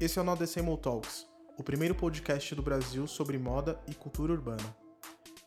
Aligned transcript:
Esse 0.00 0.18
é 0.18 0.22
o 0.22 0.24
Nodecemol 0.24 0.76
Talks, 0.76 1.26
o 1.56 1.62
primeiro 1.62 1.94
podcast 1.94 2.54
do 2.54 2.62
Brasil 2.62 3.06
sobre 3.06 3.38
moda 3.38 3.80
e 3.88 3.94
cultura 3.94 4.32
urbana. 4.32 4.76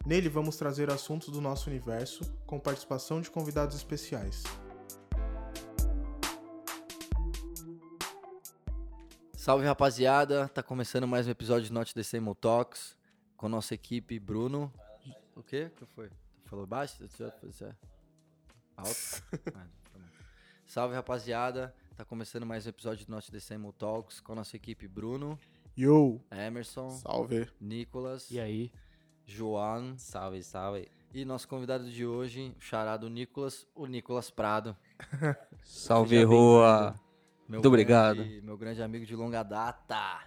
Nele 0.05 0.29
vamos 0.29 0.55
trazer 0.55 0.89
assuntos 0.89 1.29
do 1.29 1.41
nosso 1.41 1.69
universo 1.69 2.23
com 2.45 2.59
participação 2.59 3.21
de 3.21 3.29
convidados 3.29 3.75
especiais. 3.75 4.43
Salve 9.35 9.65
rapaziada, 9.65 10.47
tá 10.49 10.63
começando 10.63 11.07
mais 11.07 11.27
um 11.27 11.31
episódio 11.31 11.67
de 11.67 11.73
Not 11.73 11.93
Decemol 11.93 12.35
Talks 12.35 12.97
com 13.37 13.47
nossa 13.47 13.73
equipe 13.75 14.19
Bruno. 14.19 14.73
O 15.35 15.43
quê? 15.43 15.71
O 15.73 15.75
que 15.77 15.85
foi? 15.85 16.09
Falou 16.45 16.65
baixo? 16.65 16.97
Alto? 18.75 19.23
Ah, 19.55 19.67
tá. 19.93 19.99
Salve 20.65 20.95
rapaziada, 20.95 21.73
tá 21.97 22.05
começando 22.05 22.45
mais 22.45 22.65
um 22.65 22.69
episódio 22.69 23.05
de 23.05 23.11
Not 23.11 23.31
Decemol 23.31 23.73
Talks 23.73 24.19
com 24.19 24.35
nossa 24.35 24.55
equipe 24.55 24.87
Bruno, 24.87 25.37
Yo! 25.77 26.21
Emerson, 26.31 26.89
Salve! 26.91 27.47
Nicolas, 27.59 28.29
E 28.31 28.39
aí? 28.39 28.71
João 29.25 29.97
Salve, 29.97 30.41
salve. 30.43 30.87
e 31.13 31.25
nosso 31.25 31.47
convidado 31.47 31.89
de 31.89 32.05
hoje, 32.05 32.53
o 32.57 32.61
charado 32.61 33.09
Nicolas, 33.09 33.67
o 33.75 33.85
Nicolas 33.85 34.29
Prado. 34.29 34.75
Salve, 35.63 36.23
Rua. 36.23 36.95
Meu 37.47 37.57
Muito 37.59 37.67
obrigado. 37.67 38.17
grande- 38.17 38.41
Meu 38.41 38.57
grande 38.57 38.81
amigo 38.81 39.05
de 39.05 39.15
longa 39.15 39.43
data. 39.43 40.21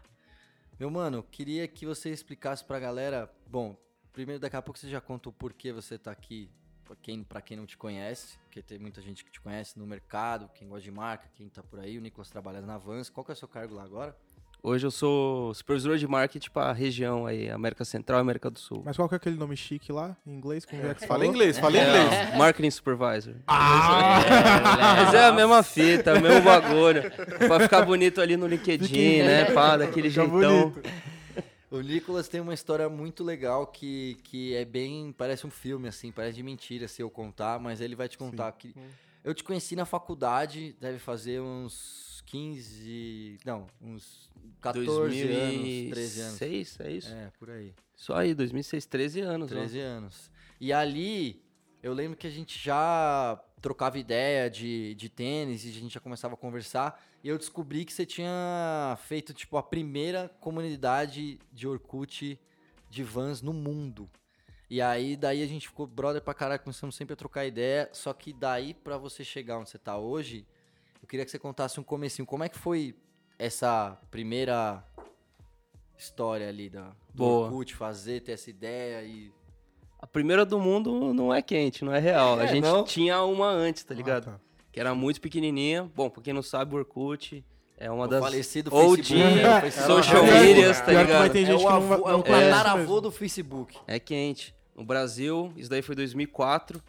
Meu 0.79 0.91
mano, 0.91 1.23
queria 1.23 1.69
que 1.69 1.85
você 1.87 2.11
explicasse 2.11 2.65
pra 2.65 2.79
galera. 2.79 3.31
Bom, 3.47 3.77
primeiro 4.13 4.41
daqui 4.41 4.57
a 4.57 4.63
pouco 4.63 4.79
você 4.79 4.89
já 4.89 5.01
conta 5.01 5.29
o 5.29 5.33
porquê 5.33 5.73
você 5.73 5.99
tá 5.99 6.11
aqui. 6.11 6.51
Pra 6.85 6.97
quem, 6.97 7.23
pra 7.23 7.41
quem 7.41 7.57
não 7.57 7.67
te 7.67 7.77
conhece, 7.77 8.37
porque 8.51 8.63
tem 8.63 8.81
muita 8.81 9.01
gente 9.01 9.25
que 9.25 9.31
te 9.31 9.41
conhece 9.41 9.79
no 9.79 9.87
mercado, 9.87 10.51
quem 10.53 10.69
gosta 10.69 10.83
de 10.83 10.91
marca, 10.91 11.29
quem 11.37 11.49
tá 11.49 11.63
por 11.63 11.79
aí. 11.79 11.97
O 11.97 12.01
Nicolas 12.01 12.29
trabalha 12.29 12.61
na 12.61 12.77
Vans. 12.77 13.09
Qual 13.09 13.25
que 13.25 13.31
é 13.31 13.35
o 13.35 13.37
seu 13.37 13.47
cargo 13.47 13.77
lá 13.77 13.85
agora? 13.85 14.15
Hoje 14.61 14.85
eu 14.85 14.91
sou 14.91 15.55
supervisor 15.55 15.97
de 15.97 16.07
marketing 16.07 16.51
para 16.51 16.71
a 16.71 16.73
região 16.73 17.27
aí, 17.27 17.49
América 17.49 17.85
Central 17.85 18.19
e 18.19 18.23
América 18.23 18.51
do 18.51 18.59
Sul. 18.59 18.83
Mas 18.85 18.97
qual 18.97 19.09
que 19.09 19.15
é 19.15 19.17
aquele 19.17 19.37
nome 19.37 19.57
chique 19.57 19.93
lá, 19.93 20.17
em 20.27 20.33
inglês? 20.33 20.65
Como 20.67 20.85
é 20.85 20.93
que 20.95 21.07
Fala 21.07 21.25
inglês, 21.25 21.59
fala 21.61 21.79
inglês. 21.79 22.13
É, 22.13 22.37
marketing 22.37 22.71
supervisor. 22.71 23.37
Ah! 23.47 24.21
Mas 24.97 25.15
é 25.15 25.27
a 25.27 25.33
mesma 25.33 25.63
fita, 25.63 26.15
o 26.15 26.21
mesmo 26.21 26.43
bagulho. 26.43 27.05
Pra 27.47 27.61
ficar 27.61 27.83
bonito 27.83 28.21
ali 28.21 28.37
no 28.37 28.49
LinkedIn, 28.49 29.23
né? 29.23 29.45
Pá, 29.47 29.77
daquele 29.77 30.11
jeitão. 30.11 30.71
bonito. 30.71 30.83
O 31.71 31.81
Nicolas 31.81 32.27
tem 32.29 32.41
uma 32.41 32.53
história 32.53 32.89
muito 32.89 33.23
legal 33.23 33.67
que, 33.67 34.17
que 34.25 34.55
é 34.55 34.65
bem. 34.65 35.13
Parece 35.13 35.47
um 35.47 35.51
filme, 35.51 35.87
assim, 35.87 36.11
parece 36.11 36.37
de 36.37 36.43
mentira 36.43 36.89
se 36.89 37.01
eu 37.01 37.09
contar, 37.09 37.61
mas 37.61 37.81
ele 37.81 37.95
vai 37.95 38.09
te 38.09 38.19
contar. 38.19 38.51
Que 38.53 38.75
eu 39.23 39.33
te 39.33 39.45
conheci 39.45 39.77
na 39.77 39.85
faculdade, 39.85 40.77
deve 40.81 40.99
fazer 40.99 41.41
uns 41.41 42.23
15. 42.27 43.39
Não, 43.45 43.69
uns 43.81 44.29
14 44.61 44.89
anos, 44.89 45.91
13 45.91 46.21
anos. 46.21 46.39
2006, 46.39 46.81
é 46.81 46.91
isso? 46.91 47.13
É, 47.13 47.31
por 47.39 47.51
aí. 47.51 47.73
Só 47.95 48.15
aí, 48.17 48.35
2006, 48.35 48.87
13 48.87 49.21
anos. 49.21 49.53
ó. 49.53 49.55
13 49.55 49.79
anos. 49.79 50.31
E 50.61 50.73
ali, 50.73 51.41
eu 51.83 51.93
lembro 51.93 52.17
que 52.17 52.27
a 52.27 52.31
gente 52.31 52.59
já 52.59 53.41
trocava 53.61 53.99
ideia 53.99 54.49
de, 54.49 54.95
de 54.95 55.09
tênis 55.09 55.65
e 55.65 55.69
a 55.69 55.73
gente 55.73 55.95
já 55.95 56.01
começava 56.01 56.35
a 56.35 56.37
conversar. 56.37 57.03
E 57.23 57.29
eu 57.29 57.37
descobri 57.37 57.85
que 57.85 57.93
você 57.93 58.07
tinha 58.07 58.99
feito, 59.07 59.35
tipo, 59.35 59.57
a 59.57 59.63
primeira 59.63 60.29
comunidade 60.41 61.39
de 61.53 61.69
Orkut 61.69 62.39
de 62.89 63.03
vans 63.05 63.41
no 63.43 63.53
mundo. 63.53 64.11
E 64.69 64.81
aí, 64.81 65.17
daí 65.17 65.43
a 65.43 65.47
gente 65.47 65.69
ficou 65.69 65.87
brother 65.87 66.23
pra 66.23 66.33
caralho, 66.33 66.61
começamos 66.61 66.95
sempre 66.95 67.15
a 67.15 67.17
trocar 67.17 67.45
ideia. 67.45 67.89
Só 67.93 68.13
que 68.13 68.33
daí, 68.33 68.73
pra 68.73 68.97
você 68.97 69.25
chegar 69.25 69.59
onde 69.59 69.69
você 69.69 69.79
tá 69.79 69.99
hoje, 69.99 70.47
eu 71.03 71.09
queria 71.09 71.25
que 71.25 71.31
você 71.31 71.39
contasse 71.39 71.79
um 71.79 71.83
comecinho. 71.83 72.25
Como 72.25 72.45
é 72.45 72.49
que 72.49 72.59
foi 72.59 72.95
essa 73.39 73.99
primeira 74.11 74.85
história 75.99 76.49
ali 76.49 76.71
da, 76.71 76.91
do 77.13 77.25
Boa. 77.25 77.47
Orkut, 77.47 77.75
fazer, 77.75 78.21
ter 78.21 78.33
essa 78.33 78.49
ideia 78.49 79.03
e... 79.03 79.33
A 80.03 80.07
primeira 80.07 80.47
do 80.47 80.59
mundo 80.59 81.13
não 81.13 81.33
é 81.33 81.43
quente, 81.43 81.85
não 81.85 81.95
é 81.95 81.99
real. 81.99 82.41
É, 82.41 82.45
a 82.45 82.47
gente 82.47 82.65
não? 82.65 82.85
tinha 82.85 83.23
uma 83.23 83.49
antes, 83.49 83.85
tá 83.85 83.95
ligado? 83.95 84.31
Ah, 84.31 84.33
tá. 84.33 84.41
Que 84.73 84.81
era 84.81 84.95
muito 84.95 85.21
pequenininha. 85.21 85.91
Bom, 85.95 86.09
pra 86.09 86.23
quem 86.23 86.33
não 86.33 86.43
sabe, 86.43 86.75
o 86.75 86.79
Orkut 86.79 87.45
é 87.77 87.91
uma 87.91 88.07
O 88.07 88.09
das 88.09 88.21
falecido 88.23 88.75
OG 88.75 89.05
Facebook, 89.05 89.71
social 89.87 90.25
medias, 90.25 90.81
tá 90.81 90.93
ligado? 90.93 91.37
É 91.37 91.55
o, 91.55 91.59
não 91.61 91.69
avô, 91.69 92.09
é 92.09 92.15
o 92.15 92.23
tataravô 92.23 92.79
mesmo. 92.79 93.01
do 93.03 93.11
Facebook. 93.11 93.77
É 93.87 93.99
quente. 93.99 94.55
No 94.75 94.85
Brasil, 94.85 95.53
isso 95.55 95.69
daí 95.69 95.83
foi 95.83 95.95
2004. 95.95 96.83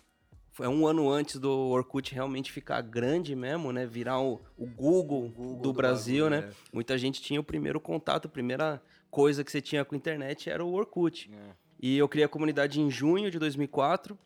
Foi 0.52 0.68
um 0.68 0.88
ano 0.88 1.10
antes 1.10 1.38
do 1.38 1.52
Orkut 1.52 2.14
realmente 2.14 2.50
ficar 2.50 2.82
grande 2.82 3.36
mesmo, 3.36 3.74
né? 3.74 3.86
Virar 3.86 4.22
o, 4.22 4.42
o 4.58 4.66
Google, 4.66 5.30
Google 5.30 5.56
do, 5.56 5.62
do 5.64 5.74
Brasil, 5.74 6.30
bagulho, 6.30 6.42
né? 6.44 6.50
é. 6.50 6.56
Muita 6.72 6.98
gente 6.98 7.22
tinha 7.22 7.40
o 7.40 7.44
primeiro 7.44 7.80
contato, 7.80 8.28
a 8.28 8.30
primeira 8.30 8.82
coisa 9.10 9.44
que 9.44 9.52
você 9.52 9.62
tinha 9.62 9.84
com 9.84 9.96
a 9.96 9.98
internet 9.98 10.50
era 10.50 10.64
o 10.64 10.74
Orkut. 10.74 11.30
É. 11.34 11.61
E 11.81 11.97
eu 11.97 12.08
criei 12.08 12.25
a 12.25 12.30
comunidade 12.30 12.80
em 12.80 12.90
junho 12.92 13.31
de 13.31 13.40
2004. 13.40 14.18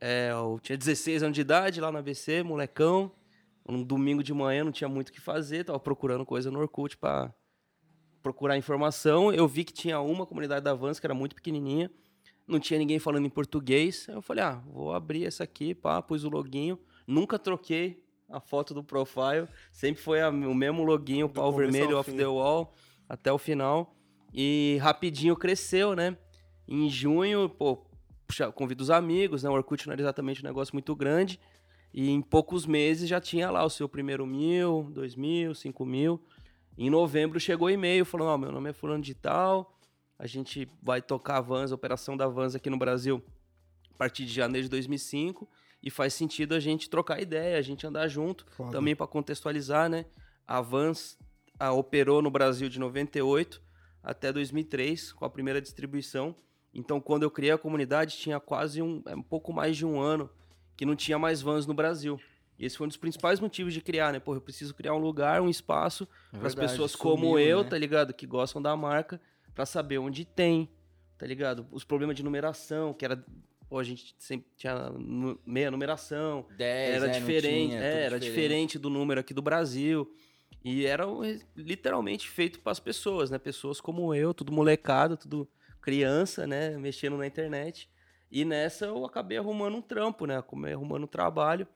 É, 0.00 0.30
eu 0.30 0.60
tinha 0.62 0.76
16 0.76 1.22
anos 1.22 1.34
de 1.34 1.40
idade 1.40 1.80
lá 1.80 1.90
na 1.90 1.98
ABC, 2.00 2.42
molecão. 2.42 3.10
Um 3.68 3.82
domingo 3.82 4.22
de 4.22 4.32
manhã 4.32 4.64
não 4.64 4.72
tinha 4.72 4.88
muito 4.88 5.08
o 5.08 5.12
que 5.12 5.20
fazer, 5.20 5.64
tava 5.64 5.78
procurando 5.80 6.24
coisa 6.24 6.50
no 6.50 6.58
Orkut 6.60 6.96
pra 6.96 7.32
procurar 8.22 8.56
informação. 8.56 9.32
Eu 9.32 9.46
vi 9.48 9.64
que 9.64 9.72
tinha 9.72 10.00
uma 10.00 10.24
comunidade 10.26 10.64
da 10.64 10.74
Vans 10.74 10.98
que 11.00 11.06
era 11.06 11.14
muito 11.14 11.34
pequenininha, 11.34 11.90
não 12.46 12.58
tinha 12.58 12.78
ninguém 12.78 12.98
falando 12.98 13.26
em 13.26 13.30
português. 13.30 14.06
Aí 14.08 14.14
eu 14.14 14.22
falei, 14.22 14.44
ah, 14.44 14.62
vou 14.66 14.94
abrir 14.94 15.26
essa 15.26 15.44
aqui, 15.44 15.74
pá, 15.74 16.00
pus 16.00 16.24
o 16.24 16.28
loginho. 16.30 16.78
Nunca 17.06 17.38
troquei 17.38 18.02
a 18.30 18.40
foto 18.40 18.72
do 18.74 18.84
profile, 18.84 19.46
sempre 19.72 20.02
foi 20.02 20.20
a- 20.20 20.28
o 20.30 20.54
mesmo 20.54 20.82
loginho, 20.84 21.28
Do 21.28 21.34
pau 21.34 21.50
vermelho, 21.52 21.98
off 21.98 22.10
the 22.10 22.26
wall, 22.26 22.74
até 23.08 23.32
o 23.32 23.38
final. 23.38 23.94
E 24.32 24.78
rapidinho 24.82 25.34
cresceu, 25.36 25.94
né? 25.96 26.16
Em 26.68 26.88
junho, 26.90 27.48
pô, 27.48 27.78
puxa, 28.26 28.52
convido 28.52 28.82
os 28.82 28.90
amigos, 28.90 29.42
né? 29.42 29.48
O 29.48 29.54
Orkut 29.54 29.86
não 29.86 29.92
era 29.94 30.02
exatamente 30.02 30.42
um 30.42 30.46
negócio 30.46 30.74
muito 30.74 30.94
grande. 30.94 31.40
E 31.92 32.10
em 32.10 32.20
poucos 32.20 32.66
meses 32.66 33.08
já 33.08 33.20
tinha 33.20 33.50
lá 33.50 33.64
o 33.64 33.70
seu 33.70 33.88
primeiro 33.88 34.26
mil, 34.26 34.90
dois 34.92 35.16
mil, 35.16 35.54
cinco 35.54 35.86
mil. 35.86 36.22
Em 36.76 36.90
novembro 36.90 37.40
chegou 37.40 37.70
e-mail 37.70 38.04
falando: 38.04 38.28
Ó, 38.28 38.38
meu 38.38 38.52
nome 38.52 38.70
é 38.70 38.72
Fulano 38.72 39.02
de 39.02 39.14
Tal, 39.14 39.78
a 40.18 40.26
gente 40.26 40.68
vai 40.82 41.00
tocar 41.00 41.38
a 41.38 41.40
Vans, 41.40 41.72
a 41.72 41.74
operação 41.74 42.16
da 42.16 42.28
Vans 42.28 42.54
aqui 42.54 42.68
no 42.68 42.76
Brasil 42.76 43.24
a 43.90 43.96
partir 43.96 44.26
de 44.26 44.32
janeiro 44.32 44.64
de 44.64 44.70
2005. 44.70 45.48
E 45.82 45.90
faz 45.90 46.12
sentido 46.12 46.54
a 46.54 46.60
gente 46.60 46.90
trocar 46.90 47.20
ideia, 47.20 47.56
a 47.56 47.62
gente 47.62 47.86
andar 47.86 48.08
junto. 48.08 48.44
Foda. 48.50 48.72
Também 48.72 48.96
para 48.96 49.06
contextualizar, 49.06 49.88
né? 49.88 50.06
A 50.46 50.60
Vans 50.60 51.16
a, 51.58 51.72
operou 51.72 52.20
no 52.20 52.30
Brasil 52.30 52.68
de 52.68 52.78
98 52.78 53.62
até 54.02 54.32
2003 54.32 55.12
com 55.12 55.24
a 55.24 55.30
primeira 55.30 55.60
distribuição. 55.60 56.34
Então, 56.74 57.00
quando 57.00 57.22
eu 57.22 57.30
criei 57.30 57.52
a 57.52 57.58
comunidade, 57.58 58.16
tinha 58.16 58.38
quase 58.38 58.82
um, 58.82 59.02
é, 59.06 59.14
um 59.14 59.22
pouco 59.22 59.52
mais 59.52 59.76
de 59.76 59.86
um 59.86 60.00
ano 60.00 60.30
que 60.76 60.84
não 60.84 60.94
tinha 60.94 61.18
mais 61.18 61.42
Vans 61.42 61.66
no 61.66 61.74
Brasil. 61.74 62.20
E 62.58 62.64
esse 62.64 62.76
foi 62.76 62.86
um 62.86 62.88
dos 62.88 62.96
principais 62.96 63.40
motivos 63.40 63.72
de 63.72 63.80
criar, 63.80 64.12
né? 64.12 64.18
Pô, 64.18 64.34
eu 64.34 64.40
preciso 64.40 64.74
criar 64.74 64.94
um 64.94 64.98
lugar, 64.98 65.40
um 65.40 65.48
espaço 65.48 66.08
É 66.32 66.38
para 66.38 66.48
as 66.48 66.54
pessoas 66.54 66.92
sumiu, 66.92 67.16
como 67.16 67.38
eu, 67.38 67.62
né? 67.62 67.70
tá 67.70 67.78
ligado? 67.78 68.12
Que 68.12 68.26
gostam 68.26 68.60
da 68.60 68.76
marca, 68.76 69.20
para 69.54 69.64
saber 69.64 69.98
onde 69.98 70.24
tem, 70.24 70.68
tá 71.16 71.26
ligado? 71.26 71.66
Os 71.70 71.84
problemas 71.84 72.16
de 72.16 72.22
numeração, 72.22 72.92
que 72.92 73.04
era. 73.04 73.24
Pô, 73.68 73.78
a 73.78 73.84
gente 73.84 74.14
sempre 74.18 74.48
tinha 74.56 74.90
meia 75.44 75.70
numeração, 75.70 76.46
10, 76.56 76.94
era 76.94 77.06
é, 77.06 77.10
diferente, 77.10 77.68
tinha, 77.68 77.80
é, 77.80 78.02
era 78.04 78.18
diferente 78.18 78.78
do 78.78 78.88
número 78.88 79.20
aqui 79.20 79.34
do 79.34 79.42
Brasil. 79.42 80.10
E 80.64 80.86
era 80.86 81.04
literalmente 81.56 82.28
feito 82.28 82.60
para 82.60 82.72
as 82.72 82.80
pessoas, 82.80 83.30
né? 83.30 83.38
Pessoas 83.38 83.80
como 83.80 84.14
eu, 84.14 84.34
tudo 84.34 84.52
molecada, 84.52 85.16
tudo 85.16 85.48
criança, 85.88 86.46
né? 86.46 86.76
Mexendo 86.76 87.16
na 87.16 87.26
internet. 87.26 87.88
E 88.30 88.44
nessa 88.44 88.84
eu 88.84 89.06
acabei 89.06 89.38
arrumando 89.38 89.76
um 89.78 89.80
trampo, 89.80 90.26
né? 90.26 90.36
Acabei 90.36 90.74
arrumando 90.74 91.04
um 91.04 91.06
trabalho. 91.06 91.66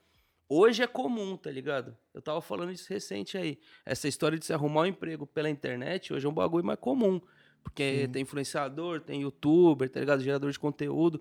Hoje 0.47 0.83
é 0.83 0.87
comum, 0.87 1.35
tá 1.35 1.49
ligado? 1.49 1.97
Eu 2.13 2.21
tava 2.21 2.39
falando 2.39 2.71
isso 2.71 2.87
recente 2.93 3.35
aí. 3.39 3.57
Essa 3.83 4.07
história 4.07 4.37
de 4.37 4.45
se 4.45 4.53
arrumar 4.53 4.81
um 4.81 4.85
emprego 4.85 5.25
pela 5.25 5.49
internet 5.49 6.13
hoje 6.13 6.27
é 6.27 6.29
um 6.29 6.33
bagulho 6.33 6.63
mais 6.63 6.77
comum. 6.79 7.19
Porque 7.63 8.07
tem 8.13 8.21
influenciador, 8.21 9.01
tem 9.01 9.21
youtuber, 9.21 9.89
tá 9.89 9.99
ligado? 9.99 10.21
Gerador 10.21 10.51
de 10.51 10.59
conteúdo. 10.59 11.19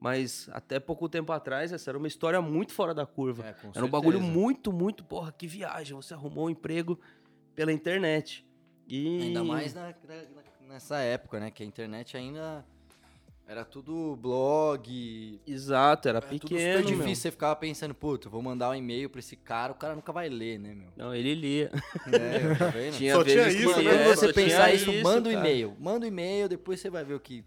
Mas 0.00 0.48
até 0.52 0.80
pouco 0.80 1.08
tempo 1.08 1.30
atrás, 1.30 1.72
essa 1.72 1.92
era 1.92 1.98
uma 1.98 2.08
história 2.08 2.42
muito 2.42 2.72
fora 2.72 2.92
da 2.92 3.06
curva. 3.06 3.44
É, 3.46 3.54
Era 3.76 3.84
um 3.86 3.88
bagulho 3.88 4.18
certeza. 4.18 4.36
muito, 4.36 4.72
muito, 4.72 5.04
porra, 5.04 5.30
que 5.30 5.46
viagem. 5.46 5.94
Você 5.94 6.12
arrumou 6.12 6.46
um 6.46 6.50
emprego 6.50 6.98
pela 7.54 7.72
internet. 7.72 8.44
E... 8.88 9.22
Ainda 9.22 9.44
mais 9.44 9.74
na- 9.74 9.90
na- 9.90 10.51
nessa 10.72 10.98
época, 10.98 11.38
né? 11.38 11.50
Que 11.50 11.62
a 11.62 11.66
internet 11.66 12.16
ainda 12.16 12.64
era 13.46 13.64
tudo 13.64 14.16
blog. 14.16 15.40
Exato, 15.46 16.08
era 16.08 16.18
Era 16.18 16.26
tudo 16.26 16.48
pequeno, 16.48 16.78
meu. 16.78 16.98
difícil. 16.98 17.16
Você 17.16 17.30
ficava 17.30 17.54
pensando, 17.54 17.94
puta, 17.94 18.28
vou 18.28 18.40
mandar 18.40 18.70
um 18.70 18.74
e-mail 18.74 19.10
pra 19.10 19.18
esse 19.18 19.36
cara, 19.36 19.72
o 19.72 19.74
cara 19.74 19.94
nunca 19.94 20.12
vai 20.12 20.28
ler, 20.28 20.58
né, 20.58 20.74
meu? 20.74 20.88
Não, 20.96 21.14
ele 21.14 21.34
lia. 21.34 21.70
É, 22.06 22.54
tá 22.54 22.68
vendo? 22.68 22.94
Tinha 22.96 23.14
Só 23.14 23.22
tinha 23.24 23.44
que 23.44 23.50
isso, 23.50 23.82
né, 23.82 23.94
é, 23.94 24.14
você 24.14 24.26
só 24.28 24.32
pensar 24.32 24.64
tinha 24.64 24.74
isso, 24.74 25.02
manda 25.02 25.28
um 25.28 25.32
e-mail. 25.32 25.76
Manda 25.78 26.06
um 26.06 26.08
e-mail, 26.08 26.48
depois 26.48 26.80
você 26.80 26.88
vai 26.88 27.04
ver 27.04 27.14
o 27.14 27.20
que. 27.20 27.44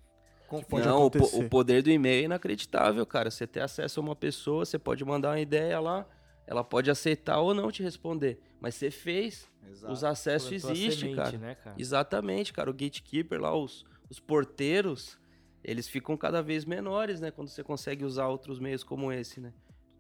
Pode 0.70 0.88
Não, 0.88 1.08
o, 1.08 1.08
o 1.08 1.50
poder 1.50 1.82
do 1.82 1.90
e-mail 1.90 2.22
é 2.22 2.26
inacreditável, 2.26 3.04
cara. 3.06 3.32
Você 3.32 3.48
ter 3.48 3.62
acesso 3.62 4.00
a 4.00 4.04
uma 4.04 4.16
pessoa, 4.16 4.64
você 4.64 4.78
pode 4.78 5.04
mandar 5.04 5.32
uma 5.32 5.40
ideia 5.40 5.80
lá, 5.80 6.06
ela 6.46 6.64
pode 6.64 6.92
aceitar 6.92 7.40
ou 7.40 7.54
não 7.54 7.72
te 7.72 7.82
responder. 7.82 8.40
Mas 8.62 8.76
você 8.76 8.92
fez, 8.92 9.48
Exato. 9.72 9.94
os 9.94 10.04
acessos 10.04 10.52
existem, 10.52 11.16
cara. 11.16 11.38
Né, 11.38 11.56
cara? 11.56 11.76
Exatamente, 11.78 12.54
cara. 12.54 12.70
O 12.70 12.74
gatekeeper 12.74 13.40
lá, 13.40 13.56
os, 13.56 13.86
os 14.10 14.20
porteiros, 14.20 15.18
eles 15.64 15.88
ficam 15.88 16.16
cada 16.16 16.42
vez 16.42 16.66
menores, 16.66 17.20
né? 17.20 17.32
Quando 17.32 17.50
você 17.50 17.64
consegue 17.64 18.06
usar 18.06 18.28
outros 18.28 18.60
meios 18.60 18.84
como 18.84 19.12
esse, 19.12 19.40
né? 19.40 19.54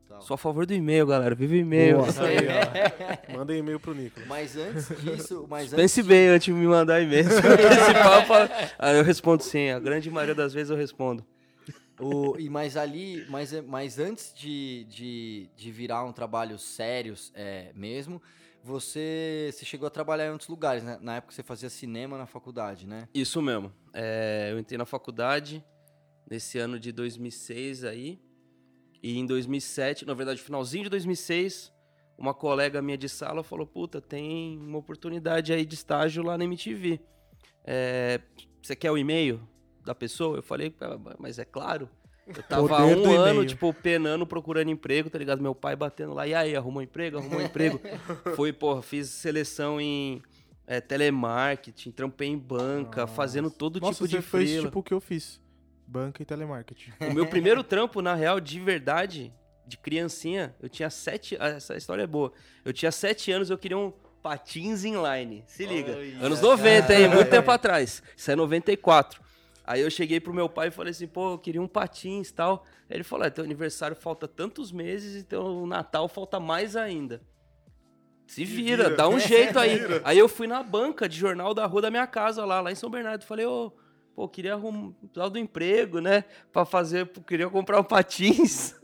Total. 0.08 0.22
Sou 0.22 0.36
a 0.36 0.38
favor 0.38 0.66
do 0.66 0.74
e-mail, 0.74 1.06
galera. 1.08 1.34
Viva 1.34 1.54
o 1.54 1.58
e-mail. 1.58 1.98
Aí, 2.02 3.28
ó. 3.32 3.34
Manda 3.38 3.56
e-mail 3.56 3.80
pro 3.80 3.94
Nicolas. 3.94 4.28
Mas 4.28 4.56
antes 4.56 4.88
disso, 5.02 5.46
mas 5.50 5.74
antes 5.74 5.76
Pense 5.76 6.04
bem 6.04 6.28
antes 6.28 6.46
de 6.46 6.54
me 6.54 6.68
mandar 6.68 7.02
e-mail. 7.02 7.26
Ah, 8.78 8.94
eu 8.94 9.04
respondo 9.04 9.44
sim. 9.44 9.70
A 9.70 9.80
grande 9.80 10.10
maioria 10.10 10.36
das 10.36 10.54
vezes 10.54 10.70
eu 10.70 10.78
respondo. 10.78 11.26
O, 12.00 12.38
e 12.38 12.50
mas 12.50 12.76
ali, 12.76 13.26
mas, 13.30 13.54
mas 13.66 14.00
antes 14.00 14.34
de, 14.34 14.86
de, 14.90 15.50
de 15.56 15.72
virar 15.72 16.04
um 16.04 16.12
trabalho 16.12 16.60
sério 16.60 17.16
é, 17.34 17.72
mesmo, 17.74 18.22
você, 18.66 19.52
você 19.54 19.64
chegou 19.64 19.86
a 19.86 19.92
trabalhar 19.92 20.26
em 20.26 20.32
outros 20.32 20.50
lugares, 20.50 20.82
né? 20.84 20.98
Na 21.00 21.18
época 21.18 21.34
você 21.34 21.44
fazia 21.44 21.70
cinema 21.70 22.18
na 22.18 22.26
faculdade, 22.26 22.88
né? 22.88 23.08
Isso 23.14 23.40
mesmo. 23.40 23.72
É, 23.94 24.50
eu 24.52 24.58
entrei 24.58 24.76
na 24.76 24.86
faculdade 24.86 25.64
nesse 26.28 26.58
ano 26.58 26.80
de 26.80 26.92
2006 26.92 27.84
aí. 27.84 28.20
E 29.04 29.20
em 29.20 29.26
2007, 29.26 30.04
na 30.04 30.16
verdade, 30.16 30.42
finalzinho 30.42 30.86
de 30.86 30.90
2006, 30.90 31.72
uma 32.18 32.34
colega 32.34 32.82
minha 32.82 32.98
de 32.98 33.08
sala 33.08 33.44
falou: 33.44 33.68
Puta, 33.68 34.02
tem 34.02 34.58
uma 34.58 34.80
oportunidade 34.80 35.54
aí 35.54 35.64
de 35.64 35.76
estágio 35.76 36.24
lá 36.24 36.36
na 36.36 36.44
MTV. 36.44 37.00
É, 37.64 38.20
você 38.64 38.76
quer 38.76 38.90
o 38.90 38.98
e-mail 38.98 39.48
da 39.84 39.94
pessoa? 39.94 40.38
Eu 40.40 40.44
falei: 40.44 40.74
"Ah, 40.82 40.98
Mas 41.20 41.38
é 41.38 41.46
claro. 41.46 41.88
Eu 42.28 42.42
tava 42.44 42.78
há 42.80 42.86
um 42.86 43.12
ano, 43.12 43.46
tipo, 43.46 43.74
penando, 43.74 44.26
procurando 44.26 44.70
emprego, 44.70 45.10
tá 45.10 45.18
ligado? 45.20 45.42
Meu 45.42 45.54
pai 45.54 45.76
batendo 45.76 46.14
lá, 46.14 46.28
e 46.28 46.34
aí, 46.34 46.56
arrumou 46.56 46.82
emprego? 46.82 47.18
Arrumou 47.18 47.42
emprego. 47.44 47.80
Fui, 48.36 48.52
porra, 48.52 48.82
fiz 48.82 49.10
seleção 49.10 49.80
em 49.80 50.22
é, 50.68 50.82
telemarketing, 50.82 51.92
trampei 51.92 52.28
em 52.30 52.38
banca, 52.38 53.02
Nossa. 53.02 53.14
fazendo 53.14 53.52
todo 53.52 53.80
Nossa, 53.80 53.94
tipo 53.94 54.08
de 54.08 54.16
você 54.16 54.22
fez 54.22 54.50
freela. 54.50 54.66
tipo 54.66 54.80
o 54.80 54.84
que 54.84 54.94
eu 54.94 55.00
fiz. 55.00 55.40
Banca 55.88 56.22
e 56.24 56.26
telemarketing. 56.26 56.94
O 57.02 57.14
meu 57.14 57.28
primeiro 57.28 57.62
trampo, 57.64 58.02
na 58.02 58.16
real, 58.16 58.40
de 58.40 58.60
verdade, 58.60 59.32
de 59.68 59.78
criancinha, 59.78 60.56
eu 60.60 60.68
tinha 60.68 60.90
sete. 60.90 61.38
ah, 61.40 61.50
Essa 61.50 61.76
história 61.78 62.02
é 62.02 62.08
boa. 62.08 62.32
Eu 62.64 62.74
tinha 62.74 62.92
sete 62.92 63.32
anos, 63.32 63.52
eu 63.52 63.58
queria 63.58 63.78
um 63.78 63.94
patins 64.24 64.84
inline. 64.84 65.44
Se 65.46 65.64
liga. 65.68 65.96
Olha, 65.96 66.26
Anos 66.26 66.42
90, 66.42 66.92
hein? 66.96 67.04
cara. 67.04 67.16
Muito 67.16 67.30
tempo 67.30 67.52
atrás. 67.52 68.02
Isso 68.18 68.32
é 68.32 68.36
94. 68.36 69.22
Aí 69.68 69.82
eu 69.82 69.90
cheguei 69.90 70.20
pro 70.20 70.34
meu 70.34 70.48
pai 70.48 70.68
e 70.68 70.72
falei 70.72 70.92
assim, 70.92 71.08
pô, 71.08 71.34
eu 71.34 71.40
queria 71.40 71.62
um 71.62 71.68
patins 71.68 72.30
e 72.30 72.34
tal. 72.34 72.64
Aí 72.90 72.98
ele 72.98 73.04
falou, 73.04 73.26
é, 73.26 73.30
teu 73.30 73.44
aniversário 73.44 73.96
falta 73.96 74.28
tantos 74.28 74.72
meses 74.72 75.22
e 75.22 75.24
teu 75.24 75.66
Natal 75.66 76.08
falta 76.08 76.40
mais 76.40 76.76
ainda. 76.76 77.22
Se 78.28 78.44
vira, 78.44 78.86
vira. 78.86 78.96
dá 78.96 79.08
um 79.08 79.18
jeito 79.20 79.58
aí. 79.58 79.80
Aí 80.04 80.18
eu 80.18 80.28
fui 80.28 80.48
na 80.48 80.62
banca 80.62 81.10
de 81.10 81.18
jornal 81.18 81.54
da 81.54 81.66
rua 81.66 81.82
da 81.82 81.92
minha 81.92 82.08
casa 82.08 82.46
lá, 82.46 82.62
lá 82.62 82.72
em 82.72 82.76
São 82.76 82.90
Bernardo. 82.90 83.26
Falei, 83.26 83.46
ô, 83.46 83.72
pô, 84.16 84.28
queria 84.28 84.54
arrumar 84.54 84.94
do 85.32 85.40
emprego, 85.40 86.00
né? 86.00 86.26
Pra 86.52 86.66
fazer, 86.66 87.08
queria 87.26 87.50
comprar 87.50 87.80
um 87.80 87.84
patins. 87.84 88.76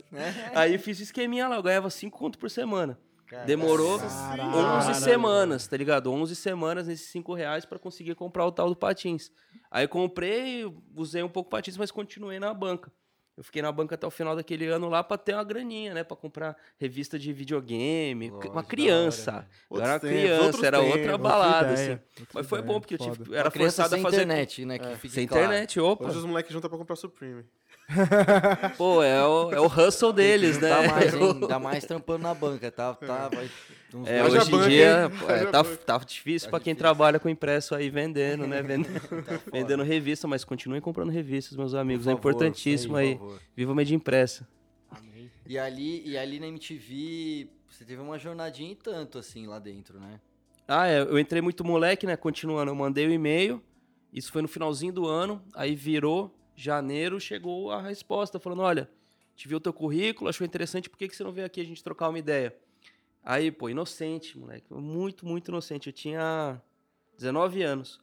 Aí 0.54 0.78
fiz 0.78 0.98
o 0.98 1.02
esqueminha 1.02 1.48
lá, 1.48 1.56
eu 1.56 1.62
ganhava 1.62 1.88
5 1.88 2.16
conto 2.16 2.38
por 2.38 2.50
semana. 2.50 2.98
Demorou 3.46 3.98
Caralho. 3.98 4.90
11 4.90 5.00
semanas, 5.00 5.66
tá 5.66 5.76
ligado? 5.76 6.12
11 6.12 6.36
semanas 6.36 6.86
nesses 6.86 7.06
5 7.08 7.34
reais 7.34 7.64
pra 7.64 7.78
conseguir 7.78 8.14
comprar 8.14 8.46
o 8.46 8.52
tal 8.52 8.68
do 8.68 8.76
patins. 8.76 9.30
Aí 9.70 9.88
comprei, 9.88 10.64
usei 10.94 11.22
um 11.22 11.28
pouco 11.28 11.50
patins, 11.50 11.76
mas 11.76 11.90
continuei 11.90 12.38
na 12.38 12.52
banca. 12.52 12.92
Eu 13.34 13.42
fiquei 13.42 13.62
na 13.62 13.72
banca 13.72 13.94
até 13.94 14.06
o 14.06 14.10
final 14.10 14.36
daquele 14.36 14.66
ano 14.66 14.90
lá 14.90 15.02
pra 15.02 15.16
ter 15.16 15.32
uma 15.32 15.42
graninha, 15.42 15.94
né? 15.94 16.04
Pra 16.04 16.14
comprar 16.14 16.54
revista 16.78 17.18
de 17.18 17.32
videogame. 17.32 18.28
Lógico, 18.28 18.52
uma 18.52 18.62
criança. 18.62 19.48
Eu 19.70 19.80
era 19.80 19.92
uma 19.94 20.00
criança, 20.00 20.66
era 20.66 20.78
tempos, 20.78 20.96
outra 20.98 21.18
balada, 21.18 21.72
ideia, 21.72 21.94
assim. 21.94 22.20
outra 22.20 22.34
Mas 22.34 22.46
foi 22.46 22.58
ideia, 22.58 22.72
bom, 22.74 22.80
porque 22.80 22.94
eu 22.94 22.98
tive, 22.98 23.34
era 23.34 23.44
Uma 23.44 23.50
criança 23.50 23.82
forçado 23.84 23.94
a 23.94 23.96
sem 23.96 24.02
fazer... 24.02 24.16
internet, 24.24 24.64
né? 24.66 24.78
Que 24.78 24.96
fique 24.96 25.14
Sem 25.14 25.26
claro. 25.26 25.44
internet, 25.46 25.80
opa. 25.80 26.08
Hoje 26.08 26.18
os 26.18 26.24
moleques 26.26 26.52
juntam 26.52 26.68
pra 26.68 26.78
comprar 26.78 26.94
Supreme. 26.94 27.42
Pô, 28.76 29.02
é 29.02 29.24
o, 29.26 29.52
é 29.52 29.60
o 29.60 29.66
hustle 29.66 30.12
deles, 30.12 30.58
né? 30.60 30.68
Tá 30.68 30.82
mais, 30.92 31.14
hein? 31.14 31.20
Ainda 31.42 31.58
mais 31.58 31.84
trampando 31.84 32.22
na 32.22 32.34
banca, 32.34 32.70
tá? 32.70 32.94
tá 32.94 33.28
vai, 33.28 33.50
uns 33.94 34.08
É, 34.08 34.20
dois 34.22 34.34
Haja 34.34 34.56
hoje 34.56 34.64
em 34.66 34.68
dia 34.68 35.10
é, 35.28 35.44
tá, 35.46 35.62
tá 35.64 35.98
difícil 35.98 36.46
Tá 36.48 36.50
pra 36.50 36.60
quem 36.60 36.72
difícil. 36.72 36.76
trabalha 36.76 37.18
com 37.18 37.28
impresso 37.28 37.74
aí 37.74 37.90
vendendo, 37.90 38.46
né? 38.46 38.62
Vendendo, 38.62 38.88
Tá 39.24 39.38
foda. 39.38 39.42
vendendo 39.52 39.82
revista, 39.82 40.26
mas 40.28 40.44
continuem 40.44 40.80
comprando 40.80 41.10
revistas, 41.10 41.56
meus 41.56 41.74
amigos. 41.74 42.06
É 42.06 42.10
favor, 42.10 42.18
importantíssimo 42.18 42.94
por 42.94 42.98
aí. 43.00 43.20
Viva 43.56 43.72
a 43.72 43.74
mídia 43.74 43.94
impressa. 43.94 44.46
Amém. 44.90 45.30
E 45.46 45.58
ali, 45.58 46.02
e 46.08 46.16
ali 46.16 46.38
na 46.40 46.46
MTV, 46.46 47.48
você 47.68 47.84
teve 47.84 48.00
uma 48.00 48.18
jornadinha 48.18 48.72
e 48.72 48.76
tanto, 48.76 49.18
assim, 49.18 49.46
lá 49.46 49.58
dentro, 49.58 49.98
né? 49.98 50.20
Ah, 50.68 50.86
é, 50.86 51.00
eu 51.00 51.18
entrei 51.18 51.42
muito 51.42 51.64
moleque, 51.64 52.06
né? 52.06 52.16
Continuando, 52.16 52.70
eu 52.70 52.74
mandei 52.74 53.06
o 53.06 53.10
e-mail. 53.12 53.62
Isso 54.12 54.30
foi 54.30 54.42
no 54.42 54.48
finalzinho 54.48 54.92
do 54.92 55.06
ano. 55.06 55.42
Aí 55.54 55.74
virou 55.74 56.32
janeiro, 56.56 57.20
chegou 57.20 57.70
a 57.70 57.80
resposta 57.80 58.38
falando: 58.38 58.62
olha, 58.62 58.88
te 59.36 59.48
viu 59.48 59.58
o 59.58 59.60
teu 59.60 59.72
currículo, 59.72 60.28
achou 60.28 60.44
interessante, 60.44 60.88
por 60.88 60.98
que, 60.98 61.08
que 61.08 61.16
você 61.16 61.24
não 61.24 61.32
veio 61.32 61.46
aqui 61.46 61.60
a 61.60 61.64
gente 61.64 61.82
trocar 61.82 62.08
uma 62.08 62.18
ideia? 62.18 62.54
Aí, 63.24 63.50
pô, 63.52 63.68
inocente, 63.68 64.36
moleque. 64.36 64.72
Muito, 64.72 65.26
muito 65.26 65.48
inocente. 65.48 65.86
Eu 65.86 65.92
tinha 65.92 66.60
19 67.16 67.62
anos. 67.62 68.00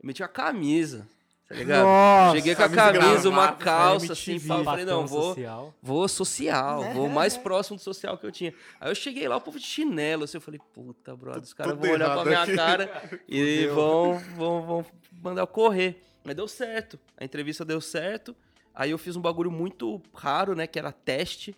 Eu 0.00 0.06
meti 0.06 0.22
a 0.22 0.28
camisa, 0.28 1.06
tá 1.46 1.54
ligado? 1.54 1.84
Nossa, 1.84 2.36
Cheguei 2.36 2.54
com 2.54 2.62
a 2.62 2.68
camisa 2.68 3.28
uma 3.28 3.42
gravata, 3.42 3.64
calça, 3.64 4.12
assim, 4.14 4.34
eu 4.34 4.64
falei, 4.64 4.84
não, 4.84 5.06
vou, 5.06 5.34
social. 5.34 5.74
Vou 5.82 6.08
social, 6.08 6.92
vou 6.94 7.08
mais 7.08 7.36
próximo 7.36 7.76
do 7.76 7.82
social 7.82 8.16
que 8.16 8.24
eu 8.24 8.32
tinha. 8.32 8.54
Aí 8.80 8.90
eu 8.90 8.94
cheguei 8.94 9.28
lá, 9.28 9.36
o 9.36 9.40
povo 9.40 9.58
de 9.58 9.66
chinelo, 9.66 10.24
assim, 10.24 10.38
eu 10.38 10.40
falei, 10.40 10.60
puta, 10.72 11.14
brother, 11.14 11.42
os 11.42 11.52
caras 11.52 11.78
vão 11.78 11.90
olhar 11.90 12.14
pra 12.14 12.24
minha 12.24 12.42
aqui. 12.42 12.56
cara 12.56 13.10
e 13.28 13.66
vão, 13.66 14.18
vão, 14.36 14.62
vão 14.62 14.86
mandar 15.22 15.42
eu 15.42 15.46
correr. 15.46 16.02
Mas 16.24 16.34
deu 16.36 16.46
certo, 16.48 16.98
a 17.16 17.24
entrevista 17.24 17.64
deu 17.64 17.80
certo. 17.80 18.34
Aí 18.74 18.90
eu 18.90 18.98
fiz 18.98 19.16
um 19.16 19.20
bagulho 19.20 19.50
muito 19.50 20.00
raro, 20.14 20.54
né, 20.54 20.66
que 20.66 20.78
era 20.78 20.92
teste, 20.92 21.54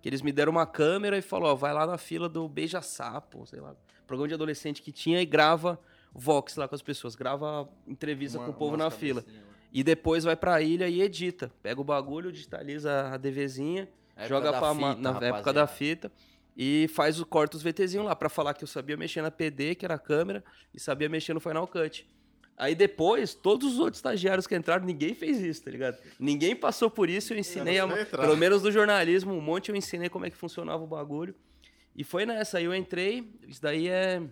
que 0.00 0.08
eles 0.08 0.22
me 0.22 0.32
deram 0.32 0.52
uma 0.52 0.66
câmera 0.66 1.18
e 1.18 1.22
falou, 1.22 1.50
ó, 1.50 1.54
vai 1.54 1.72
lá 1.74 1.86
na 1.86 1.98
fila 1.98 2.28
do 2.28 2.48
Beija 2.48 2.80
Sapo, 2.80 3.46
sei 3.46 3.60
lá, 3.60 3.74
programa 4.06 4.28
de 4.28 4.34
adolescente 4.34 4.80
que 4.82 4.92
tinha 4.92 5.20
e 5.20 5.26
grava 5.26 5.78
Vox 6.12 6.56
lá 6.56 6.68
com 6.68 6.74
as 6.74 6.82
pessoas, 6.82 7.14
grava 7.14 7.68
entrevista 7.86 8.38
com 8.38 8.50
o 8.50 8.54
povo 8.54 8.76
na 8.76 8.90
fila. 8.90 9.24
E 9.72 9.82
depois 9.82 10.22
vai 10.24 10.36
pra 10.36 10.62
ilha 10.62 10.88
e 10.88 11.02
edita. 11.02 11.50
Pega 11.62 11.80
o 11.80 11.84
bagulho, 11.84 12.30
digitaliza 12.30 13.08
a 13.12 13.16
DVzinha, 13.16 13.88
Época 14.16 14.28
joga 14.28 14.52
pra 14.52 14.72
fita, 14.74 14.80
ma- 14.80 14.94
na 14.94 15.10
época 15.10 15.26
rapaziada. 15.26 15.52
da 15.60 15.66
fita 15.66 16.12
e 16.56 16.86
faz 16.94 17.18
o 17.18 17.26
corta 17.26 17.56
os 17.56 17.62
VTzinhos 17.64 18.06
lá 18.06 18.14
pra 18.14 18.28
falar 18.28 18.54
que 18.54 18.62
eu 18.62 18.68
sabia 18.68 18.96
mexer 18.96 19.20
na 19.20 19.30
PD, 19.32 19.74
que 19.74 19.84
era 19.84 19.94
a 19.94 19.98
câmera, 19.98 20.44
e 20.72 20.78
sabia 20.78 21.08
mexer 21.08 21.34
no 21.34 21.40
Final 21.40 21.66
Cut. 21.66 22.08
Aí 22.56 22.74
depois, 22.74 23.34
todos 23.34 23.72
os 23.72 23.78
outros 23.80 23.98
estagiários 23.98 24.46
que 24.46 24.54
entraram, 24.54 24.84
ninguém 24.86 25.12
fez 25.14 25.40
isso, 25.40 25.64
tá 25.64 25.70
ligado? 25.70 25.98
Ninguém 26.20 26.54
passou 26.54 26.88
por 26.88 27.10
isso, 27.10 27.32
eu 27.32 27.38
ensinei, 27.38 27.80
a, 27.80 27.86
você 27.86 28.02
entrar. 28.02 28.22
pelo 28.22 28.36
menos 28.36 28.62
no 28.62 28.70
jornalismo, 28.70 29.32
um 29.32 29.40
monte 29.40 29.70
eu 29.70 29.76
ensinei 29.76 30.08
como 30.08 30.24
é 30.24 30.30
que 30.30 30.36
funcionava 30.36 30.82
o 30.82 30.86
bagulho. 30.86 31.34
E 31.96 32.04
foi 32.04 32.24
nessa, 32.24 32.58
aí 32.58 32.64
eu 32.64 32.74
entrei, 32.74 33.28
isso 33.48 33.60
daí 33.60 33.88
é, 33.88 34.22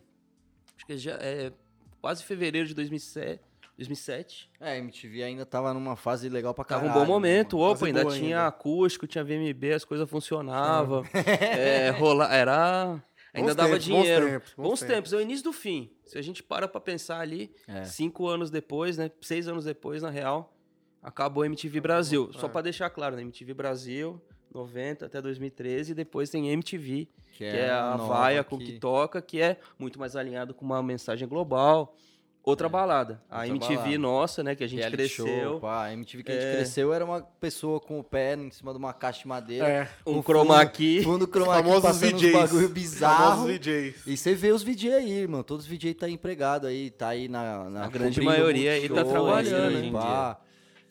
acho 0.76 0.87
que 0.87 0.97
já 0.97 1.14
é 1.14 1.52
quase 2.00 2.23
fevereiro 2.23 2.69
de 2.69 2.75
2007, 2.75 3.41
2007. 3.76 4.50
É, 4.61 4.73
a 4.73 4.79
MTV 4.79 5.23
ainda 5.25 5.45
tava 5.47 5.73
numa 5.75 5.97
fase 5.97 6.29
legal 6.29 6.55
pra 6.55 6.64
Tava 6.64 6.83
caralho. 6.83 7.00
um 7.00 7.05
bom 7.05 7.12
momento, 7.12 7.57
né, 7.57 7.62
opa, 7.64 7.76
Fase 7.76 7.87
ainda 7.87 8.05
tinha 8.07 8.38
ainda. 8.38 8.47
acústico, 8.47 9.07
tinha 9.07 9.25
VMB, 9.25 9.73
as 9.75 9.85
coisas 9.85 10.09
funcionavam. 10.09 11.05
é, 11.14 11.91
rola, 11.91 12.33
era. 12.33 13.02
Ainda 13.35 13.49
Bons 13.51 13.57
dava 13.57 13.69
tempos, 13.71 13.89
bons 13.89 14.03
dinheiro. 14.03 14.27
tempos, 14.27 14.55
bons 14.55 14.62
bons 14.69 14.81
tempos. 14.81 14.95
tempos, 14.95 15.12
é 15.12 15.17
o 15.17 15.21
início 15.21 15.45
do 15.45 15.53
fim. 15.53 15.91
Se 16.05 16.19
a 16.19 16.23
gente 16.23 16.43
para 16.43 16.69
pra 16.69 16.81
pensar 16.81 17.21
ali, 17.21 17.51
É. 17.67 17.85
cinco 17.85 18.27
anos 18.29 18.51
depois, 18.51 18.99
né? 18.99 19.11
Seis 19.23 19.49
anos 19.49 19.65
depois, 19.65 20.03
na 20.03 20.11
real, 20.11 20.55
acabou 21.03 21.43
a 21.43 21.47
MTV 21.47 21.81
Brasil. 21.81 22.31
Só 22.35 22.47
É. 22.47 22.51
pra 22.51 22.61
deixar 22.61 22.91
claro, 22.91 23.17
né? 23.17 23.23
MTV 23.23 23.55
Brasil, 23.55 24.21
90 24.55 25.07
até 25.07 25.23
2013, 25.23 25.93
e 25.93 25.95
depois 25.95 26.29
tem 26.29 26.51
MTV, 26.51 27.09
Que 27.33 27.39
que 27.39 27.45
é 27.57 27.71
a 27.71 27.97
nova 27.97 28.12
vaia 28.15 28.45
com 28.45 28.59
que 28.59 28.79
toca, 28.79 29.23
que 29.23 29.41
é 29.41 29.59
muito 29.79 29.99
mais 29.99 30.15
alinhado 30.15 30.53
com 30.53 30.65
uma 30.67 30.83
mensagem 30.83 31.27
global. 31.27 31.97
Outra 32.45 32.69
balada. 32.69 33.23
A 33.31 33.43
outra 33.43 33.51
MTV 33.55 33.77
balada. 33.77 33.99
nossa, 33.99 34.43
né? 34.43 34.57
Que 34.57 34.65
a 34.65 34.67
gente 34.67 34.81
reality 34.81 34.97
cresceu. 34.97 35.27
Show, 35.27 35.61
pá, 35.61 35.85
a 35.87 35.93
MTV 35.93 36.25
que 36.25 36.33
a 36.33 36.35
gente 36.35 36.45
É. 36.45 36.57
cresceu 36.57 36.93
era 36.93 37.05
uma 37.05 37.23
pessoa 37.23 37.79
com 37.79 38.01
o 38.01 38.03
pé 38.05 38.35
em 38.35 38.51
cima 38.51 38.73
de 38.73 38.79
uma 38.79 38.93
caixa 38.93 39.21
de 39.21 39.29
madeira. 39.29 39.69
É. 39.69 39.89
Um 40.05 40.21
chroma 40.23 40.67
key. 40.67 41.05
Fundo 41.05 41.29
chroma 41.29 41.55
key 41.55 41.63
Famosos 41.63 41.83
passando 41.83 42.17
uns 42.17 42.33
bagulho 42.33 42.69
bizarro. 42.69 43.47
VJs. 43.47 44.07
E 44.09 44.17
você 44.17 44.35
vê 44.35 44.51
os 44.51 44.65
VJ 44.65 44.93
aí, 44.93 45.13
irmão. 45.21 45.45
Todos 45.45 45.67
os 45.67 45.71
VJ 45.71 45.95
tá 45.95 46.09
empregado 46.09 46.67
aí, 46.67 46.91
tá 46.91 47.09
aí 47.09 47.29
na. 47.29 47.71
na 47.71 47.85
A 47.85 47.89
grande 47.89 48.21
maioria 48.21 48.73
aí 48.73 48.89
tá 48.89 49.05
trabalhando, 49.05 49.77
aí, 49.77 49.85
hein? 49.87 49.93
pá, 49.93 50.41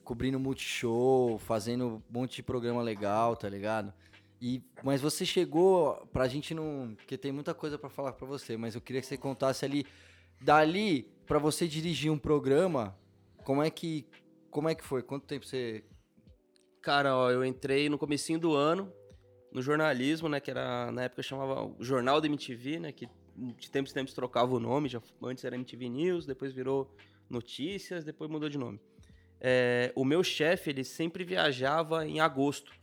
Cobrindo 0.06 0.40
multishow, 0.40 1.38
fazendo 1.38 1.86
um 1.88 2.02
monte 2.10 2.38
de 2.38 2.44
programa 2.44 2.82
legal, 2.82 3.36
tá 3.36 3.48
ligado? 3.50 3.94
E, 4.42 4.62
mas 4.84 5.00
você 5.02 5.26
chegou 5.26 6.08
pra 6.14 6.28
gente 6.30 6.54
não. 6.54 6.94
Porque 6.96 7.18
tem 7.18 7.32
muita 7.34 7.54
coisa 7.54 7.78
pra 7.78 7.90
falar 7.90 8.14
pra 8.14 8.26
você, 8.26 8.56
mas 8.58 8.74
eu 8.74 8.80
queria 8.82 9.02
que 9.02 9.08
você 9.08 9.18
contasse 9.18 9.66
ali. 9.66 9.86
Dali, 10.44 11.08
pra 11.32 11.40
você 11.40 11.66
dirigir 11.66 12.12
um 12.12 12.20
programa, 12.20 12.94
como 13.46 13.64
é 13.64 13.70
que. 13.70 14.06
Como 14.50 14.68
é 14.68 14.76
que 14.76 14.84
foi? 14.84 15.02
Quanto 15.02 15.26
tempo 15.26 15.46
você. 15.46 15.82
Cara, 16.82 17.16
ó, 17.16 17.32
eu 17.32 17.46
entrei 17.46 17.88
no 17.88 17.98
comecinho 17.98 18.38
do 18.38 18.54
ano 18.54 18.92
no 19.50 19.62
jornalismo, 19.62 20.28
né, 20.28 20.42
que 20.42 20.52
era 20.52 20.92
na 20.92 21.04
época 21.04 21.24
chamava 21.24 21.64
o 21.64 21.78
Jornal 21.80 22.20
da 22.20 22.28
MTV, 22.28 22.80
né, 22.80 22.92
que 22.92 23.08
de 23.36 23.72
tempos 23.72 23.92
em 23.92 23.96
tempos 23.96 24.14
trocava 24.14 24.54
o 24.54 24.60
nome, 24.60 24.90
já, 24.90 25.02
antes 25.24 25.44
era 25.46 25.56
MTV 25.56 25.88
News, 25.90 26.26
depois 26.26 26.52
virou 26.54 26.94
Notícias, 27.30 28.04
depois 28.04 28.30
mudou 28.30 28.50
de 28.50 28.58
nome. 28.58 28.80
É, 29.40 29.92
o 29.96 30.04
meu 30.04 30.24
chefe, 30.24 30.70
ele 30.70 30.84
sempre 30.84 31.24
viajava 31.24 32.06
em 32.06 32.20
agosto 32.20 32.74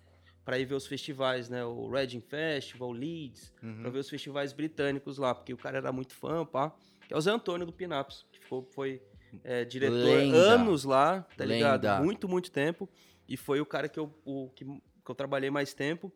para 0.43 0.59
ir 0.59 0.65
ver 0.65 0.75
os 0.75 0.87
festivais, 0.87 1.51
né? 1.51 1.65
O 1.65 1.89
Reading 1.91 2.23
Festival, 2.23 2.93
Leeds, 2.93 3.53
Uhum. 3.63 3.83
para 3.83 3.91
ver 3.91 3.99
os 3.99 4.09
festivais 4.09 4.55
britânicos 4.55 5.19
lá, 5.19 5.35
porque 5.35 5.53
o 5.53 5.59
cara 5.59 5.77
era 5.77 5.93
muito 5.93 6.15
fã, 6.15 6.47
pá. 6.47 6.75
Que 7.07 7.15
é 7.15 7.17
o 7.17 7.21
Zé 7.21 7.31
Antônio 7.31 7.67
do 7.67 7.73
Pinaps, 7.73 8.27
foi 8.73 9.03
é, 9.45 9.65
diretor 9.65 9.95
Lenda. 9.95 10.37
anos 10.37 10.85
lá, 10.85 11.23
tá 11.37 11.45
ligado? 11.45 11.85
Lenda. 11.85 12.03
Muito, 12.03 12.29
muito 12.29 12.51
tempo. 12.51 12.89
E 13.29 13.37
foi 13.37 13.61
o 13.61 13.67
cara 13.67 13.89
que 13.89 13.99
eu, 13.99 14.13
o, 14.25 14.49
que, 14.51 14.65
que 14.65 15.11
eu 15.11 15.15
trabalhei 15.15 15.51
mais 15.51 15.75
tempo. 15.75 16.13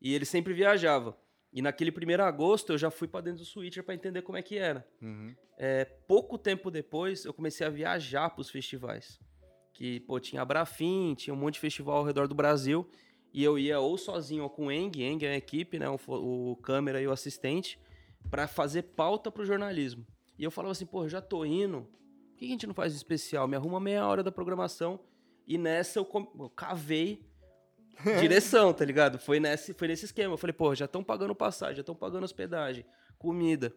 E 0.00 0.14
ele 0.14 0.24
sempre 0.24 0.52
viajava. 0.52 1.16
E 1.52 1.62
naquele 1.62 1.90
primeiro 1.90 2.22
agosto 2.22 2.72
eu 2.72 2.78
já 2.78 2.90
fui 2.90 3.08
para 3.08 3.22
dentro 3.22 3.40
do 3.40 3.46
Switcher 3.46 3.82
para 3.82 3.94
entender 3.94 4.22
como 4.22 4.36
é 4.36 4.42
que 4.42 4.58
era. 4.58 4.86
Uhum. 5.00 5.34
É, 5.56 5.84
pouco 5.84 6.36
tempo 6.36 6.70
depois, 6.70 7.24
eu 7.24 7.32
comecei 7.32 7.66
a 7.66 7.70
viajar 7.70 8.30
para 8.30 8.42
os 8.42 8.50
festivais. 8.50 9.18
Que, 9.72 10.00
pô, 10.00 10.18
tinha 10.20 10.42
a 10.42 10.44
Brafim, 10.44 11.14
tinha 11.14 11.32
um 11.32 11.36
monte 11.36 11.54
de 11.54 11.60
festival 11.60 11.98
ao 11.98 12.04
redor 12.04 12.28
do 12.28 12.34
Brasil. 12.34 12.88
E 13.32 13.42
eu 13.42 13.58
ia 13.58 13.78
ou 13.78 13.96
sozinho 13.96 14.44
ou 14.44 14.50
com 14.50 14.66
o 14.66 14.72
Eng, 14.72 15.02
Eng 15.02 15.24
é 15.24 15.32
a 15.32 15.36
equipe, 15.36 15.78
né? 15.78 15.88
O, 15.88 15.98
o 16.52 16.56
câmera 16.56 17.00
e 17.00 17.06
o 17.06 17.12
assistente, 17.12 17.78
para 18.30 18.46
fazer 18.46 18.82
pauta 18.82 19.30
pro 19.30 19.44
jornalismo. 19.44 20.06
E 20.38 20.44
eu 20.44 20.50
falava 20.50 20.72
assim, 20.72 20.86
pô, 20.86 21.08
já 21.08 21.20
tô 21.20 21.44
indo, 21.44 21.82
por 22.30 22.38
que 22.38 22.44
a 22.44 22.48
gente 22.48 22.66
não 22.66 22.74
faz 22.74 22.92
um 22.92 22.96
especial? 22.96 23.48
Me 23.48 23.56
arruma 23.56 23.80
meia 23.80 24.06
hora 24.06 24.22
da 24.22 24.30
programação. 24.32 25.00
E 25.46 25.56
nessa 25.56 25.98
eu, 25.98 26.04
com- 26.04 26.30
eu 26.38 26.50
cavei 26.50 27.24
direção, 28.20 28.72
tá 28.72 28.84
ligado? 28.84 29.18
Foi 29.18 29.40
nesse, 29.40 29.72
foi 29.72 29.88
nesse 29.88 30.04
esquema. 30.04 30.34
Eu 30.34 30.38
falei, 30.38 30.52
pô, 30.52 30.74
já 30.74 30.84
estão 30.84 31.02
pagando 31.02 31.34
passagem, 31.34 31.76
já 31.76 31.80
estão 31.80 31.94
pagando 31.94 32.24
hospedagem, 32.24 32.84
comida. 33.18 33.72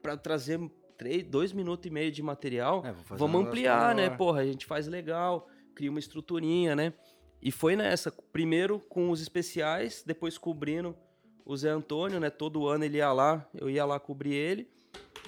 Pra 0.00 0.16
trazer 0.16 0.60
três, 0.96 1.24
dois 1.24 1.52
minutos 1.52 1.86
e 1.86 1.90
meio 1.90 2.10
de 2.12 2.22
material, 2.22 2.84
É, 2.84 2.92
vamos 3.16 3.40
ampliar, 3.48 3.94
né? 3.94 4.02
Porra, 4.16 4.40
a 4.40 4.46
gente 4.46 4.66
faz 4.66 4.86
legal, 4.86 5.48
cria 5.74 5.90
uma 5.90 5.98
estruturinha, 5.98 6.74
né? 6.76 6.92
E 7.40 7.50
foi 7.50 7.74
nessa. 7.74 8.12
Primeiro 8.32 8.78
com 8.78 9.10
os 9.10 9.20
especiais, 9.20 10.02
depois 10.06 10.38
cobrindo 10.38 10.96
o 11.44 11.56
Zé 11.56 11.70
Antônio, 11.70 12.20
né? 12.20 12.30
Todo 12.30 12.66
ano 12.68 12.84
ele 12.84 12.98
ia 12.98 13.12
lá, 13.12 13.48
eu 13.54 13.68
ia 13.70 13.84
lá 13.84 13.98
cobrir 13.98 14.34
ele. 14.34 14.68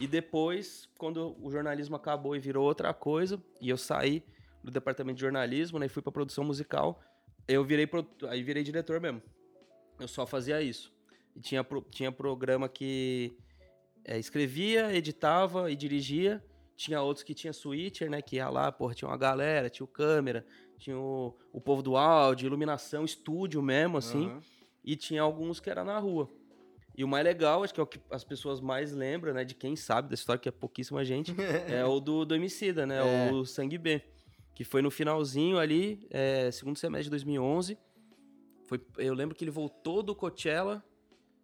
E 0.01 0.07
depois, 0.07 0.89
quando 0.99 1.37
o 1.41 1.51
jornalismo 1.51 1.95
acabou 1.97 2.35
e 2.35 2.41
virou 2.41 2.65
outra 2.65 2.93
coisa, 2.93 3.41
e 3.61 3.69
eu 3.69 3.77
saí 3.77 4.23
do 4.63 4.71
departamento 4.71 5.17
de 5.17 5.21
jornalismo, 5.23 5.79
né? 5.79 5.87
E 5.87 5.89
fui 5.89 6.03
pra 6.03 6.11
produção 6.11 6.43
musical, 6.45 7.01
eu 7.47 7.63
virei, 7.65 7.89
aí 8.29 8.43
virei 8.43 8.63
diretor 8.63 9.01
mesmo. 9.01 9.23
Eu 10.01 10.09
só 10.09 10.27
fazia 10.27 10.61
isso. 10.61 10.93
E 11.37 11.41
tinha, 11.41 11.63
pro- 11.63 11.83
tinha 11.91 12.11
programa 12.11 12.69
que 12.69 13.37
é, 14.05 14.19
escrevia, 14.19 14.93
editava 14.95 15.71
e 15.71 15.77
dirigia. 15.77 16.43
Tinha 16.77 17.01
outros 17.01 17.23
que 17.23 17.35
tinha 17.35 17.53
switcher, 17.53 18.11
né? 18.11 18.21
Que 18.21 18.37
ia 18.37 18.49
lá, 18.49 18.73
porra, 18.73 18.95
tinha 18.95 19.09
uma 19.09 19.17
galera, 19.17 19.71
tinha 19.71 19.85
o 19.85 19.89
câmera, 19.89 20.45
tinha 20.77 20.99
o, 20.99 21.37
o 21.53 21.61
povo 21.61 21.83
do 21.83 21.97
áudio, 21.97 22.47
iluminação, 22.47 23.05
estúdio 23.05 23.63
mesmo, 23.63 23.99
assim. 23.99 24.27
Aham. 24.27 24.43
E 24.85 24.97
tinha 24.97 25.23
alguns 25.23 25.61
que 25.61 25.71
era 25.71 25.85
na 25.85 25.99
rua. 25.99 26.29
E 26.97 27.03
o 27.03 27.09
mais 27.09 27.25
legal, 27.25 27.65
acho 27.65 27.75
que 27.75 27.81
é 27.81 27.83
o 27.83 27.87
que 27.87 28.01
as 28.11 28.23
pessoas 28.23 28.61
mais 28.61 28.93
lembram, 28.93 29.35
né? 29.35 29.45
De 29.45 29.55
quem 29.55 29.75
sabe 29.75 30.09
da 30.09 30.15
história, 30.15 30.41
que 30.41 30.49
é 30.49 30.53
pouquíssima 30.53 31.05
gente, 31.05 31.35
é 31.69 31.85
o 31.85 31.99
do, 31.99 32.25
do 32.25 32.35
Emicida, 32.35 32.87
né? 32.87 33.29
É. 33.29 33.33
O 33.33 33.45
Sangue 33.45 33.79
B. 33.79 34.03
Que 34.55 34.63
foi 34.63 34.81
no 34.81 34.91
finalzinho 34.91 35.59
ali, 35.59 36.07
é, 36.11 36.51
segundo 36.53 36.79
semestre 36.79 37.05
de 37.05 37.11
2011. 37.11 37.77
Foi, 38.67 38.81
eu 38.97 39.13
lembro 39.13 39.35
que 39.35 39.43
ele 39.43 39.51
voltou 39.51 40.03
do 40.03 40.15
Coachella 40.15 40.85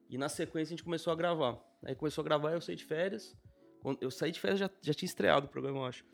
e 0.09 0.17
na 0.17 0.29
sequência 0.29 0.73
a 0.73 0.77
gente 0.77 0.85
começou 0.85 1.13
a 1.13 1.17
gravar. 1.17 1.59
Aí 1.83 1.95
começou 1.95 2.23
a 2.23 2.25
gravar, 2.25 2.53
eu 2.53 2.61
saí 2.61 2.77
de 2.77 2.85
férias. 2.85 3.37
Eu 4.01 4.11
saí 4.11 4.31
de 4.31 4.39
férias, 4.39 4.61
já, 4.61 4.71
já 4.81 4.95
tinha 4.95 5.07
estreado 5.07 5.47
o 5.47 5.49
programa, 5.49 5.79
eu 5.79 5.85
acho. 5.85 6.05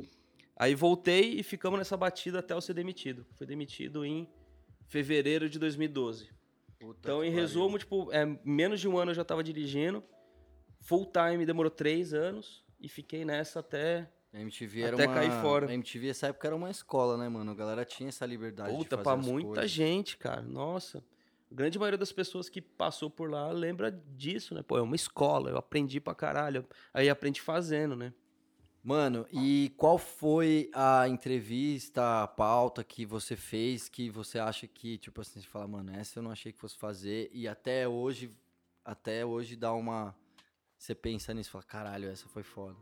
Aí 0.56 0.74
voltei 0.74 1.38
e 1.38 1.42
ficamos 1.42 1.78
nessa 1.78 1.96
batida 1.96 2.38
até 2.38 2.54
eu 2.54 2.60
ser 2.60 2.72
demitido. 2.72 3.26
Fui 3.34 3.46
demitido 3.46 4.04
em 4.04 4.26
fevereiro 4.86 5.50
de 5.50 5.58
2012. 5.58 6.30
Puta 6.78 6.98
Então, 7.00 7.24
em 7.24 7.28
pariu. 7.28 7.40
resumo, 7.40 7.78
tipo, 7.78 8.12
é, 8.12 8.24
menos 8.44 8.80
de 8.80 8.88
um 8.88 8.98
ano 8.98 9.10
eu 9.10 9.14
já 9.14 9.24
tava 9.24 9.42
dirigindo. 9.42 10.02
Full 10.80 11.10
time 11.12 11.44
demorou 11.46 11.70
três 11.70 12.12
anos 12.14 12.64
e 12.80 12.88
fiquei 12.88 13.24
nessa 13.24 13.60
até. 13.60 14.08
A 14.32 14.40
MTV 14.40 14.82
era 14.82 14.94
Até 14.94 15.06
uma... 15.06 15.14
cair 15.14 15.30
fora. 15.40 15.66
A 15.68 15.72
MTV, 15.74 16.08
essa 16.10 16.26
época, 16.28 16.46
era 16.46 16.54
uma 16.54 16.70
escola, 16.70 17.16
né, 17.16 17.28
mano? 17.28 17.50
A 17.50 17.54
galera 17.54 17.84
tinha 17.84 18.08
essa 18.10 18.26
liberdade 18.26 18.70
de 18.70 18.76
Puta, 18.76 18.98
fazer 18.98 19.02
pra 19.02 19.16
muita 19.16 19.46
coisas. 19.48 19.70
gente, 19.70 20.16
cara. 20.18 20.42
Nossa. 20.42 21.02
A 21.50 21.54
grande 21.54 21.78
maioria 21.78 21.96
das 21.96 22.12
pessoas 22.12 22.48
que 22.48 22.60
passou 22.60 23.08
por 23.08 23.30
lá 23.30 23.50
lembra 23.50 23.90
disso, 23.90 24.54
né? 24.54 24.62
Pô, 24.62 24.76
é 24.76 24.82
uma 24.82 24.96
escola, 24.96 25.48
eu 25.48 25.56
aprendi 25.56 26.00
pra 26.00 26.14
caralho. 26.14 26.66
Aí 26.92 27.08
aprendi 27.08 27.40
fazendo, 27.40 27.96
né? 27.96 28.12
Mano, 28.86 29.26
e 29.32 29.74
qual 29.76 29.98
foi 29.98 30.70
a 30.72 31.08
entrevista, 31.08 32.22
a 32.22 32.26
pauta 32.28 32.84
que 32.84 33.04
você 33.04 33.34
fez 33.34 33.88
que 33.88 34.08
você 34.08 34.38
acha 34.38 34.68
que, 34.68 34.96
tipo 34.96 35.20
assim, 35.20 35.40
você 35.40 35.46
fala, 35.48 35.66
mano, 35.66 35.92
essa 35.96 36.20
eu 36.20 36.22
não 36.22 36.30
achei 36.30 36.52
que 36.52 36.58
fosse 36.60 36.76
fazer 36.78 37.28
e 37.32 37.48
até 37.48 37.88
hoje, 37.88 38.30
até 38.84 39.26
hoje 39.26 39.56
dá 39.56 39.72
uma... 39.72 40.14
Você 40.78 40.94
pensa 40.94 41.34
nisso 41.34 41.50
e 41.50 41.52
fala, 41.52 41.64
caralho, 41.64 42.08
essa 42.08 42.28
foi 42.28 42.44
foda. 42.44 42.76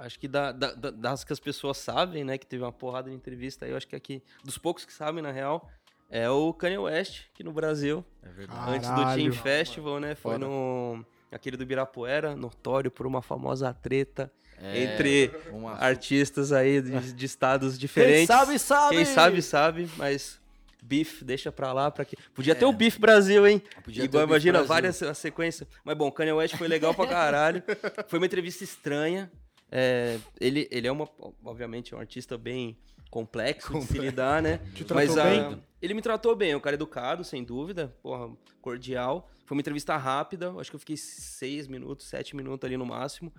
Acho 0.00 0.18
que 0.18 0.26
da- 0.26 0.50
da- 0.50 0.74
da- 0.74 0.90
das 0.90 1.22
que 1.22 1.32
as 1.32 1.38
pessoas 1.38 1.76
sabem, 1.78 2.24
né? 2.24 2.36
Que 2.36 2.46
teve 2.46 2.64
uma 2.64 2.72
porrada 2.72 3.08
de 3.08 3.14
entrevista 3.14 3.66
aí, 3.66 3.70
eu 3.70 3.76
acho 3.76 3.86
que 3.86 3.94
aqui, 3.94 4.20
dos 4.42 4.58
poucos 4.58 4.84
que 4.84 4.92
sabem, 4.92 5.22
na 5.22 5.30
real, 5.30 5.70
é 6.10 6.28
o 6.28 6.52
Kanye 6.52 6.78
West, 6.78 7.26
que 7.32 7.44
no 7.44 7.52
Brasil, 7.52 8.04
É 8.20 8.30
verdade. 8.30 8.70
Antes 8.78 8.90
do. 8.90 9.14
Team 9.14 9.32
Festival, 9.32 10.00
né? 10.00 10.16
Foi 10.16 10.32
Foda. 10.32 10.44
no. 10.44 11.06
Aquele 11.30 11.56
do 11.56 11.62
Ibirapuera, 11.62 12.34
notório 12.34 12.90
por 12.90 13.06
uma 13.06 13.22
famosa 13.22 13.72
treta 13.72 14.32
É, 14.58 14.84
entre 14.84 15.30
uma... 15.50 15.74
artistas 15.74 16.50
aí 16.50 16.80
de, 16.80 17.12
de 17.12 17.26
estados 17.26 17.72
Quem 17.72 17.80
diferentes. 17.80 18.26
sabe, 18.26 18.58
sabe! 18.58 18.96
Quem 18.96 19.04
sabe, 19.04 19.42
sabe, 19.42 19.90
mas 19.96 20.40
Beef, 20.82 21.22
deixa 21.22 21.50
pra 21.50 21.72
lá. 21.72 21.90
Pra 21.90 22.04
que... 22.04 22.16
Podia 22.34 22.54
ter 22.54 22.64
o 22.64 22.72
Beef 22.72 22.98
Brasil, 22.98 23.46
hein? 23.46 23.60
É. 23.76 23.80
Podia 23.80 24.02
ter 24.02 24.08
Igual, 24.08 24.24
o 24.24 24.28
imagina, 24.28 24.62
várias 24.62 25.02
a 25.02 25.14
sequência. 25.14 25.66
Mas 25.84 25.96
bom, 25.96 26.10
Kanye 26.10 26.32
West 26.32 26.56
foi 26.56 26.68
legal 26.68 26.94
pra 26.94 27.06
caralho. 27.06 27.62
foi 28.08 28.18
uma 28.18 28.26
entrevista 28.26 28.62
estranha. 28.62 29.30
É, 29.70 30.18
ele, 30.40 30.68
ele 30.70 30.86
é 30.86 30.92
uma, 30.92 31.08
obviamente, 31.44 31.94
um 31.94 31.98
artista 31.98 32.38
bem 32.38 32.78
complexo 33.10 33.72
de 33.80 33.86
se 33.86 33.98
lidar, 33.98 34.40
né? 34.40 34.60
Te 34.74 34.84
tratou 34.84 34.94
Mas 34.94 35.14
bem? 35.14 35.62
ele 35.82 35.94
me 35.94 36.02
tratou 36.02 36.36
bem, 36.36 36.52
é 36.52 36.56
um 36.56 36.60
cara 36.60 36.74
educado, 36.74 37.24
sem 37.24 37.42
dúvida, 37.42 37.94
porra, 38.02 38.30
cordial. 38.60 39.28
Foi 39.44 39.56
uma 39.56 39.60
entrevista 39.60 39.96
rápida, 39.96 40.52
acho 40.58 40.70
que 40.70 40.76
eu 40.76 40.80
fiquei 40.80 40.96
seis 40.96 41.66
minutos, 41.66 42.06
sete 42.06 42.36
minutos 42.36 42.64
ali 42.66 42.76
no 42.76 42.86
máximo. 42.86 43.32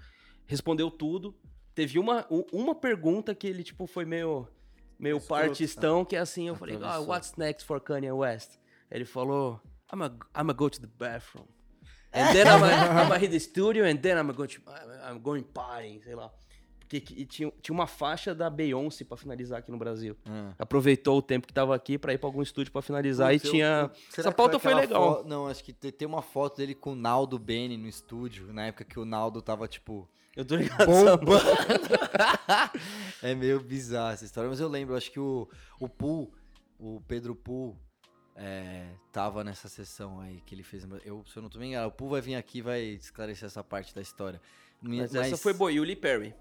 Respondeu 0.47 0.89
tudo. 0.89 1.35
Teve 1.75 1.99
uma, 1.99 2.25
uma 2.51 2.73
pergunta 2.73 3.35
que 3.35 3.45
ele, 3.45 3.63
tipo, 3.63 3.85
foi 3.85 4.05
meio, 4.05 4.47
meio 4.97 5.17
Escroto. 5.17 5.43
partistão, 5.43 6.03
que 6.03 6.15
é 6.15 6.19
assim, 6.19 6.47
eu 6.47 6.55
falei, 6.55 6.79
ah, 6.81 6.99
what's 6.99 7.35
next 7.35 7.65
for 7.65 7.79
Kanye 7.79 8.11
West? 8.11 8.57
Ele 8.89 9.05
falou, 9.05 9.61
I'm 9.93 10.01
a, 10.01 10.07
I'm 10.35 10.49
a 10.49 10.53
go 10.53 10.69
to 10.69 10.81
the 10.81 10.87
bathroom. 10.87 11.45
And 12.13 12.33
then 12.33 12.47
I'm 12.47 12.63
a, 12.63 13.03
I'm 13.03 13.11
a 13.11 13.17
hit 13.19 13.31
the 13.31 13.39
studio, 13.39 13.85
and 13.85 13.97
then 14.01 14.17
I'm 14.17 14.29
a 14.29 14.33
go 14.33 14.47
to, 14.47 14.59
I'm 15.03 15.21
going 15.21 15.43
party, 15.43 16.01
sei 16.01 16.15
lá. 16.15 16.31
Porque 16.87 17.01
que- 17.01 17.21
e 17.21 17.25
tinha, 17.25 17.51
tinha 17.61 17.73
uma 17.73 17.85
faixa 17.85 18.33
da 18.33 18.49
Beyoncé 18.49 19.03
pra 19.03 19.17
finalizar 19.17 19.59
aqui 19.59 19.69
no 19.69 19.77
Brasil. 19.77 20.15
Ah. 20.25 20.53
Aproveitou 20.57 21.17
o 21.17 21.21
tempo 21.21 21.45
que 21.45 21.53
tava 21.53 21.75
aqui 21.75 21.97
pra 21.97 22.13
ir 22.13 22.17
pra 22.17 22.29
algum 22.29 22.41
estúdio 22.41 22.71
pra 22.71 22.81
finalizar 22.81 23.29
Putz, 23.33 23.43
e 23.43 23.51
tinha. 23.51 23.91
eu- 23.93 24.01
Essa 24.17 24.31
pauta 24.31 24.57
foi 24.57 24.71
aquela 24.71 24.81
legal. 24.87 25.23
Não, 25.25 25.47
acho 25.47 25.61
que 25.63 25.73
te- 25.73 25.91
tem 25.91 26.07
uma 26.07 26.21
foto 26.21 26.57
dele 26.57 26.73
com 26.73 26.93
o 26.93 26.95
Naldo 26.95 27.37
Bene 27.37 27.75
no 27.75 27.87
estúdio, 27.89 28.53
na 28.53 28.67
época 28.67 28.85
que 28.85 28.97
o 28.97 29.03
Naldo 29.03 29.41
tava, 29.41 29.67
tipo, 29.67 30.07
Eu 30.33 30.45
tô 30.45 30.55
ligado. 30.55 30.89
essa- 30.89 31.19
é 33.21 33.35
meio 33.35 33.59
bizarra 33.59 34.13
essa 34.13 34.25
história, 34.25 34.49
mas 34.49 34.59
eu 34.59 34.67
lembro, 34.69 34.95
acho 34.95 35.11
que 35.11 35.19
o, 35.19 35.47
o 35.79 35.89
Pool, 35.89 36.31
o 36.79 37.01
Pedro 37.07 37.35
Pool, 37.35 37.77
é, 38.35 38.87
tava 39.11 39.43
nessa 39.43 39.67
sessão 39.67 40.19
aí 40.21 40.41
que 40.45 40.53
ele 40.55 40.63
fez. 40.63 40.87
Eu, 41.03 41.23
se 41.25 41.37
eu 41.37 41.41
não 41.43 41.49
tô 41.49 41.59
me 41.59 41.67
enganado, 41.67 41.89
o 41.89 41.91
Pool 41.91 42.09
vai 42.11 42.21
vir 42.21 42.35
aqui 42.35 42.59
e 42.59 42.61
vai 42.61 42.81
esclarecer 42.81 43.45
essa 43.47 43.63
parte 43.63 43.93
da 43.93 44.01
história. 44.01 44.39
Mas, 44.81 45.13
essa 45.15 45.37
foi 45.37 45.53
boa. 45.53 45.71
E 45.71 45.79
o 45.79 45.83
Lee 45.83 45.95
Perry. 45.95 46.33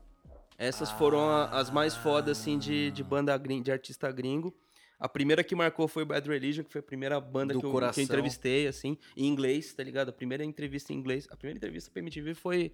Essas 0.59 0.91
foram 0.91 1.29
a- 1.29 1.51
as 1.59 1.71
mais 1.71 1.95
fodas, 1.95 2.39
assim, 2.39 2.59
de, 2.59 2.91
de 2.91 3.05
banda 3.05 3.37
gring, 3.37 3.63
de 3.63 3.71
artista 3.71 4.11
gringo. 4.11 4.55
A 4.99 5.07
primeira 5.09 5.45
que 5.45 5.55
marcou 5.55 5.87
foi 5.87 6.03
o 6.05 6.07
Bad 6.07 6.27
Religion, 6.27 6.65
que 6.65 6.73
foi 6.73 6.79
a 6.81 6.83
primeira 6.83 7.21
banda 7.21 7.53
que 7.53 7.59
eu, 7.59 7.71
que 7.93 8.01
eu 8.01 8.05
entrevistei, 8.05 8.67
assim, 8.67 8.97
em 9.15 9.27
inglês, 9.27 9.75
tá 9.75 9.83
ligado? 9.83 10.09
A 10.09 10.13
primeira 10.13 10.43
entrevista 10.43 10.93
em 10.93 10.97
inglês. 10.97 11.29
A 11.31 11.37
primeira 11.37 11.59
entrevista 11.59 11.91
pra 11.91 12.01
MTV 12.01 12.33
foi. 12.35 12.73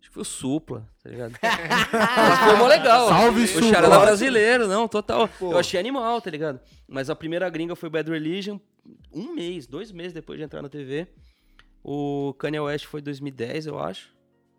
Acho 0.00 0.08
que 0.10 0.14
foi 0.14 0.22
o 0.22 0.24
Supla, 0.24 0.88
tá 1.02 1.08
ligado? 1.08 1.34
Mas 1.42 2.38
foi 2.40 2.56
mó 2.56 2.66
legal. 2.66 3.08
Salve, 3.08 3.44
o 3.44 3.46
Supla. 3.46 3.68
Charada 3.70 3.98
brasileiro, 4.00 4.66
não, 4.66 4.88
total. 4.88 5.28
Pô. 5.28 5.52
Eu 5.52 5.58
achei 5.58 5.78
animal, 5.78 6.20
tá 6.20 6.30
ligado? 6.30 6.60
Mas 6.88 7.08
a 7.08 7.14
primeira 7.14 7.48
gringa 7.48 7.76
foi 7.76 7.88
Bad 7.88 8.10
Religion, 8.10 8.58
um 9.12 9.32
mês, 9.32 9.66
dois 9.68 9.92
meses 9.92 10.12
depois 10.12 10.38
de 10.38 10.44
entrar 10.44 10.60
na 10.62 10.68
TV. 10.68 11.06
O 11.82 12.34
Kanye 12.38 12.58
West 12.60 12.86
foi 12.86 13.00
2010, 13.00 13.66
eu 13.66 13.78
acho. 13.78 14.12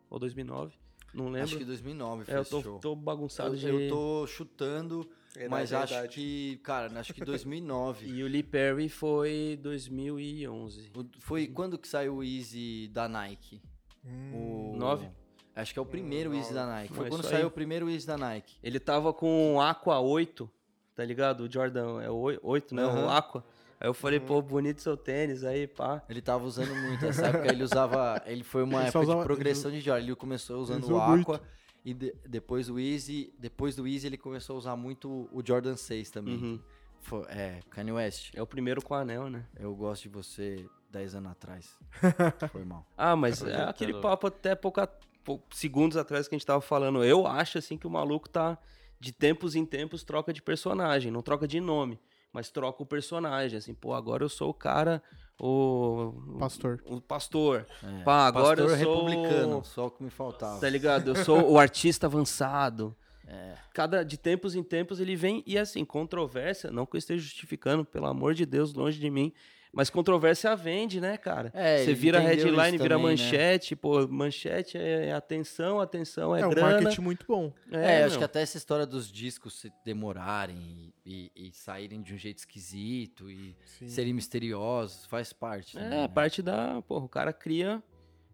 Ou 0.09 0.17
2009, 0.19 0.73
não 1.13 1.25
lembro. 1.25 1.43
Acho 1.43 1.57
que 1.57 1.65
2009 1.65 2.25
foi 2.25 2.33
É, 2.33 2.37
eu 2.37 2.45
tô, 2.45 2.61
show. 2.61 2.79
tô 2.79 2.95
bagunçado 2.95 3.55
eu, 3.55 3.57
de... 3.57 3.67
eu 3.67 3.89
tô 3.89 4.27
chutando, 4.27 5.09
É 5.35 5.47
mas 5.47 5.71
é 5.71 5.77
acho 5.77 6.07
que, 6.09 6.57
cara, 6.63 6.91
acho 6.99 7.13
que 7.13 7.23
2009. 7.23 8.05
E 8.09 8.23
o 8.23 8.27
Lee 8.27 8.43
Perry 8.43 8.89
foi 8.89 9.59
2011. 9.61 10.91
O- 10.95 11.05
Foi 11.19 11.47
quando 11.47 11.77
que 11.77 11.87
saiu 11.87 12.15
o 12.17 12.23
Easy 12.23 12.89
da 12.93 13.07
Nike? 13.07 13.61
Hum, 14.05 14.73
O... 14.73 14.77
Nove? 14.77 15.09
Acho 15.55 15.73
que 15.73 15.79
é 15.79 15.81
o 15.81 15.85
primeiro 15.85 16.35
Easy 16.35 16.53
da 16.53 16.67
Nike. 16.67 16.93
Foi 16.93 17.09
quando 17.09 17.23
saiu 17.23 17.37
aí. 17.39 17.45
o 17.45 17.51
primeiro 17.51 17.89
Easy 17.89 18.05
da 18.05 18.15
Nike. 18.17 18.55
Ele 18.61 18.79
tava 18.79 19.11
com 19.11 19.55
o 19.55 19.61
Aqua 19.61 19.99
8, 19.99 20.47
tá 20.95 21.03
ligado? 21.03 21.41
O 21.45 21.51
Jordan 21.51 21.99
é 22.01 22.09
o 22.09 22.15
oi- 22.15 22.39
8, 22.43 22.75
né? 22.75 22.83
Aham. 22.83 23.05
O 23.05 23.09
Aqua. 23.09 23.43
Aí 23.79 23.87
eu 23.87 23.93
falei, 23.93 24.19
pô, 24.19 24.41
bonito 24.41 24.81
seu 24.81 24.97
tênis 24.97 25.43
aí, 25.43 25.67
pá. 25.67 26.01
Ele 26.09 26.21
tava 26.21 26.43
usando 26.45 26.73
muito. 26.75 27.05
Nessa 27.05 27.27
época 27.27 27.47
ele 27.51 27.63
usava. 27.63 28.21
Ele 28.25 28.43
foi 28.43 28.63
uma 28.63 28.79
Ele 28.79 28.87
época 28.89 28.99
usava- 29.03 29.19
de 29.21 29.25
progressão 29.25 29.71
de 29.71 29.79
Jordan. 29.81 30.03
Ele 30.03 30.15
começou 30.15 30.59
usando 30.61 30.83
usou 30.83 30.97
o 30.97 31.01
Aqua. 31.01 31.41
E 31.85 31.93
de- 31.93 32.13
depois 32.27 32.67
do 32.67 32.79
Easy. 32.79 33.31
Depois 33.37 33.75
do 33.75 33.87
Easy 33.87 34.07
ele 34.07 34.17
começou 34.17 34.55
a 34.55 34.59
usar 34.59 34.75
muito 34.75 35.29
o 35.31 35.41
Jordan 35.45 35.75
6 35.75 36.09
também. 36.09 36.35
Uhum. 36.35 36.59
Foi- 37.01 37.25
é, 37.29 37.59
Kanye 37.69 37.91
West. 37.91 38.31
É 38.35 38.41
o 38.41 38.47
primeiro 38.47 38.81
com 38.81 38.93
anel, 38.95 39.29
né? 39.29 39.45
Eu 39.59 39.75
gosto 39.75 40.03
de 40.03 40.09
você 40.09 40.65
10 40.89 41.13
anos 41.13 41.31
atrás. 41.31 41.77
Foi 42.51 42.65
mal. 42.65 42.85
Ah, 42.97 43.15
mas 43.15 43.35
é 43.41 43.45
Projetando. 43.45 43.69
aquele 43.69 43.93
papo 44.01 44.27
até 44.27 44.55
pouca, 44.55 44.87
pou- 45.23 45.41
segundos 45.51 45.97
atrás 45.97 46.27
que 46.27 46.33
a 46.33 46.37
gente 46.37 46.47
tava 46.47 46.61
falando. 46.61 47.03
Eu 47.03 47.27
acho, 47.27 47.59
assim, 47.59 47.77
que 47.77 47.85
o 47.85 47.89
maluco 47.91 48.27
tá, 48.27 48.57
de 48.99 49.11
tempos 49.11 49.55
em 49.55 49.63
tempos, 49.65 50.03
troca 50.03 50.33
de 50.33 50.41
personagem. 50.41 51.11
Não 51.11 51.21
troca 51.21 51.47
de 51.47 51.59
nome, 51.61 51.99
mas 52.31 52.49
troca 52.49 52.83
o 52.83 52.85
personagem. 52.85 53.57
Assim, 53.57 53.73
pô, 53.73 53.93
agora 53.93 54.23
eu 54.23 54.29
sou 54.29 54.49
o 54.49 54.53
cara, 54.53 55.01
o... 55.39 56.13
Pastor. 56.39 56.81
O 56.85 56.99
pastor. 56.99 57.67
É, 57.83 58.03
Pá, 58.03 58.27
agora 58.27 58.63
Pastor 58.63 58.79
eu 58.79 58.83
sou... 58.83 59.05
republicano, 59.05 59.63
só 59.63 59.87
o 59.87 59.91
que 59.91 60.03
me 60.03 60.09
faltava. 60.09 60.59
Tá 60.59 60.69
ligado? 60.69 61.09
Eu 61.09 61.23
sou 61.23 61.51
o 61.51 61.59
artista 61.59 62.07
avançado. 62.07 62.95
É. 63.29 63.55
Cada 63.73 64.03
de 64.03 64.17
tempos 64.17 64.55
em 64.55 64.63
tempos 64.63 65.01
ele 65.01 65.13
vem 65.13 65.43
e 65.45 65.57
assim, 65.57 65.83
controvérsia, 65.83 66.71
não 66.71 66.85
que 66.85 66.95
eu 66.95 66.97
esteja 66.97 67.21
justificando, 67.21 67.83
pelo 67.83 68.05
amor 68.05 68.33
de 68.33 68.45
Deus, 68.45 68.73
longe 68.73 68.97
de 68.97 69.09
mim, 69.09 69.33
mas 69.77 69.91
controvérsia 69.91 70.55
vende, 70.55 70.99
né, 70.99 71.17
cara? 71.17 71.51
É, 71.53 71.77
Você 71.85 71.93
vira 71.93 72.19
headline, 72.19 72.77
vira 72.79 72.95
também, 72.95 73.05
né? 73.05 73.11
manchete, 73.11 73.75
pô, 73.75 74.07
manchete 74.07 74.75
é 74.75 75.11
atenção, 75.13 75.79
atenção 75.79 76.35
é, 76.35 76.41
É, 76.41 76.47
um 76.47 76.49
grana. 76.49 76.71
marketing 76.71 77.01
muito 77.01 77.27
bom. 77.27 77.53
É, 77.71 78.03
acho 78.03 78.13
meu. 78.13 78.17
que 78.19 78.23
até 78.25 78.41
essa 78.41 78.57
história 78.57 78.87
dos 78.87 79.11
discos 79.11 79.59
se 79.59 79.71
demorarem 79.85 80.91
e, 81.05 81.31
e- 81.35 81.49
e 81.49 81.51
saírem 81.53 82.01
de 82.01 82.11
um 82.11 82.17
jeito 82.17 82.39
esquisito 82.39 83.29
e 83.29 83.55
Sim. 83.65 83.87
serem 83.87 84.13
misteriosos 84.13 85.05
faz 85.05 85.31
parte. 85.31 85.73
também, 85.77 85.89
É, 85.99 86.01
né? 86.01 86.07
parte 86.07 86.41
da, 86.41 86.81
porra, 86.81 87.05
o 87.05 87.09
cara 87.09 87.31
cria 87.31 87.81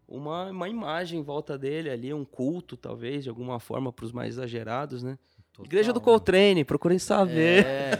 uma, 0.08 0.50
uma 0.50 0.68
imagem 0.68 1.20
em 1.20 1.22
volta 1.22 1.58
dele 1.58 1.90
ali, 1.90 2.12
um 2.14 2.24
culto, 2.24 2.74
talvez, 2.74 3.22
de 3.24 3.28
alguma 3.28 3.60
forma, 3.60 3.92
para 3.92 4.06
os 4.06 4.12
mais 4.12 4.30
exagerados, 4.34 5.02
né? 5.02 5.18
Total, 5.54 5.66
Igreja 5.66 5.92
do 5.92 6.00
né? 6.00 6.04
Coltrane, 6.04 6.64
procurem 6.64 6.98
saber. 6.98 7.64
É, 7.64 7.90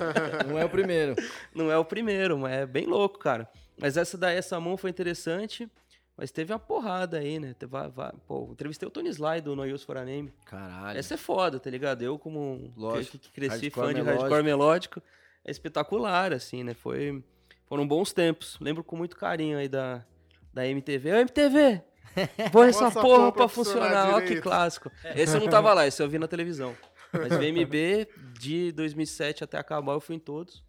não 0.48 0.58
é 0.58 0.64
o 0.64 0.68
primeiro. 0.68 1.14
Não 1.54 1.70
é 1.70 1.78
o 1.78 1.84
primeiro, 1.84 2.36
mas 2.36 2.52
é 2.52 2.66
bem 2.66 2.84
louco, 2.84 3.16
cara. 3.18 3.48
Mas 3.78 3.96
essa 3.96 4.18
daí, 4.18 4.36
essa 4.36 4.58
mão 4.58 4.76
foi 4.76 4.90
interessante, 4.90 5.68
mas 6.16 6.32
teve 6.32 6.52
uma 6.52 6.58
porrada 6.58 7.18
aí, 7.18 7.38
né? 7.38 7.54
Teve, 7.56 7.70
va- 7.70 7.86
va- 7.86 8.12
pô, 8.26 8.48
entrevistei 8.50 8.88
o 8.88 8.90
Tony 8.90 9.08
Sly 9.08 9.40
do 9.40 9.54
No 9.54 9.62
Use 9.62 9.84
for 9.86 9.96
a 9.96 10.04
Name. 10.04 10.32
Caralho. 10.46 10.98
Essa 10.98 11.14
é 11.14 11.16
foda, 11.16 11.60
tá 11.60 11.70
ligado? 11.70 12.02
Eu, 12.02 12.18
como 12.18 12.40
um 12.40 12.72
Lógico. 12.76 13.12
que, 13.12 13.28
que 13.28 13.32
cresci 13.32 13.66
Hardcore 13.68 13.86
fã 13.86 13.94
de 13.94 14.00
melódico. 14.02 14.20
hardcore 14.22 14.42
melódico, 14.42 15.02
é 15.44 15.50
espetacular, 15.52 16.32
assim, 16.32 16.64
né? 16.64 16.74
Foi, 16.74 17.22
foram 17.66 17.86
bons 17.86 18.12
tempos. 18.12 18.58
Lembro 18.60 18.82
com 18.82 18.96
muito 18.96 19.16
carinho 19.16 19.58
aí 19.58 19.68
da, 19.68 20.04
da 20.52 20.66
MTV. 20.66 21.12
Ô, 21.12 21.16
MTV! 21.18 21.82
Põe 22.52 22.68
essa 22.68 22.90
porra 22.90 23.32
pra 23.32 23.48
funcionar 23.48 23.86
funcionar, 23.88 24.14
ó 24.16 24.20
que 24.20 24.40
clássico. 24.40 24.90
Esse 25.16 25.36
eu 25.36 25.40
não 25.40 25.48
tava 25.48 25.72
lá, 25.74 25.86
esse 25.86 26.00
eu 26.02 26.08
vi 26.08 26.18
na 26.18 26.28
televisão. 26.28 26.76
Mas 27.18 27.38
VMB, 27.38 28.08
de 28.38 28.72
2007 28.72 29.44
até 29.44 29.58
acabar, 29.58 29.92
eu 29.92 30.00
fui 30.00 30.16
em 30.16 30.20
todos. 30.20 30.62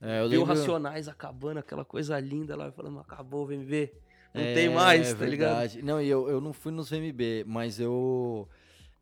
É, 0.00 0.20
eu 0.20 0.28
Vi 0.28 0.36
o 0.36 0.40
lembro... 0.40 0.54
Racionais 0.54 1.08
acabando, 1.08 1.58
aquela 1.58 1.84
coisa 1.84 2.18
linda 2.20 2.54
lá, 2.54 2.70
falando, 2.70 2.98
acabou 3.00 3.44
o 3.44 3.46
VMB. 3.46 3.90
Não 4.34 4.42
É, 4.42 4.54
tem 4.54 4.68
mais, 4.68 5.10
é 5.10 5.14
tá 5.14 5.24
ligado? 5.26 5.50
verdade. 5.50 5.82
Não, 5.82 6.00
e 6.00 6.08
eu, 6.08 6.28
eu 6.28 6.40
não 6.40 6.52
fui 6.52 6.72
nos 6.72 6.90
VMB, 6.90 7.44
mas 7.46 7.80
eu... 7.80 8.48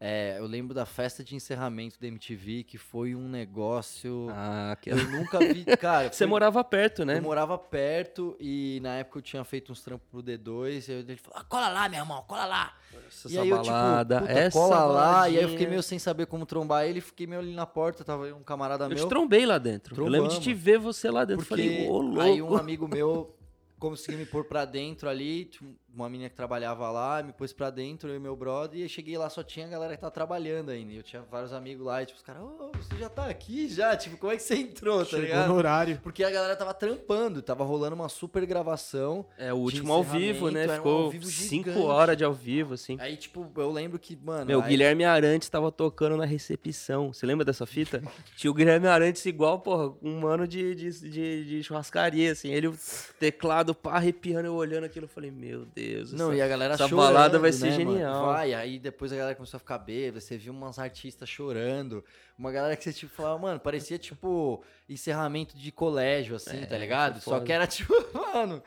é, 0.02 0.36
eu 0.38 0.46
lembro 0.46 0.72
da 0.74 0.86
festa 0.86 1.22
de 1.22 1.36
encerramento 1.36 2.00
da 2.00 2.06
MTV, 2.06 2.64
que 2.64 2.78
foi 2.78 3.14
um 3.14 3.28
negócio... 3.28 4.28
Ah, 4.30 4.74
que... 4.80 4.88
Eu 4.90 4.96
nunca 5.10 5.38
vi... 5.38 5.62
Cara, 5.76 6.08
Você 6.12 6.18
foi- 6.24 6.26
morava 6.26 6.64
perto, 6.64 7.04
né? 7.04 7.18
Eu 7.18 7.22
morava 7.22 7.58
perto 7.58 8.34
e 8.40 8.80
na 8.82 8.94
época 8.96 9.18
eu 9.18 9.22
tinha 9.22 9.44
feito 9.44 9.70
uns 9.70 9.82
trampos 9.82 10.08
pro 10.10 10.22
D2 10.22 10.88
e 10.88 10.92
aí 10.92 10.98
ele 11.00 11.16
falou, 11.16 11.38
ah, 11.38 11.44
cola 11.44 11.68
lá, 11.68 11.86
meu 11.88 12.00
irmão, 12.00 12.22
cola 12.26 12.46
lá. 12.46 12.74
Essa 13.06 13.28
e 13.30 13.38
aí 13.38 13.48
eu, 13.50 13.58
tipo, 13.60 13.70
balada, 13.70 14.24
essa 14.26 14.58
cola 14.58 14.84
lá. 14.86 15.28
E 15.28 15.36
aí 15.36 15.42
eu 15.42 15.48
fiquei 15.48 15.48
baladinha. 15.50 15.68
meio 15.70 15.82
sem 15.82 15.98
saber 15.98 16.26
como 16.26 16.46
trombar 16.46 16.86
ele, 16.86 17.02
fiquei 17.02 17.26
meio 17.26 17.42
ali 17.42 17.54
na 17.54 17.66
porta, 17.66 18.02
tava 18.02 18.32
um 18.34 18.42
camarada 18.42 18.84
Eu 18.86 18.88
meu. 18.90 18.98
te 19.04 19.06
trombei 19.08 19.44
lá 19.44 19.58
dentro. 19.58 19.94
Eu 19.94 20.04
lembro 20.08 20.28
de 20.28 20.36
Trombamos. 20.36 20.44
te 20.44 20.54
ver 20.54 20.78
você 20.78 21.10
lá 21.10 21.26
dentro. 21.26 21.44
Porque 21.44 21.62
Falei, 21.62 21.88
ô, 21.88 21.98
louco. 22.00 22.20
aí 22.22 22.40
um 22.40 22.56
amigo 22.56 22.88
meu 22.88 23.36
conseguiu 23.78 24.18
me 24.18 24.26
pôr 24.26 24.44
pra 24.44 24.64
dentro 24.64 25.08
ali, 25.08 25.46
tinha 25.46 25.70
uma 25.94 26.08
menina 26.08 26.30
que 26.30 26.36
trabalhava 26.36 26.90
lá, 26.90 27.22
me 27.22 27.32
pôs 27.32 27.52
pra 27.52 27.70
dentro, 27.70 28.08
eu 28.10 28.16
e 28.16 28.18
meu 28.18 28.36
brother, 28.36 28.78
e 28.78 28.82
aí 28.82 28.88
cheguei 28.88 29.16
lá, 29.18 29.28
só 29.28 29.42
tinha 29.42 29.66
a 29.66 29.68
galera 29.68 29.94
que 29.96 30.00
tá 30.00 30.10
trabalhando 30.10 30.70
ainda. 30.70 30.92
E 30.92 30.96
eu 30.96 31.02
tinha 31.02 31.22
vários 31.30 31.52
amigos 31.52 31.84
lá, 31.84 32.02
e 32.02 32.06
tipo, 32.06 32.18
os 32.18 32.22
caras, 32.24 32.42
ô, 32.42 32.70
você 32.74 32.96
já 32.98 33.08
tá 33.08 33.26
aqui 33.26 33.68
já? 33.68 33.96
Tipo, 34.00 34.16
como 34.16 34.32
é 34.32 34.36
que 34.36 34.42
você 34.42 34.54
entrou, 34.56 35.00
tá 35.00 35.04
Chegou 35.10 35.24
ligado? 35.24 35.48
no 35.48 35.54
horário. 35.54 36.00
Porque 36.02 36.24
a 36.24 36.30
galera 36.30 36.56
tava 36.56 36.72
trampando, 36.72 37.42
tava 37.42 37.64
rolando 37.64 37.94
uma 37.94 38.08
super 38.08 38.46
gravação. 38.46 39.26
É, 39.36 39.52
o 39.52 39.56
último 39.56 39.92
ao 39.92 40.02
vivo, 40.02 40.50
né? 40.50 40.66
um 40.66 40.74
Ficou 40.76 41.04
ao 41.04 41.10
vivo 41.10 41.26
cinco 41.26 41.80
horas 41.82 42.16
de 42.16 42.24
ao 42.24 42.32
vivo, 42.32 42.74
assim. 42.74 42.96
Aí, 43.00 43.16
tipo, 43.16 43.50
eu 43.56 43.70
lembro 43.70 43.98
que, 43.98 44.16
mano. 44.16 44.46
Meu, 44.46 44.60
o 44.60 44.62
aí- 44.62 44.68
Guilherme 44.68 45.04
Arantes 45.04 45.48
tava 45.48 45.70
tocando 45.72 46.16
na 46.16 46.24
recepção. 46.24 47.12
Você 47.12 47.26
lembra 47.26 47.44
dessa 47.44 47.66
fita? 47.66 48.02
Tinha 48.36 48.50
o 48.50 48.54
Guilherme 48.54 48.86
Arantes 48.86 49.24
igual, 49.26 49.58
porra, 49.60 49.92
um 50.02 50.20
mano 50.20 50.46
de, 50.46 50.74
de, 50.74 51.10
de, 51.10 51.44
de 51.44 51.62
churrascaria, 51.62 52.32
assim. 52.32 52.50
Ele, 52.52 52.68
o 52.68 52.74
teclado, 53.18 53.74
pá, 53.74 53.92
arrepiando, 53.96 54.46
eu 54.46 54.54
olhando 54.54 54.84
aquilo, 54.84 55.04
eu 55.04 55.08
falei, 55.10 55.30
meu 55.30 55.64
Deus. 55.66 55.79
Não, 56.12 56.28
essa- 56.28 56.36
e 56.36 56.42
a 56.42 56.48
galera 56.48 56.74
essa 56.74 56.88
chorando, 56.88 57.06
balada 57.06 57.38
vai 57.38 57.52
ser 57.52 57.70
né, 57.70 57.78
mano? 57.84 57.92
genial. 57.92 58.26
Vai, 58.26 58.54
aí 58.54 58.78
depois 58.78 59.12
a 59.12 59.16
galera 59.16 59.34
começou 59.34 59.56
a 59.56 59.60
ficar 59.60 59.78
bêbada, 59.78 60.20
você 60.20 60.36
viu 60.36 60.52
umas 60.52 60.78
artistas 60.78 61.28
chorando, 61.28 62.04
uma 62.38 62.50
galera 62.52 62.76
que 62.76 62.84
você 62.84 62.92
tipo 62.92 63.12
falava, 63.12 63.38
mano, 63.38 63.60
parecia 63.60 63.98
tipo 63.98 64.62
encerramento 64.88 65.56
de 65.56 65.70
colégio, 65.72 66.36
assim, 66.36 66.58
É, 66.62 66.66
tá 66.66 66.76
ligado? 66.78 67.20
Só 67.20 67.40
que 67.40 67.52
era 67.52 67.66
tipo, 67.68 67.92
mano, 68.34 68.62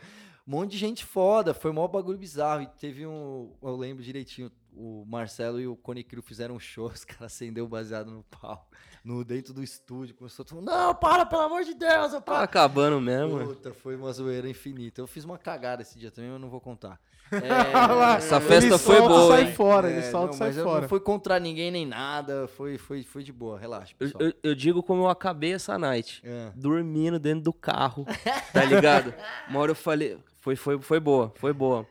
um 0.47 0.51
monte 0.51 0.71
de 0.71 0.77
gente 0.77 1.05
foda, 1.05 1.53
foi 1.53 1.71
mó 1.71 1.87
bagulho 1.87 2.17
bizarro. 2.17 2.63
E 2.63 2.67
teve 2.67 3.05
um, 3.05 3.53
eu 3.61 3.75
lembro 3.75 4.03
direitinho, 4.03 4.51
o 4.75 5.05
Marcelo 5.07 5.59
e 5.61 5.67
o 5.67 5.75
Cone 5.75 6.03
Crew 6.03 6.21
fizeram 6.23 6.55
um 6.55 6.59
show, 6.59 6.87
os 6.91 7.05
caras 7.05 7.33
acenderam 7.33 7.67
baseado 7.67 8.09
no 8.11 8.23
pau, 8.23 8.67
no 9.03 9.23
dentro 9.25 9.53
do 9.53 9.61
estúdio, 9.61 10.15
começou 10.15 10.45
todo 10.45 10.57
mundo, 10.59 10.67
não, 10.71 10.95
para, 10.95 11.25
pelo 11.25 11.41
amor 11.41 11.63
de 11.63 11.73
Deus, 11.73 12.13
eu 12.13 12.21
Tá 12.21 12.33
para. 12.33 12.39
acabando 12.43 13.01
mesmo. 13.01 13.37
Puta, 13.45 13.73
foi 13.73 13.95
uma 13.95 14.11
zoeira 14.13 14.47
infinita. 14.49 15.01
Eu 15.01 15.07
fiz 15.07 15.25
uma 15.25 15.37
cagada 15.37 15.81
esse 15.81 15.99
dia 15.99 16.09
também, 16.09 16.31
mas 16.31 16.39
não 16.39 16.49
vou 16.49 16.61
contar. 16.61 16.99
Lá, 17.33 18.17
essa 18.17 18.35
ele 18.37 18.45
festa 18.45 18.77
foi 18.77 18.97
solta 18.97 19.13
e 19.13 19.17
boa, 19.17 19.31
sai 19.35 19.43
hein? 19.47 19.53
fora, 19.55 19.89
ele 19.89 19.99
É, 19.99 20.11
solta 20.11 20.27
não, 20.27 20.33
e 20.33 20.37
sai 20.37 20.47
mas 20.49 20.57
eu 20.57 20.63
fora. 20.63 20.81
Não 20.81 20.89
foi 20.89 20.99
contra 20.99 21.39
ninguém 21.39 21.71
nem 21.71 21.85
nada, 21.85 22.47
foi, 22.47 22.77
foi, 22.77 23.01
foi 23.03 23.23
de 23.23 23.31
boa, 23.33 23.57
relaxa, 23.57 23.95
Eu, 23.99 24.07
pessoal. 24.07 24.23
eu- 24.23 24.33
eu 24.43 24.55
digo 24.55 24.83
como 24.83 25.03
eu 25.03 25.09
acabei 25.09 25.53
essa 25.53 25.77
night. 25.79 26.21
É. 26.23 26.51
Dormindo 26.55 27.17
dentro 27.19 27.43
do 27.43 27.53
carro, 27.53 28.05
tá 28.53 28.63
ligado? 28.63 29.13
Uma 29.49 29.59
hora 29.61 29.71
eu 29.71 29.75
falei, 29.75 30.17
foi, 30.39 30.55
foi, 30.55 30.79
foi 30.79 30.99
boa, 30.99 31.33
foi 31.35 31.51
boa. 31.53 31.87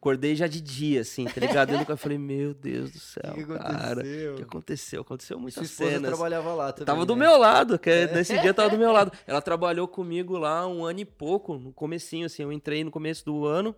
Acordei 0.00 0.34
já 0.34 0.46
de 0.46 0.62
dia, 0.62 1.02
assim, 1.02 1.26
tá 1.26 1.38
ligado? 1.38 1.76
Do 1.84 1.92
eu 1.92 1.96
falei, 1.96 2.16
meu 2.16 2.54
Deus 2.54 2.90
do 2.90 2.98
céu, 2.98 3.32
O 3.32 3.34
que 3.34 3.44
cara. 3.44 4.00
O 4.00 4.36
que 4.36 4.42
aconteceu? 4.42 5.02
Aconteceu 5.02 5.36
Sua 5.36 5.42
muitas 5.42 5.70
esposa 5.70 5.90
cenas. 5.90 6.08
trabalhava 6.08 6.54
lá 6.54 6.72
também, 6.72 6.86
Tava 6.86 7.04
do 7.04 7.14
né? 7.14 7.26
meu 7.26 7.36
lado, 7.36 7.78
que 7.78 7.90
é- 7.90 8.10
nesse 8.14 8.38
dia 8.40 8.54
tava 8.54 8.70
do 8.70 8.78
meu 8.78 8.90
lado. 8.92 9.12
Ela 9.26 9.42
trabalhou 9.42 9.86
comigo 9.86 10.38
lá 10.38 10.66
um 10.66 10.86
ano 10.86 11.00
e 11.00 11.04
pouco, 11.04 11.58
no 11.58 11.70
comecinho, 11.70 12.24
assim. 12.24 12.42
Eu 12.42 12.50
entrei 12.50 12.82
no 12.82 12.90
começo 12.90 13.22
do 13.26 13.44
ano, 13.44 13.76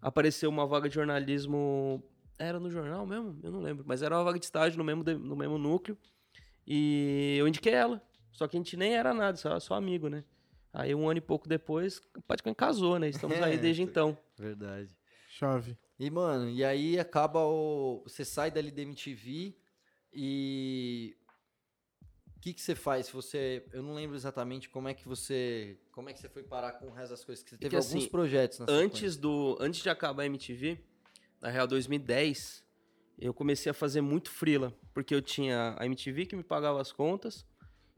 apareceu 0.00 0.48
uma 0.48 0.64
vaga 0.68 0.88
de 0.88 0.94
jornalismo. 0.94 2.00
Era 2.38 2.60
no 2.60 2.70
jornal 2.70 3.04
mesmo? 3.04 3.36
Eu 3.42 3.50
não 3.50 3.60
lembro. 3.60 3.82
Mas 3.88 4.02
era 4.02 4.16
uma 4.16 4.22
vaga 4.22 4.38
de 4.38 4.44
estágio 4.44 4.78
no 4.78 4.84
mesmo, 4.84 5.02
no 5.02 5.34
mesmo 5.34 5.58
núcleo. 5.58 5.98
E 6.64 7.34
eu 7.40 7.48
indiquei 7.48 7.72
ela. 7.72 8.00
Só 8.30 8.46
que 8.46 8.56
a 8.56 8.60
gente 8.60 8.76
nem 8.76 8.94
era 8.94 9.12
nada, 9.12 9.36
só, 9.36 9.58
só 9.58 9.74
amigo, 9.74 10.08
né? 10.08 10.22
Aí 10.72 10.94
um 10.94 11.08
ano 11.08 11.18
e 11.18 11.22
pouco 11.22 11.48
depois, 11.48 12.00
praticamente 12.28 12.56
casou, 12.56 12.98
né? 13.00 13.08
Estamos 13.08 13.36
aí 13.40 13.54
É, 13.54 13.58
desde 13.58 13.82
então. 13.82 14.16
Verdade. 14.38 14.94
Chove. 15.38 15.76
E, 15.98 16.10
mano, 16.10 16.48
e 16.48 16.64
aí 16.64 16.98
acaba 16.98 17.40
o... 17.44 18.02
Você 18.04 18.24
sai 18.24 18.50
dali 18.50 18.70
da 18.70 18.80
MTV 18.80 19.54
e... 20.10 21.14
O 22.36 22.40
que 22.40 22.54
que 22.54 22.60
você 22.60 22.74
faz? 22.74 23.10
Você... 23.10 23.62
Eu 23.70 23.82
não 23.82 23.94
lembro 23.94 24.16
exatamente 24.16 24.70
como 24.70 24.88
é 24.88 24.94
que 24.94 25.06
você... 25.06 25.78
Como 25.92 26.08
é 26.08 26.14
que 26.14 26.20
você 26.20 26.28
foi 26.28 26.42
parar 26.42 26.72
com 26.72 26.86
o 26.86 26.90
resto 26.90 27.10
das 27.10 27.24
coisas. 27.24 27.44
Que 27.44 27.50
você 27.50 27.56
teve 27.58 27.68
que, 27.68 27.76
alguns 27.76 27.94
assim, 27.94 28.08
projetos 28.08 28.60
na 28.60 28.66
antes 28.68 29.16
do 29.16 29.58
antes 29.60 29.82
de 29.82 29.90
acabar 29.90 30.22
a 30.22 30.26
MTV, 30.26 30.78
na 31.40 31.50
real 31.50 31.66
2010, 31.66 32.64
eu 33.18 33.34
comecei 33.34 33.68
a 33.68 33.74
fazer 33.74 34.00
muito 34.00 34.30
freela, 34.30 34.72
porque 34.94 35.14
eu 35.14 35.20
tinha 35.20 35.76
a 35.78 35.84
MTV 35.84 36.26
que 36.26 36.36
me 36.36 36.44
pagava 36.44 36.80
as 36.80 36.92
contas, 36.92 37.44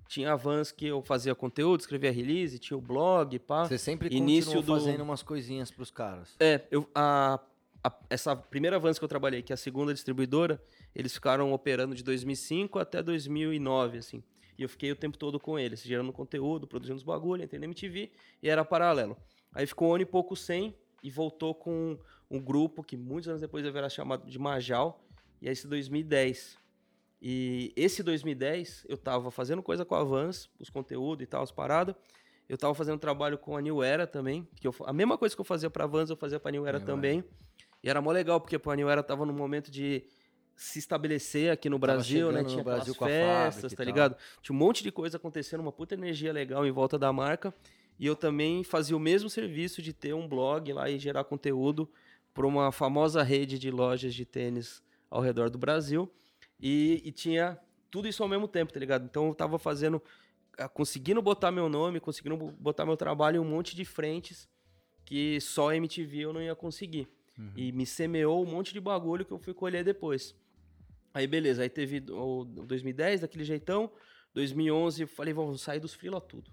tinha 0.09 0.33
a 0.33 0.37
Vans 0.37 0.73
que 0.73 0.87
eu 0.87 1.03
fazia 1.03 1.35
conteúdo, 1.35 1.81
escrevia 1.81 2.11
release, 2.11 2.59
tinha 2.59 2.77
o 2.77 2.81
blog, 2.81 3.39
pá. 3.39 3.67
Você 3.67 3.77
sempre 3.79 4.09
Início 4.15 4.61
do- 4.63 4.73
fazendo 4.75 5.03
umas 5.03 5.23
coisinhas 5.23 5.71
pros 5.71 5.91
caras. 5.91 6.35
É, 6.41 6.63
eu, 6.71 6.89
a, 6.95 7.39
a- 7.85 7.99
essa 8.09 8.35
primeira 8.35 8.79
Vans 8.79 8.99
que 8.99 9.05
eu 9.05 9.09
trabalhei, 9.09 9.43
que 9.43 9.53
é 9.53 9.55
a 9.55 9.57
segunda 9.57 9.93
distribuidora, 9.93 10.61
eles 10.95 11.13
ficaram 11.15 11.53
operando 11.53 11.95
de 11.95 12.03
2005 12.03 12.79
até 12.79 13.03
2009, 13.03 13.99
assim. 13.99 14.23
E 14.59 14.63
eu 14.63 14.69
fiquei 14.69 14.91
o 14.91 14.97
tempo 14.97 15.17
todo 15.17 15.39
com 15.39 15.57
eles, 15.59 15.83
gerando 15.83 16.13
conteúdo, 16.13 16.67
produzindo 16.67 16.97
os 16.97 17.05
bagulho, 17.05 17.45
entrei 17.45 17.61
na 17.61 17.67
MTV 17.67 18.11
e 18.43 18.49
era 18.49 18.65
paralelo. 18.65 19.17
Aí 19.53 19.67
ficou 19.67 19.91
um 19.91 19.95
ano 19.95 20.03
e 20.03 20.07
pouco 20.07 20.35
sem 20.35 20.75
e 21.03 21.11
voltou 21.11 21.55
com 21.55 21.97
um 22.31 22.41
grupo 22.41 22.83
que 22.83 22.97
muitos 22.97 23.29
anos 23.29 23.41
depois 23.41 23.65
era 23.65 23.89
chamado 23.89 24.29
de 24.29 24.39
Majal, 24.39 25.05
e 25.41 25.49
é 25.49 25.53
esse 25.53 25.69
2010. 25.69 26.59
E 27.21 27.73
esse 27.77 28.03
2010, 28.03 28.87
eu 28.89 28.97
tava 28.97 29.31
fazendo 29.31 29.63
coisa 29.63 29.85
com 29.85 29.95
a 29.95 30.05
Vans, 30.05 30.49
os 30.59 30.71
conteúdos 30.71 31.25
e 31.25 31.27
tal, 31.27 31.43
as 31.43 31.51
paradas. 31.51 31.95
Eu 32.49 32.57
tava 32.57 32.75
fazendo 32.75 32.99
trabalho 32.99 33.37
com 33.37 33.57
a 33.57 33.61
New 33.61 33.83
Era 33.83 34.07
também, 34.07 34.49
que 34.57 34.67
eu, 34.67 34.75
a 34.85 34.93
mesma 34.93 35.19
coisa 35.19 35.35
que 35.35 35.41
eu 35.41 35.45
fazia 35.45 35.69
pra 35.69 35.87
Vans, 35.87 36.09
eu 36.09 36.17
fazia 36.17 36.41
pra 36.41 36.51
New 36.51 36.67
Era 36.67 36.79
New 36.79 36.87
também. 36.87 37.25
E 37.83 37.89
era 37.91 38.01
mó 38.01 38.11
legal, 38.11 38.41
porque 38.41 38.59
pô, 38.59 38.71
a 38.71 38.77
New 38.77 38.89
Era 38.89 39.03
tava 39.03 39.27
num 39.27 39.33
momento 39.33 39.71
de 39.71 40.05
se 40.57 40.79
estabelecer 40.79 41.53
aqui 41.53 41.69
no 41.69 41.79
Tava 41.79 41.93
Brasil, 41.93 42.33
né? 42.33 42.43
Tinha 42.43 42.65
Brasil 42.65 42.95
festas, 42.95 43.73
tá 43.73 43.85
ligado? 43.85 44.17
Tinha 44.43 44.55
um 44.55 44.59
monte 44.59 44.83
de 44.83 44.91
coisa 44.91 45.17
acontecendo, 45.17 45.61
uma 45.61 45.71
puta 45.71 45.95
energia 45.95 46.33
legal 46.33 46.67
em 46.67 46.71
volta 46.71 46.99
da 46.99 47.13
marca. 47.13 47.55
E 47.99 48.07
eu 48.07 48.17
também 48.17 48.65
fazia 48.65 48.97
o 48.97 49.01
mesmo 49.01 49.29
serviço 49.29 49.83
de 49.83 49.93
ter 49.93 50.15
um 50.15 50.27
blog 50.27 50.73
lá 50.73 50.89
e 50.89 50.99
gerar 50.99 51.25
conteúdo 51.25 51.89
para 52.33 52.47
uma 52.47 52.73
famosa 52.73 53.23
rede 53.23 53.59
de 53.59 53.71
lojas 53.71 54.15
de 54.15 54.25
tênis 54.25 54.83
ao 55.11 55.21
redor 55.21 55.51
do 55.51 55.59
Brasil. 55.59 56.11
E, 56.61 57.03
e 57.05 57.13
tinha 57.13 57.59
tudo 57.91 58.09
isso 58.09 58.23
ao 58.23 58.29
mesmo 58.29 58.49
tempo, 58.49 58.73
tá 58.73 58.81
ligado? 58.81 59.05
Então 59.05 59.29
eu 59.29 59.35
tava 59.35 59.59
fazendo, 59.59 60.03
ah, 60.59 60.69
conseguindo 60.69 61.23
botar 61.23 61.51
meu 61.51 61.69
nome, 61.69 62.01
conseguindo 62.01 62.37
bo- 62.37 62.53
botar 62.53 62.85
meu 62.85 62.97
trabalho 62.97 63.37
em 63.37 63.41
um 63.41 63.49
monte 63.49 63.75
de 63.77 63.85
frentes 63.85 64.49
que 65.05 65.41
só 65.41 65.71
a 65.71 65.77
MTV 65.77 66.19
eu 66.21 66.33
não 66.33 66.43
ia 66.43 66.55
conseguir. 66.55 67.09
E 67.57 67.71
me 67.73 67.87
semeou 67.87 68.43
um 68.43 68.51
monte 68.51 68.73
de 68.73 68.81
bagulho 68.81 69.25
que 69.25 69.33
eu 69.33 69.39
fui 69.39 69.55
colher 69.55 69.85
depois. 69.85 70.35
Aí 71.15 71.27
beleza, 71.27 71.63
aí 71.63 71.69
teve 71.71 72.05
o 72.11 72.45
2010 72.45 73.21
daquele 73.23 73.45
jeitão, 73.45 73.91
2011 74.35 75.03
eu 75.03 75.09
falei, 75.09 75.33
vamos 75.33 75.61
sair 75.63 75.81
dos 75.81 75.95
freela 75.95 76.21
tudo. 76.21 76.51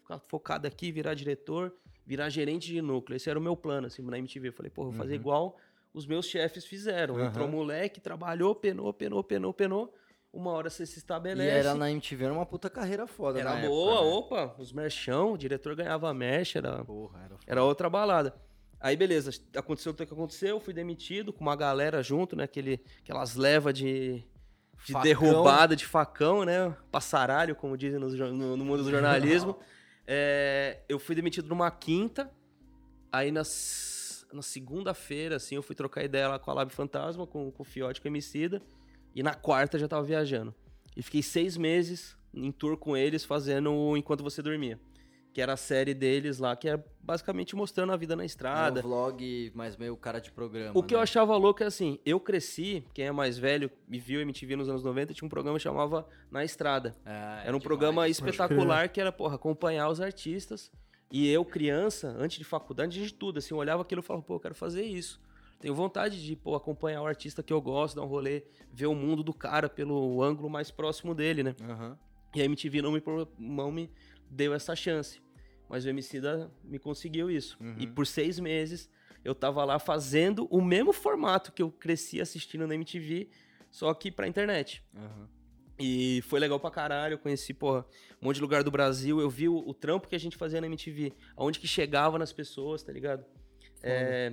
Ficar 0.00 0.18
focado 0.28 0.66
aqui, 0.66 0.90
virar 0.90 1.14
diretor, 1.14 1.72
virar 2.04 2.28
gerente 2.28 2.66
de 2.66 2.82
núcleo. 2.82 3.16
Esse 3.16 3.30
era 3.30 3.38
o 3.38 3.42
meu 3.42 3.56
plano, 3.56 3.86
assim, 3.86 4.02
na 4.02 4.18
MTV. 4.18 4.48
Eu 4.48 4.52
falei, 4.52 4.70
pô, 4.70 4.84
vou 4.84 4.92
fazer 4.94 5.14
igual 5.20 5.56
os 5.94 6.06
meus 6.06 6.26
chefes 6.26 6.64
fizeram. 6.64 7.20
Entrou 7.20 7.46
Aham. 7.46 7.56
moleque, 7.56 8.00
trabalhou, 8.00 8.54
penou, 8.54 8.92
penou, 8.92 9.22
penou, 9.22 9.52
penou. 9.52 9.94
Uma 10.32 10.50
hora 10.52 10.70
você 10.70 10.86
se 10.86 10.94
E 10.94 10.98
estabelece. 10.98 11.50
era 11.50 11.74
na 11.74 11.90
MTV, 11.90 12.24
era 12.24 12.32
uma 12.32 12.46
puta 12.46 12.70
carreira 12.70 13.06
foda 13.06 13.38
Era 13.38 13.54
na 13.60 13.68
boa, 13.68 13.96
época, 13.96 14.04
né? 14.06 14.12
opa, 14.48 14.54
os 14.58 14.72
merchão, 14.72 15.32
o 15.34 15.38
diretor 15.38 15.74
ganhava 15.76 16.12
merch, 16.14 16.56
era, 16.56 16.82
Porra, 16.84 17.20
era 17.24 17.36
era 17.46 17.62
outra 17.64 17.90
balada. 17.90 18.34
Aí, 18.80 18.96
beleza, 18.96 19.30
aconteceu 19.54 19.92
o 19.92 19.94
que 19.94 20.02
aconteceu, 20.02 20.58
fui 20.58 20.72
demitido 20.72 21.32
com 21.32 21.42
uma 21.42 21.54
galera 21.54 22.02
junto, 22.02 22.34
né? 22.34 22.44
Aquele, 22.44 22.82
aquelas 23.02 23.36
levas 23.36 23.74
de, 23.74 24.24
de 24.86 24.92
Facão. 24.92 25.02
derrubada 25.02 25.76
de 25.76 25.84
facão, 25.86 26.44
né? 26.44 26.74
Passaralho, 26.90 27.54
como 27.54 27.76
dizem 27.76 28.00
no, 28.00 28.08
no- 28.08 28.56
no 28.56 28.64
mundo 28.64 28.82
do 28.84 28.90
jornalismo. 28.90 29.58
É, 30.04 30.80
eu 30.88 30.98
fui 30.98 31.14
demitido 31.14 31.48
numa 31.48 31.70
quinta, 31.70 32.28
aí 33.12 33.30
nas, 33.30 33.46
na 34.32 34.42
segunda-feira, 34.42 35.36
assim, 35.36 35.54
eu 35.54 35.62
fui 35.62 35.74
trocar 35.74 36.02
ideia 36.04 36.28
lá 36.28 36.38
com 36.38 36.50
a 36.50 36.54
Lab 36.54 36.72
Fantasma, 36.72 37.26
com, 37.26 37.50
com 37.50 37.62
o 37.62 37.66
Fiote, 37.66 38.00
com 38.00 38.08
o 38.08 38.10
Emicida, 38.10 38.62
e 39.14 39.22
na 39.22 39.34
quarta 39.34 39.78
já 39.78 39.86
tava 39.88 40.02
viajando. 40.02 40.54
E 40.96 41.02
fiquei 41.02 41.22
seis 41.22 41.56
meses 41.56 42.16
em 42.34 42.50
tour 42.50 42.76
com 42.76 42.96
eles, 42.96 43.24
fazendo 43.24 43.72
o 43.72 43.96
Enquanto 43.96 44.22
Você 44.22 44.42
Dormia. 44.42 44.78
Que 45.34 45.40
era 45.40 45.54
a 45.54 45.56
série 45.56 45.94
deles 45.94 46.38
lá, 46.38 46.54
que 46.54 46.68
é 46.68 46.82
basicamente 47.00 47.56
mostrando 47.56 47.90
a 47.92 47.96
vida 47.96 48.14
na 48.14 48.22
Era 48.22 48.26
estrada. 48.26 48.80
um 48.80 48.82
vlog, 48.82 49.50
mas 49.54 49.78
meio 49.78 49.96
cara 49.96 50.18
de 50.20 50.30
programa. 50.30 50.78
O 50.78 50.82
que 50.82 50.94
eu 50.94 50.98
né? 50.98 51.04
achava 51.04 51.34
louco 51.38 51.62
é 51.62 51.66
assim, 51.66 51.98
eu 52.04 52.20
cresci, 52.20 52.84
quem 52.92 53.06
é 53.06 53.12
mais 53.12 53.38
velho 53.38 53.70
e 53.90 53.98
viu 53.98 54.20
MTV 54.20 54.56
nos 54.56 54.68
anos 54.68 54.82
90, 54.84 55.14
tinha 55.14 55.24
um 55.26 55.30
programa 55.30 55.56
que 55.56 55.62
chamava 55.62 56.06
Na 56.30 56.44
Estrada. 56.44 56.94
É, 57.06 57.10
Era 57.10 57.56
um 57.56 57.58
demais. 57.58 57.62
programa 57.62 58.08
espetacular 58.08 58.88
que 58.90 59.00
era, 59.00 59.10
porra, 59.10 59.36
acompanhar 59.36 59.88
os 59.88 60.02
artistas. 60.02 60.70
E 61.12 61.28
eu, 61.28 61.44
criança, 61.44 62.08
antes 62.18 62.38
de 62.38 62.44
faculdade, 62.44 62.98
antes 62.98 63.12
de 63.12 63.14
tudo, 63.14 63.38
assim, 63.38 63.52
eu 63.52 63.58
olhava 63.58 63.82
aquilo 63.82 64.00
e 64.00 64.02
falava, 64.02 64.24
pô, 64.24 64.36
eu 64.36 64.40
quero 64.40 64.54
fazer 64.54 64.82
isso. 64.82 65.20
Tenho 65.60 65.74
vontade 65.74 66.24
de, 66.24 66.34
pô, 66.34 66.54
acompanhar 66.54 67.02
o 67.02 67.06
artista 67.06 67.42
que 67.42 67.52
eu 67.52 67.60
gosto, 67.60 67.96
dar 67.96 68.02
um 68.02 68.06
rolê, 68.06 68.44
ver 68.72 68.86
o 68.86 68.94
mundo 68.94 69.22
do 69.22 69.34
cara 69.34 69.68
pelo 69.68 70.22
ângulo 70.22 70.48
mais 70.48 70.70
próximo 70.70 71.14
dele, 71.14 71.42
né? 71.42 71.54
Aham. 71.68 71.98
E 72.34 72.40
a 72.40 72.46
MTV 72.46 72.80
não 72.80 72.92
me, 72.92 73.02
não 73.38 73.70
me 73.70 73.90
deu 74.30 74.54
essa 74.54 74.74
chance. 74.74 75.20
Mas 75.68 75.84
o 75.84 75.88
Emicida 75.90 76.50
me 76.64 76.78
conseguiu 76.78 77.30
isso. 77.30 77.58
E 77.76 77.86
por 77.86 78.06
seis 78.06 78.40
meses 78.40 78.90
eu 79.22 79.34
tava 79.34 79.62
lá 79.64 79.78
fazendo 79.78 80.46
o 80.50 80.62
mesmo 80.62 80.94
formato 80.94 81.52
que 81.52 81.62
eu 81.62 81.70
cresci 81.70 82.22
assistindo 82.22 82.66
na 82.66 82.74
MTV, 82.74 83.28
só 83.70 83.92
que 83.92 84.10
pra 84.10 84.26
internet. 84.26 84.82
Aham. 84.96 85.28
E 85.82 86.22
foi 86.22 86.38
legal 86.40 86.58
pra 86.60 86.70
caralho, 86.70 87.14
eu 87.14 87.18
conheci, 87.18 87.52
porra, 87.52 87.84
um 88.20 88.26
monte 88.26 88.36
de 88.36 88.42
lugar 88.42 88.62
do 88.62 88.70
Brasil, 88.70 89.20
eu 89.20 89.28
vi 89.30 89.48
o, 89.48 89.56
o 89.56 89.74
trampo 89.74 90.06
que 90.08 90.14
a 90.14 90.20
gente 90.20 90.36
fazia 90.36 90.60
na 90.60 90.66
MTV, 90.66 91.12
aonde 91.36 91.58
que 91.58 91.66
chegava 91.66 92.18
nas 92.18 92.32
pessoas, 92.32 92.82
tá 92.82 92.92
ligado? 92.92 93.24
É, 93.82 94.30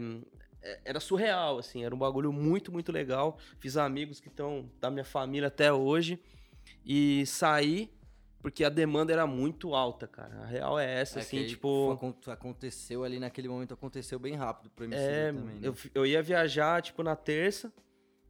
é, 0.61 0.79
era 0.85 0.99
surreal, 0.99 1.57
assim, 1.57 1.83
era 1.83 1.93
um 1.93 1.97
bagulho 1.97 2.31
muito, 2.31 2.71
muito 2.71 2.91
legal. 2.91 3.37
Fiz 3.59 3.77
amigos 3.77 4.19
que 4.19 4.27
estão 4.27 4.69
da 4.79 4.91
minha 4.91 5.05
família 5.05 5.47
até 5.47 5.71
hoje. 5.73 6.19
E 6.85 7.25
saí 7.25 7.91
porque 8.41 8.63
a 8.63 8.69
demanda 8.69 9.11
era 9.11 9.27
muito 9.27 9.73
alta, 9.75 10.07
cara. 10.07 10.43
A 10.43 10.45
real 10.45 10.79
é 10.79 11.01
essa, 11.01 11.19
É 11.19 11.21
assim, 11.21 11.45
tipo. 11.45 11.91
acon- 11.91 12.15
Aconteceu 12.27 13.03
ali 13.03 13.19
naquele 13.19 13.49
momento, 13.49 13.73
aconteceu 13.73 14.17
bem 14.19 14.35
rápido 14.35 14.69
pro 14.69 14.85
MC 14.85 15.01
É, 15.01 15.31
também. 15.33 15.55
né? 15.55 15.67
eu, 15.67 15.75
eu 15.93 16.05
ia 16.05 16.21
viajar, 16.21 16.81
tipo, 16.81 17.03
na 17.03 17.15
terça, 17.17 17.73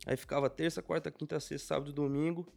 aí 0.08 0.18
ficava 0.18 0.50
terça, 0.50 0.82
quarta, 0.82 1.12
quinta, 1.12 1.40
sexta, 1.40 1.68
sábado 1.68 1.92
domingo, 1.94 2.48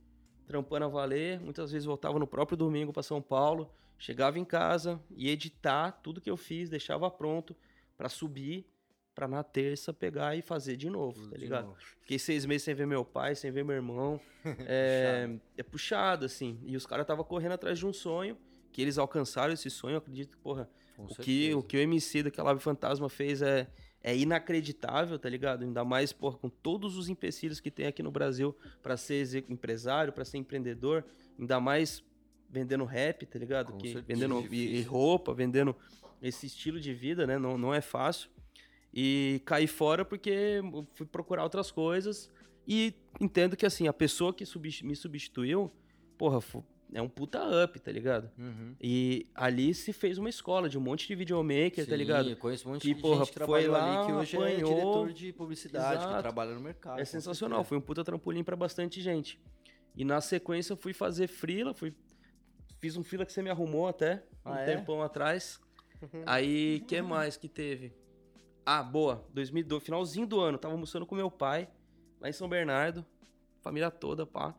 trampando 0.46 0.85
a 0.85 0.88
valer. 0.88 1.40
Muitas 1.40 1.72
vezes 1.72 1.87
voltava 1.87 2.18
no 2.18 2.26
próprio 2.26 2.57
domingo 2.57 2.92
para 2.92 3.02
São 3.02 3.20
Paulo, 3.22 3.70
chegava 3.98 4.38
em 4.38 4.44
casa, 4.44 5.00
ia 5.16 5.31
editar 5.33 5.92
tudo 6.02 6.20
que 6.20 6.31
eu 6.31 6.37
fiz, 6.37 6.68
deixava 6.68 7.11
pronto 7.11 7.57
pra 7.96 8.09
subir, 8.09 8.66
pra 9.14 9.28
na 9.28 9.42
terça 9.42 9.92
pegar 9.92 10.37
e 10.37 10.42
fazer 10.42 10.76
de 10.76 10.88
novo, 10.88 11.28
tá 11.28 11.37
de 11.37 11.42
ligado? 11.42 11.66
novo. 11.66 11.78
Fiquei 12.00 12.18
seis 12.18 12.46
meses 12.46 12.62
sem 12.62 12.74
ver 12.74 12.87
meu 12.87 13.05
pai, 13.05 13.35
sem 13.35 13.50
ver 13.50 13.64
meu 13.64 13.76
irmão. 13.76 14.20
É, 14.66 15.31
é 15.57 15.62
puxado, 15.62 16.24
assim. 16.26 16.59
E 16.64 16.76
os 16.76 16.85
caras 16.85 17.05
estavam 17.05 17.24
correndo 17.24 17.52
atrás 17.52 17.78
de 17.78 17.87
um 17.87 17.92
sonho, 17.92 18.37
que 18.72 18.83
eles 18.83 18.98
alcançaram 18.98 19.52
esse 19.52 19.70
sonho, 19.70 19.94
eu 19.94 19.98
acredito 19.98 20.31
que, 20.31 20.37
porra, 20.37 20.68
Com 20.96 21.05
o 21.05 21.14
que, 21.14 21.55
o 21.55 21.62
que 21.62 21.76
o 21.76 21.81
MC 21.81 22.24
daquela 22.24 22.48
Lave 22.48 22.61
Fantasma 22.61 23.09
fez 23.09 23.40
é, 23.40 23.68
é 24.03 24.17
inacreditável, 24.17 25.19
tá 25.19 25.29
ligado? 25.29 25.62
Ainda 25.65 25.85
mais, 25.85 26.12
porra, 26.12 26.37
com 26.37 26.49
todos 26.49 26.97
os 26.97 27.09
empecilhos 27.09 27.61
que 27.61 27.71
tem 27.71 27.87
aqui 27.87 28.03
no 28.03 28.11
Brasil 28.11 28.57
pra 28.83 28.97
ser 28.97 29.45
empresário, 29.49 30.12
pra 30.12 30.25
ser 30.25 30.38
empreendedor, 30.38 31.05
ainda 31.38 31.61
mais 31.61 32.03
vendendo 32.51 32.85
rap, 32.85 33.25
tá 33.27 33.38
ligado? 33.38 33.73
Com 33.73 33.79
Que, 33.79 33.93
certeza, 33.93 34.07
vendendo 34.07 34.55
e- 34.55 34.77
e 34.79 34.83
roupa, 34.83 35.33
vendendo 35.33 35.75
esse 36.21 36.47
estilo 36.47 36.81
de 36.81 36.93
vida, 36.93 37.27
né? 37.27 37.38
Não, 37.38 37.57
não 37.57 37.73
é 37.73 37.81
fácil. 37.81 38.29
E 38.93 39.41
caí 39.47 39.67
fora 39.67 40.05
porque 40.05 40.61
fui 40.95 41.07
procurar 41.07 41.45
outras 41.45 41.71
coisas 41.71 42.31
e 42.69 42.93
entendo 43.21 43.57
que, 43.57 43.65
assim, 43.65 43.88
a 43.88 43.93
pessoa 43.93 44.35
que 44.35 44.45
me 44.85 44.95
substituiu, 44.95 45.73
porra, 46.19 46.41
é 46.92 47.00
um 47.00 47.09
puta 47.09 47.40
up, 47.64 47.78
tá 47.81 47.90
ligado? 47.90 48.31
Uhum. 48.38 48.74
E 48.81 49.26
ali 49.35 49.72
se 49.74 49.92
fez 49.92 50.18
uma 50.18 50.28
escola 50.28 50.68
de 50.68 50.76
um 50.76 50.81
monte 50.81 51.07
de 51.09 51.14
videomaker, 51.14 51.85
tá 51.85 51.92
Sim, 51.92 51.96
ligado? 51.96 52.28
Eu 52.31 52.37
conheço 52.37 52.68
um 52.68 52.72
monte 52.72 52.83
Que, 52.83 52.94
de 52.94 53.00
porra, 53.00 53.24
gente 53.24 53.33
que 53.38 53.44
foi 53.44 53.66
lá, 53.66 53.98
ali 54.00 54.07
que 54.07 54.12
hoje 54.12 54.37
é 54.37 54.38
apanhou. 54.40 54.70
diretor 54.74 55.12
de 55.12 55.33
publicidade, 55.33 55.98
que 55.98 56.05
Exato. 56.05 56.22
trabalha 56.22 56.55
no 56.55 56.61
mercado. 56.61 57.00
É 57.00 57.05
sensacional, 57.05 57.59
certeza. 57.59 57.68
foi 57.68 57.78
um 57.78 57.81
puta 57.81 58.05
trampolim 58.05 58.44
pra 58.44 58.55
bastante 58.57 59.00
gente. 59.00 59.40
E 59.96 60.05
na 60.05 60.20
sequência 60.20 60.72
eu 60.72 60.76
fui 60.76 60.92
fazer 60.92 61.26
frila, 61.28 61.72
fui 61.74 61.94
fiz 62.78 62.96
um 62.96 63.05
frila 63.05 63.24
que 63.24 63.33
você 63.33 63.42
me 63.42 63.50
arrumou 63.50 63.87
até 63.87 64.24
um 64.44 64.52
Ah, 64.52 64.61
é? 64.61 64.76
tempão 64.76 65.02
atrás. 65.02 65.61
Aí, 66.26 66.81
que 66.88 67.00
mais 67.00 67.37
que 67.37 67.48
teve? 67.48 67.92
Ah, 68.66 68.83
boa, 68.83 69.24
2012, 69.33 69.85
finalzinho 69.85 70.26
do 70.26 70.40
ano, 70.40 70.59
tava 70.59 70.74
almoçando 70.74 71.07
com 71.07 71.14
meu 71.14 71.31
pai 71.31 71.68
lá 72.20 72.28
em 72.28 72.33
São 72.33 72.48
Bernardo, 72.48 73.05
família 73.61 73.90
toda, 73.90 74.24
pá. 74.26 74.55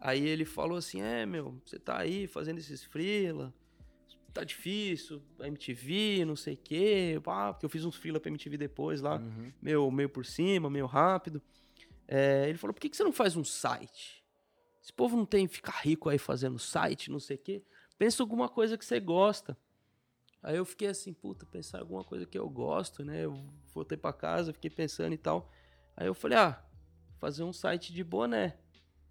Aí 0.00 0.26
ele 0.26 0.44
falou 0.44 0.78
assim: 0.78 1.02
"É, 1.02 1.26
meu, 1.26 1.60
você 1.64 1.78
tá 1.78 1.98
aí 1.98 2.26
fazendo 2.26 2.58
esses 2.58 2.82
frila, 2.82 3.52
tá 4.32 4.42
difícil, 4.44 5.22
MTV, 5.40 6.24
não 6.24 6.36
sei 6.36 6.54
o 6.54 6.56
quê, 6.56 7.20
pá, 7.22 7.52
porque 7.52 7.66
eu 7.66 7.70
fiz 7.70 7.84
uns 7.84 7.96
frila 7.96 8.18
pra 8.18 8.30
MTV 8.30 8.56
depois 8.56 9.00
lá 9.00 9.16
Uhum. 9.16 9.52
meio, 9.60 9.90
meio 9.90 10.08
por 10.08 10.24
cima, 10.24 10.70
meio 10.70 10.86
rápido. 10.86 11.42
É, 12.08 12.48
ele 12.48 12.58
falou, 12.58 12.74
por 12.74 12.80
que, 12.80 12.88
que 12.88 12.96
você 12.96 13.04
não 13.04 13.12
faz 13.12 13.36
um 13.36 13.44
site? 13.44 14.24
Esse 14.82 14.92
povo 14.92 15.16
não 15.16 15.26
tem 15.26 15.46
que 15.46 15.54
ficar 15.54 15.78
rico 15.82 16.08
aí 16.08 16.18
fazendo 16.18 16.58
site, 16.58 17.10
não 17.10 17.20
sei 17.20 17.36
o 17.36 17.38
quê. 17.38 17.62
Pensa 17.98 18.22
alguma 18.22 18.48
coisa 18.48 18.78
que 18.78 18.84
você 18.84 18.98
gosta. 18.98 19.56
Aí 20.42 20.56
eu 20.56 20.64
fiquei 20.64 20.88
assim, 20.88 21.12
puta, 21.12 21.44
pensar 21.44 21.80
alguma 21.80 22.02
coisa 22.02 22.24
que 22.24 22.38
eu 22.38 22.48
gosto, 22.48 23.04
né? 23.04 23.24
Eu 23.24 23.38
voltei 23.74 23.98
pra 23.98 24.12
casa, 24.12 24.52
fiquei 24.54 24.70
pensando 24.70 25.12
e 25.12 25.18
tal. 25.18 25.52
Aí 25.96 26.06
eu 26.06 26.14
falei, 26.14 26.38
ah, 26.38 26.64
fazer 27.18 27.42
um 27.42 27.52
site 27.52 27.92
de 27.92 28.02
boné. 28.02 28.56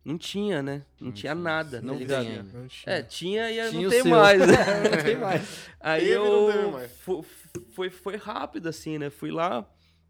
Não 0.09 0.17
tinha, 0.17 0.63
né? 0.63 0.83
Não, 0.99 1.11
tinha 1.11 1.35
nada, 1.35 1.81
Não 1.81 1.95
ligado? 1.95 2.25
tem. 2.25 2.41
Não 2.41 2.67
tinha. 2.67 2.95
É, 2.95 3.01
tinha 3.03 3.51
e 3.51 3.69
Tinha 3.69 3.81
não 3.83 3.89
tem 3.89 4.01
seu. 4.01 4.11
mais, 4.11 4.39
né? 4.39 4.47
não 4.97 5.03
tem 5.03 5.17
mais. 5.17 5.69
Aí 5.79 6.01
Teve 6.05 6.15
não 6.15 6.49
eu 6.51 6.71
mais. 6.71 6.91
foi, 7.75 7.89
foi 7.91 8.15
rápido 8.15 8.67
assim, 8.67 8.97
né? 8.97 9.09
Fui 9.11 9.29
lá, 9.29 9.69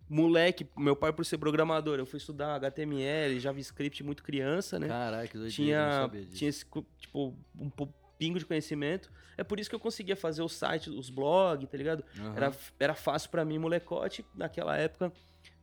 moleque, 0.09 0.65
meu 0.77 0.95
pai 0.95 1.11
por 1.11 1.25
ser 1.25 1.37
programador, 1.37 1.99
eu 1.99 2.05
fui 2.05 2.17
estudar 2.17 2.55
HTML, 2.55 3.39
JavaScript 3.39 4.01
muito 4.03 4.23
criança, 4.23 4.79
né? 4.79 4.87
Caralho, 4.87 5.27
que 5.27 5.37
doideira, 5.37 5.81
não 5.81 5.89
tinha 5.89 6.01
sabia 6.01 6.21
disso. 6.21 6.37
tinha 6.37 6.49
esse 6.49 6.65
tipo 6.97 7.37
um 7.59 7.69
pingo 8.17 8.39
de 8.39 8.45
conhecimento. 8.45 9.11
É 9.37 9.43
por 9.43 9.59
isso 9.59 9.69
que 9.69 9.75
eu 9.75 9.79
conseguia 9.79 10.15
fazer 10.15 10.41
o 10.41 10.49
site, 10.49 10.89
os 10.89 11.09
blogs, 11.09 11.69
tá 11.69 11.77
ligado? 11.77 12.03
Aham. 12.17 12.33
Era, 12.35 12.53
era 12.79 12.93
fácil 12.95 13.29
pra 13.29 13.45
mim, 13.45 13.57
molecote, 13.57 14.25
naquela 14.35 14.75
época 14.77 15.11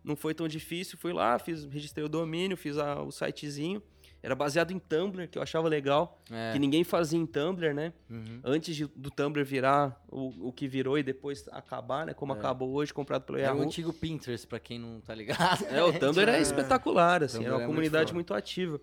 não 0.05 0.15
foi 0.15 0.33
tão 0.35 0.47
difícil. 0.47 0.97
Fui 0.97 1.13
lá, 1.13 1.39
fiz, 1.39 1.65
registrei 1.65 2.05
o 2.05 2.09
domínio, 2.09 2.57
fiz 2.57 2.79
a- 2.79 3.03
o 3.03 3.11
sitezinho. 3.11 3.83
Era 4.23 4.35
baseado 4.35 4.73
em 4.73 4.79
Tumblr, 4.79 5.29
que 5.29 5.39
eu 5.39 5.43
achava 5.43 5.69
legal, 5.69 6.21
É. 6.31 6.53
que 6.53 6.59
ninguém 6.59 6.83
fazia 6.83 7.19
em 7.19 7.27
Tumblr, 7.27 7.73
né? 7.73 7.93
Uhum. 8.11 8.41
Antes 8.43 8.75
de- 8.75 8.87
do 8.87 9.11
Tumblr 9.11 9.45
virar 9.45 10.03
o, 10.11 10.49
o 10.49 10.53
que 10.53 10.67
virou 10.67 10.99
e 10.99 11.03
depois 11.03 11.47
acabar, 11.53 12.07
né? 12.07 12.15
Como 12.15 12.33
É. 12.35 12.37
acabou 12.37 12.73
hoje, 12.73 12.93
comprado 12.93 13.23
pelo 13.23 13.39
Era 13.39 13.53
o 13.53 13.57
Yahoo. 13.57 13.67
antigo 13.67 13.93
Pinterest, 13.93 14.47
pra 14.47 14.59
quem 14.59 14.79
não 14.81 15.01
tá 15.01 15.15
ligado. 15.15 15.65
É, 15.67 15.83
o 15.85 15.93
Tumblr 15.93 16.29
é, 16.29 16.39
É. 16.39 16.41
espetacular, 16.41 17.23
assim, 17.23 17.39
Tumblr 17.39 17.47
era 17.47 17.55
uma 17.57 17.63
é 17.63 17.67
muito 17.67 17.75
comunidade 17.77 18.07
foda. 18.07 18.15
muito, 18.15 18.35
ativa. 18.35 18.81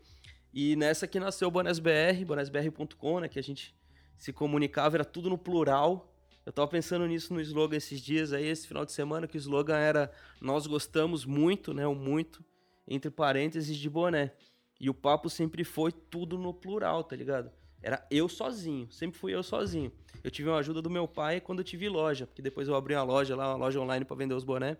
E 0.53 0.75
nessa 0.77 1.07
que 1.07 1.19
nasceu 1.19 1.47
o 1.47 1.51
BonésBR, 1.51 2.23
bonesbr.com, 2.25 3.19
né, 3.19 3.27
que 3.27 3.39
a 3.39 3.43
gente 3.43 3.75
se 4.17 4.31
comunicava, 4.31 4.95
era 4.95 5.03
tudo 5.05 5.29
no 5.29 5.37
plural. 5.37 6.09
Eu 6.45 6.53
tava 6.53 6.67
pensando 6.67 7.05
nisso 7.07 7.33
no 7.33 7.41
slogan 7.41 7.75
esses 7.75 7.99
dias 7.99 8.31
aí, 8.31 8.45
esse 8.47 8.67
final 8.67 8.85
de 8.85 8.91
semana, 8.91 9.27
que 9.27 9.35
o 9.35 9.39
slogan 9.39 9.77
era 9.77 10.11
nós 10.39 10.67
gostamos 10.67 11.25
muito, 11.25 11.73
né, 11.73 11.87
o 11.87 11.95
muito, 11.95 12.45
entre 12.87 13.09
parênteses 13.09 13.75
de 13.77 13.89
boné. 13.89 14.31
E 14.83 14.89
o 14.89 14.93
papo 14.93 15.29
sempre 15.29 15.63
foi 15.63 15.93
tudo 15.93 16.37
no 16.37 16.53
plural, 16.53 17.05
tá 17.05 17.15
ligado? 17.15 17.49
Era 17.81 18.05
eu 18.11 18.27
sozinho, 18.27 18.91
sempre 18.91 19.17
fui 19.17 19.33
eu 19.33 19.41
sozinho. 19.41 19.89
Eu 20.21 20.29
tive 20.29 20.49
uma 20.49 20.57
ajuda 20.57 20.81
do 20.81 20.89
meu 20.89 21.07
pai 21.07 21.39
quando 21.39 21.59
eu 21.59 21.63
tive 21.63 21.87
loja, 21.87 22.27
porque 22.27 22.41
depois 22.41 22.67
eu 22.67 22.75
abri 22.75 22.93
uma 22.93 23.03
loja 23.03 23.33
lá, 23.33 23.55
uma 23.55 23.65
loja 23.65 23.79
online 23.79 24.03
para 24.03 24.17
vender 24.17 24.33
os 24.33 24.43
bonés. 24.43 24.75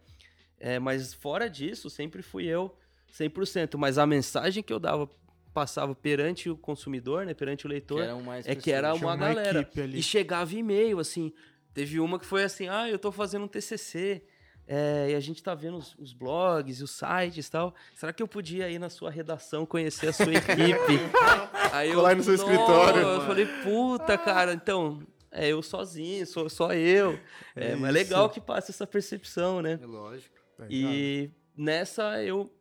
É, 0.60 0.78
mas 0.78 1.14
fora 1.14 1.50
disso, 1.50 1.90
sempre 1.90 2.22
fui 2.22 2.44
eu 2.44 2.76
100%. 3.18 3.78
Mas 3.78 3.98
a 3.98 4.06
mensagem 4.06 4.62
que 4.62 4.74
eu 4.74 4.80
dava, 4.80 5.10
passava 5.54 5.96
perante 5.96 6.50
o 6.50 6.58
consumidor, 6.58 7.26
né, 7.26 7.34
perante 7.34 7.66
o 7.66 7.70
Que 7.70 7.74
leitor, 7.74 8.02
era 8.02 8.16
mais 8.18 8.46
é 8.46 8.56
que 8.56 8.74
era 8.74 8.94
uma, 8.94 9.06
uma 9.06 9.16
galera. 9.16 9.66
E 9.94 10.04
chegava 10.04 10.54
e-mail, 10.54 11.00
assim. 11.00 11.32
Teve 11.74 12.02
uma 12.02 12.20
que 12.20 12.26
foi 12.26 12.44
assim: 12.44 12.68
ah, 12.68 12.90
eu 12.90 13.00
tô 13.00 13.10
fazendo 13.10 13.46
um 13.46 13.48
TCC. 13.48 14.22
É, 14.68 15.10
e 15.12 15.16
a 15.16 15.20
gente 15.20 15.44
tá 15.44 15.54
vendo 15.54 15.78
os, 15.78 15.96
os 16.00 16.14
blogs 16.14 16.80
e 16.80 16.84
os 16.84 16.92
sites 16.92 17.48
e 17.48 17.52
tal. 17.52 17.76
Será 17.96 18.14
que 18.14 18.24
eu 18.24 18.28
podia 18.28 18.70
ir 18.70 18.80
na 18.80 18.90
sua 18.90 19.10
redação 19.12 19.66
conhecer 19.66 20.08
a 20.08 20.14
sua 20.14 20.34
equipe? 20.34 21.00
Aí 21.74 21.90
eu, 21.90 22.06
aí 22.06 22.14
no 22.14 22.24
seu 22.24 22.36
escritório. 22.36 23.02
Eu 23.02 23.22
falei, 23.22 23.48
puta, 23.64 24.16
cara, 24.16 24.54
então, 24.54 25.02
é 25.32 25.48
eu 25.48 25.62
sozinho, 25.64 26.26
sou 26.28 26.48
só 26.48 26.72
eu. 26.72 27.20
É, 27.56 27.76
mas 27.76 27.90
é 27.90 27.92
legal 27.92 28.30
que 28.30 28.40
passa 28.40 28.72
essa 28.72 28.86
percepção, 28.86 29.60
né? 29.60 29.80
É 29.82 29.86
lógico. 29.86 30.36
E 30.70 31.32
nessa 31.58 32.24
eu 32.24 32.54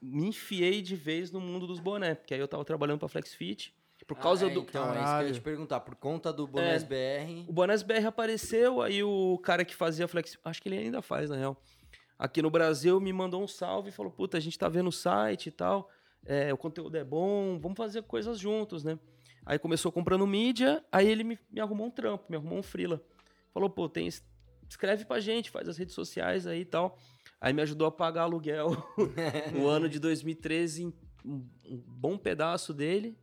me 0.00 0.28
enfiei 0.28 0.80
de 0.80 0.94
vez 0.94 1.32
no 1.32 1.40
mundo 1.40 1.66
dos 1.66 1.80
bonés, 1.80 2.16
porque 2.16 2.34
aí 2.34 2.40
eu 2.40 2.46
tava 2.46 2.64
trabalhando 2.64 3.00
pra 3.00 3.08
FlexFit. 3.08 3.74
Por 4.14 4.22
causa 4.22 4.46
Ah, 4.46 4.50
é, 4.50 4.54
do. 4.54 4.60
Então, 4.60 4.82
é 4.82 4.86
isso 4.86 4.92
que 4.92 4.98
eu 4.98 5.00
ia 5.00 5.04
Caralho. 5.06 5.32
te 5.34 5.40
perguntar. 5.40 5.80
Por 5.80 5.94
conta 5.94 6.32
do 6.32 6.46
Bonés 6.46 6.82
BR. 6.84 7.44
O 7.48 7.52
Bonés 7.52 7.82
BR 7.82 8.06
apareceu, 8.06 8.80
aí 8.82 9.02
o 9.02 9.38
cara 9.42 9.64
que 9.64 9.74
fazia 9.74 10.06
Flex. 10.08 10.38
Acho 10.44 10.62
que 10.62 10.68
ele 10.68 10.78
ainda 10.78 11.00
faz, 11.02 11.30
na 11.30 11.36
real. 11.36 11.56
Aqui 12.18 12.40
no 12.42 12.50
Brasil 12.50 13.00
me 13.00 13.12
mandou 13.12 13.42
um 13.42 13.48
salve 13.48 13.88
e 13.88 13.92
falou: 13.92 14.12
Puta, 14.12 14.36
a 14.36 14.40
gente 14.40 14.58
tá 14.58 14.68
vendo 14.68 14.88
o 14.88 14.92
site 14.92 15.48
e 15.48 15.52
tal. 15.52 15.88
é, 16.26 16.52
o 16.52 16.56
conteúdo 16.56 16.96
é 16.96 17.02
bom, 17.04 17.58
vamos 17.58 17.76
fazer 17.76 18.02
coisas 18.02 18.38
juntos, 18.38 18.84
né? 18.84 18.98
Aí 19.44 19.58
começou 19.58 19.90
comprando 19.90 20.24
mídia, 20.24 20.84
aí 20.92 21.08
ele 21.08 21.24
me, 21.24 21.36
me 21.50 21.60
arrumou 21.60 21.86
um 21.88 21.90
trampo, 21.90 22.24
me 22.28 22.36
arrumou 22.36 22.58
um 22.58 22.62
freela. 22.62 23.02
Falou, 23.52 23.68
pô, 23.68 23.88
tem, 23.88 24.08
escreve 24.68 25.04
pra 25.04 25.18
gente, 25.18 25.50
faz 25.50 25.68
as 25.68 25.76
redes 25.76 25.94
sociais 25.96 26.46
aí 26.46 26.60
e 26.60 26.64
tal. 26.64 26.96
Aí 27.40 27.52
me 27.52 27.60
ajudou 27.62 27.88
a 27.88 27.90
pagar 27.90 28.22
aluguel 28.22 28.70
o 29.60 29.66
ano 29.66 29.88
de 29.88 29.98
2013, 29.98 30.84
em 30.84 30.94
um, 31.24 31.44
um 31.68 31.82
bom 31.84 32.16
pedaço 32.16 32.72
dele. 32.72 33.18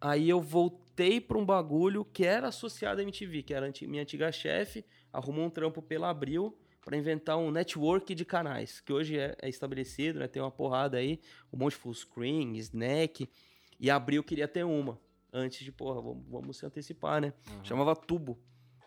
Aí 0.00 0.28
eu 0.28 0.40
voltei 0.40 1.20
pra 1.20 1.38
um 1.38 1.44
bagulho 1.44 2.04
que 2.04 2.24
era 2.24 2.48
associado 2.48 3.00
à 3.00 3.02
MTV, 3.02 3.42
que 3.42 3.54
era 3.54 3.70
minha 3.82 4.02
antiga 4.02 4.30
chefe, 4.30 4.84
arrumou 5.12 5.46
um 5.46 5.50
trampo 5.50 5.80
pela 5.80 6.10
Abril 6.10 6.56
pra 6.84 6.96
inventar 6.96 7.36
um 7.36 7.50
network 7.50 8.14
de 8.14 8.24
canais, 8.24 8.80
que 8.80 8.92
hoje 8.92 9.18
é, 9.18 9.36
é 9.42 9.48
estabelecido, 9.48 10.20
né? 10.20 10.28
Tem 10.28 10.40
uma 10.40 10.52
porrada 10.52 10.98
aí, 10.98 11.20
um 11.52 11.56
monte 11.58 11.72
de 11.72 11.78
full 11.78 11.94
screen, 11.94 12.56
snack, 12.58 13.28
e 13.80 13.90
a 13.90 13.96
Abril 13.96 14.22
queria 14.22 14.46
ter 14.46 14.64
uma, 14.64 15.00
antes 15.32 15.64
de, 15.64 15.72
porra, 15.72 16.00
vamos, 16.00 16.24
vamos 16.28 16.56
se 16.58 16.64
antecipar, 16.64 17.20
né? 17.20 17.32
Chamava 17.64 17.96
Tubo. 17.96 18.38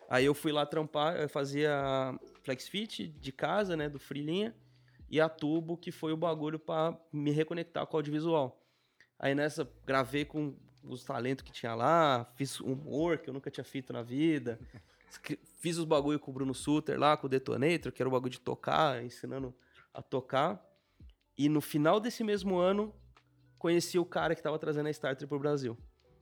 Aí 0.09 0.25
eu 0.25 0.33
fui 0.33 0.51
lá 0.51 0.65
trampar, 0.65 1.17
eu 1.17 1.27
fazia 1.27 2.17
FlexFit 2.41 3.09
de 3.09 3.31
casa, 3.31 3.75
né, 3.75 3.89
do 3.89 3.99
Freelinha, 3.99 4.55
e 5.09 5.19
a 5.19 5.27
Tubo, 5.27 5.77
que 5.77 5.91
foi 5.91 6.13
o 6.13 6.17
bagulho 6.17 6.57
pra 6.57 6.97
me 7.11 7.31
reconectar 7.31 7.85
com 7.85 7.97
o 7.97 7.99
audiovisual. 7.99 8.63
Aí 9.19 9.35
nessa, 9.35 9.69
gravei 9.85 10.23
com 10.23 10.55
os 10.83 11.03
talentos 11.03 11.43
que 11.43 11.51
tinha 11.51 11.75
lá, 11.75 12.25
fiz 12.35 12.59
humor 12.59 13.17
que 13.17 13.29
eu 13.29 13.33
nunca 13.33 13.51
tinha 13.51 13.63
feito 13.63 13.93
na 13.93 14.01
vida. 14.01 14.59
Fiz 15.59 15.77
os 15.77 15.85
bagulho 15.85 16.19
com 16.19 16.31
o 16.31 16.33
Bruno 16.33 16.53
Suter 16.53 16.99
lá, 16.99 17.17
com 17.17 17.27
o 17.27 17.29
Detonator, 17.29 17.91
que 17.91 18.01
era 18.01 18.07
o 18.07 18.11
bagulho 18.11 18.31
de 18.31 18.39
tocar, 18.39 19.03
ensinando 19.03 19.53
a 19.93 20.01
tocar. 20.01 20.65
E 21.37 21.49
no 21.49 21.61
final 21.61 21.99
desse 21.99 22.23
mesmo 22.23 22.57
ano, 22.57 22.93
conheci 23.57 23.97
o 23.97 24.05
cara 24.05 24.35
que 24.35 24.41
tava 24.41 24.59
trazendo 24.59 24.87
a 24.87 24.91
Starter 24.91 25.27
pro 25.27 25.39
Brasil. 25.39 25.77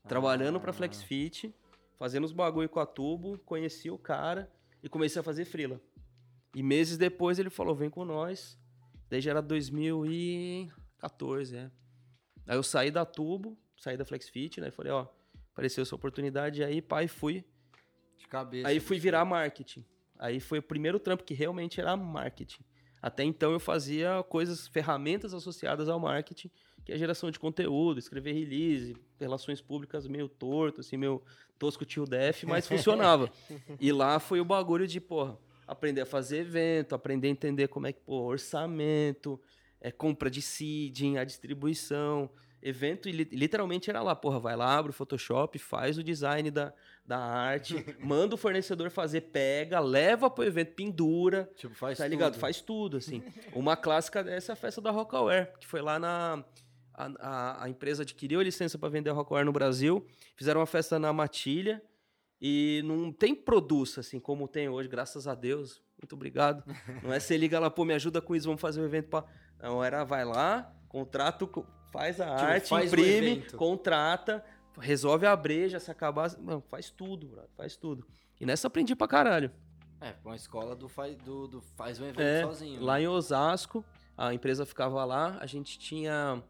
Trabalhando 0.08 0.60
pra 0.60 0.72
FlexFit, 0.72 1.54
fazendo 1.98 2.24
os 2.24 2.32
bagulho 2.32 2.70
com 2.70 2.80
a 2.80 2.86
Tubo, 2.86 3.38
conheci 3.39 3.89
o 3.89 3.98
cara 3.98 4.50
e 4.82 4.88
comecei 4.88 5.20
a 5.20 5.24
fazer 5.24 5.46
freela. 5.46 5.82
E 6.56 6.63
meses 6.63 6.98
depois 6.98 7.39
ele 7.39 7.50
falou, 7.50 7.76
vem 7.76 7.89
com 7.89 8.06
nós. 8.06 8.58
Daí 9.10 9.22
já 9.22 9.32
era 9.32 9.41
2014, 9.41 11.56
é. 11.56 11.72
Aí 12.47 12.57
eu 12.57 12.63
saí 12.63 12.89
da 12.89 13.05
Tubo, 13.05 13.57
saí 13.77 13.97
da 13.97 14.05
FlexFit, 14.05 14.62
né? 14.62 14.71
Falei, 14.71 14.91
ó, 14.91 15.07
apareceu 15.51 15.81
essa 15.81 15.95
oportunidade 15.95 16.63
aí, 16.63 16.81
pai, 16.81 17.07
fui. 17.07 17.43
De 18.17 18.27
cabeça. 18.27 18.67
Aí 18.67 18.79
fui 18.79 18.97
virar 18.97 19.25
marketing. 19.25 19.86
Aí 20.17 20.39
foi 20.39 20.60
o 20.60 20.63
primeiro 20.63 20.99
trampo 20.99 21.23
que 21.23 21.33
realmente 21.33 21.79
era 21.79 21.95
marketing. 21.95 22.63
Até 23.01 23.23
então 23.23 23.51
eu 23.51 23.60
fazia 23.60 24.23
coisas, 24.27 24.67
ferramentas 24.67 25.33
associadas 25.33 25.88
ao 25.88 25.99
marketing, 25.99 26.49
que 26.83 26.91
é 26.91 26.95
a 26.95 26.97
geração 26.97 27.29
de 27.29 27.39
conteúdo, 27.39 27.99
escrever 27.99 28.33
release, 28.33 28.95
relações 29.19 29.62
públicas 29.62 30.07
meio 30.07 30.27
torto, 30.27 30.81
assim, 30.81 30.97
meio 30.97 31.21
tosco 31.60 31.86
tio 31.86 32.05
def, 32.05 32.43
mas 32.45 32.65
funcionava. 32.67 33.31
E 33.79 33.91
lá 33.91 34.19
foi 34.19 34.39
o 34.39 34.45
bagulho 34.45 34.88
de, 34.88 34.99
porra, 34.99 35.38
aprender 35.67 36.01
a 36.01 36.05
fazer 36.05 36.39
evento, 36.39 36.95
aprender 36.95 37.27
a 37.27 37.31
entender 37.31 37.67
como 37.67 37.88
é 37.88 37.93
que, 37.93 37.99
pô, 37.99 38.23
orçamento, 38.23 39.39
é, 39.82 39.92
compra 39.92 40.30
de 40.30 40.42
seeding, 40.42 41.18
a 41.18 41.24
distribuição, 41.24 42.30
evento, 42.62 43.08
e 43.08 43.12
li- 43.12 43.30
literalmente 43.32 43.90
era 43.90 44.02
lá, 44.02 44.16
porra, 44.16 44.40
vai 44.40 44.56
lá, 44.56 44.78
abre 44.78 44.90
o 44.90 44.94
Photoshop, 44.94 45.58
faz 45.60 45.98
o 45.98 46.04
design 46.04 46.50
da, 46.50 46.74
da 47.06 47.18
arte, 47.18 47.76
manda 48.04 48.36
o 48.36 48.38
fornecedor 48.38 48.90
fazer, 48.90 49.22
pega, 49.22 49.80
leva 49.80 50.30
pro 50.30 50.44
evento, 50.44 50.74
pendura, 50.74 51.50
Tipo, 51.56 51.76
faz 51.76 51.98
tá 52.00 52.08
ligado? 52.08 52.34
tudo. 52.34 52.42
Faz 52.42 52.62
tudo, 52.62 52.98
assim. 52.98 53.24
Uma 53.54 53.76
clássica 53.78 54.24
dessa 54.24 54.52
é 54.52 54.54
a 54.54 54.56
festa 54.56 54.82
da 54.82 54.92
Rockaware, 54.92 55.52
que 55.60 55.68
foi 55.68 55.82
lá 55.82 56.00
na... 56.00 56.44
A, 57.00 57.06
a, 57.20 57.63
a 57.66 57.70
empresa 57.70 58.02
adquiriu 58.02 58.40
a 58.40 58.44
licença 58.44 58.76
para 58.76 58.90
vender 58.90 59.12
a 59.12 59.13
Rockaware 59.13 59.46
no 59.46 59.52
Brasil, 59.52 60.04
fizeram 60.36 60.60
uma 60.60 60.66
festa 60.66 60.98
na 60.98 61.13
Matilha, 61.13 61.80
e 62.42 62.82
não 62.86 63.12
tem 63.12 63.36
produto, 63.36 64.00
assim, 64.00 64.20
como 64.20 64.48
tem 64.48 64.68
hoje, 64.68 64.90
graças 64.90 65.28
a 65.28 65.36
Deus. 65.36 65.80
Muito 66.02 66.13
obrigado. 66.13 66.63
Não 67.04 67.12
é 67.12 67.20
você 67.20 67.36
liga 67.36 67.60
lá, 67.60 67.72
pô, 67.72 67.84
me 67.84 67.94
ajuda 67.96 68.22
com 68.22 68.36
isso, 68.36 68.46
vamos 68.46 68.62
fazer 68.62 68.80
um 68.82 68.86
evento 68.86 69.10
pra... 69.10 69.26
Não, 69.62 69.84
era 69.84 70.04
vai 70.04 70.24
lá, 70.26 70.72
contrato, 70.88 71.48
co- 71.48 71.65
faz 71.91 72.20
a 72.22 72.26
Tipo, 72.36 72.46
arte, 72.46 72.70
faz 72.70 72.93
imprime, 72.93 73.41
contrata, 73.52 74.43
resolve 74.80 75.26
a 75.26 75.36
breja, 75.36 75.80
se 75.80 75.89
acabar... 75.89 76.30
Mano, 76.39 76.63
faz 76.70 76.89
tudo, 76.91 77.28
brother, 77.28 77.50
faz 77.58 77.76
tudo. 77.76 78.06
E 78.39 78.46
nessa 78.46 78.67
aprendi 78.67 78.96
pra 78.96 79.08
caralho. 79.08 79.52
É, 80.00 80.13
uma 80.24 80.36
escola 80.36 80.76
do, 80.76 80.88
faz, 80.88 81.15
do, 81.17 81.48
do 81.48 81.62
faz 81.76 82.00
um 82.00 82.04
evento 82.06 82.22
É, 82.22 82.43
sozinho. 82.43 82.84
lá 82.84 82.96
né? 82.96 83.02
em 83.02 83.08
Osasco, 83.08 83.84
a 84.15 84.32
empresa 84.34 84.63
ficava 84.65 85.04
lá, 85.04 85.38
a 85.41 85.48
gente 85.48 85.80
tinha 85.80 86.43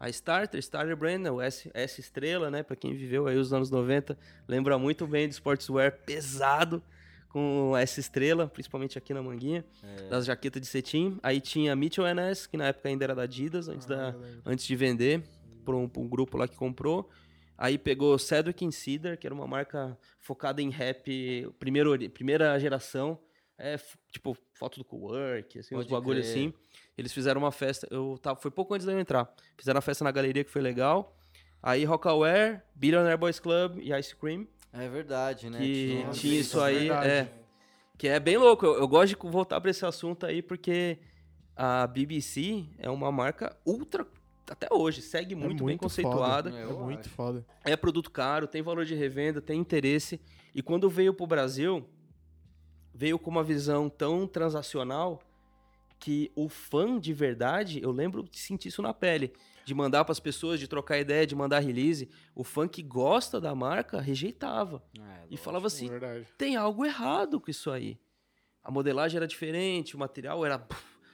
a 0.00 0.08
Starter, 0.08 0.58
Starter 0.58 0.96
Brand, 0.96 1.20
né, 1.20 1.30
o 1.30 1.40
S, 1.40 1.70
S 1.74 2.00
Estrela, 2.00 2.50
né, 2.50 2.64
pra 2.64 2.74
quem 2.74 2.94
viveu 2.94 3.28
aí 3.28 3.36
os 3.36 3.52
anos 3.52 3.70
90, 3.70 4.18
lembra 4.48 4.78
muito 4.78 5.06
bem 5.06 5.28
do 5.28 5.32
sportswear 5.32 6.00
pesado, 6.04 6.82
com 7.28 7.76
S 7.76 8.00
Estrela, 8.00 8.46
principalmente 8.48 8.96
aqui 8.96 9.12
na 9.12 9.22
Manguinha, 9.22 9.64
É. 9.82 10.08
das 10.08 10.24
jaquetas 10.26 10.60
de 10.62 10.66
cetim. 10.68 11.18
Aí 11.22 11.40
tinha 11.40 11.74
Mitchell 11.76 12.06
NS, 12.06 12.46
que 12.48 12.56
na 12.56 12.66
época 12.68 12.88
ainda 12.88 13.04
era 13.04 13.14
da 13.14 13.22
Adidas, 13.22 13.68
antes, 13.68 13.86
da, 13.86 14.14
antes 14.46 14.64
de 14.66 14.74
vender, 14.76 15.22
para 15.64 15.76
um, 15.76 15.90
um 15.96 16.08
grupo 16.08 16.36
lá 16.38 16.48
que 16.48 16.56
comprou. 16.56 17.08
Aí 17.56 17.76
pegou 17.76 18.18
Cedric 18.18 18.64
Insider, 18.64 19.18
que 19.18 19.26
era 19.26 19.34
uma 19.34 19.46
marca 19.46 19.98
focada 20.20 20.62
em 20.62 20.70
rap, 20.70 21.46
primeiro, 21.58 21.96
primeira 22.10 22.58
geração. 22.58 23.18
É, 23.60 23.76
tipo, 24.12 24.36
foto 24.54 24.78
do 24.78 24.84
co-work, 24.84 25.58
assim, 25.58 25.74
uns 25.74 25.86
bagulho 25.88 26.20
crer. 26.20 26.30
assim. 26.30 26.54
Eles 26.96 27.12
fizeram 27.12 27.40
uma 27.40 27.50
festa, 27.50 27.88
eu 27.90 28.16
tava, 28.22 28.38
foi 28.40 28.52
pouco 28.52 28.72
antes 28.72 28.86
de 28.86 28.92
eu 28.92 29.00
entrar. 29.00 29.28
Fizeram 29.56 29.76
uma 29.78 29.82
festa 29.82 30.04
na 30.04 30.12
galeria 30.12 30.44
que 30.44 30.50
foi 30.50 30.62
legal. 30.62 31.16
Aí 31.60 31.84
Rockaware, 31.84 32.62
Billionaire 32.76 33.18
Boys 33.18 33.40
Club 33.40 33.78
e 33.80 33.92
Ice 33.98 34.14
Cream, 34.14 34.46
É 34.78 34.88
verdade, 34.88 35.50
né? 35.50 35.58
que 35.58 36.02
Nossa, 36.04 36.20
tinha 36.20 36.34
isso 36.40 36.48
isso 36.56 36.60
é 36.60 36.64
aí. 36.66 36.78
verdade. 36.80 37.08
É, 37.08 37.32
que 37.96 38.08
é 38.08 38.20
bem 38.20 38.36
louco. 38.36 38.64
Eu, 38.64 38.74
eu 38.78 38.88
gosto 38.88 39.08
de 39.16 39.30
voltar 39.30 39.60
pra 39.60 39.70
esse 39.70 39.84
assunto 39.84 40.24
aí, 40.26 40.40
porque 40.42 40.98
a 41.56 41.86
BBC 41.86 42.66
é 42.78 42.88
uma 42.88 43.10
marca 43.10 43.56
ultra. 43.66 44.06
Até 44.50 44.66
hoje, 44.72 45.02
segue 45.02 45.34
muito, 45.34 45.56
bem 45.58 45.64
muito 45.64 45.80
conceituada. 45.80 46.50
foda. 46.50 46.62
É 46.62 46.64
Eu 46.64 46.78
muito 46.80 47.00
acho. 47.00 47.08
foda. 47.10 47.44
É 47.64 47.76
produto 47.76 48.10
caro, 48.10 48.46
tem 48.46 48.62
valor 48.62 48.84
de 48.86 48.94
revenda, 48.94 49.42
tem 49.42 49.60
interesse. 49.60 50.20
E 50.54 50.62
quando 50.62 50.88
veio 50.88 51.12
pro 51.12 51.26
Brasil, 51.26 51.86
veio 52.94 53.18
com 53.18 53.30
uma 53.30 53.44
visão 53.44 53.88
tão 53.90 54.26
transacional 54.26 55.20
que 55.98 56.30
o 56.34 56.48
fã 56.48 56.98
de 56.98 57.12
verdade, 57.12 57.80
eu 57.82 57.90
lembro 57.90 58.22
de 58.22 58.38
sentir 58.38 58.68
isso 58.68 58.80
na 58.80 58.94
pele. 58.94 59.32
De 59.68 59.74
mandar 59.74 60.02
pras 60.02 60.18
pessoas, 60.18 60.58
de 60.58 60.66
trocar 60.66 60.98
ideia, 60.98 61.26
de 61.26 61.34
mandar 61.36 61.58
release. 61.58 62.08
O 62.34 62.42
fã 62.42 62.66
que 62.66 62.82
gosta 62.82 63.38
da 63.38 63.54
marca 63.54 64.00
rejeitava. 64.00 64.82
É, 64.98 65.00
E 65.00 65.04
lógico. 65.20 65.42
falava 65.42 65.66
assim: 65.66 65.90
Verdade. 65.90 66.26
tem 66.38 66.56
algo 66.56 66.86
errado 66.86 67.38
com 67.38 67.50
isso 67.50 67.70
aí. 67.70 68.00
A 68.64 68.70
modelagem 68.70 69.18
era 69.18 69.26
diferente, 69.26 69.94
o 69.94 69.98
material 69.98 70.42
era 70.46 70.58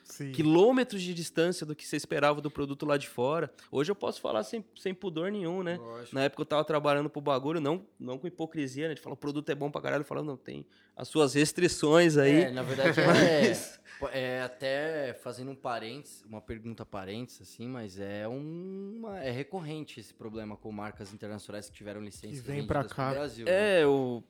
Sim. 0.05 0.33
quilômetros 0.33 1.03
de 1.03 1.13
distância 1.15 1.65
do 1.67 1.75
que 1.75 1.87
você 1.87 1.97
esperava 1.97 2.41
do 2.41 2.51
produto 2.51 2.85
lá 2.87 2.97
de 2.97 3.09
fora. 3.09 3.51
Hoje 3.73 3.91
eu 3.91 3.97
posso 3.97 4.21
falar 4.21 4.43
sem, 4.45 4.65
sem 4.77 4.93
pudor 4.95 5.33
nenhum, 5.33 5.63
né? 5.63 5.77
Lógico. 5.77 6.15
Na 6.15 6.25
época 6.25 6.43
eu 6.43 6.47
tava 6.47 6.65
trabalhando 6.65 7.09
pro 7.09 7.21
bagulho, 7.21 7.61
não, 7.61 7.87
não 7.99 8.19
com 8.19 8.27
hipocrisia, 8.27 8.89
né? 8.89 8.95
De 8.95 9.01
falar, 9.01 9.15
o 9.15 9.17
produto 9.17 9.49
é 9.51 9.55
bom 9.55 9.71
pra 9.71 9.81
caralho. 9.81 10.05
Falando, 10.05 10.27
não, 10.27 10.37
tem 10.37 10.67
as 10.97 11.09
suas 11.09 11.35
restrições 11.35 12.17
aí. 12.17 12.43
É, 12.45 12.51
na 12.51 12.63
verdade 12.63 12.93
Mas- 13.01 13.81
é, 14.13 14.37
é 14.37 14.43
até 14.43 15.15
fazendo 15.15 15.51
um 15.51 15.57
parênteses, 15.57 16.23
uma 16.25 16.41
pergunta 16.41 16.85
parênteses, 16.85 17.41
assim, 17.43 17.67
mas 17.67 17.99
é 17.99 18.29
uma 18.29 19.19
é 19.25 19.31
recorrente 19.31 19.99
esse 20.01 20.13
problema 20.13 20.57
com 20.57 20.71
marcas 20.71 21.13
internacionais 21.13 21.69
que 21.71 21.77
tiveram 21.77 22.01
licença 22.03 22.27
Que 22.35 22.41
vem 22.41 22.67
pra 22.67 22.85
cá. 22.85 23.11
Brasil. 23.13 23.47
né? 23.47 23.53
É, 23.79 23.85
eu, 23.85 24.23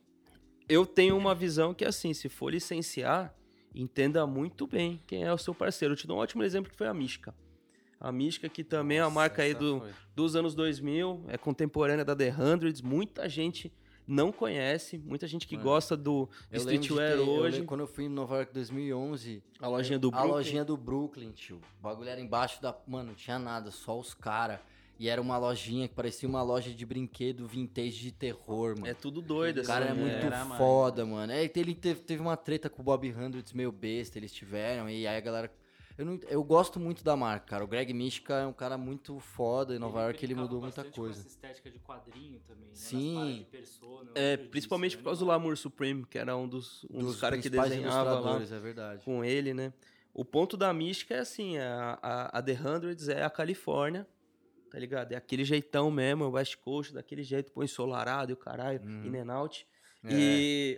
eu 0.69 0.85
tenho 0.85 1.17
uma 1.17 1.35
visão 1.35 1.73
que, 1.73 1.83
assim, 1.83 2.13
se 2.13 2.29
for 2.29 2.49
licenciar, 2.51 3.35
entenda 3.75 4.25
muito 4.25 4.65
bem 4.65 5.01
quem 5.05 5.23
é 5.23 5.33
o 5.33 5.37
seu 5.37 5.53
parceiro. 5.53 5.93
Eu 5.93 5.97
te 5.97 6.07
dou 6.07 6.17
um 6.17 6.19
ótimo 6.21 6.43
exemplo 6.43 6.71
que 6.71 6.77
foi 6.77 6.87
a 6.87 6.93
Mística. 6.93 7.35
A 7.99 8.11
Mística, 8.11 8.47
que 8.49 8.63
também 8.63 8.97
é 8.97 9.01
uma 9.01 9.05
Nossa, 9.09 9.15
marca 9.19 9.41
aí 9.43 9.53
do, 9.53 9.79
foi. 9.79 9.91
dos 10.15 10.35
anos 10.35 10.53
2000, 10.55 11.25
é 11.27 11.37
contemporânea 11.37 12.03
da 12.05 12.15
The 12.15 12.29
Hundreds, 12.33 12.81
muita 12.81 13.27
gente 13.29 13.71
não 14.07 14.31
conhece, 14.31 14.99
muita 14.99 15.27
gente 15.27 15.47
que 15.47 15.55
Mano, 15.55 15.69
gosta 15.69 15.97
do 15.97 16.29
Eu 16.51 16.59
streetwear 16.59 17.13
eu 17.13 17.27
hoje. 17.27 17.53
lembro 17.53 17.67
quando 17.67 17.79
eu 17.81 17.87
fui 17.87 18.03
em 18.05 18.09
Nova 18.09 18.35
York 18.35 18.51
em 18.51 18.53
2011, 18.53 19.43
A 19.59 19.67
lojinha 19.67 19.97
do 19.97 20.09
a 20.09 20.11
Brooklyn. 20.11 20.31
lojinha 20.31 20.65
do 20.65 20.77
Brooklyn, 20.77 21.31
tio. 21.31 21.59
O 21.79 21.81
bagulho 21.81 22.09
era 22.09 22.21
embaixo 22.21 22.61
da. 22.61 22.75
Mano, 22.85 23.07
não 23.09 23.15
tinha 23.15 23.39
nada, 23.39 23.71
só 23.71 23.99
os 23.99 24.13
caras. 24.13 24.59
E 24.97 25.09
era 25.09 25.21
uma 25.21 25.37
lojinha 25.37 25.87
que 25.89 25.93
parecia 25.93 26.27
uma 26.27 26.41
loja 26.41 26.71
de 26.71 26.85
brinquedo 26.85 27.45
vintage 27.47 27.99
de 27.99 28.11
terror, 28.11 28.75
mano. 28.77 28.87
É 28.87 28.93
tudo 28.93 29.21
doido, 29.21 29.61
O 29.61 29.65
cara 29.65 29.85
é 29.85 29.91
assim, 29.91 29.99
muito 29.99 30.13
né? 30.13 30.25
Era, 30.25 30.45
mano. 30.45 30.57
foda, 30.57 31.05
mano. 31.05 31.33
É, 31.33 31.43
ele 31.43 31.75
teve, 31.75 32.01
teve 32.01 32.21
uma 32.21 32.37
treta 32.37 32.69
com 32.69 32.81
o 32.81 32.85
Bob 32.85 33.09
Hundreds 33.11 33.51
meio 33.51 33.71
besta, 33.73 34.17
eles 34.17 34.31
tiveram, 34.31 34.89
e 34.89 35.05
aí 35.05 35.17
a 35.17 35.19
galera. 35.19 35.51
Eu, 35.97 36.05
não- 36.05 36.19
eu 36.27 36.43
gosto 36.43 36.77
muito 36.79 37.03
da 37.05 37.15
marca, 37.15 37.45
cara. 37.47 37.63
O 37.63 37.67
Greg 37.67 37.93
Mishka 37.93 38.33
é 38.35 38.45
um 38.45 38.51
cara 38.53 38.77
muito 38.77 39.17
foda. 39.19 39.75
Em 39.75 39.79
Nova 39.79 40.01
York 40.03 40.25
ele 40.25 40.35
mudou 40.35 40.59
muita 40.61 40.77
bastante 40.83 40.95
com 40.95 41.01
coisa. 41.03 41.19
essa 41.19 41.27
estética 41.29 41.69
de 41.71 41.79
quadrinho 41.79 42.39
também, 42.45 42.65
né? 42.67 42.73
Sim. 42.73 43.37
de 43.39 43.43
persona, 43.45 44.11
É, 44.13 44.35
principalmente 44.35 44.91
disso, 44.91 44.99
por 45.03 45.05
causa 45.05 45.19
do 45.19 45.23
animal. 45.23 45.37
Lamour 45.39 45.57
Supreme, 45.57 46.05
que 46.05 46.17
era 46.17 46.35
um 46.35 46.47
dos, 46.49 46.83
um 46.85 46.97
dos, 46.99 47.07
Dos 47.13 47.21
caras 47.21 47.39
que 47.41 47.49
desenhava 47.49 48.19
lá 48.19 48.41
é 48.41 48.59
verdade. 48.59 49.05
com 49.05 49.23
ele, 49.23 49.53
né? 49.53 49.71
O 50.13 50.25
ponto 50.25 50.57
da 50.57 50.73
mística 50.73 51.13
é 51.15 51.19
assim, 51.19 51.57
a, 51.57 51.97
a, 52.01 52.39
a 52.39 52.41
The 52.41 52.53
Hundreds 52.61 53.07
é 53.07 53.23
a 53.23 53.29
Califórnia, 53.29 54.05
tá 54.69 54.77
ligado? 54.79 55.11
É 55.11 55.15
aquele 55.15 55.43
jeitão 55.43 55.89
mesmo, 55.91 56.23
é 56.23 56.27
o 56.27 56.31
West 56.31 56.55
Coast, 56.57 56.93
daquele 56.93 57.23
jeito, 57.23 57.51
põe 57.51 57.65
ensolarado 57.65 58.31
e 58.31 58.33
o 58.33 58.37
caralho, 58.37 58.81
Uhum. 58.81 59.05
in 59.05 59.17
and 59.17 59.33
out. 59.33 59.65
É. 60.03 60.09
E 60.11 60.77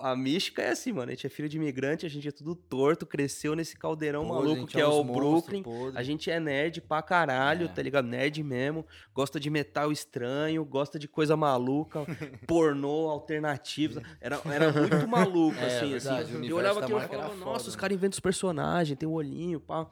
a 0.00 0.14
mística 0.14 0.62
é 0.62 0.70
assim, 0.70 0.92
mano, 0.92 1.10
a 1.10 1.14
gente 1.14 1.26
é 1.26 1.28
filho 1.28 1.48
de 1.48 1.56
imigrante, 1.56 2.06
a 2.06 2.08
gente 2.08 2.28
é 2.28 2.30
tudo 2.30 2.54
torto, 2.54 3.04
cresceu 3.04 3.56
nesse 3.56 3.76
caldeirão 3.76 4.24
Pô, 4.24 4.34
maluco 4.34 4.64
que 4.66 4.80
é 4.80 4.86
uns 4.86 4.94
o 4.94 5.04
Brooklyn. 5.04 5.60
podres. 5.62 5.96
A 5.96 6.02
gente 6.04 6.30
é 6.30 6.38
nerd 6.38 6.80
pra 6.82 7.02
caralho, 7.02 7.66
É. 7.66 7.68
tá 7.68 7.82
ligado? 7.82 8.06
Nerd 8.06 8.42
mesmo. 8.44 8.86
Gosta 9.12 9.40
de 9.40 9.50
metal 9.50 9.90
estranho, 9.90 10.64
gosta 10.64 10.98
de 11.00 11.08
coisa 11.08 11.36
maluca, 11.36 12.04
pornô 12.46 13.08
alternativo. 13.10 14.00
Era, 14.20 14.40
era 14.46 14.72
muito 14.72 15.08
maluco, 15.08 15.58
É, 15.58 15.66
assim, 15.66 15.90
verdade, 15.90 16.32
o 16.34 16.38
assim. 16.38 16.46
Eu 16.48 16.56
olhava 16.56 16.78
da 16.80 16.86
aquilo 16.86 17.00
e 17.00 17.08
falava, 17.08 17.34
nossa, 17.34 17.68
os 17.68 17.74
né? 17.74 17.80
caras 17.80 17.94
inventam 17.96 18.14
os 18.14 18.20
personagens, 18.20 18.96
tem 18.98 19.08
o 19.08 19.12
olhinho, 19.12 19.58
pá. 19.60 19.88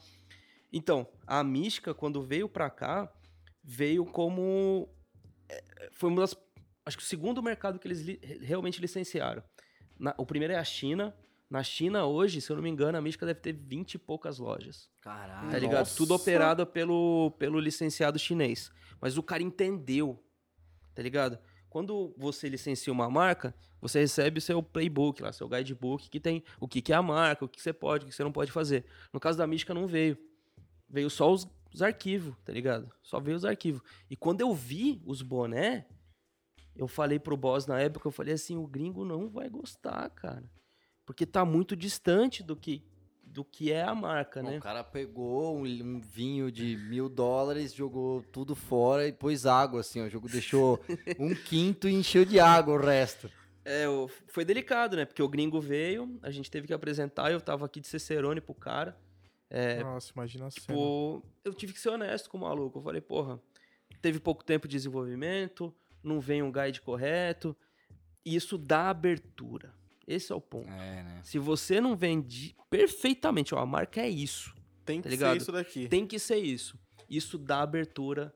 Então, 0.77 1.07
a 1.27 1.43
Mística, 1.45 1.95
quando 1.95 2.21
veio 2.23 2.49
pra 2.49 2.69
cá, 2.69 3.11
veio 3.63 4.05
como... 4.05 4.89
é, 5.49 5.89
Foi 5.93 6.11
uma 6.11 6.21
das... 6.23 6.37
Acho 6.85 6.99
que 6.99 7.03
o 7.03 7.07
segundo 7.07 7.43
mercado 7.43 7.79
que 7.79 7.87
eles 7.87 8.01
li- 8.03 8.21
realmente 8.43 8.81
licenciaram. 8.81 9.43
Na- 9.99 10.15
o 10.19 10.27
primeiro 10.27 10.53
é 10.53 10.57
a 10.59 10.65
China. 10.65 11.15
Na 11.49 11.63
China, 11.63 12.05
hoje, 12.07 12.41
se 12.41 12.51
eu 12.51 12.57
não 12.57 12.63
me 12.63 12.69
engano, 12.69 12.99
a 12.99 13.01
Mística 13.01 13.25
deve 13.25 13.39
ter 13.41 13.53
20 13.53 13.95
e 13.95 13.99
poucas 13.99 14.39
lojas. 14.39 14.91
Caralho. 15.01 15.51
Tá 15.51 15.59
ligado? 15.59 15.79
Nossa. 15.81 15.97
Tudo 15.97 16.15
operado 16.15 16.67
pelo, 16.67 17.31
pelo 17.39 17.61
licenciado 17.61 18.19
chinês. 18.19 18.71
Mas 19.01 19.17
o 19.17 19.23
cara 19.23 19.43
entendeu. 19.43 20.23
Tá 20.95 21.01
ligado? 21.03 21.39
Quando 21.71 22.15
você 22.19 22.49
licencia 22.49 22.93
uma 22.93 23.09
marca, 23.11 23.55
você 23.81 24.01
recebe 24.01 24.39
o 24.39 24.43
seu 24.43 24.63
playbook 24.63 25.23
lá, 25.23 25.33
seu 25.33 25.49
guidebook, 25.49 26.09
que 26.09 26.21
tem 26.21 26.43
o 26.61 26.69
que, 26.69 26.81
que 26.83 26.93
é 26.93 26.97
a 26.97 27.03
marca, 27.03 27.45
o 27.45 27.49
que 27.49 27.61
você 27.61 27.73
pode, 27.73 28.05
o 28.05 28.09
que 28.09 28.15
você 28.15 28.23
não 28.25 28.31
pode 28.33 28.53
fazer. 28.53 28.85
No 29.13 29.19
caso 29.21 29.37
da 29.39 29.47
Mística, 29.47 29.73
não 29.75 29.87
veio. 29.87 30.17
Veio 30.89 31.11
só 31.11 31.33
os, 31.33 31.49
os 31.73 31.83
arquivos, 31.83 32.35
tá 32.45 32.53
ligado? 32.53 32.91
Só 33.03 33.19
veio 33.21 33.37
os 33.37 33.45
arquivos. 33.45 33.83
E 34.11 34.17
quando 34.17 34.41
eu 34.41 34.55
vi 34.55 35.03
os 35.05 35.23
boné, 35.23 35.87
eu 36.77 36.89
falei 36.89 37.19
pro 37.19 37.37
boss 37.37 37.67
na 37.67 37.81
época, 37.81 38.09
eu 38.09 38.13
falei 38.13 38.35
assim, 38.35 38.57
o 38.57 38.67
gringo 38.67 39.05
não 39.05 39.29
vai 39.29 39.49
gostar, 39.49 40.09
cara. 40.11 40.45
Porque 41.07 41.27
tá 41.27 41.45
muito 41.45 41.77
distante 41.77 42.43
do 42.43 42.57
que, 42.57 42.83
do 43.23 43.45
que 43.45 43.71
é 43.71 43.83
a 43.83 43.95
marca, 43.95 44.43
Bom, 44.43 44.51
né? 44.51 44.59
O 44.59 44.61
cara 44.61 44.83
pegou 44.83 45.57
um, 45.57 45.65
um 45.65 46.01
vinho 46.01 46.51
de 46.51 46.77
mil 46.77 47.09
dólares, 47.09 47.75
jogou 47.75 48.23
tudo 48.23 48.55
fora 48.55 49.07
e 49.07 49.13
pôs 49.13 49.47
água, 49.47 49.81
assim, 49.81 50.01
ó. 50.01 50.07
O 50.07 50.11
jogo 50.11 50.29
deixou 50.29 50.81
um 51.19 51.35
quinto 51.35 51.89
e 51.89 51.95
encheu 51.95 52.25
de 52.25 52.41
água 52.41 52.75
o 52.75 52.81
resto. 52.81 53.31
É, 53.65 53.87
foi 54.27 54.45
delicado, 54.45 54.97
né? 54.97 55.05
Porque 55.05 55.23
o 55.23 55.29
gringo 55.29 55.61
veio, 55.61 56.19
a 56.23 56.31
gente 56.31 56.51
teve 56.51 56.67
que 56.67 56.75
apresentar, 56.75 57.33
eu 57.33 57.41
tava 57.41 57.65
aqui 57.65 57.81
de 57.81 57.87
Cicerone 57.89 58.41
pro 58.41 58.55
cara. 58.55 58.97
É, 59.57 59.85
Nossa, 59.85 60.11
imagina 60.13 60.51
cena. 60.51 60.67
Tipo, 60.67 61.23
eu 61.45 61.55
tive 61.55 61.73
que 61.73 61.79
ser 61.79 61.91
honesto 61.91 62.29
com 62.29 62.37
o 62.37 62.41
maluco. 62.41 62.81
Eu 62.81 62.83
falei, 62.83 63.01
porra, 63.01 63.41
teve 64.03 64.19
pouco 64.19 64.43
tempo 64.43 64.67
de 64.67 64.73
desenvolvimento, 64.73 65.73
não 66.03 66.19
vem 66.19 66.43
um 66.43 66.51
guide 66.51 66.81
correto. 66.81 67.57
E 68.25 68.35
isso 68.35 68.59
dá 68.59 68.91
abertura. 68.91 69.73
Esse 70.09 70.33
é 70.33 70.35
o 70.35 70.41
ponto. 70.41 70.73
É, 70.73 71.03
né? 71.05 71.21
Se 71.23 71.39
você 71.39 71.81
não 71.81 71.95
vende 71.95 72.57
perfeitamente, 72.69 73.55
ó, 73.55 73.59
a 73.59 73.67
marca 73.67 74.01
é 74.01 74.09
isso. 74.09 74.53
Tem 74.85 75.01
tá 75.01 75.09
que 75.09 75.15
ligado? 75.15 75.35
ser 75.35 75.43
isso 75.43 75.53
daqui. 75.53 75.89
Tem 75.89 76.05
que 76.05 76.19
ser 76.19 76.39
isso. 76.39 76.77
Isso 77.09 77.39
dá 77.39 77.63
abertura 77.63 78.35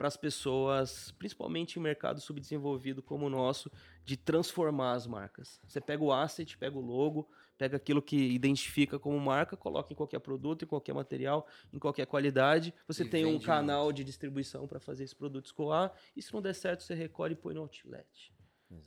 para 0.00 0.08
as 0.08 0.16
pessoas, 0.16 1.10
principalmente 1.18 1.78
em 1.78 1.82
mercado 1.82 2.22
subdesenvolvido 2.22 3.02
como 3.02 3.26
o 3.26 3.28
nosso, 3.28 3.70
de 4.02 4.16
transformar 4.16 4.92
as 4.92 5.06
marcas. 5.06 5.60
Você 5.68 5.78
pega 5.78 6.02
o 6.02 6.10
asset, 6.10 6.56
pega 6.56 6.78
o 6.78 6.80
logo, 6.80 7.28
pega 7.58 7.76
aquilo 7.76 8.00
que 8.00 8.16
identifica 8.16 8.98
como 8.98 9.20
marca, 9.20 9.58
coloca 9.58 9.92
em 9.92 9.94
qualquer 9.94 10.20
produto, 10.20 10.64
em 10.64 10.66
qualquer 10.66 10.94
material, 10.94 11.46
em 11.70 11.78
qualquer 11.78 12.06
qualidade. 12.06 12.72
Você 12.88 13.04
E 13.04 13.10
tem 13.10 13.26
um 13.26 13.38
canal 13.38 13.92
de 13.92 14.02
distribuição 14.02 14.66
para 14.66 14.80
fazer 14.80 15.04
esse 15.04 15.14
produto 15.14 15.44
escoar. 15.44 15.92
E 16.16 16.22
se 16.22 16.32
não 16.32 16.40
der 16.40 16.54
certo, 16.54 16.82
você 16.82 16.94
recolhe 16.94 17.34
e 17.34 17.36
põe 17.36 17.52
no 17.52 17.60
outlet. 17.60 18.32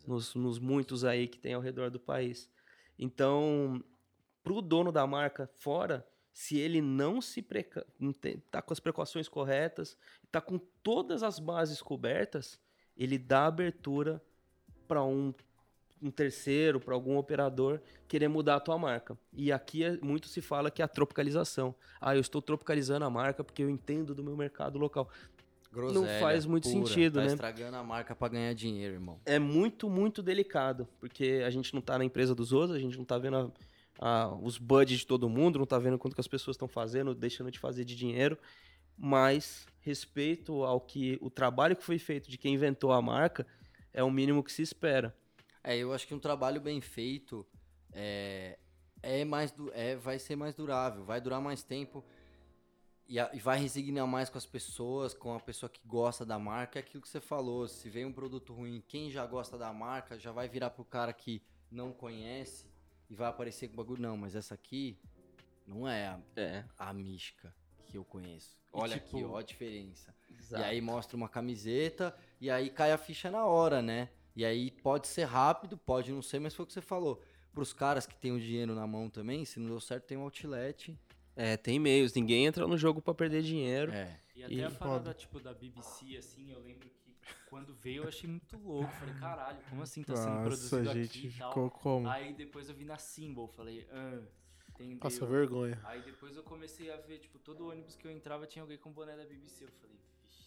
Nos, 0.07 0.33
nos 0.33 0.57
muitos 0.57 1.05
aí 1.05 1.27
que 1.27 1.37
tem 1.37 1.53
ao 1.53 1.61
redor 1.61 1.91
do 1.91 1.99
país. 1.99 2.49
Então, 2.97 3.79
pro 4.43 4.63
dono 4.63 4.91
da 4.91 5.05
marca 5.05 5.47
fora, 5.59 6.03
se 6.33 6.57
ele 6.57 6.81
não 6.81 7.21
se 7.21 7.41
preca... 7.41 7.85
não 7.99 8.11
tá 8.49 8.61
com 8.61 8.73
as 8.73 8.79
precauções 8.79 9.29
corretas, 9.29 9.95
tá 10.31 10.41
com 10.41 10.57
todas 10.81 11.21
as 11.21 11.37
bases 11.37 11.81
cobertas, 11.81 12.59
ele 12.97 13.17
dá 13.19 13.45
abertura 13.45 14.21
para 14.87 15.03
um, 15.03 15.31
um 16.01 16.09
terceiro, 16.09 16.79
para 16.79 16.95
algum 16.95 17.17
operador 17.17 17.79
querer 18.07 18.27
mudar 18.27 18.55
a 18.55 18.59
tua 18.59 18.77
marca. 18.77 19.17
E 19.31 19.51
aqui 19.51 19.83
é- 19.83 19.97
muito 19.97 20.27
se 20.27 20.41
fala 20.41 20.71
que 20.71 20.81
é 20.81 20.85
a 20.85 20.87
tropicalização. 20.87 21.73
Ah, 22.01 22.15
eu 22.15 22.21
estou 22.21 22.41
tropicalizando 22.41 23.05
a 23.05 23.09
marca 23.09 23.43
porque 23.43 23.61
eu 23.63 23.69
entendo 23.69 24.15
do 24.15 24.23
meu 24.23 24.35
mercado 24.35 24.79
local. 24.79 25.07
Groselha 25.71 26.19
faz 26.19 26.45
muito 26.45 26.69
pura. 26.69 26.85
sentido, 26.85 27.15
tá 27.15 27.21
né? 27.21 27.27
estragando 27.27 27.77
a 27.77 27.83
marca 27.83 28.15
pra 28.15 28.27
ganhar 28.27 28.53
dinheiro, 28.53 28.93
irmão. 28.93 29.19
é 29.25 29.39
muito, 29.39 29.89
muito 29.89 30.21
delicado, 30.21 30.87
porque 30.99 31.41
a 31.45 31.49
gente 31.49 31.73
não 31.73 31.81
tá 31.81 31.97
na 31.97 32.05
empresa 32.05 32.35
dos 32.35 32.53
outros, 32.53 32.75
a 32.77 32.79
gente 32.79 32.95
não 32.95 33.05
tá 33.05 33.17
vendo 33.17 33.37
a- 33.37 33.51
a- 33.99 34.33
os 34.41 34.57
budgets 34.57 34.99
de 35.01 35.07
todo 35.07 35.29
mundo, 35.29 35.59
não 35.59 35.65
tá 35.65 35.77
vendo 35.79 35.97
quanto 35.97 36.13
que 36.15 36.21
as 36.21 36.27
pessoas 36.27 36.55
estão 36.55 36.67
fazendo, 36.67 37.13
deixando 37.15 37.51
de 37.51 37.59
fazer 37.59 37.85
de 37.85 37.95
dinheiro, 37.95 38.37
mas 38.97 39.65
respeito 39.81 40.63
ao 40.63 40.79
que 40.79 41.17
o 41.21 41.29
trabalho 41.29 41.75
que 41.75 41.83
foi 41.83 41.97
feito 41.99 42.29
de 42.29 42.37
quem 42.37 42.53
inventou 42.53 42.91
a 42.91 43.01
marca 43.01 43.45
é 43.93 44.03
o 44.03 44.11
mínimo 44.11 44.43
que 44.43 44.51
se 44.51 44.61
espera. 44.61 45.15
É, 45.63 45.77
eu 45.77 45.93
acho 45.93 46.07
que 46.07 46.13
um 46.13 46.19
trabalho 46.19 46.59
bem 46.59 46.81
feito 46.81 47.45
é, 47.91 48.57
é 49.01 49.23
mais 49.25 49.53
é, 49.73 49.95
vai 49.95 50.19
ser 50.19 50.35
mais 50.35 50.53
durável, 50.55 51.03
vai 51.05 51.21
durar 51.21 51.41
mais 51.41 51.63
tempo 51.63 52.03
e, 53.07 53.19
a- 53.19 53.29
e 53.33 53.39
vai 53.39 53.59
resignar 53.59 54.07
mais 54.07 54.29
com 54.29 54.37
as 54.37 54.45
pessoas, 54.45 55.13
com 55.13 55.33
a 55.33 55.39
pessoa 55.39 55.69
que 55.69 55.81
gosta 55.85 56.25
da 56.25 56.39
marca. 56.39 56.79
É 56.79 56.81
aquilo 56.81 57.01
que 57.01 57.09
você 57.09 57.21
falou, 57.21 57.67
se 57.67 57.89
vem 57.89 58.05
um 58.05 58.13
produto 58.13 58.53
ruim, 58.53 58.83
quem 58.87 59.11
já 59.11 59.25
gosta 59.25 59.57
da 59.57 59.71
marca 59.71 60.17
já 60.17 60.31
vai 60.31 60.47
virar 60.49 60.69
pro 60.71 60.83
cara 60.85 61.13
que 61.13 61.41
não 61.71 61.91
conhece 61.93 62.72
e 63.13 63.15
vai 63.15 63.29
aparecer 63.29 63.67
com 63.67 63.75
o 63.75 63.77
bagulho. 63.77 64.01
Não, 64.01 64.17
mas 64.17 64.35
essa 64.35 64.55
aqui 64.55 64.97
não 65.67 65.87
é 65.87 66.07
a, 66.07 66.19
É. 66.35 66.65
a 66.77 66.91
mística 66.93 67.53
que 67.85 67.95
eu 67.97 68.03
conheço. 68.03 68.57
E, 68.57 68.59
Olha 68.73 68.95
tipo, 68.99 69.17
aqui, 69.17 69.23
ó, 69.23 69.37
a 69.37 69.43
diferença. 69.43 70.13
E 70.51 70.55
aí 70.55 70.81
mostra 70.81 71.15
uma 71.15 71.29
camiseta 71.29 72.15
e 72.41 72.49
aí 72.49 72.69
cai 72.69 72.91
a 72.91 72.97
ficha 72.97 73.29
na 73.31 73.45
hora, 73.45 73.81
né? 73.81 74.09
E 74.35 74.43
aí 74.43 74.71
pode 74.71 75.07
ser 75.07 75.23
rápido, 75.25 75.77
pode 75.77 76.11
não 76.11 76.21
ser, 76.21 76.39
mas 76.39 76.53
foi 76.55 76.63
o 76.63 76.67
que 76.67 76.73
você 76.73 76.81
falou. 76.81 77.21
Pros 77.53 77.71
caras 77.71 78.05
que 78.07 78.15
têm 78.15 78.31
o 78.31 78.39
dinheiro 78.39 78.73
na 78.73 78.85
mão 78.87 79.09
também, 79.09 79.45
se 79.45 79.59
não 79.59 79.67
deu 79.69 79.79
certo, 79.79 80.05
tem 80.05 80.17
um 80.17 80.21
outlet. 80.23 80.97
É, 81.35 81.55
tem 81.55 81.79
meios. 81.79 82.13
Ninguém 82.13 82.45
entra 82.47 82.67
no 82.67 82.77
jogo 82.77 82.99
pra 83.01 83.13
perder 83.13 83.43
dinheiro. 83.43 83.91
É. 83.91 84.19
E 84.35 84.43
até 84.43 84.53
E- 84.55 84.63
a 84.63 84.71
parada, 84.71 85.13
tipo, 85.13 85.39
da 85.39 85.53
BBC, 85.53 86.17
assim, 86.17 86.51
eu 86.51 86.59
lembro 86.59 86.89
que 86.89 87.02
quando 87.49 87.73
veio 87.75 88.03
eu 88.03 88.07
achei 88.07 88.29
muito 88.29 88.57
louco. 88.57 88.91
Falei, 88.93 89.13
caralho, 89.15 89.57
como 89.69 89.81
assim 89.83 90.03
tá 90.03 90.15
sendo 90.15 90.29
Nossa, 90.29 90.43
produzido 90.43 90.89
a 90.89 90.91
aqui 90.91 91.03
gente 91.03 91.27
e 91.27 91.31
tal. 91.39 91.49
ficou 91.49 91.69
como? 91.71 92.07
Aí 92.09 92.33
depois 92.33 92.69
eu 92.69 92.75
vi 92.75 92.85
na 92.85 92.97
Symbol, 92.97 93.47
falei, 93.47 93.87
ah, 93.91 94.19
entendeu? 94.69 94.97
Passa 94.99 95.25
vergonha. 95.25 95.79
Aí 95.83 96.01
depois 96.01 96.35
eu 96.35 96.43
comecei 96.43 96.91
a 96.91 96.97
ver, 96.97 97.19
tipo, 97.19 97.37
todo 97.39 97.69
ônibus 97.69 97.95
que 97.95 98.07
eu 98.07 98.11
entrava 98.11 98.45
tinha 98.47 98.63
alguém 98.63 98.77
com 98.77 98.91
boné 98.91 99.15
da 99.15 99.23
BBC. 99.25 99.65
Eu 99.65 99.69
falei, 99.81 99.95
vixe. 100.23 100.43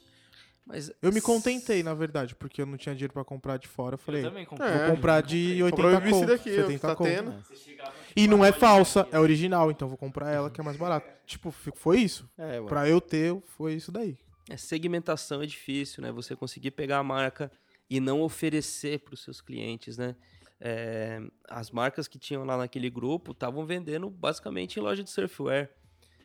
Mas 0.64 0.92
Eu 1.00 1.12
me 1.12 1.20
contentei, 1.20 1.82
na 1.82 1.94
verdade, 1.94 2.34
porque 2.34 2.60
eu 2.60 2.66
não 2.66 2.76
tinha 2.76 2.94
dinheiro 2.94 3.12
pra 3.12 3.24
comprar 3.24 3.56
de 3.56 3.68
fora. 3.68 3.94
Eu 3.94 3.98
falei, 3.98 4.24
eu 4.24 4.28
também 4.28 4.44
comprei. 4.44 4.68
É, 4.68 4.86
vou 4.86 4.96
comprar 4.96 5.20
de 5.22 5.62
80 5.62 5.70
Comprou 5.70 5.96
a 5.96 6.00
BBC 6.00 6.20
conto, 6.20 6.26
daqui, 6.28 6.50
ó, 6.50 6.62
70 6.62 6.88
tá 6.88 6.96
conto. 6.96 7.54
tipo, 7.54 7.82
E 8.16 8.26
não 8.26 8.44
é 8.44 8.48
loja 8.48 8.58
falsa, 8.60 9.08
é 9.12 9.18
original, 9.20 9.70
então 9.70 9.86
vou 9.88 9.96
comprar 9.96 10.30
ela 10.32 10.50
que 10.50 10.60
é 10.60 10.64
mais 10.64 10.76
barata. 10.76 11.08
Tipo, 11.24 11.50
foi 11.52 12.00
isso. 12.00 12.28
É, 12.36 12.60
ué. 12.60 12.66
Pra 12.66 12.88
eu 12.88 13.00
ter, 13.00 13.40
foi 13.56 13.74
isso 13.74 13.92
daí. 13.92 14.18
É, 14.48 14.56
segmentação 14.56 15.42
é 15.42 15.46
difícil, 15.46 16.02
né? 16.02 16.12
Você 16.12 16.36
conseguir 16.36 16.70
pegar 16.70 16.98
a 16.98 17.02
marca 17.02 17.50
e 17.88 18.00
não 18.00 18.22
oferecer 18.22 19.00
para 19.00 19.14
os 19.14 19.22
seus 19.22 19.40
clientes, 19.40 19.96
né? 19.96 20.16
É, 20.60 21.20
as 21.48 21.70
marcas 21.70 22.08
que 22.08 22.18
tinham 22.18 22.44
lá 22.44 22.56
naquele 22.56 22.88
grupo 22.88 23.32
estavam 23.32 23.66
vendendo 23.66 24.08
basicamente 24.08 24.78
em 24.78 24.82
loja 24.82 25.02
de 25.02 25.10
surfwear. 25.10 25.70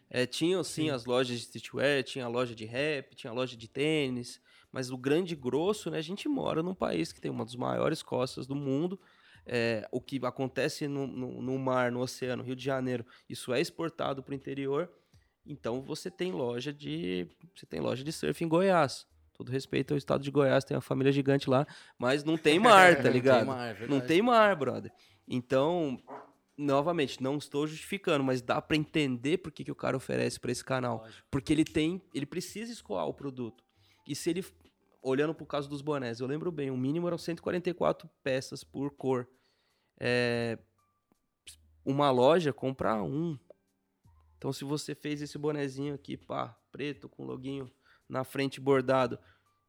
É, 0.10 0.26
tinham 0.26 0.64
sim, 0.64 0.90
as 0.90 1.06
lojas 1.06 1.38
de 1.38 1.46
streetwear, 1.46 2.04
tinha 2.04 2.26
a 2.26 2.28
loja 2.28 2.54
de 2.54 2.66
rap, 2.66 3.16
tinha 3.16 3.32
a 3.32 3.34
loja 3.34 3.56
de 3.56 3.68
tênis, 3.68 4.42
mas 4.72 4.92
o 4.92 4.98
grande 4.98 5.36
grosso, 5.36 5.90
né? 5.90 5.98
A 5.98 6.02
gente 6.02 6.28
mora 6.28 6.62
num 6.62 6.76
país 6.76 7.14
que 7.14 7.22
tem 7.22 7.32
uma 7.32 7.46
das 7.46 7.56
maiores 7.56 8.04
costas 8.04 8.46
do 8.46 8.56
mundo. 8.56 9.00
É, 9.46 9.88
o 9.92 10.00
que 10.00 10.20
acontece 10.24 10.88
no, 10.88 11.08
no, 11.08 11.42
no 11.42 11.58
mar, 11.58 11.92
no 11.92 12.02
oceano, 12.02 12.44
Rio 12.44 12.56
de 12.56 12.64
Janeiro, 12.64 13.06
isso 13.28 13.54
é 13.54 13.60
exportado 13.60 14.22
para 14.22 14.34
o 14.34 14.36
interior. 14.36 14.92
Então 15.46 15.82
você 15.82 16.10
tem 16.12 16.32
loja 16.32 16.72
de 16.72 17.28
você 17.56 17.66
tem 17.66 17.80
loja 17.80 18.04
de 18.04 18.12
surf 18.12 18.44
em 18.44 18.48
Goiás. 18.48 19.08
Todo 19.34 19.52
respeito 19.52 19.94
ao 19.94 19.98
estado 19.98 20.24
de 20.24 20.30
Goiás, 20.30 20.64
tem 20.64 20.76
uma 20.76 20.82
família 20.82 21.12
gigante 21.12 21.50
lá, 21.50 21.66
mas 21.98 22.24
não 22.24 22.38
tem 22.38 22.60
mar, 22.60 22.96
tá 23.02 23.04
Não 23.04 23.04
tem 23.04 23.12
ligado? 23.14 23.48
mar, 23.48 23.82
é 23.82 23.88
não 23.88 24.00
tem 24.00 24.22
mar, 24.22 24.56
brother. 24.56 24.92
Então, 25.28 25.98
novamente, 26.56 27.24
não 27.24 27.38
estou 27.38 27.66
justificando, 27.66 28.24
mas 28.24 28.42
dá 28.42 28.62
pra 28.62 28.78
entender 28.78 29.40
por 29.40 29.52
que, 29.52 29.64
que 29.64 29.72
o 29.72 29.76
cara 29.76 29.98
oferece 29.98 30.40
pra 30.40 30.52
esse 30.52 30.64
canal. 30.64 30.98
Lógico. 30.98 31.28
Porque 31.32 31.52
ele 31.54 31.64
tem, 31.64 32.02
ele 32.14 32.26
precisa 32.26 32.72
escoar 32.72 33.08
o 33.08 33.14
produto. 33.14 33.64
E 34.08 34.14
se 34.16 34.30
ele, 34.30 34.46
olhando 35.02 35.34
pro 35.34 35.46
caso 35.46 35.68
dos 35.68 35.82
bonés, 35.82 36.20
eu 36.20 36.28
lembro 36.28 36.52
bem, 36.52 36.70
o 36.70 36.78
mínimo 36.78 37.08
eram 37.08 37.18
144 37.18 38.08
peças 38.22 38.64
por 38.64 38.92
cor. 38.92 39.28
É, 40.00 40.60
uma 41.84 42.12
loja 42.12 42.54
compra 42.54 43.02
um. 43.02 43.40
Então, 44.42 44.52
se 44.52 44.66
você 44.66 44.96
fez 44.96 45.22
esse 45.22 45.38
bonezinho 45.38 45.94
aqui, 45.94 46.18
pá, 46.18 46.58
preto, 46.72 47.08
com 47.08 47.24
loguinho 47.24 47.72
na 48.10 48.24
frente 48.24 48.60
bordado, 48.60 49.20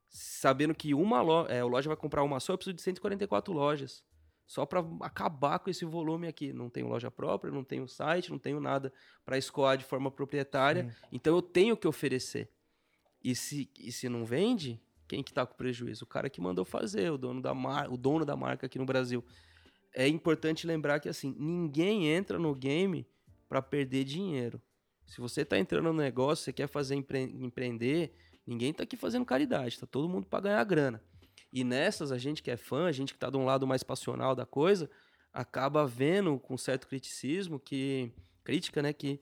sabendo 0.09 0.75
que 0.75 0.95
uma 0.95 1.21
loja, 1.21 1.53
é, 1.53 1.61
a 1.61 1.67
loja 1.67 1.91
vai 1.91 1.97
comprar 1.97 2.23
uma 2.23 2.41
só, 2.41 2.55
eu 2.55 2.57
preciso 2.57 2.77
de 2.77 2.81
144 2.81 3.53
lojas. 3.53 4.03
Só 4.47 4.65
para 4.65 4.83
acabar 5.03 5.59
com 5.59 5.69
esse 5.69 5.85
volume 5.85 6.27
aqui. 6.27 6.55
Não 6.55 6.71
tenho 6.71 6.89
loja 6.89 7.11
própria, 7.11 7.53
não 7.53 7.63
tenho 7.63 7.87
site, 7.87 8.31
não 8.31 8.39
tenho 8.39 8.61
nada 8.61 8.91
para 9.27 9.37
escoar 9.37 9.77
de 9.77 9.85
forma 9.85 10.11
proprietária. 10.11 10.97
Então 11.13 11.37
eu 11.37 11.43
tenho 11.43 11.77
que 11.77 11.87
oferecer. 11.87 12.51
E 13.23 13.35
se, 13.35 13.71
e 13.79 13.93
se 13.93 14.09
não 14.09 14.25
vende, 14.25 14.81
quem 15.07 15.23
que 15.23 15.35
tá 15.35 15.45
com 15.45 15.55
prejuízo? 15.55 16.05
O 16.05 16.09
cara 16.09 16.31
que 16.31 16.41
mandou 16.41 16.65
fazer, 16.65 17.13
o 17.13 17.19
dono 17.19 17.43
da, 17.43 17.53
mar, 17.53 17.93
o 17.93 17.97
dono 17.99 18.25
da 18.25 18.37
marca 18.37 18.65
aqui 18.65 18.79
no 18.79 18.87
Brasil. 18.87 19.23
É 19.95 20.09
importante 20.09 20.67
lembrar 20.67 20.99
que 20.99 21.11
assim, 21.11 21.37
ninguém 21.39 22.09
entra 22.09 22.39
no 22.39 22.55
game 22.55 23.07
para 23.53 23.61
perder 23.61 24.05
dinheiro. 24.05 24.63
Se 25.07 25.21
você 25.21 25.45
tá 25.45 25.59
entrando 25.59 25.85
no 25.85 25.93
negócio, 25.93 26.43
você 26.43 26.55
quer 26.55 26.67
fazer 26.67 26.95
empre- 26.95 27.31
empreender, 27.39 28.15
ninguém 28.47 28.73
tá 28.73 28.83
aqui 28.83 28.97
fazendo 28.97 29.27
caridade, 29.27 29.79
tá 29.79 29.87
todo 29.87 30.09
mundo 30.09 30.27
para 30.27 30.45
ganhar 30.45 30.65
grana. 30.65 31.05
E 31.53 31.63
nessas, 31.63 32.11
a 32.11 32.17
gente 32.17 32.43
que 32.43 32.51
é 32.51 32.57
fã, 32.57 32.87
a 32.87 32.93
gente 32.93 33.13
que 33.13 33.19
tá 33.19 33.29
de 33.29 33.37
um 33.37 33.45
lado 33.45 33.67
mais 33.67 33.83
passional 33.83 34.35
da 34.35 34.47
coisa, 34.47 34.89
acaba 35.35 35.87
vendo 35.87 36.39
com 36.39 36.57
certo 36.57 36.89
criticismo 36.89 37.61
que 37.61 38.11
crítica, 38.43 38.81
né, 38.81 38.91
que 38.95 39.21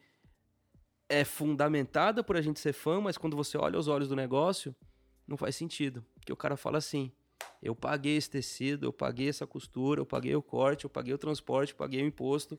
é 1.09 1.25
fundamentada 1.25 2.23
por 2.23 2.37
a 2.37 2.41
gente 2.41 2.61
ser 2.61 2.73
fã, 2.73 3.01
mas 3.01 3.19
quando 3.19 3.37
você 3.37 3.59
olha 3.59 3.81
os 3.81 3.89
olhos 3.89 4.07
do 4.07 4.15
negócio, 4.15 4.73
não 5.27 5.37
faz 5.37 5.57
sentido. 5.57 6.07
Porque 6.15 6.33
o 6.33 6.37
cara 6.37 6.57
fala 6.57 6.79
assim: 6.79 7.11
eu 7.61 7.75
paguei 7.75 8.17
esse 8.17 8.31
tecido, 8.31 8.87
eu 8.87 8.93
paguei 8.93 9.29
essa 9.29 9.45
costura, 9.45 10.01
eu 10.01 10.07
paguei 10.07 10.37
o 10.37 10.43
corte, 10.43 10.85
eu 10.85 10.91
paguei 10.91 11.13
o 11.13 11.19
transporte, 11.19 11.73
eu 11.73 11.77
paguei 11.77 12.01
o 12.01 12.07
imposto, 12.07 12.57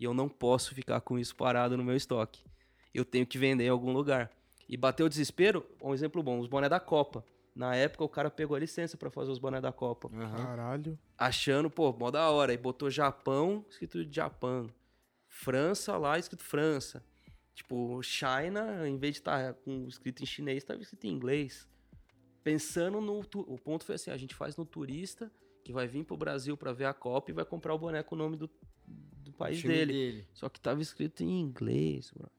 e 0.00 0.04
eu 0.04 0.14
não 0.14 0.30
posso 0.30 0.74
ficar 0.74 1.02
com 1.02 1.18
isso 1.18 1.36
parado 1.36 1.76
no 1.76 1.84
meu 1.84 1.94
estoque. 1.94 2.42
Eu 2.92 3.04
tenho 3.04 3.26
que 3.26 3.36
vender 3.36 3.64
em 3.64 3.68
algum 3.68 3.92
lugar. 3.92 4.30
E 4.66 4.74
bateu 4.74 5.04
o 5.04 5.08
desespero, 5.10 5.66
um 5.82 5.92
exemplo 5.92 6.22
bom, 6.22 6.40
os 6.40 6.48
boné 6.48 6.70
da 6.70 6.80
Copa. 6.80 7.22
Na 7.54 7.76
época 7.76 8.04
o 8.04 8.08
cara 8.08 8.30
pegou 8.30 8.56
a 8.56 8.60
licença 8.60 8.96
pra 8.96 9.10
fazer 9.10 9.30
os 9.30 9.38
boné 9.38 9.60
da 9.60 9.72
Copa. 9.72 10.08
Caralho. 10.08 10.98
Achando, 11.18 11.68
pô, 11.68 11.92
mó 11.92 12.10
da 12.10 12.30
hora. 12.30 12.50
Aí 12.50 12.56
botou 12.56 12.90
Japão, 12.90 13.62
escrito 13.68 14.02
Japão. 14.10 14.70
França 15.28 15.98
lá, 15.98 16.18
escrito 16.18 16.42
França. 16.42 17.04
Tipo, 17.54 18.02
China, 18.02 18.88
em 18.88 18.96
vez 18.96 19.14
de 19.14 19.20
estar 19.20 19.52
com 19.52 19.86
escrito 19.86 20.22
em 20.22 20.26
chinês, 20.26 20.58
estava 20.58 20.80
escrito 20.80 21.06
em 21.06 21.10
inglês. 21.10 21.68
Pensando 22.42 23.02
no. 23.02 23.20
O 23.34 23.58
ponto 23.58 23.84
foi 23.84 23.96
assim: 23.96 24.10
a 24.10 24.16
gente 24.16 24.34
faz 24.34 24.56
no 24.56 24.64
turista 24.64 25.30
que 25.62 25.74
vai 25.74 25.86
vir 25.86 26.04
pro 26.04 26.16
Brasil 26.16 26.56
pra 26.56 26.72
ver 26.72 26.86
a 26.86 26.94
Copa 26.94 27.30
e 27.30 27.34
vai 27.34 27.44
comprar 27.44 27.74
o 27.74 27.78
boné 27.78 28.02
com 28.02 28.14
o 28.14 28.18
nome 28.18 28.36
do 28.36 28.48
país 29.40 29.62
dele. 29.62 29.92
dele. 29.92 30.28
Só 30.34 30.48
que 30.48 30.60
tava 30.60 30.80
escrito 30.80 31.22
em 31.22 31.40
inglês, 31.40 32.10
bro. 32.14 32.30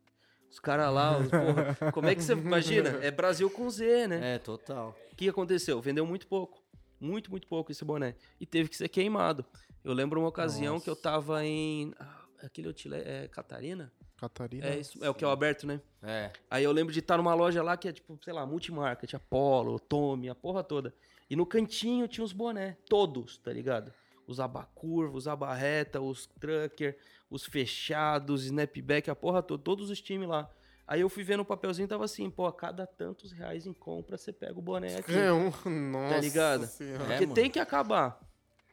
Os 0.50 0.60
caras 0.60 0.94
lá, 0.94 1.18
os, 1.18 1.28
porra, 1.32 1.92
como 1.92 2.08
é 2.08 2.16
que 2.16 2.22
você 2.22 2.34
imagina? 2.34 2.90
É 3.02 3.10
Brasil 3.10 3.50
com 3.50 3.70
Z, 3.70 4.08
né? 4.08 4.36
É, 4.36 4.40
total. 4.40 4.96
O 5.12 5.16
que 5.16 5.30
aconteceu? 5.30 5.82
Vendeu 5.82 6.06
muito 6.06 6.28
pouco. 6.28 6.62
Muito, 7.00 7.32
muito 7.32 7.48
pouco 7.48 7.72
esse 7.72 7.84
boné. 7.84 8.16
E 8.40 8.46
teve 8.46 8.70
que 8.70 8.76
ser 8.78 8.90
queimado. 8.90 9.46
Eu 9.84 9.94
lembro 9.94 10.20
uma 10.20 10.30
ocasião 10.30 10.80
que 10.80 10.90
eu 10.90 10.94
Nossa. 10.94 11.02
tava 11.02 11.44
em. 11.46 11.94
ah, 12.00 12.22
Aquele 12.44 12.68
outlet 12.68 13.04
é 13.08 13.28
Catarina? 13.28 13.92
Catarina. 14.18 14.66
É, 14.68 14.80
isso, 14.80 15.04
é 15.04 15.10
o 15.10 15.14
que 15.14 15.24
é 15.24 15.28
o 15.28 15.32
aberto, 15.32 15.66
né? 15.66 15.82
É. 16.04 16.32
Aí 16.50 16.64
eu 16.64 16.72
lembro 16.72 16.94
de 16.94 17.00
estar 17.00 17.18
numa 17.18 17.34
loja 17.34 17.64
lá 17.64 17.76
que 17.78 17.88
é 17.88 17.92
tipo, 17.92 18.20
sei 18.24 18.34
lá, 18.34 18.46
multimarca, 18.46 19.08
tinha 19.08 19.20
Polo, 19.20 19.80
Tommy, 19.80 20.30
a 20.30 20.36
porra 20.36 20.64
toda. 20.64 20.94
E 21.30 21.36
no 21.36 21.46
cantinho 21.46 22.08
tinha 22.08 22.24
os 22.26 22.34
boné, 22.34 22.78
todos, 22.88 23.38
tá 23.38 23.52
ligado? 23.54 23.92
Os 24.32 24.40
abacurva, 24.40 25.18
os 25.18 25.28
abarreta, 25.28 26.02
os 26.02 26.26
trucker, 26.40 26.98
os 27.30 27.46
fechados, 27.46 28.46
snapback, 28.46 29.10
a 29.10 29.16
porra 29.16 29.42
toda, 29.44 29.62
todos 29.64 29.90
os 29.90 30.02
times 30.02 30.28
lá. 30.28 30.50
Aí 30.88 31.02
eu 31.02 31.10
fui 31.10 31.24
vendo 31.24 31.42
o 31.42 31.46
papelzinho 31.46 31.88
tava 31.88 32.04
assim, 32.06 32.30
pô, 32.30 32.46
a 32.48 32.52
cada 32.54 32.86
tantos 32.86 33.32
reais 33.32 33.66
em 33.66 33.74
compra 33.74 34.18
você 34.18 34.34
pega 34.34 34.58
o 34.58 34.62
boné 34.62 34.98
aqui. 34.98 35.14
É 35.14 35.32
um. 35.32 35.52
Nossa 35.92 36.20
ligado? 36.20 36.66
Senhora. 36.66 37.04
É, 37.04 37.08
Porque 37.08 37.22
mano. 37.26 37.34
tem 37.34 37.50
que 37.50 37.60
acabar. 37.60 38.20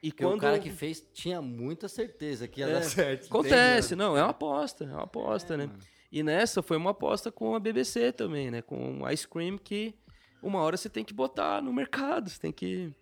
E 0.01 0.11
Porque 0.11 0.23
quando 0.23 0.37
o 0.37 0.41
cara 0.41 0.59
que 0.59 0.69
fez 0.69 1.05
tinha 1.13 1.41
muita 1.41 1.87
certeza 1.87 2.47
que 2.47 2.61
ia 2.61 2.67
É, 2.67 2.73
dar 2.73 2.83
certo. 2.83 3.25
acontece, 3.27 3.95
não, 3.95 4.17
é 4.17 4.23
uma 4.23 4.31
aposta, 4.31 4.85
é 4.85 4.87
uma 4.87 5.03
aposta, 5.03 5.53
É, 5.53 5.57
né? 5.57 5.65
mano. 5.67 5.79
E 6.11 6.23
nessa 6.23 6.61
foi 6.63 6.75
uma 6.77 6.89
aposta 6.91 7.31
com 7.31 7.53
a 7.53 7.59
BBC 7.59 8.11
também, 8.11 8.49
né? 8.49 8.61
Com 8.61 9.01
o 9.01 9.09
Ice 9.09 9.27
Cream 9.27 9.57
que 9.57 9.93
uma 10.41 10.59
hora 10.61 10.75
você 10.75 10.89
tem 10.89 11.03
que 11.05 11.13
botar 11.13 11.61
no 11.61 11.71
mercado, 11.71 12.29
você 12.29 12.39
tem 12.39 12.51
que 12.51 12.93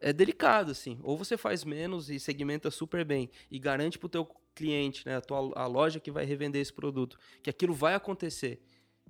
é 0.00 0.12
delicado 0.12 0.70
assim. 0.70 0.98
Ou 1.02 1.16
você 1.16 1.36
faz 1.36 1.64
menos 1.64 2.10
e 2.10 2.18
segmenta 2.18 2.70
super 2.70 3.04
bem 3.04 3.30
e 3.50 3.58
garante 3.58 3.98
pro 3.98 4.08
teu 4.08 4.24
cliente, 4.54 5.06
né, 5.06 5.16
a 5.16 5.20
tua 5.20 5.52
a 5.54 5.66
loja 5.66 6.00
que 6.00 6.10
vai 6.10 6.24
revender 6.24 6.62
esse 6.62 6.72
produto, 6.72 7.18
que 7.42 7.50
aquilo 7.50 7.74
vai 7.74 7.94
acontecer, 7.94 8.62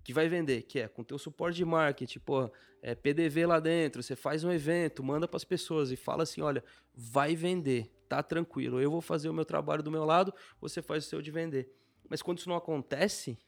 que 0.02 0.12
vai 0.12 0.28
vender, 0.28 0.62
que 0.62 0.80
é 0.80 0.88
com 0.88 1.04
teu 1.04 1.18
suporte 1.18 1.56
de 1.56 1.64
marketing, 1.64 2.18
pô, 2.18 2.50
é 2.82 2.94
PDV 2.94 3.46
lá 3.46 3.60
dentro, 3.60 4.02
você 4.02 4.16
faz 4.16 4.44
um 4.44 4.52
evento, 4.52 5.02
manda 5.02 5.26
para 5.26 5.36
as 5.36 5.44
pessoas 5.44 5.90
e 5.90 5.96
fala 5.96 6.24
assim, 6.24 6.40
olha, 6.40 6.62
vai 6.94 7.34
vender, 7.34 7.90
tá 8.08 8.22
tranquilo. 8.22 8.80
Eu 8.80 8.90
vou 8.90 9.00
fazer 9.00 9.28
o 9.28 9.34
meu 9.34 9.44
trabalho 9.44 9.82
do 9.82 9.90
meu 9.90 10.04
lado, 10.04 10.32
você 10.60 10.82
faz 10.82 11.04
o 11.04 11.08
seu 11.08 11.22
de 11.22 11.30
vender. 11.30 11.72
Mas 12.08 12.22
quando 12.22 12.38
isso 12.38 12.48
não 12.48 12.56
acontece, 12.56 13.38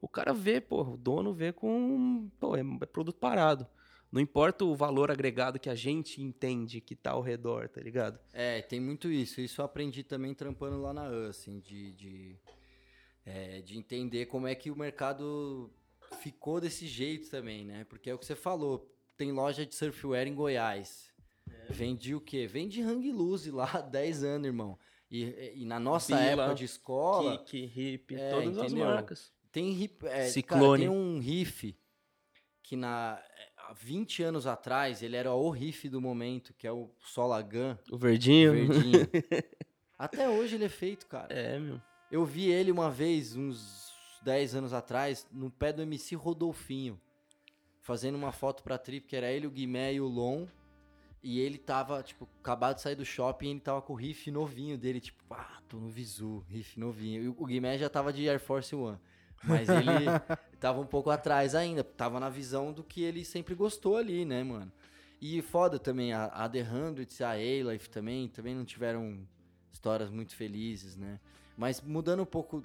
o 0.00 0.08
cara 0.08 0.34
vê, 0.34 0.60
pô, 0.60 0.82
o 0.82 0.96
dono 0.96 1.32
vê 1.32 1.52
com, 1.52 2.28
pô, 2.38 2.56
é, 2.56 2.60
é 2.60 2.86
produto 2.86 3.18
parado. 3.18 3.66
Não 4.12 4.20
importa 4.20 4.62
o 4.64 4.76
valor 4.76 5.10
agregado 5.10 5.58
que 5.58 5.70
a 5.70 5.74
gente 5.74 6.20
entende 6.20 6.82
que 6.82 6.94
tá 6.94 7.12
ao 7.12 7.22
redor, 7.22 7.68
tá 7.70 7.80
ligado? 7.80 8.20
É, 8.32 8.60
tem 8.60 8.78
muito 8.78 9.10
isso. 9.10 9.40
Isso 9.40 9.60
eu 9.60 9.64
aprendi 9.64 10.04
também 10.04 10.34
trampando 10.34 10.80
lá 10.82 10.92
na 10.92 11.08
U, 11.08 11.28
assim, 11.28 11.58
de, 11.60 11.92
de, 11.92 12.36
é, 13.24 13.62
de 13.62 13.78
entender 13.78 14.26
como 14.26 14.46
é 14.46 14.54
que 14.54 14.70
o 14.70 14.76
mercado 14.76 15.72
ficou 16.20 16.60
desse 16.60 16.86
jeito 16.86 17.30
também, 17.30 17.64
né? 17.64 17.84
Porque 17.88 18.10
é 18.10 18.14
o 18.14 18.18
que 18.18 18.26
você 18.26 18.36
falou, 18.36 18.86
tem 19.16 19.32
loja 19.32 19.64
de 19.64 19.74
surfwear 19.74 20.26
em 20.28 20.34
Goiás. 20.34 21.10
Vendi 21.70 22.14
o 22.14 22.20
quê? 22.20 22.46
Vende 22.46 22.82
hang 22.82 23.10
loose 23.12 23.50
lá 23.50 23.70
há 23.72 23.80
10 23.80 24.24
anos, 24.24 24.46
irmão. 24.46 24.78
E, 25.10 25.52
e 25.56 25.64
na 25.64 25.80
nossa 25.80 26.14
Bila, 26.14 26.42
época 26.44 26.54
de 26.54 26.64
escola, 26.66 27.38
Kick, 27.44 27.80
hip, 27.80 28.14
É, 28.14 28.30
todas 28.30 28.58
as 28.58 28.64
entendeu? 28.72 28.86
marcas. 28.86 29.32
tem, 29.50 29.72
hip- 29.82 30.06
é, 30.06 30.26
Ciclone. 30.28 30.84
cara, 30.84 30.90
tem 30.92 30.98
um 31.00 31.18
riff 31.18 31.74
que 32.62 32.76
na, 32.76 33.22
há 33.72 33.74
20 33.74 34.22
anos 34.22 34.46
atrás 34.46 35.02
ele 35.02 35.16
era 35.16 35.32
o 35.32 35.50
riff 35.50 35.88
do 35.88 36.00
momento, 36.00 36.52
que 36.54 36.66
é 36.66 36.72
o 36.72 36.90
Solagan. 37.00 37.78
O 37.90 37.96
verdinho. 37.96 38.52
Verdinho. 38.52 39.08
Até 39.98 40.28
hoje 40.28 40.56
ele 40.56 40.64
é 40.64 40.68
feito, 40.68 41.06
cara. 41.06 41.32
É, 41.32 41.58
meu. 41.58 41.80
Eu 42.10 42.24
vi 42.26 42.50
ele 42.50 42.70
uma 42.70 42.90
vez, 42.90 43.34
uns 43.34 43.90
10 44.22 44.56
anos 44.56 44.72
atrás, 44.74 45.26
no 45.32 45.50
pé 45.50 45.72
do 45.72 45.80
MC 45.80 46.14
Rodolfinho, 46.14 47.00
fazendo 47.80 48.16
uma 48.16 48.30
foto 48.30 48.62
pra 48.62 48.76
trip, 48.76 49.06
que 49.06 49.16
era 49.16 49.30
ele, 49.30 49.46
o 49.46 49.50
Guimé 49.50 49.94
e 49.94 50.00
o 50.00 50.06
Lon. 50.06 50.46
E 51.22 51.40
ele 51.40 51.56
tava, 51.56 52.02
tipo, 52.02 52.28
acabado 52.40 52.76
de 52.76 52.82
sair 52.82 52.96
do 52.96 53.04
shopping 53.04 53.46
e 53.46 53.50
ele 53.52 53.60
tava 53.60 53.80
com 53.80 53.92
o 53.92 53.96
riff 53.96 54.30
novinho 54.30 54.76
dele, 54.76 55.00
tipo, 55.00 55.22
ah, 55.30 55.62
tô 55.68 55.78
no 55.78 55.88
Visu, 55.88 56.44
riff 56.48 56.78
novinho. 56.78 57.22
E 57.22 57.28
o 57.28 57.46
Guimé 57.46 57.78
já 57.78 57.88
tava 57.88 58.12
de 58.12 58.28
Air 58.28 58.40
Force 58.40 58.74
One. 58.74 58.98
Mas 59.44 59.68
ele 59.68 60.06
tava 60.60 60.80
um 60.80 60.86
pouco 60.86 61.10
atrás 61.10 61.54
ainda, 61.54 61.82
tava 61.82 62.20
na 62.20 62.28
visão 62.28 62.72
do 62.72 62.82
que 62.82 63.02
ele 63.02 63.24
sempre 63.24 63.54
gostou 63.54 63.96
ali, 63.96 64.24
né, 64.24 64.42
mano? 64.42 64.70
E 65.20 65.40
foda 65.40 65.78
também, 65.78 66.12
a, 66.12 66.24
a 66.26 66.48
The 66.48 66.62
Hundreds 66.62 67.20
e 67.20 67.24
a 67.24 67.30
A-Life 67.30 67.88
também, 67.90 68.28
também 68.28 68.54
não 68.54 68.64
tiveram 68.64 69.20
histórias 69.72 70.10
muito 70.10 70.34
felizes, 70.34 70.96
né? 70.96 71.20
Mas 71.56 71.80
mudando 71.80 72.22
um 72.22 72.26
pouco, 72.26 72.62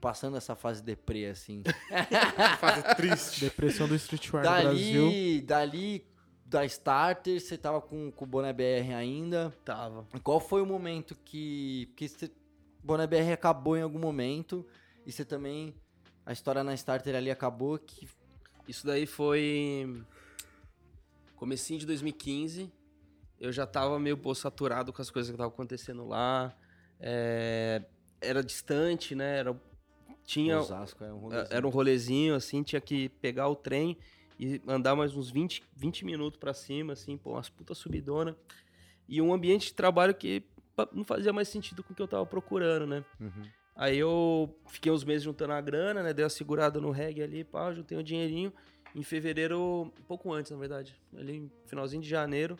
passando 0.00 0.36
essa 0.36 0.54
fase 0.54 0.82
deprê, 0.82 1.26
assim. 1.26 1.62
Fase 2.60 2.94
triste. 2.96 3.40
Depressão 3.40 3.88
do 3.88 3.94
streetwear 3.96 4.44
no 4.44 4.50
Brasil. 4.50 5.04
dali, 5.06 5.40
dali, 5.40 6.06
da 6.44 6.64
Starter, 6.64 7.40
você 7.40 7.58
tava 7.58 7.80
com, 7.80 8.10
com 8.12 8.24
o 8.24 8.28
Boné 8.28 8.52
BR 8.52 8.94
ainda. 8.96 9.52
Tava. 9.64 10.06
Qual 10.22 10.38
foi 10.38 10.62
o 10.62 10.66
momento 10.66 11.16
que. 11.24 11.86
Porque 11.86 12.30
Boné 12.82 13.06
BR 13.06 13.32
acabou 13.32 13.76
em 13.76 13.82
algum 13.82 13.98
momento 13.98 14.64
e 15.06 15.12
você 15.12 15.24
também. 15.24 15.74
A 16.24 16.32
história 16.32 16.64
na 16.64 16.74
Starter 16.74 17.14
ali 17.14 17.30
acabou 17.30 17.78
que. 17.78 18.08
Isso 18.66 18.84
daí 18.84 19.06
foi 19.06 20.02
comecinho 21.36 21.78
de 21.78 21.86
2015. 21.86 22.72
Eu 23.38 23.52
já 23.52 23.66
tava 23.66 23.98
meio 24.00 24.16
pô, 24.16 24.34
saturado 24.34 24.92
com 24.92 25.00
as 25.00 25.10
coisas 25.10 25.30
que 25.30 25.34
estavam 25.34 25.52
acontecendo 25.52 26.04
lá. 26.04 26.52
É, 26.98 27.82
era 28.20 28.42
distante, 28.42 29.14
né? 29.14 29.38
Era, 29.38 29.56
tinha, 30.24 30.58
Osasco 30.58 31.04
é 31.04 31.12
um 31.12 31.18
rolezinho. 31.18 31.48
era 31.56 31.66
um 31.66 31.70
rolezinho, 31.70 32.34
assim, 32.34 32.62
tinha 32.62 32.80
que 32.80 33.08
pegar 33.20 33.48
o 33.48 33.54
trem 33.54 33.96
e 34.40 34.60
andar 34.66 34.96
mais 34.96 35.14
uns 35.14 35.30
20, 35.30 35.62
20 35.76 36.04
minutos 36.04 36.40
pra 36.40 36.52
cima, 36.52 36.94
assim, 36.94 37.16
pô, 37.16 37.32
umas 37.32 37.48
puta 37.48 37.74
subidona. 37.74 38.36
E 39.08 39.22
um 39.22 39.32
ambiente 39.32 39.66
de 39.68 39.74
trabalho 39.74 40.14
que 40.14 40.42
não 40.92 41.04
fazia 41.04 41.32
mais 41.32 41.48
sentido 41.48 41.84
com 41.84 41.92
o 41.92 41.96
que 41.96 42.02
eu 42.02 42.08
tava 42.08 42.26
procurando, 42.26 42.86
né? 42.86 43.04
Uhum. 43.20 43.46
Aí 43.76 43.98
eu 43.98 44.56
fiquei 44.68 44.90
uns 44.90 45.04
meses 45.04 45.22
juntando 45.22 45.52
a 45.52 45.60
grana, 45.60 46.02
né? 46.02 46.12
Dei 46.14 46.24
uma 46.24 46.30
segurada 46.30 46.80
no 46.80 46.90
reggae 46.90 47.22
ali, 47.22 47.44
pá, 47.44 47.72
juntei 47.72 47.96
um 47.98 48.02
dinheirinho. 48.02 48.52
Em 48.94 49.02
fevereiro, 49.02 49.92
um 49.98 50.02
pouco 50.08 50.32
antes, 50.32 50.50
na 50.50 50.56
verdade, 50.56 50.98
ali 51.14 51.52
finalzinho 51.66 52.00
de 52.02 52.08
janeiro, 52.08 52.58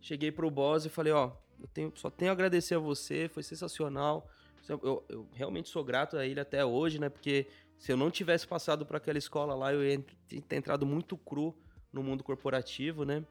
cheguei 0.00 0.30
pro 0.30 0.48
boss 0.48 0.84
e 0.86 0.88
falei, 0.88 1.12
ó, 1.12 1.32
eu 1.60 1.66
tenho, 1.66 1.92
só 1.96 2.08
tenho 2.08 2.30
a 2.30 2.32
agradecer 2.34 2.76
a 2.76 2.78
você, 2.78 3.28
foi 3.28 3.42
sensacional. 3.42 4.28
Eu, 4.68 5.04
eu- 5.08 5.28
realmente 5.32 5.68
sou 5.68 5.82
grato 5.82 6.16
a 6.16 6.24
ele 6.24 6.38
até 6.38 6.64
hoje, 6.64 7.00
né? 7.00 7.08
Porque 7.08 7.48
se 7.76 7.90
eu 7.90 7.96
não 7.96 8.08
tivesse 8.10 8.46
passado 8.46 8.86
por 8.86 8.94
aquela 8.94 9.18
escola 9.18 9.54
lá, 9.54 9.72
eu 9.74 9.84
ia 9.84 10.00
ter 10.28 10.56
entrado 10.56 10.86
muito 10.86 11.16
cru 11.16 11.52
no 11.92 12.02
mundo 12.02 12.22
corporativo, 12.22 13.04
né? 13.04 13.24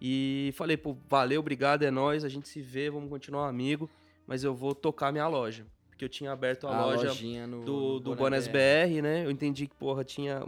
E 0.00 0.52
falei, 0.56 0.76
pô, 0.76 0.96
valeu, 1.08 1.40
obrigado, 1.40 1.82
é 1.82 1.90
nóis, 1.90 2.24
a 2.24 2.28
gente 2.28 2.48
se 2.48 2.60
vê, 2.62 2.90
vamos 2.90 3.10
continuar 3.10 3.48
amigo, 3.48 3.90
mas 4.26 4.42
eu 4.42 4.54
vou 4.54 4.74
tocar 4.74 5.12
minha 5.12 5.28
loja. 5.28 5.66
Porque 5.94 6.04
eu 6.04 6.08
tinha 6.08 6.32
aberto 6.32 6.66
a, 6.66 6.76
A 6.76 6.86
loja 6.86 7.46
no, 7.46 7.64
do, 7.64 8.00
do 8.00 8.10
Boné 8.10 8.16
Bonas 8.16 8.48
BR, 8.48 9.00
né? 9.00 9.24
Eu 9.24 9.30
entendi 9.30 9.68
que, 9.68 9.76
porra, 9.76 10.02
tinha, 10.02 10.44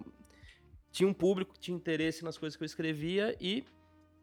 tinha 0.91 1.09
um 1.09 1.15
público 1.15 1.55
que 1.55 1.61
tinha 1.61 1.77
interesse 1.77 2.25
nas 2.25 2.37
coisas 2.37 2.57
que 2.57 2.65
eu 2.65 2.67
escrevia 2.67 3.37
e 3.41 3.65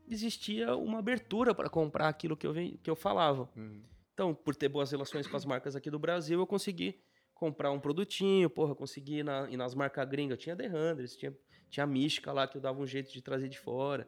existia 0.09 0.75
uma 0.75 0.99
abertura 0.99 1.55
para 1.55 1.69
comprar 1.69 2.09
aquilo 2.09 2.35
que 2.35 2.45
eu, 2.45 2.53
que 2.53 2.89
eu 2.89 2.95
falava. 2.95 3.49
Uhum. 3.55 3.81
Então, 4.13 4.35
por 4.35 4.53
ter 4.53 4.67
boas 4.67 4.91
relações 4.91 5.25
com 5.25 5.37
as 5.37 5.45
marcas 5.45 5.77
aqui 5.77 5.89
do 5.89 5.97
Brasil, 5.97 6.39
eu 6.39 6.45
consegui 6.45 6.99
comprar 7.33 7.71
um 7.71 7.79
produtinho, 7.79 8.49
porra, 8.49 8.75
consegui 8.75 9.19
ir, 9.19 9.23
na, 9.23 9.49
ir 9.49 9.55
nas 9.55 9.73
marcas 9.73 10.07
gringas. 10.09 10.37
Tinha 10.39 10.57
The 10.57 10.67
Hundreds, 10.67 11.15
tinha, 11.15 11.33
tinha 11.69 11.87
Mística 11.87 12.33
lá 12.33 12.45
que 12.49 12.57
eu 12.57 12.61
dava 12.61 12.81
um 12.81 12.85
jeito 12.85 13.13
de 13.13 13.21
trazer 13.21 13.47
de 13.47 13.57
fora. 13.57 14.05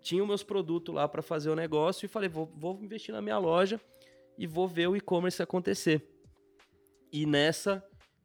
Tinha 0.00 0.22
os 0.22 0.28
meus 0.28 0.44
produtos 0.44 0.94
lá 0.94 1.08
para 1.08 1.20
fazer 1.20 1.50
o 1.50 1.56
negócio 1.56 2.06
e 2.06 2.08
falei, 2.08 2.28
vou, 2.28 2.46
vou 2.46 2.80
investir 2.80 3.12
na 3.12 3.20
minha 3.20 3.38
loja 3.38 3.80
e 4.38 4.46
vou 4.46 4.68
ver 4.68 4.86
o 4.86 4.96
e-commerce 4.96 5.42
acontecer. 5.42 6.13
E 7.16 7.26
nessa, 7.26 7.80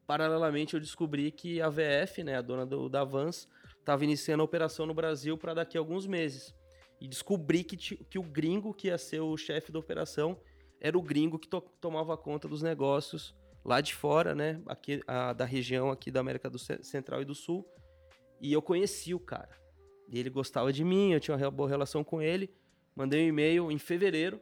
paralelamente, 0.08 0.74
eu 0.74 0.80
descobri 0.80 1.30
que 1.32 1.62
a 1.62 1.70
VF, 1.70 2.24
né, 2.24 2.38
a 2.38 2.42
dona 2.42 2.66
do, 2.66 2.90
da 2.90 3.04
Vans, 3.04 3.48
estava 3.78 4.04
iniciando 4.04 4.42
a 4.42 4.46
operação 4.46 4.88
no 4.88 4.96
Brasil 4.96 5.38
para 5.38 5.54
daqui 5.54 5.78
a 5.78 5.80
alguns 5.80 6.08
meses. 6.08 6.56
E 7.00 7.08
descobri 7.08 7.64
que, 7.64 7.78
que 7.78 8.18
o 8.18 8.24
gringo 8.24 8.74
que 8.74 8.88
ia 8.88 8.98
ser 8.98 9.20
o 9.20 9.38
chefe 9.38 9.72
da 9.72 9.78
operação 9.78 10.42
era 10.82 10.98
o 10.98 11.04
gringo 11.04 11.38
que 11.38 11.48
to- 11.48 11.62
tomava 11.80 12.18
conta 12.18 12.48
dos 12.48 12.64
negócios 12.64 13.36
lá 13.64 13.80
de 13.80 13.94
fora, 13.94 14.34
né, 14.34 14.60
aqui, 14.66 15.04
a- 15.06 15.34
da 15.34 15.46
região 15.46 15.92
aqui 15.92 16.10
da 16.10 16.20
América 16.20 16.50
do 16.50 16.58
Ce- 16.58 16.82
Central 16.82 17.22
e 17.22 17.26
do 17.26 17.36
Sul. 17.36 17.64
E 18.42 18.52
eu 18.52 18.62
conheci 18.64 19.14
o 19.14 19.20
cara. 19.20 19.56
E 20.12 20.18
ele 20.18 20.32
gostava 20.32 20.74
de 20.74 20.84
mim, 20.84 21.14
eu 21.14 21.20
tinha 21.20 21.38
uma 21.38 21.52
boa 21.52 21.70
relação 21.70 22.04
com 22.04 22.24
ele. 22.24 22.50
Mandei 22.96 23.24
um 23.24 23.28
e-mail 23.28 23.72
em 23.72 23.78
fevereiro. 23.78 24.42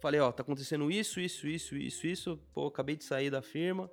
Falei, 0.00 0.20
ó, 0.20 0.30
tá 0.30 0.42
acontecendo 0.42 0.90
isso, 0.90 1.20
isso, 1.20 1.48
isso, 1.48 1.76
isso, 1.76 2.06
isso. 2.06 2.40
Pô, 2.54 2.66
acabei 2.66 2.96
de 2.96 3.04
sair 3.04 3.30
da 3.30 3.42
firma. 3.42 3.90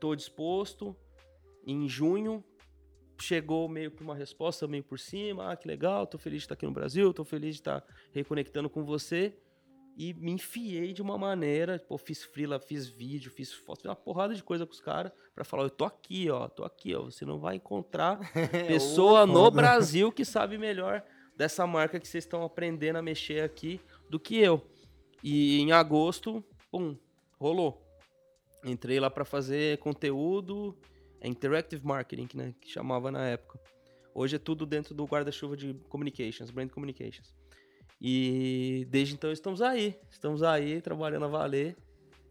Tô 0.00 0.14
disposto. 0.14 0.96
Em 1.64 1.88
junho, 1.88 2.44
chegou 3.20 3.68
meio 3.68 3.90
que 3.90 4.02
uma 4.02 4.14
resposta 4.14 4.66
meio 4.66 4.84
por 4.84 4.98
cima. 4.98 5.52
Ah, 5.52 5.56
que 5.56 5.66
legal, 5.66 6.06
tô 6.06 6.18
feliz 6.18 6.40
de 6.40 6.44
estar 6.44 6.54
aqui 6.54 6.66
no 6.66 6.72
Brasil, 6.72 7.12
tô 7.12 7.24
feliz 7.24 7.54
de 7.54 7.60
estar 7.60 7.84
reconectando 8.12 8.68
com 8.68 8.84
você. 8.84 9.36
E 9.98 10.12
me 10.12 10.30
enfiei 10.32 10.92
de 10.92 11.00
uma 11.00 11.16
maneira, 11.16 11.78
pô, 11.78 11.96
fiz 11.96 12.22
freela, 12.22 12.60
fiz 12.60 12.86
vídeo, 12.86 13.30
fiz 13.30 13.50
foto, 13.52 13.80
fiz 13.80 13.88
uma 13.88 13.96
porrada 13.96 14.34
de 14.34 14.44
coisa 14.44 14.66
com 14.66 14.72
os 14.72 14.80
caras 14.80 15.10
pra 15.34 15.42
falar, 15.42 15.62
eu 15.62 15.70
tô 15.70 15.86
aqui, 15.86 16.28
ó, 16.28 16.48
tô 16.48 16.64
aqui, 16.64 16.94
ó. 16.94 17.04
Você 17.04 17.24
não 17.24 17.38
vai 17.38 17.56
encontrar 17.56 18.18
pessoa 18.68 19.24
no 19.24 19.50
Brasil 19.50 20.12
que 20.12 20.24
sabe 20.24 20.58
melhor 20.58 21.02
dessa 21.34 21.66
marca 21.66 21.98
que 21.98 22.06
vocês 22.06 22.24
estão 22.24 22.42
aprendendo 22.42 22.96
a 22.96 23.02
mexer 23.02 23.42
aqui 23.42 23.80
do 24.10 24.20
que 24.20 24.36
eu. 24.36 24.62
E 25.22 25.60
em 25.60 25.72
agosto, 25.72 26.44
pum, 26.70 26.96
rolou. 27.38 27.82
Entrei 28.64 28.98
lá 28.98 29.10
pra 29.10 29.24
fazer 29.24 29.78
conteúdo, 29.78 30.76
é 31.20 31.28
Interactive 31.28 31.84
Marketing, 31.84 32.28
né, 32.34 32.54
que 32.60 32.70
chamava 32.70 33.10
na 33.10 33.26
época. 33.26 33.60
Hoje 34.14 34.36
é 34.36 34.38
tudo 34.38 34.64
dentro 34.64 34.94
do 34.94 35.04
guarda-chuva 35.04 35.56
de 35.56 35.74
Communications, 35.88 36.50
Brand 36.50 36.70
Communications. 36.70 37.34
E 38.00 38.86
desde 38.90 39.14
então 39.14 39.30
estamos 39.30 39.62
aí, 39.62 39.98
estamos 40.10 40.42
aí 40.42 40.80
trabalhando 40.80 41.24
a 41.26 41.28
valer. 41.28 41.76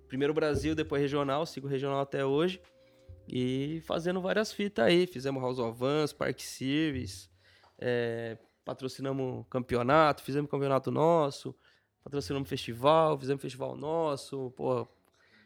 Primeiro 0.07 0.33
Brasil, 0.33 0.75
depois 0.75 1.01
regional, 1.01 1.45
sigo 1.45 1.67
regional 1.67 1.99
até 1.99 2.25
hoje. 2.25 2.61
E 3.27 3.81
fazendo 3.85 4.21
várias 4.21 4.51
fitas 4.51 4.85
aí. 4.85 5.07
Fizemos 5.07 5.41
House 5.41 5.59
of 5.59 5.77
Vans, 5.77 6.13
Park 6.13 6.39
Series, 6.39 7.29
é, 7.79 8.37
patrocinamos 8.63 9.45
campeonato, 9.49 10.23
fizemos 10.23 10.49
campeonato 10.49 10.91
nosso, 10.91 11.55
patrocinamos 12.05 12.47
festival, 12.47 13.17
fizemos 13.17 13.41
festival 13.41 13.75
nosso, 13.75 14.53
pô, 14.55 14.87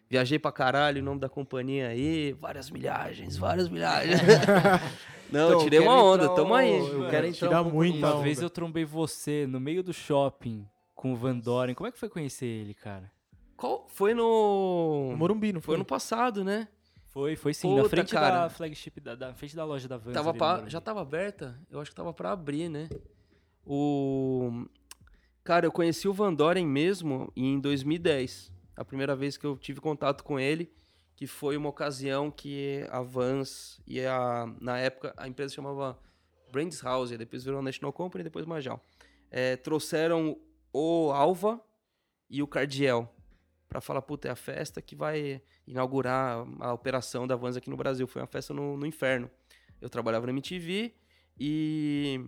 viajei 0.09 0.37
pra 0.37 0.51
caralho 0.51 0.99
em 0.99 1.01
nome 1.01 1.19
da 1.21 1.29
companhia 1.29 1.87
aí, 1.87 2.33
várias 2.33 2.69
milhagens, 2.69 3.37
várias 3.37 3.69
milhagens. 3.69 4.19
Não, 5.31 5.47
Então, 5.49 5.59
tirei 5.63 5.79
quero 5.79 5.91
uma 5.91 6.03
onda, 6.03 6.23
entrar 6.23 6.35
tamo 6.35 6.53
aí. 6.55 6.77
Eu 6.77 7.09
quero 7.09 7.27
entrar 7.27 7.47
Tira 7.49 7.61
um 7.61 7.69
muito, 7.71 7.97
Uma 7.99 8.15
onda. 8.15 8.23
vez 8.23 8.41
eu 8.41 8.49
trombei 8.49 8.83
você 8.83 9.45
no 9.47 9.59
meio 9.59 9.81
do 9.83 9.93
shopping 9.93 10.67
com 10.95 11.13
o 11.13 11.15
Van 11.15 11.37
Doren. 11.37 11.75
Como 11.75 11.87
é 11.87 11.91
que 11.91 11.99
foi 11.99 12.09
conhecer 12.09 12.47
ele, 12.47 12.73
cara? 12.73 13.11
Qual? 13.55 13.85
Foi 13.89 14.13
no... 14.15 15.13
Morumbi, 15.15 15.53
não 15.53 15.61
Foi 15.61 15.67
foi? 15.67 15.75
ano 15.75 15.85
passado, 15.85 16.43
né? 16.43 16.67
Foi, 17.09 17.35
foi 17.35 17.53
sim, 17.53 17.67
Puta, 17.69 17.83
na 17.83 17.89
frente 17.89 18.11
cara. 18.11 18.43
da 18.45 18.49
flagship, 18.49 18.99
da, 18.99 19.13
da 19.15 19.33
frente 19.35 19.55
da 19.55 19.63
loja 19.65 19.87
da 19.87 19.97
Vans. 19.97 20.13
Tava 20.15 20.31
no 20.33 20.37
pra- 20.37 20.63
já 20.67 20.81
tava 20.81 21.01
aberta? 21.01 21.59
Eu 21.69 21.79
acho 21.79 21.91
que 21.91 21.95
tava 21.95 22.11
pra 22.11 22.31
abrir, 22.31 22.67
né? 22.67 22.89
O... 23.65 24.65
Cara, 25.49 25.65
eu 25.65 25.71
conheci 25.71 26.07
o 26.07 26.13
Van 26.13 26.31
Doren 26.31 26.67
mesmo 26.67 27.33
em 27.35 27.59
2010. 27.59 28.53
A 28.75 28.85
primeira 28.85 29.15
vez 29.15 29.35
que 29.35 29.47
eu 29.47 29.57
tive 29.57 29.81
contato 29.81 30.23
com 30.23 30.39
ele, 30.39 30.71
que 31.15 31.25
foi 31.25 31.57
uma 31.57 31.69
ocasião 31.69 32.29
que 32.29 32.85
a 32.91 33.01
Vans 33.01 33.81
e 33.87 33.99
a... 33.99 34.45
Na 34.61 34.77
época, 34.77 35.11
a 35.17 35.27
empresa 35.27 35.55
chamava 35.55 35.99
Brands 36.51 36.83
House, 36.83 37.09
depois 37.09 37.43
virou 37.43 37.63
National 37.63 37.91
Company, 37.91 38.23
depois 38.23 38.45
Majal. 38.45 38.79
É, 39.31 39.55
trouxeram 39.55 40.39
o 40.71 41.09
Alva 41.11 41.59
e 42.29 42.43
o 42.43 42.47
Cardiel 42.47 43.11
pra 43.67 43.81
falar, 43.81 44.03
puta, 44.03 44.27
é 44.27 44.31
a 44.31 44.35
festa 44.35 44.83
que 44.83 44.95
vai 44.95 45.41
inaugurar 45.65 46.45
a 46.59 46.73
operação 46.73 47.25
da 47.25 47.35
Vans 47.35 47.57
aqui 47.57 47.71
no 47.71 47.75
Brasil. 47.75 48.05
Foi 48.05 48.21
uma 48.21 48.27
festa 48.27 48.53
no, 48.53 48.77
no 48.77 48.85
inferno. 48.85 49.27
Eu 49.81 49.89
trabalhava 49.89 50.27
na 50.27 50.31
MTV 50.31 50.93
e 51.39 52.23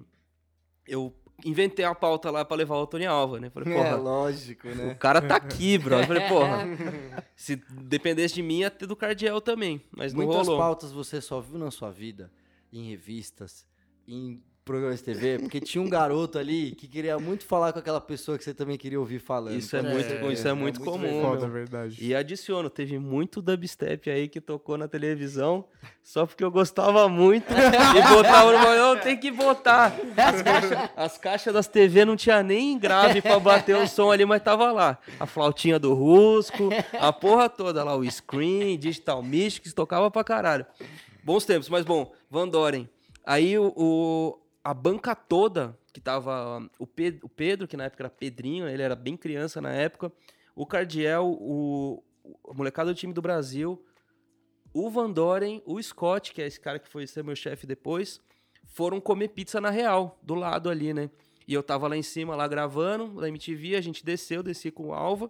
eu 0.87 1.15
inventei 1.45 1.83
a 1.85 1.93
pauta 1.95 2.29
lá 2.31 2.43
pra 2.45 2.57
levar 2.57 2.75
o 2.77 2.87
Tony 2.87 3.05
Alva, 3.05 3.39
né? 3.39 3.49
Falei, 3.49 3.73
É, 3.73 3.77
porra, 3.77 3.95
lógico, 3.95 4.67
o 4.67 4.75
né? 4.75 4.95
cara 4.95 5.21
tá 5.21 5.35
aqui, 5.35 5.77
bro. 5.77 5.95
Eu 5.95 6.07
falei, 6.07 6.27
porra, 6.27 6.63
se 7.35 7.55
dependesse 7.69 8.35
de 8.35 8.43
mim, 8.43 8.59
ia 8.59 8.71
ter 8.71 8.85
do 8.87 8.95
Cardiel 8.95 9.41
também. 9.41 9.81
Mas 9.91 10.13
não 10.13 10.25
Muitas 10.25 10.47
rolou. 10.47 10.61
pautas 10.61 10.91
você 10.91 11.19
só 11.21 11.39
viu 11.39 11.57
na 11.57 11.71
sua 11.71 11.91
vida, 11.91 12.31
em 12.71 12.89
revistas, 12.89 13.65
em 14.07 14.41
programa 14.63 14.93
de 14.95 15.01
TV, 15.03 15.39
porque 15.39 15.59
tinha 15.59 15.81
um 15.81 15.89
garoto 15.89 16.37
ali 16.37 16.71
que 16.75 16.87
queria 16.87 17.17
muito 17.17 17.43
falar 17.45 17.73
com 17.73 17.79
aquela 17.79 17.99
pessoa 17.99 18.37
que 18.37 18.43
você 18.43 18.53
também 18.53 18.77
queria 18.77 18.99
ouvir 18.99 19.17
falando. 19.19 19.55
Isso 19.57 19.75
é 19.75 19.81
Com 19.81 19.89
muito- 19.89 20.07
certeza. 20.07 20.33
isso 20.33 20.47
é 20.47 20.53
muito 20.53 20.79
comum, 20.81 20.99
verdade. 21.01 21.21
Foda, 21.25 21.41
meu. 21.41 21.49
verdade. 21.51 21.97
E 21.99 22.13
adiciono, 22.15 22.69
teve 22.69 22.99
muito 22.99 23.41
dubstep 23.41 24.09
aí 24.09 24.27
que 24.29 24.39
tocou 24.39 24.77
na 24.77 24.87
televisão, 24.87 25.65
só 26.03 26.25
porque 26.27 26.43
eu 26.43 26.51
gostava 26.51 27.09
muito 27.09 27.47
e 27.51 28.15
botava 28.15 28.51
no 28.51 28.75
não, 28.75 28.99
tem 28.99 29.17
que 29.17 29.31
botar. 29.31 29.93
As 30.15 30.41
caixas, 30.41 30.89
as 30.95 31.17
caixas 31.17 31.53
das 31.53 31.67
TV 31.67 32.05
não 32.05 32.15
tinha 32.15 32.43
nem 32.43 32.77
grave 32.77 33.19
pra 33.21 33.39
bater 33.39 33.75
o 33.75 33.87
som 33.87 34.11
ali, 34.11 34.25
mas 34.25 34.43
tava 34.43 34.71
lá. 34.71 34.97
A 35.19 35.25
flautinha 35.25 35.79
do 35.79 35.93
Rusco, 35.93 36.69
a 36.99 37.11
porra 37.11 37.49
toda 37.49 37.83
lá, 37.83 37.95
o 37.95 38.09
Screen, 38.09 38.77
Digital 38.77 39.23
Mystics, 39.23 39.73
tocava 39.73 40.11
pra 40.11 40.23
caralho. 40.23 40.65
Bons 41.23 41.45
tempos, 41.45 41.67
mas 41.67 41.83
bom, 41.83 42.11
Van 42.29 42.47
Doren. 42.47 42.87
Aí 43.25 43.57
o, 43.57 43.71
o- 43.75 44.37
a 44.63 44.73
banca 44.73 45.15
toda, 45.15 45.77
que 45.93 45.99
tava 45.99 46.69
o, 46.77 46.85
Pe- 46.85 47.19
o 47.23 47.29
Pedro, 47.29 47.67
que 47.67 47.75
na 47.77 47.85
época 47.85 48.03
era 48.03 48.09
Pedrinho, 48.09 48.67
ele 48.67 48.83
era 48.83 48.95
bem 48.95 49.17
criança 49.17 49.59
na 49.59 49.71
época, 49.71 50.11
o 50.55 50.65
Cardiel, 50.65 51.25
o, 51.39 52.03
o 52.23 52.53
molecada 52.53 52.93
do 52.93 52.95
time 52.95 53.13
do 53.13 53.21
Brasil, 53.21 53.83
o 54.73 54.89
Van 54.89 55.09
Doren, 55.09 55.61
o 55.65 55.81
Scott, 55.81 56.31
que 56.33 56.41
é 56.41 56.47
esse 56.47 56.59
cara 56.59 56.79
que 56.79 56.87
foi 56.87 57.05
ser 57.07 57.23
meu 57.23 57.35
chefe 57.35 57.65
depois, 57.67 58.21
foram 58.65 59.01
comer 59.01 59.29
pizza 59.29 59.59
na 59.59 59.69
Real, 59.69 60.17
do 60.21 60.33
lado 60.35 60.69
ali, 60.69 60.93
né? 60.93 61.09
E 61.47 61.53
eu 61.53 61.63
tava 61.63 61.87
lá 61.87 61.97
em 61.97 62.03
cima, 62.03 62.35
lá 62.35 62.47
gravando, 62.47 63.19
na 63.19 63.27
MTV, 63.27 63.75
a 63.75 63.81
gente 63.81 64.05
desceu, 64.05 64.41
desci 64.41 64.71
com 64.71 64.87
o 64.89 64.93
Alva, 64.93 65.29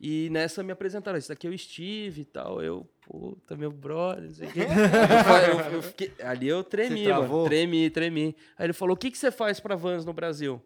e 0.00 0.28
nessa 0.30 0.62
me 0.62 0.72
apresentaram, 0.72 1.16
esse 1.18 1.28
daqui 1.28 1.46
é 1.46 1.50
o 1.50 1.58
Steve 1.58 2.22
e 2.22 2.24
tal, 2.24 2.62
eu, 2.62 2.86
puta, 3.00 3.56
meu 3.56 3.70
brother, 3.70 4.24
não 4.24 4.30
sei 4.34 4.48
o 4.48 4.52
quê. 4.52 4.60
Eu 5.48 5.60
eu- 5.60 5.72
eu 5.76 5.82
fiquei- 5.82 6.12
ali 6.22 6.48
eu 6.48 6.62
tremi, 6.64 7.08
mano, 7.08 7.44
tremi, 7.46 7.88
tremi. 7.90 8.36
Aí 8.58 8.66
ele 8.66 8.72
falou, 8.72 8.94
o 8.94 8.98
que, 8.98 9.10
que 9.10 9.18
você 9.18 9.30
faz 9.30 9.58
pra 9.60 9.74
Vans 9.76 10.04
no 10.04 10.12
Brasil? 10.12 10.60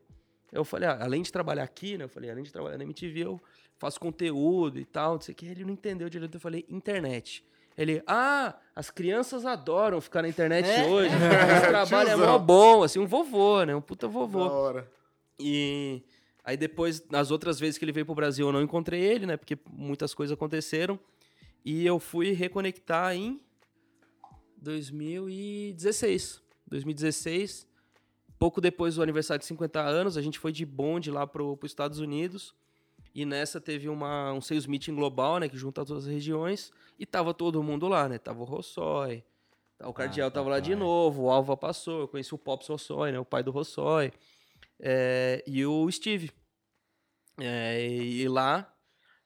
Eu 0.53 0.65
falei, 0.65 0.89
ah, 0.89 0.99
além 1.01 1.23
de 1.23 1.31
trabalhar 1.31 1.63
aqui, 1.63 1.97
né? 1.97 2.05
Eu 2.05 2.09
falei, 2.09 2.29
além 2.31 2.43
de 2.43 2.53
trabalhar 2.53 2.77
na 2.77 2.83
MTV, 2.85 3.21
eu 3.21 3.41
faço 3.79 4.01
conteúdo 4.01 4.81
e 4.81 4.85
tal, 4.85 5.15
não 5.15 5.21
sei 5.21 5.33
o 5.33 5.37
que. 5.37 5.47
Ele 5.47 5.65
não 5.65 5.73
entendeu 5.75 6.09
direito, 6.09 6.35
eu 6.35 6.41
falei, 6.41 6.67
internet. 6.69 7.45
Ele, 7.79 8.03
ah, 8.07 8.57
as 8.75 8.91
crianças 8.91 9.47
adoram 9.47 10.01
ficar 10.01 10.23
na 10.23 10.29
internet 10.29 10.69
É? 10.69 10.85
hoje. 10.87 11.15
Esse 11.57 11.69
trabalho 11.69 12.09
é 12.11 12.17
mó 12.17 12.37
bom, 12.37 12.83
assim, 12.83 12.99
um 12.99 13.07
vovô, 13.07 13.63
né? 13.65 13.75
Um 13.77 13.81
puta 13.81 14.07
Da 14.09 14.13
vovô. 14.13 14.41
hora. 14.41 14.91
E 15.39 16.03
aí 16.51 16.57
depois, 16.57 17.03
nas 17.09 17.31
outras 17.31 17.59
vezes 17.59 17.79
que 17.79 17.85
ele 17.85 17.93
veio 17.93 18.05
pro 18.05 18.15
Brasil, 18.15 18.47
eu 18.47 18.53
não 18.53 18.63
encontrei 18.63 19.01
ele, 19.01 19.27
né? 19.27 19.37
Porque 19.37 19.59
muitas 19.71 20.13
coisas 20.13 20.35
aconteceram. 20.35 20.99
E 21.65 21.87
eu 21.87 21.99
fui 21.99 22.33
reconectar 22.33 23.15
em 23.15 23.41
2016. 24.57 26.43
2016, 26.67 27.67
pouco 28.39 28.61
depois 28.61 28.95
do 28.95 29.03
aniversário 29.03 29.41
de 29.41 29.47
50 29.47 29.81
anos, 29.81 30.17
a 30.17 30.23
gente 30.23 30.39
foi 30.39 30.53
de 30.53 30.65
bonde 30.65 31.11
lá 31.11 31.27
pro, 31.27 31.57
pros 31.57 31.73
Estados 31.73 31.99
Unidos. 31.99 32.55
E 33.15 33.25
nessa 33.25 33.61
teve 33.61 33.89
uma, 33.89 34.33
um 34.33 34.41
sales 34.41 34.67
meeting 34.67 34.95
global, 34.95 35.39
né? 35.39 35.49
Que 35.49 35.57
junta 35.57 35.85
todas 35.85 36.07
as 36.07 36.13
regiões. 36.13 36.73
E 36.99 37.07
tava 37.07 37.33
todo 37.33 37.63
mundo 37.63 37.89
lá, 37.89 38.09
né? 38.09 38.19
Tava 38.19 38.41
o 38.41 38.45
Rossói, 38.45 39.25
o 39.83 39.93
Cardiel 39.93 40.31
tava 40.31 40.51
lá 40.51 40.61
de 40.61 40.71
papai. 40.71 40.87
novo, 40.87 41.23
o 41.23 41.31
Alva 41.31 41.57
passou, 41.57 42.01
eu 42.01 42.09
conheci 42.09 42.35
o 42.35 42.39
Pops 42.39 42.69
Rossói, 42.69 43.13
né? 43.13 43.19
O 43.19 43.25
pai 43.25 43.43
do 43.43 43.51
Rossói. 43.51 44.13
É, 44.79 45.43
e 45.47 45.65
o 45.65 45.91
Steve. 45.91 46.31
É, 47.41 47.87
e 47.87 48.29
lá, 48.29 48.73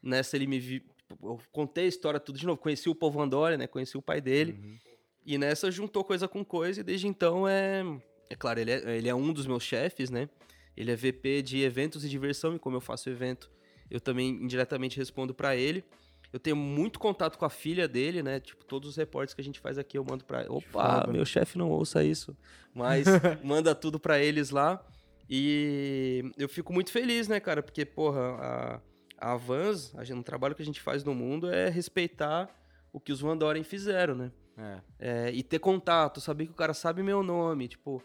nessa 0.03 0.37
ele 0.37 0.47
me 0.47 0.59
viu. 0.59 0.83
Eu 1.23 1.39
contei 1.53 1.85
a 1.85 1.89
história 1.89 2.19
tudo 2.19 2.39
de 2.39 2.47
novo. 2.47 2.59
Conheci 2.61 2.89
o 2.89 2.95
Povo 2.95 3.21
Andorra, 3.21 3.57
né? 3.57 3.67
Conheci 3.67 3.97
o 3.97 4.03
pai 4.03 4.21
dele. 4.21 4.81
E 5.25 5.39
nessa 5.39 5.71
juntou 5.71 6.05
coisa 6.05 6.27
com 6.29 6.45
coisa. 6.45 6.81
E 6.81 6.83
desde 6.83 7.07
então 7.07 7.49
é. 7.49 7.83
É 8.31 8.35
claro, 8.35 8.59
ele 8.59 8.71
é, 8.71 8.97
ele 8.97 9.09
é 9.09 9.15
um 9.15 9.33
dos 9.33 9.47
meus 9.47 9.63
chefes, 9.63 10.11
né? 10.11 10.29
Ele 10.77 10.91
é 10.91 10.97
VP 10.97 11.43
de 11.43 11.63
eventos 11.63 12.05
e 12.05 12.09
diversão. 12.09 12.57
E 12.57 12.59
como 12.59 12.77
eu 12.77 12.81
faço 12.81 13.09
evento, 13.09 13.51
eu 13.91 14.01
também 14.01 14.31
indiretamente 14.31 14.97
respondo 14.97 15.35
pra 15.35 15.55
ele. 15.55 15.85
Eu 16.33 16.41
tenho 16.41 16.57
muito 16.57 16.99
contato 16.99 17.39
com 17.39 17.45
a 17.45 17.51
filha 17.51 17.87
dele, 17.87 18.21
né? 18.21 18.41
Tipo, 18.41 18.65
todos 18.65 18.91
os 18.91 18.97
reportes 18.97 19.35
que 19.35 19.41
a 19.41 19.45
gente 19.45 19.61
faz 19.61 19.79
aqui 19.79 19.97
eu 19.97 20.05
mando 20.05 20.25
pra. 20.25 20.45
Opa, 20.49 21.01
foda. 21.01 21.13
meu 21.13 21.25
chefe 21.25 21.57
não 21.57 21.71
ouça 21.71 22.03
isso. 22.03 22.37
Mas 22.75 23.05
manda 23.45 23.73
tudo 23.73 24.01
pra 24.01 24.19
eles 24.19 24.51
lá. 24.51 24.85
E 25.29 26.33
eu 26.37 26.49
fico 26.49 26.73
muito 26.73 26.91
feliz, 26.91 27.29
né, 27.29 27.41
cara? 27.41 27.63
Porque, 27.63 27.85
porra, 27.85 28.81
a, 29.19 29.33
a 29.33 29.37
Vans, 29.37 29.95
a 29.97 30.05
gente, 30.05 30.19
um 30.19 30.23
trabalho 30.23 30.55
que 30.55 30.63
a 30.63 30.67
gente 30.67 30.81
faz 30.81 31.03
no 31.03 31.15
mundo 31.15 31.51
é 31.51 31.69
respeitar 31.69 32.49
o 32.93 33.01
que 33.01 33.13
os 33.13 33.21
Van 33.21 33.37
Doren 33.37 33.65
fizeram, 33.65 34.15
né? 34.15 34.33
É. 34.57 34.81
É, 34.99 35.33
e 35.33 35.43
ter 35.43 35.59
contato, 35.59 36.21
saber 36.21 36.47
que 36.47 36.53
o 36.53 36.57
cara 36.57 36.75
sabe 36.75 37.03
meu 37.03 37.23
nome, 37.23 37.69
tipo, 37.69 38.03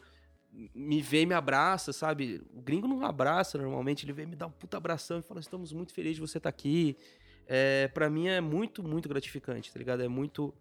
me 0.51 1.01
vê 1.01 1.21
e 1.21 1.25
me 1.25 1.33
abraça, 1.33 1.93
sabe? 1.93 2.41
O 2.53 2.61
gringo 2.61 2.87
não 2.87 3.05
abraça 3.05 3.57
normalmente, 3.57 4.05
ele 4.05 4.13
vem 4.13 4.25
me 4.25 4.35
dar 4.35 4.47
um 4.47 4.51
puta 4.51 4.77
abração 4.77 5.19
e 5.19 5.21
fala: 5.21 5.39
estamos 5.39 5.71
muito 5.71 5.93
felizes 5.93 6.15
de 6.15 6.21
você 6.21 6.37
estar 6.37 6.49
aqui. 6.49 6.97
É, 7.47 7.87
para 7.87 8.09
mim 8.09 8.27
é 8.27 8.41
muito, 8.41 8.83
muito 8.83 9.09
gratificante, 9.09 9.71
tá 9.71 9.79
ligado? 9.79 10.03
É 10.03 10.07
muito, 10.07 10.53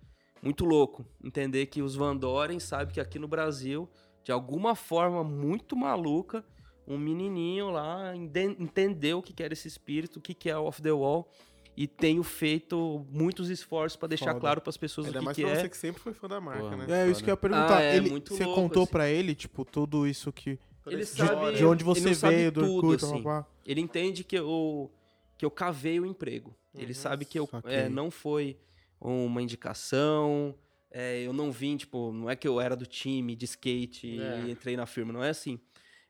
muito 0.42 0.64
louco 0.64 1.06
entender 1.22 1.66
que 1.66 1.82
os 1.82 1.94
Van 1.94 2.16
Doren 2.16 2.58
sabem 2.58 2.94
que 2.94 3.00
aqui 3.00 3.18
no 3.18 3.28
Brasil, 3.28 3.88
de 4.28 4.32
alguma 4.32 4.74
forma 4.74 5.24
muito 5.24 5.74
maluca, 5.74 6.44
um 6.86 6.98
menininho 6.98 7.70
lá 7.70 8.14
ende- 8.14 8.56
entendeu 8.58 9.20
o 9.20 9.22
que 9.22 9.32
que 9.32 9.42
era 9.42 9.54
esse 9.54 9.66
espírito, 9.66 10.18
o 10.18 10.20
que 10.20 10.34
que 10.34 10.50
é 10.50 10.58
Off 10.58 10.82
the 10.82 10.92
Wall. 10.92 11.26
E 11.74 11.86
tenho 11.86 12.22
feito 12.22 13.06
muitos 13.10 13.48
esforços 13.48 13.96
para 13.96 14.08
deixar 14.08 14.32
Foda. 14.32 14.40
claro 14.40 14.60
para 14.60 14.68
as 14.68 14.76
pessoas 14.76 15.06
Ainda 15.06 15.20
o 15.20 15.20
que, 15.20 15.24
mais 15.24 15.34
que 15.36 15.42
pra 15.44 15.52
é. 15.52 15.54
você 15.62 15.68
que 15.70 15.76
sempre 15.78 16.02
foi 16.02 16.12
fã 16.12 16.28
da 16.28 16.38
marca, 16.42 16.60
Porra, 16.60 16.76
né? 16.76 17.06
É, 17.06 17.10
isso 17.10 17.24
que 17.24 17.30
eu 17.30 17.32
ia 17.32 17.36
perguntar. 17.38 17.78
Ah, 17.78 17.82
é 17.82 17.96
ele, 17.96 18.10
muito 18.10 18.34
você 18.34 18.44
louco, 18.44 18.60
contou 18.60 18.82
assim. 18.82 18.92
pra 18.92 19.08
ele, 19.08 19.34
tipo, 19.34 19.64
tudo 19.64 20.06
isso 20.06 20.30
que. 20.30 20.58
Ele 20.86 20.96
De, 20.98 21.06
sabe- 21.06 21.52
de 21.56 21.64
onde 21.64 21.82
você 21.82 22.12
veio, 22.12 22.52
do 22.52 22.60
tudo, 22.60 22.88
Orkut, 22.88 23.04
assim. 23.06 23.24
Ele 23.64 23.80
entende 23.80 24.24
que 24.24 24.36
eu, 24.36 24.90
que 25.38 25.44
eu 25.46 25.50
cavei 25.50 25.98
o 26.00 26.04
emprego. 26.04 26.54
Ele 26.74 26.92
sabe 26.92 27.24
que 27.24 27.38
eu 27.38 27.48
é, 27.64 27.88
não 27.88 28.10
foi 28.10 28.58
uma 29.00 29.40
indicação. 29.40 30.54
É, 30.90 31.20
eu 31.22 31.32
não 31.32 31.50
vim, 31.52 31.76
tipo, 31.76 32.12
não 32.12 32.28
é 32.30 32.36
que 32.36 32.46
eu 32.48 32.60
era 32.60 32.74
do 32.76 32.86
time 32.86 33.34
de 33.36 33.44
skate 33.44 34.20
É. 34.20 34.44
e 34.46 34.50
entrei 34.50 34.76
na 34.76 34.86
firma, 34.86 35.12
não 35.12 35.22
é 35.22 35.30
assim. 35.30 35.58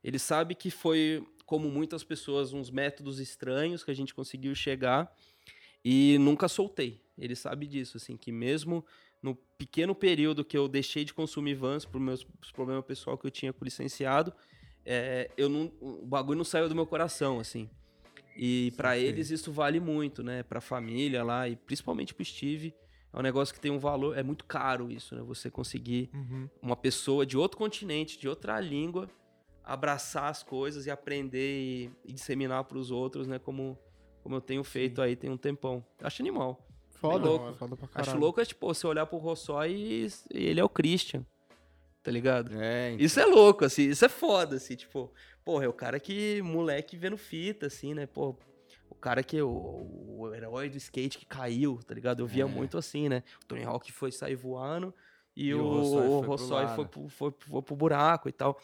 Ele 0.03 0.19
sabe 0.19 0.55
que 0.55 0.71
foi, 0.71 1.27
como 1.45 1.69
muitas 1.69 2.05
pessoas, 2.05 2.53
uns 2.53 2.71
métodos 2.71 3.19
estranhos 3.19 3.83
que 3.83 3.91
a 3.91 3.95
gente 3.95 4.15
conseguiu 4.15 4.55
chegar 4.55 5.13
e 5.85 6.17
nunca 6.21 6.47
soltei. 6.49 7.03
Ele 7.17 7.35
sabe 7.35 7.67
disso, 7.67 7.97
assim, 7.97 8.17
que 8.17 8.31
mesmo 8.31 8.85
no 9.21 9.35
pequeno 9.35 9.95
período 9.95 10.45
que 10.45 10.57
eu 10.57 10.69
deixei 10.69 11.05
de 11.05 11.13
consumir 11.13 11.55
Vans 11.55 11.85
por 11.85 12.01
meus 12.01 12.25
problemas 12.53 12.85
pessoal 12.85 13.19
que 13.19 13.27
eu 13.27 13.31
tinha 13.31 13.53
com 13.53 13.63
o 13.63 13.65
licenciado, 13.65 14.33
é, 14.87 15.29
eu 15.37 15.49
não, 15.49 15.73
o 15.81 16.07
bagulho 16.07 16.39
não 16.39 16.45
saiu 16.45 16.69
do 16.69 16.75
meu 16.75 16.87
coração, 16.87 17.41
assim. 17.41 17.69
E 18.37 18.73
Saquei. 18.77 19.05
eles 19.07 19.31
isso 19.31 19.51
vale 19.51 19.81
muito, 19.81 20.23
né? 20.23 20.45
Pra 20.45 20.61
família 20.61 21.25
lá 21.25 21.49
e 21.49 21.57
principalmente 21.57 22.15
pro 22.15 22.25
Steve. 22.25 22.73
É 23.13 23.19
um 23.19 23.23
negócio 23.23 23.55
que 23.55 23.61
tem 23.61 23.71
um 23.71 23.79
valor, 23.79 24.17
é 24.17 24.23
muito 24.23 24.45
caro 24.45 24.91
isso, 24.91 25.15
né? 25.17 25.23
Você 25.23 25.51
conseguir 25.51 26.11
Uhum. 26.13 26.49
uma 26.61 26.77
pessoa 26.77 27.25
de 27.25 27.37
outro 27.39 27.57
continente, 27.57 28.19
de 28.19 28.29
outra 28.29 28.61
língua, 28.61 29.09
abraçar 29.65 30.31
as 30.31 30.43
coisas 30.43 30.87
e 30.87 30.91
aprender 30.91 31.91
e, 32.05 32.13
disseminar 32.13 32.65
pros 32.65 32.91
outros, 32.91 33.27
né? 33.27 33.39
Como, 33.39 33.79
como 34.23 34.35
eu 34.35 34.41
tenho 34.41 34.63
feito 34.65 35.01
aí 35.03 35.17
tem 35.17 35.31
um 35.31 35.37
tempão. 35.37 35.85
Acho 36.03 36.23
animal. 36.23 36.67
Foda, 37.01 37.29
louco. 37.29 37.55
foda 37.55 37.77
pra 37.77 37.89
caralho. 37.89 38.11
Acho 38.11 38.19
louco 38.21 38.41
é, 38.41 38.45
tipo, 38.45 38.67
você 38.67 38.87
olhar 38.87 39.07
pro 39.07 39.19
Rossói 39.19 39.73
e, 39.73 40.07
e 40.35 40.47
ele 40.47 40.61
é 40.61 40.65
o 40.65 40.69
Christian. 40.69 41.25
Tá 42.03 42.11
ligado? 42.11 42.51
É, 42.55 42.95
Isso 42.95 43.21
é 43.21 43.27
louco, 43.27 43.65
assim, 43.65 43.83
isso 43.83 44.05
é 44.05 44.09
foda, 44.09 44.57
assim, 44.57 44.75
tipo, 44.77 45.13
porra, 45.45 45.65
é 45.65 45.69
o 45.69 45.73
cara 45.73 46.01
que, 46.01 46.41
moleque 46.43 46.97
vendo 46.97 47.17
fita, 47.19 47.67
assim, 47.67 47.93
né, 47.93 48.07
pô, 48.07 48.35
cara 48.99 49.23
que, 49.23 49.41
o, 49.41 49.49
o 50.19 50.35
herói 50.35 50.69
do 50.69 50.77
skate 50.77 51.19
que 51.19 51.27
caiu, 51.27 51.81
tá 51.87 51.95
ligado? 51.95 52.21
Eu 52.21 52.27
via 52.27 52.45
É. 52.45 52.47
muito 52.47 52.77
assim, 52.77 53.09
né, 53.09 53.23
o 53.43 53.47
Tony 53.47 53.65
Hawk 53.65 53.91
foi 53.93 54.11
sair 54.13 54.35
voando 54.35 54.95
e, 55.37 55.49
E 55.49 55.55
o, 55.55 55.65
o 55.65 56.21
Rossói 56.21 56.65
o 56.65 56.69
foi 56.69 56.85
foi, 56.87 57.09
foi, 57.09 57.35
foi 57.39 57.63
pro 57.63 57.77
buraco 57.77 58.29
e 58.29 58.33
tal, 58.33 58.61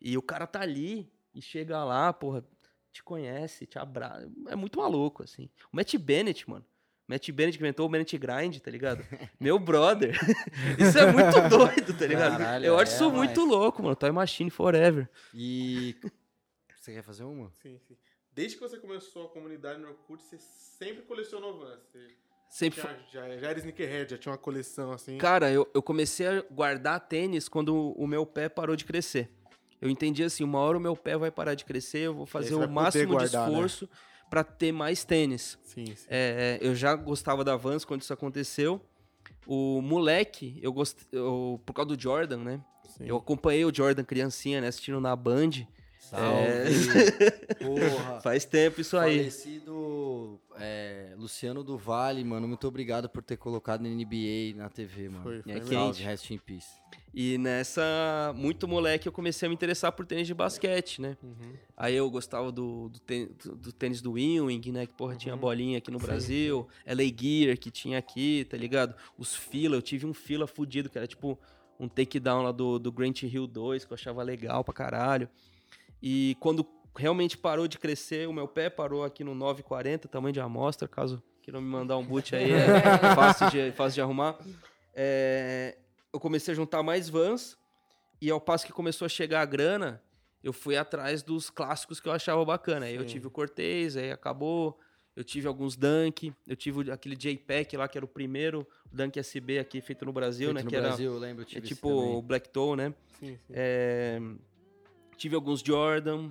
e 0.00 0.16
o 0.18 0.22
cara 0.22 0.46
tá 0.46 0.60
ali 0.60 1.10
e 1.34 1.40
chega 1.40 1.82
lá, 1.84 2.12
porra, 2.12 2.44
te 2.92 3.02
conhece, 3.02 3.66
te 3.66 3.78
abraça, 3.78 4.28
é 4.48 4.56
muito 4.56 4.78
maluco, 4.78 5.22
assim. 5.22 5.50
O 5.72 5.76
Matt 5.76 5.94
Bennett, 5.96 6.48
mano, 6.48 6.64
Matt 7.06 7.30
Bennett 7.30 7.56
que 7.58 7.62
inventou 7.62 7.86
o 7.86 7.88
Bennett 7.88 8.18
Grind, 8.18 8.58
tá 8.58 8.70
ligado? 8.70 9.04
Meu 9.38 9.58
brother. 9.60 10.18
Isso 10.76 10.98
é 10.98 11.12
muito 11.12 11.48
doido, 11.48 11.96
tá 11.96 12.06
ligado? 12.06 12.38
Caralho, 12.38 12.64
eu 12.66 12.78
é 12.78 12.82
acho 12.82 12.94
isso 12.94 13.10
muito 13.12 13.34
demais. 13.34 13.50
louco, 13.50 13.82
mano. 13.82 13.94
Toy 13.94 14.10
Machine 14.10 14.50
Forever. 14.50 15.08
E. 15.32 15.94
Você 16.74 16.94
quer 16.94 17.02
fazer 17.02 17.22
uma? 17.22 17.50
Sim, 17.62 17.78
sim. 17.78 17.96
Desde 18.36 18.56
que 18.56 18.60
você 18.60 18.76
começou 18.76 19.24
a 19.24 19.28
comunidade 19.30 19.80
no 19.80 19.88
Orkut, 19.88 20.22
você 20.22 20.36
sempre 20.38 21.02
colecionou 21.04 21.58
Vans. 21.58 21.80
Você 21.90 22.14
Sempre 22.50 22.80
já, 22.80 22.96
já, 23.10 23.38
já 23.38 23.48
era 23.48 23.58
sneakerhead, 23.58 24.10
já 24.10 24.18
tinha 24.18 24.30
uma 24.30 24.38
coleção 24.38 24.92
assim. 24.92 25.16
Cara, 25.18 25.50
eu, 25.50 25.68
eu 25.74 25.82
comecei 25.82 26.26
a 26.26 26.42
guardar 26.42 27.00
tênis 27.00 27.48
quando 27.48 27.74
o, 27.74 28.06
meu 28.06 28.24
pé 28.24 28.48
parou 28.48 28.76
de 28.76 28.84
crescer. 28.84 29.30
Eu 29.80 29.88
entendi 29.90 30.22
assim, 30.22 30.44
uma 30.44 30.58
hora 30.58 30.76
o 30.76 30.80
meu 30.80 30.94
pé 30.94 31.16
vai 31.16 31.30
parar 31.30 31.54
de 31.54 31.64
crescer, 31.64 32.00
eu 32.00 32.14
vou 32.14 32.26
fazer 32.26 32.54
o 32.54 32.68
máximo 32.68 33.14
guardar, 33.14 33.46
de 33.46 33.52
né? 33.52 33.56
esforço 33.56 33.88
pra 34.30 34.44
ter 34.44 34.70
mais 34.70 35.02
tênis. 35.02 35.58
Sim, 35.64 35.86
sim. 35.86 36.06
É, 36.08 36.58
eu 36.60 36.74
já 36.74 36.94
gostava 36.94 37.42
da 37.42 37.56
Vans 37.56 37.84
quando 37.84 38.02
isso 38.02 38.12
aconteceu. 38.12 38.80
O 39.46 39.80
moleque, 39.80 40.58
eu 40.62 40.72
gostei, 40.72 41.06
eu, 41.10 41.60
por 41.64 41.72
causa 41.72 41.96
do 41.96 42.00
Jordan, 42.00 42.38
né? 42.38 42.64
Eu 43.00 43.16
acompanhei 43.16 43.64
o 43.64 43.74
Jordan 43.74 44.04
criancinha, 44.04 44.60
né? 44.60 44.68
Assistindo 44.68 45.00
na 45.00 45.16
Band. 45.16 45.66
Salve! 46.10 47.54
Porra! 47.58 48.20
Faz 48.22 48.44
tempo 48.44 48.80
isso 48.80 48.96
aí. 48.96 49.18
Falecido 49.18 50.40
é, 50.58 51.14
Luciano 51.18 51.62
do 51.64 51.76
Vale, 51.76 52.22
mano, 52.24 52.46
muito 52.46 52.66
obrigado 52.66 53.08
por 53.08 53.22
ter 53.22 53.36
colocado 53.36 53.82
NBA 53.82 54.54
na 54.56 54.68
TV, 54.68 55.08
mano. 55.08 55.22
Foi, 55.22 55.42
foi 55.42 55.52
É 55.52 55.60
quente. 55.60 56.02
rest 56.02 56.30
in 56.30 56.38
peace. 56.38 56.68
E 57.12 57.38
nessa, 57.38 58.32
muito 58.36 58.68
moleque, 58.68 59.08
eu 59.08 59.12
comecei 59.12 59.46
a 59.46 59.48
me 59.48 59.54
interessar 59.54 59.90
por 59.92 60.04
tênis 60.04 60.26
de 60.26 60.34
basquete, 60.34 61.00
né? 61.00 61.16
Uhum. 61.22 61.54
Aí 61.76 61.94
eu 61.94 62.10
gostava 62.10 62.52
do, 62.52 62.88
do, 62.90 63.00
tê- 63.00 63.30
do- 63.42 63.56
do 63.56 63.72
tênis 63.72 64.02
do 64.02 64.18
Ewing, 64.18 64.70
né? 64.70 64.86
Que, 64.86 64.92
porra, 64.92 65.16
tinha 65.16 65.34
bolinha 65.36 65.78
aqui 65.78 65.90
no 65.90 65.98
Brasil. 65.98 66.68
LA 66.86 67.04
Gear, 67.18 67.56
que 67.58 67.70
tinha 67.70 67.98
aqui, 67.98 68.46
tá 68.50 68.56
ligado? 68.56 68.94
Os 69.16 69.34
fila, 69.34 69.76
eu 69.76 69.82
tive 69.82 70.04
um 70.06 70.12
fila 70.12 70.46
fudido, 70.46 70.90
que 70.90 70.98
era 70.98 71.06
tipo 71.06 71.38
um 71.80 71.88
takedown 71.88 72.42
lá 72.42 72.52
do, 72.52 72.78
do 72.78 72.90
Grant 72.92 73.22
Hill 73.22 73.46
2, 73.46 73.84
que 73.84 73.92
eu 73.92 73.94
achava 73.94 74.22
legal 74.22 74.62
pra 74.64 74.72
caralho. 74.74 75.28
E 76.02 76.36
quando 76.40 76.66
realmente 76.96 77.36
parou 77.36 77.68
de 77.68 77.78
crescer, 77.78 78.28
o 78.28 78.32
meu 78.32 78.48
pé 78.48 78.70
parou 78.70 79.04
aqui 79.04 79.22
no 79.22 79.34
9,40, 79.34 80.08
tamanho 80.08 80.32
de 80.32 80.40
amostra, 80.40 80.88
caso 80.88 81.22
queiram 81.42 81.60
me 81.60 81.68
mandar 81.68 81.96
um 81.96 82.04
boot 82.04 82.34
aí, 82.34 82.50
é 82.52 82.58
fácil 83.14 83.50
de, 83.50 83.72
fácil 83.72 83.94
de 83.94 84.00
arrumar. 84.00 84.36
É, 84.94 85.76
eu 86.12 86.18
comecei 86.18 86.52
a 86.52 86.54
juntar 86.56 86.82
mais 86.82 87.08
vans, 87.08 87.56
e 88.20 88.30
ao 88.30 88.40
passo 88.40 88.66
que 88.66 88.72
começou 88.72 89.06
a 89.06 89.08
chegar 89.08 89.42
a 89.42 89.44
grana, 89.44 90.02
eu 90.42 90.52
fui 90.52 90.76
atrás 90.76 91.22
dos 91.22 91.50
clássicos 91.50 92.00
que 92.00 92.08
eu 92.08 92.12
achava 92.12 92.44
bacana. 92.44 92.86
Aí 92.86 92.94
eu 92.94 93.02
Sim. 93.02 93.08
tive 93.08 93.26
o 93.26 93.30
Cortez, 93.30 93.96
aí 93.96 94.10
acabou. 94.10 94.78
Eu 95.14 95.24
tive 95.24 95.48
alguns 95.48 95.76
Dunk, 95.76 96.32
eu 96.46 96.54
tive 96.54 96.90
aquele 96.90 97.16
J-Pack 97.16 97.74
lá, 97.76 97.88
que 97.88 97.96
era 97.96 98.04
o 98.04 98.08
primeiro 98.08 98.66
Dunk 98.92 99.18
SB 99.18 99.58
aqui 99.58 99.80
feito 99.80 100.04
no 100.04 100.12
Brasil, 100.12 100.48
Feito 100.48 100.56
né? 100.56 100.62
no 100.62 100.70
que 100.70 100.78
Brasil, 100.78 101.12
eu 101.14 101.18
lembro, 101.18 101.42
eu 101.42 101.46
era 101.46 101.50
tive 101.50 101.66
é 101.66 101.68
tipo 101.68 101.88
o 101.88 102.20
Black 102.20 102.50
Toe, 102.50 102.76
né? 102.76 102.94
Sim, 103.18 103.38
sim. 103.46 103.52
É, 103.54 104.20
tive 105.16 105.34
alguns 105.34 105.60
Jordan, 105.60 106.30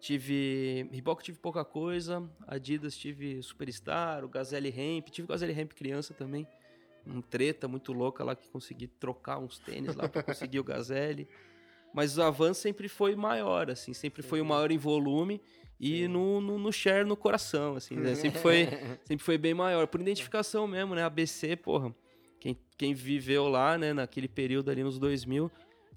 tive 0.00 0.88
Reebok 0.90 1.22
tive 1.22 1.38
pouca 1.38 1.64
coisa, 1.64 2.28
Adidas 2.46 2.96
tive 2.96 3.42
Superstar, 3.42 4.24
o 4.24 4.28
Gazelle 4.28 4.68
Hemp, 4.68 5.08
tive 5.08 5.28
Gazelle 5.28 5.58
Hemp 5.58 5.72
criança 5.72 6.12
também, 6.12 6.46
um 7.06 7.20
treta 7.20 7.68
muito 7.68 7.92
louca 7.92 8.24
lá 8.24 8.34
que 8.34 8.48
consegui 8.48 8.86
trocar 8.86 9.38
uns 9.38 9.58
tênis 9.58 9.94
lá 9.94 10.08
para 10.08 10.22
conseguir 10.24 10.58
o 10.58 10.64
Gazelle. 10.64 11.28
Mas 11.92 12.18
o 12.18 12.22
avanço 12.22 12.60
sempre 12.60 12.88
foi 12.88 13.14
maior, 13.14 13.70
assim, 13.70 13.92
sempre 13.92 14.20
foi 14.20 14.40
o 14.40 14.44
maior 14.44 14.72
em 14.72 14.78
volume 14.78 15.40
e 15.78 16.08
no, 16.08 16.40
no, 16.40 16.58
no 16.58 16.72
share 16.72 17.04
no 17.04 17.16
coração, 17.16 17.76
assim, 17.76 17.94
né? 17.96 18.14
Sempre 18.16 18.40
foi, 18.40 18.68
sempre 19.04 19.24
foi 19.24 19.38
bem 19.38 19.54
maior. 19.54 19.86
Por 19.86 20.00
identificação 20.00 20.66
mesmo, 20.66 20.94
né? 20.94 21.04
ABC, 21.04 21.56
porra, 21.56 21.94
quem, 22.40 22.58
quem 22.76 22.94
viveu 22.94 23.48
lá, 23.48 23.78
né, 23.78 23.92
naquele 23.92 24.28
período 24.28 24.70
ali 24.70 24.82
nos 24.82 24.98
2000, 24.98 25.50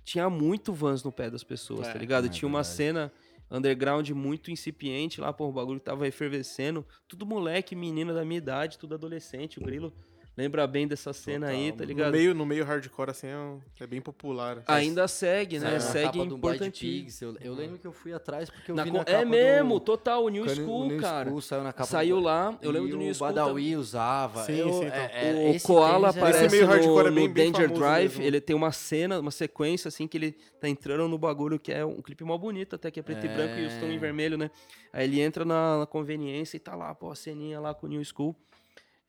tinha 0.07 0.29
muito 0.29 0.71
Vans 0.71 1.03
no 1.03 1.11
pé 1.11 1.29
das 1.29 1.43
pessoas, 1.43 1.85
É, 1.85 1.91
tá 1.91 1.99
ligado? 1.99 2.27
é 2.27 2.29
tinha 2.29 2.47
uma 2.47 2.63
cena 2.63 3.11
underground 3.51 4.09
muito 4.11 4.49
incipiente 4.49 5.19
lá, 5.19 5.33
pô, 5.33 5.49
o 5.49 5.51
bagulho 5.51 5.81
tava 5.81 6.07
efervescendo. 6.07 6.85
Tudo 7.09 7.25
moleque, 7.25 7.75
menina 7.75 8.13
da 8.13 8.23
minha 8.23 8.37
idade, 8.37 8.77
tudo 8.77 8.95
adolescente. 8.95 9.59
O 9.59 9.61
Grilo 9.61 9.93
lembra 10.37 10.67
bem 10.67 10.87
dessa 10.87 11.11
cena 11.11 11.47
aí, 11.47 11.71
tá 11.71 11.79
No 11.79 11.85
ligado? 11.85 12.11
meio, 12.11 12.35
no 12.35 12.45
meio 12.45 12.63
hardcore, 12.63 13.09
assim, 13.09 13.27
é, 13.27 13.35
um- 13.35 13.59
é 13.79 13.87
bem 13.87 13.99
popular. 13.99 14.63
Ainda 14.67 15.07
segue, 15.07 15.57
né? 15.59 15.71
na 15.71 15.79
Segue 15.79 16.05
capa 16.05 16.17
do 16.17 16.37
Blind 16.37 16.53
importante. 16.55 16.79
Pigs. 16.85 17.21
Eu, 17.21 17.35
eu 17.41 17.53
lembro 17.55 17.79
que 17.79 17.87
eu 17.87 17.91
fui 17.91 18.13
atrás 18.13 18.49
porque 18.49 18.69
eu 18.71 18.75
Na 18.75 18.83
vi 18.83 18.91
co- 18.91 18.97
na 18.99 19.03
capa 19.05 19.17
é 19.19 19.25
mesmo, 19.25 19.73
do... 19.75 19.79
total, 19.79 20.23
o 20.25 20.29
New 20.29 20.45
Quando 20.45 20.55
School, 20.55 20.81
o 20.83 20.87
New 20.87 21.01
cara. 21.01 21.29
School 21.29 21.41
saiu 21.41 21.63
na 21.63 21.73
capa 21.73 21.89
Saiu 21.89 22.15
do... 22.17 22.21
lá, 22.21 22.57
eu 22.61 22.69
lembro 22.71 22.87
E 22.87 22.91
do 22.91 22.97
New 22.97 23.09
o 23.11 23.13
School. 23.15 23.27
Badawi 23.33 23.75
usava. 23.75 24.43
Sim, 24.43 24.57
Eu- 24.59 24.73
sim, 24.73 24.85
então. 24.85 24.97
é- 24.99 25.11
é- 25.13 25.33
O 25.51 25.55
esse 25.55 25.65
Koala 25.65 26.09
aparece 26.09 26.49
meio 26.51 26.65
no, 26.67 26.71
hardcore 26.71 27.07
é 27.07 27.09
no 27.09 27.15
bem- 27.15 27.29
bem 27.29 27.51
Danger 27.51 27.71
Drive. 27.71 28.09
mesmo. 28.11 28.23
Ele 28.23 28.39
tem 28.39 28.55
uma 28.55 28.71
cena, 28.71 29.19
uma 29.19 29.31
sequência, 29.31 29.87
assim, 29.89 30.07
que 30.07 30.17
ele 30.17 30.31
tá 30.61 30.69
entrando 30.69 31.07
no 31.07 31.17
bagulho 31.17 31.57
que 31.59 31.71
é 31.71 31.83
um 31.85 32.01
clipe 32.01 32.23
mal 32.23 32.37
bonito, 32.37 32.75
até 32.75 32.91
que 32.91 32.99
é 32.99 33.03
preto 33.03 33.25
e 33.25 33.29
branco 33.29 33.57
e 33.59 33.65
os 33.65 33.73
tão 33.75 33.89
em 33.89 33.95
É. 33.95 33.97
vermelho, 33.97 34.37
né? 34.37 34.51
Aí 34.93 35.05
ele 35.05 35.19
entra 35.19 35.43
na, 35.43 35.79
na 35.79 35.85
conveniência 35.85 36.57
e 36.57 36.59
tá 36.59 36.75
lá, 36.75 36.93
pô, 36.93 37.09
a 37.11 37.15
ceninha 37.15 37.59
lá 37.59 37.73
com 37.73 37.85
o 37.87 37.89
New 37.89 38.03
School. 38.03 38.35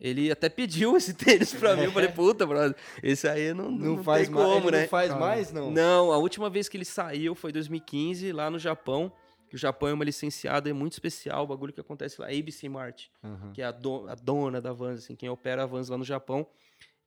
Ele 0.00 0.30
até 0.30 0.48
pediu 0.48 0.96
esse 0.96 1.12
tênis 1.12 1.52
pra 1.54 1.74
mim. 1.76 1.84
Eu 1.84 1.92
falei, 1.92 2.08
puta, 2.12 2.46
brother, 2.46 2.76
esse 3.02 3.26
aí 3.28 3.52
não, 3.52 3.70
não, 3.70 3.96
Não, 3.96 4.04
faz 4.04 4.26
tem 4.28 4.34
mais, 4.36 4.48
como, 4.52 4.70
né? 4.70 4.82
Não 4.82 4.88
faz 4.88 5.08
Caramba. 5.08 5.26
mais, 5.26 5.52
não? 5.52 5.70
Não, 5.70 6.12
a 6.12 6.18
última 6.18 6.48
vez 6.48 6.68
que 6.68 6.76
ele 6.76 6.84
saiu 6.84 7.34
foi 7.34 7.50
em 7.50 7.54
2015, 7.54 8.30
lá 8.32 8.48
no 8.50 8.58
Japão. 8.58 9.12
Que 9.48 9.54
o 9.56 9.58
Japão 9.58 9.88
é 9.88 9.94
uma 9.94 10.04
licenciada, 10.04 10.68
é 10.68 10.74
muito 10.74 10.92
especial, 10.92 11.42
o 11.44 11.46
bagulho 11.46 11.72
que 11.72 11.80
acontece 11.80 12.20
lá, 12.20 12.26
ABC 12.28 12.68
Mart 12.68 13.06
Aham. 13.24 13.50
que 13.54 13.62
é 13.62 13.64
a, 13.64 13.70
do- 13.72 14.06
a 14.06 14.14
dona 14.14 14.60
da 14.60 14.74
Vans, 14.74 14.98
assim, 15.04 15.16
quem 15.16 15.30
opera 15.30 15.62
a 15.62 15.66
Vans 15.66 15.88
lá 15.88 15.96
no 15.96 16.04
Japão. 16.04 16.46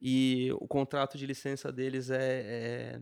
E 0.02 0.50
o 0.60 0.68
contrato 0.68 1.20
de 1.20 1.28
licença 1.28 1.72
deles 1.72 2.10
é, 2.10 2.18
é 2.20 3.02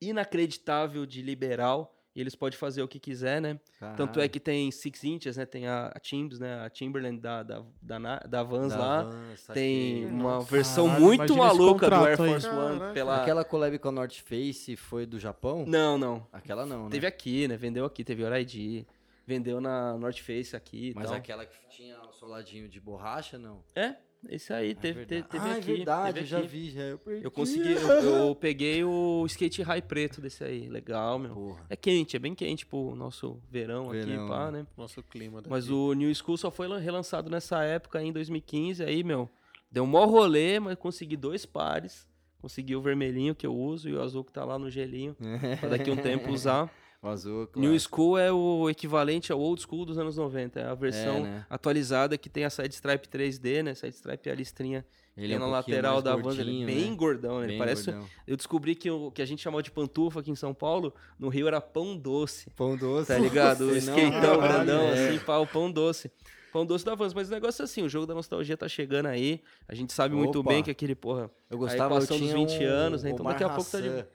inacreditável 0.00 1.06
de 1.06 1.22
liberal. 1.22 1.95
E 2.16 2.20
eles 2.22 2.34
podem 2.34 2.58
fazer 2.58 2.80
o 2.82 2.88
que 2.88 2.98
quiser, 2.98 3.42
né? 3.42 3.60
Tanto 3.94 4.18
é 4.20 4.26
que 4.26 4.40
tem 4.40 4.70
Six 4.70 5.04
Inches, 5.04 5.36
né? 5.36 5.44
Tem 5.44 5.66
a, 5.66 5.88
a 5.88 6.00
Timbs, 6.00 6.38
né? 6.38 6.64
A 6.64 6.70
Timberland 6.70 7.20
da, 7.20 7.42
da, 7.42 7.62
da, 7.82 8.18
da 8.20 8.42
Vans 8.42 8.72
Da 8.72 8.78
lá. 8.78 9.02
Vans, 9.02 9.46
tá 9.46 9.52
tem 9.52 9.96
cheio. 9.98 10.08
uma 10.08 10.22
Nossa. 10.36 10.50
versão 10.50 10.86
Caralho, 10.86 11.04
muito 11.04 11.36
maluca 11.36 11.90
do 11.90 11.94
Air 11.94 12.16
contrato 12.16 12.22
aí. 12.22 12.28
Force 12.30 12.48
One 12.48 12.78
Caraca. 12.78 12.94
pela... 12.94 13.20
Aquela 13.20 13.44
collab 13.44 13.78
com 13.78 13.88
a 13.88 13.92
North 13.92 14.16
Face 14.20 14.76
foi 14.76 15.04
do 15.04 15.18
Japão? 15.20 15.66
Não, 15.68 15.98
não. 15.98 16.26
Aquela 16.32 16.64
não, 16.64 16.84
né? 16.84 16.90
Teve 16.90 17.06
aqui, 17.06 17.46
né? 17.46 17.54
Vendeu 17.58 17.84
aqui, 17.84 18.02
teve 18.02 18.24
Oraidi. 18.24 18.86
Vendeu 19.26 19.60
na 19.60 19.98
North 19.98 20.20
Face 20.20 20.56
aqui 20.56 20.92
e 20.92 20.94
Mas 20.94 21.08
tal. 21.08 21.16
aquela 21.16 21.44
que 21.44 21.58
tinha 21.68 22.00
o 22.00 22.12
soladinho 22.12 22.66
de 22.66 22.80
borracha, 22.80 23.36
não? 23.36 23.62
É, 23.74 23.96
esse 24.30 24.52
aí, 24.52 24.74
teve, 24.74 25.04
verdade. 25.04 25.22
te- 25.22 25.28
teve 25.28 25.48
ah, 25.48 25.52
aqui. 25.52 25.72
é 25.72 25.74
verdade, 25.76 26.06
teve 26.14 26.20
eu 26.20 26.24
já 26.26 26.40
vi. 26.40 26.70
Já, 26.70 26.80
eu, 26.82 26.98
perdi. 26.98 27.24
Eu 27.24 27.30
consegui, 27.30 27.72
eu, 27.72 27.88
eu 28.28 28.34
peguei 28.34 28.84
o 28.84 29.24
skate 29.26 29.62
high 29.62 29.82
preto 29.82 30.20
desse 30.20 30.42
aí. 30.44 30.68
Legal, 30.68 31.18
meu. 31.18 31.34
Porra. 31.34 31.66
É 31.68 31.76
quente, 31.76 32.16
é 32.16 32.18
bem 32.18 32.34
quente 32.34 32.64
pro 32.66 32.94
nosso 32.94 33.40
verão, 33.50 33.88
Verão, 33.90 34.24
aqui, 34.24 34.28
pá, 34.28 34.50
né? 34.50 34.60
né? 34.60 34.66
Nosso 34.76 35.02
clima 35.02 35.38
daqui. 35.38 35.50
Mas 35.50 35.70
o 35.70 35.92
New 35.94 36.14
School 36.14 36.36
só 36.36 36.50
foi 36.50 36.66
lan- 36.68 36.78
relançado 36.78 37.30
nessa 37.30 37.62
época, 37.62 37.98
aí, 37.98 38.06
em 38.08 38.12
2015. 38.12 38.82
Aí, 38.84 39.02
meu, 39.04 39.28
deu 39.70 39.84
um 39.84 39.86
maior 39.86 40.08
rolê, 40.08 40.58
mas 40.60 40.76
consegui 40.76 41.16
dois 41.16 41.44
pares. 41.46 42.06
Consegui 42.40 42.76
o 42.76 42.80
vermelhinho 42.82 43.34
que 43.34 43.46
eu 43.46 43.54
uso 43.56 43.88
e 43.88 43.94
o 43.94 44.00
azul 44.00 44.22
que 44.22 44.32
tá 44.32 44.44
lá 44.44 44.58
no 44.58 44.70
gelinho, 44.70 45.16
pra 45.58 45.70
daqui 45.70 45.90
a 45.90 45.92
um 45.92 45.96
tempo 45.96 46.30
usar. 46.32 46.70
O 47.06 47.10
azul, 47.10 47.46
claro. 47.46 47.68
New 47.68 47.78
School 47.80 48.18
é 48.18 48.32
o 48.32 48.68
equivalente 48.68 49.32
ao 49.32 49.40
Old 49.40 49.62
School 49.62 49.84
dos 49.84 49.98
anos 49.98 50.16
90. 50.16 50.60
É 50.60 50.64
a 50.64 50.74
versão 50.74 51.16
É, 51.16 51.20
né? 51.20 51.46
atualizada 51.48 52.16
que 52.18 52.28
tem 52.28 52.44
a 52.44 52.50
side 52.50 52.74
stripe 52.74 53.08
3D, 53.08 53.62
né? 53.62 53.74
Side 53.74 53.94
stripe 53.94 54.28
é 54.28 54.32
a 54.32 54.34
listrinha 54.34 54.84
Ele 55.16 55.32
é 55.34 55.36
um 55.36 55.40
na 55.40 55.46
lateral 55.46 56.02
da 56.02 56.14
Vans. 56.16 56.38
Ele 56.38 56.62
é 56.62 56.66
bem 56.66 56.90
né? 56.90 56.96
gordão, 56.96 57.38
né? 57.38 57.44
Ele 57.44 57.48
Bem 57.52 57.58
parece 57.58 57.90
gordão. 57.90 58.08
eu 58.26 58.36
descobri 58.36 58.74
que 58.74 58.90
o 58.90 59.10
que 59.10 59.22
a 59.22 59.26
gente 59.26 59.42
chamava 59.42 59.62
de 59.62 59.70
pantufa 59.70 60.20
aqui 60.20 60.30
em 60.30 60.36
São 60.36 60.52
Paulo, 60.52 60.92
no 61.18 61.28
Rio 61.28 61.46
era 61.48 61.60
pão 61.60 61.96
doce. 61.96 62.50
Pão 62.50 62.76
doce. 62.76 63.08
Tá 63.08 63.18
ligado? 63.18 63.62
O 63.68 63.80
não, 63.82 63.94
caralho, 63.96 64.40
grandão, 64.40 64.82
é. 64.82 65.08
assim, 65.08 65.16
o 65.18 65.46
pão 65.46 65.70
doce. 65.70 66.10
Pão 66.52 66.64
doce 66.64 66.84
da 66.84 66.94
Vans. 66.94 67.12
Mas 67.12 67.28
o 67.28 67.32
negócio 67.32 67.62
é 67.62 67.64
assim, 67.64 67.82
o 67.82 67.88
jogo 67.88 68.06
da 68.06 68.14
nostalgia 68.14 68.56
tá 68.56 68.66
chegando 68.68 69.06
aí. 69.06 69.42
A 69.68 69.74
gente 69.74 69.92
sabe 69.92 70.14
muito 70.14 70.40
Opa. 70.40 70.48
bem 70.50 70.62
que 70.62 70.70
aquele, 70.70 70.94
porra. 70.94 71.30
Eu 71.50 71.58
gostava, 71.58 71.94
eu 71.94 71.98
equação 71.98 72.18
dos 72.18 72.28
tinha 72.30 72.34
20 72.46 72.64
um 72.64 72.68
anos, 72.68 73.02
né? 73.02 73.10
Então 73.10 73.26
daqui 73.26 73.44
a 73.44 73.48
pouco 73.50 73.70
tá 73.70 73.80
de- 73.80 74.06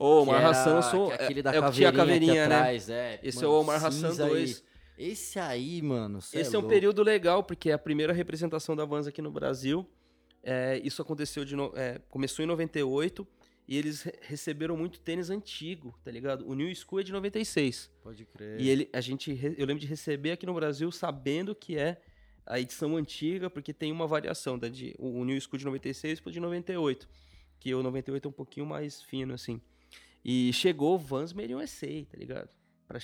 Ô, 0.00 0.24
que 0.24 0.30
Omar 0.30 0.46
Hassan, 0.46 0.76
eu 0.76 0.82
sou. 0.82 1.12
é 1.12 1.14
aquele 1.16 1.42
da 1.42 1.54
é 1.54 1.60
o 1.60 1.70
tinha 1.70 1.88
a 1.88 1.92
caveirinha 1.92 2.48
né? 2.48 2.54
atrás, 2.56 2.88
é. 2.88 3.20
Esse 3.22 3.36
Mano, 3.38 3.48
é 3.48 3.50
o 3.50 3.60
Omar 3.60 3.76
Hassan 3.84 4.08
cinza 4.10 4.24
aí. 4.24 4.30
2. 4.30 4.64
Esse 4.98 5.38
aí, 5.38 5.80
mano, 5.82 6.18
Esse 6.18 6.38
é 6.54 6.58
um 6.58 6.62
louco. 6.62 6.68
período 6.68 7.02
legal, 7.02 7.42
porque 7.42 7.70
é 7.70 7.72
a 7.72 7.78
primeira 7.78 8.12
representação 8.12 8.74
da 8.76 8.84
Vans 8.84 9.06
aqui 9.06 9.22
no 9.22 9.30
Brasil. 9.30 9.86
É, 10.42 10.80
isso 10.84 11.00
aconteceu 11.02 11.44
de. 11.44 11.54
no- 11.54 11.72
é, 11.76 12.00
começou 12.08 12.42
em 12.42 12.48
98 12.48 13.26
e 13.68 13.76
eles 13.76 14.02
re- 14.02 14.14
receberam 14.22 14.76
muito 14.76 14.98
tênis 15.00 15.30
antigo, 15.30 15.94
tá 16.04 16.10
ligado? 16.10 16.46
O 16.48 16.54
New 16.54 16.74
School 16.74 17.00
é 17.00 17.02
de 17.02 17.12
96. 17.12 17.90
Pode 18.02 18.24
crer. 18.24 18.60
E 18.60 18.68
ele, 18.68 18.88
a 18.92 19.00
gente, 19.00 19.30
eu 19.58 19.66
lembro 19.66 19.80
de 19.80 19.86
receber 19.86 20.32
aqui 20.32 20.44
no 20.46 20.54
Brasil 20.54 20.90
sabendo 20.90 21.54
que 21.54 21.76
é 21.78 22.00
a 22.46 22.58
edição 22.58 22.96
antiga, 22.96 23.48
porque 23.48 23.72
tem 23.72 23.92
uma 23.92 24.06
variação 24.06 24.58
da 24.58 24.68
de, 24.68 24.94
o 24.98 25.20
o 25.20 25.24
New 25.24 25.38
School 25.40 25.58
de 25.58 25.64
96 25.66 26.20
pro 26.20 26.32
de 26.32 26.40
98, 26.40 27.08
que 27.58 27.74
o 27.74 27.82
98 27.82 28.26
é 28.26 28.28
um 28.28 28.32
pouquinho 28.32 28.66
mais 28.66 29.00
fino 29.02 29.32
assim. 29.34 29.60
E 30.24 30.52
chegou 30.52 30.94
o 30.94 30.98
Vans 30.98 31.32
Merion 31.32 31.64
SA, 31.66 31.86
tá 32.10 32.16
ligado? 32.18 32.50
Pra, 32.86 32.98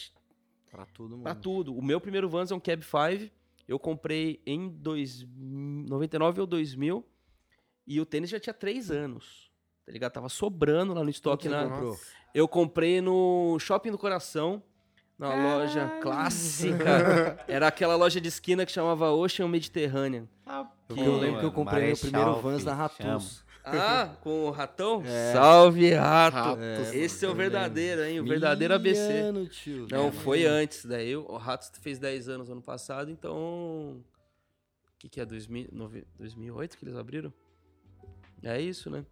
Pra 0.70 0.84
tudo, 0.86 1.10
mano. 1.12 1.22
pra 1.22 1.34
tudo. 1.34 1.74
O 1.74 1.82
meu 1.82 2.00
primeiro 2.00 2.28
Vans 2.28 2.50
é 2.50 2.54
um 2.54 2.60
Cab 2.60 2.82
5. 2.82 3.32
Eu 3.66 3.78
comprei 3.78 4.40
em 4.46 4.68
dois, 4.68 5.26
99 5.36 6.40
ou 6.42 6.46
2000 6.46 7.04
e 7.86 8.00
o 8.00 8.06
tênis 8.06 8.30
já 8.30 8.38
tinha 8.38 8.52
3 8.54 8.90
anos. 8.90 9.50
Tá 9.84 9.92
ligado? 9.92 10.12
Tava 10.12 10.28
sobrando 10.28 10.92
lá 10.92 11.02
no 11.02 11.10
estoque. 11.10 11.48
Na, 11.48 11.64
comprou? 11.68 11.98
eu 12.34 12.46
comprei 12.48 13.00
no 13.00 13.56
Shopping 13.58 13.90
do 13.90 13.98
Coração, 13.98 14.62
na 15.18 15.34
loja 15.34 15.88
clássica. 16.02 17.38
Era 17.48 17.68
aquela 17.68 17.96
loja 17.96 18.20
de 18.20 18.28
esquina 18.28 18.66
que 18.66 18.72
chamava 18.72 19.10
Ocean 19.12 19.48
Mediterranean. 19.48 20.28
Porque 20.86 21.02
eu 21.02 21.16
lembro 21.16 21.40
que 21.40 21.46
eu 21.46 21.52
comprei 21.52 21.86
meu 21.86 21.96
primeiro 21.96 22.34
Vans 22.40 22.64
na 22.64 22.74
Ratus. 22.74 23.44
Ah, 23.66 24.14
com 24.22 24.44
o 24.46 24.50
ratão? 24.50 25.02
É. 25.04 25.32
Salve, 25.32 25.92
rato! 25.92 26.34
Ratos. 26.36 26.94
Esse 26.94 27.24
é 27.24 27.28
o 27.28 27.34
verdadeiro, 27.34 28.04
hein? 28.04 28.20
O 28.20 28.24
verdadeiro 28.24 28.74
ABC. 28.74 29.32
Tio. 29.50 29.86
Não, 29.90 30.08
É, 30.08 30.12
foi 30.12 30.44
mano. 30.44 30.54
antes. 30.56 30.84
Daí 30.84 31.16
o 31.16 31.36
Ratos 31.36 31.70
fez 31.80 31.98
10 31.98 32.28
anos 32.28 32.48
ano 32.50 32.62
passado, 32.62 33.10
então. 33.10 33.36
O 33.36 34.98
que, 34.98 35.08
que 35.08 35.20
é? 35.20 35.26
2000, 35.26 35.68
nove- 35.72 36.06
2008 36.18 36.78
que 36.78 36.84
eles 36.84 36.96
abriram? 36.96 37.32
É 38.42 38.60
isso, 38.60 38.88
né? 38.88 39.04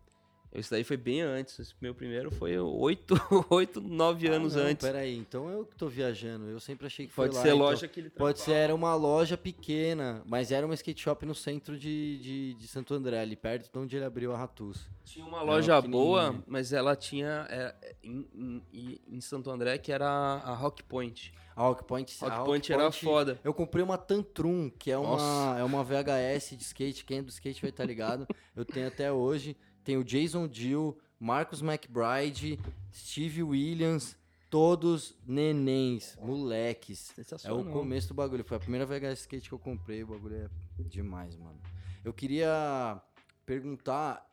Esse 0.55 0.71
daí 0.71 0.85
foi 0.85 0.97
bem 0.97 1.21
antes. 1.21 1.59
Esse 1.59 1.75
meu 1.81 1.93
primeiro 1.95 2.31
foi 2.31 2.57
oito, 2.59 3.15
oito 3.51 3.81
nove 3.81 4.29
anos 4.29 4.57
Ah, 4.57 4.61
não, 4.63 4.67
antes. 4.71 4.87
Peraí, 4.87 5.17
então 5.17 5.49
eu 5.51 5.67
que 5.67 5.75
tô 5.77 5.89
viajando. 5.89 6.49
Eu 6.49 6.61
sempre 6.61 6.87
achei 6.87 7.07
que 7.09 7.13
foi 7.13 7.27
Pode 7.27 7.37
lá, 7.37 7.43
ser 7.43 7.49
então. 7.49 7.59
loja 7.59 7.89
que 7.89 7.99
ele 8.01 8.11
Pode 8.11 8.41
ser, 8.41 8.53
era 8.53 8.75
uma 8.75 8.95
loja 8.95 9.37
pequena, 9.37 10.23
mas 10.25 10.53
era 10.53 10.65
uma 10.65 10.75
skate 10.75 11.03
shop 11.03 11.27
no 11.27 11.35
centro 11.35 11.77
de, 11.77 12.19
de, 12.19 12.55
de 12.55 12.69
Santo 12.69 12.95
André, 12.95 13.21
ali 13.21 13.35
perto 13.35 13.73
de 13.73 13.79
onde 13.79 13.97
ele 13.97 14.05
abriu 14.05 14.33
a 14.33 14.37
Ratus. 14.39 14.89
Tinha 15.05 15.27
uma 15.27 15.43
loja 15.43 15.81
boa, 15.83 16.43
mas 16.47 16.73
ela 16.73 16.95
tinha 16.95 17.47
é, 17.51 17.75
em, 18.03 18.27
em- 18.73 19.01
em- 19.09 19.21
Santo 19.21 19.51
André 19.51 19.77
que 19.77 19.91
era 19.91 20.07
a 20.09 20.55
Rock 20.55 20.83
Point. 20.85 21.33
A 21.57 21.63
Rock 21.63 21.85
Point, 21.85 22.17
a 22.21 22.25
Rock 22.25 22.37
Rock 22.37 22.47
Point 22.49 22.73
era 22.73 22.91
foda. 22.93 23.41
Eu 23.45 23.53
comprei 23.53 23.83
uma 23.85 23.99
Tantrum, 23.99 24.71
que 24.71 24.91
é 24.91 24.97
uma, 24.99 25.11
Nossa. 25.17 25.59
é 25.61 25.65
uma 25.65 25.83
VHS 25.85 26.57
de 26.57 26.63
skate. 26.65 27.05
Quem 27.05 27.19
é 27.19 27.23
do 27.23 27.29
skate 27.29 27.61
vai 27.61 27.71
estar 27.71 27.85
ligado. 27.85 28.27
Eu 28.57 28.65
tenho 28.65 28.87
até 28.89 29.13
hoje. 29.13 29.57
Tem 29.85 29.97
o 29.97 30.05
Jason 30.05 30.49
Dill, 30.49 30.99
Marcus 31.21 31.61
McBride, 31.63 32.59
Steve 32.93 33.43
Williams, 33.43 34.17
todos 34.51 35.15
nenéns, 35.27 36.17
moleques. 36.21 37.13
É 37.47 37.53
o 37.53 37.65
começo 37.73 38.09
do 38.09 38.15
bagulho. 38.15 38.45
Foi 38.45 38.57
a 38.57 38.61
primeira 38.61 38.87
VHS 38.87 39.21
skate 39.21 39.49
que 39.49 39.55
eu 39.55 39.59
comprei. 39.59 40.03
O 40.03 40.07
bagulho 40.09 40.37
é 40.37 40.83
demais, 40.85 41.37
mano. 41.37 41.61
Eu 42.05 42.13
queria 42.13 43.01
perguntar. 43.45 44.25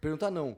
Perguntar 0.00 0.30
não. 0.30 0.56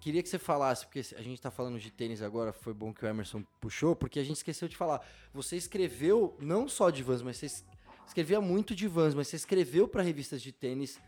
Queria 0.00 0.20
que 0.22 0.28
você 0.28 0.38
falasse, 0.38 0.84
porque 0.84 1.00
a 1.16 1.22
gente 1.22 1.40
tá 1.40 1.50
falando 1.50 1.78
de 1.78 1.90
tênis 1.92 2.20
agora, 2.20 2.52
foi 2.52 2.74
bom 2.74 2.92
que 2.92 3.04
o 3.04 3.08
Emerson 3.08 3.44
puxou, 3.60 3.94
porque 3.94 4.18
a 4.18 4.24
gente 4.24 4.36
esqueceu 4.36 4.66
de 4.68 4.76
falar. 4.76 5.00
Você 5.32 5.56
escreveu 5.56 6.36
não 6.40 6.68
só 6.68 6.90
de 6.90 7.04
Vans, 7.04 7.22
mas 7.22 7.36
você 7.36 7.46
es- 7.46 7.64
escrevia 8.06 8.40
muito 8.40 8.74
de 8.74 8.88
Vans, 8.88 9.14
mas 9.14 9.28
você 9.28 9.36
escreveu 9.36 9.86
para 9.86 10.02
revistas 10.02 10.42
de 10.42 10.50
tênis 10.50 10.98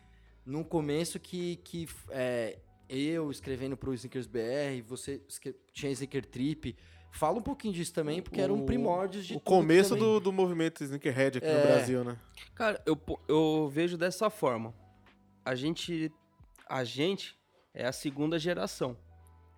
num 0.47 0.63
começo 0.63 1.19
que, 1.19 1.57
que 1.57 1.89
é, 2.11 2.59
eu 2.89 3.31
escrevendo 3.31 3.77
pro 3.77 3.93
Sneakers 3.95 4.27
BR, 4.27 4.83
você 4.87 5.21
tinha 5.73 5.93
Sneaker 5.93 6.25
Trip. 6.25 6.77
Fala 7.11 7.39
um 7.39 7.43
pouquinho 7.43 7.73
disso 7.75 7.93
também, 7.93 8.21
porque 8.23 8.41
O- 8.43 8.65
primórdios 8.67 9.27
de 9.27 9.35
O 9.35 9.39
tudo 9.41 9.45
começo 9.45 9.97
do, 9.97 10.21
do 10.21 10.33
movimento 10.33 10.83
sneakerhead 10.85 11.39
aqui 11.39 11.47
no 11.47 11.53
É. 11.53 11.67
Brasil, 11.67 12.05
né? 12.05 12.19
Cara, 12.55 12.83
eu, 12.87 12.99
eu 13.27 13.69
vejo 13.73 13.97
dessa 13.97 14.29
forma. 14.31 14.75
A 15.45 15.55
gente, 15.55 16.13
a 16.69 16.85
gente 16.85 17.39
é 17.73 17.87
a 17.87 17.93
segunda 17.93 18.39
geração. 18.39 18.97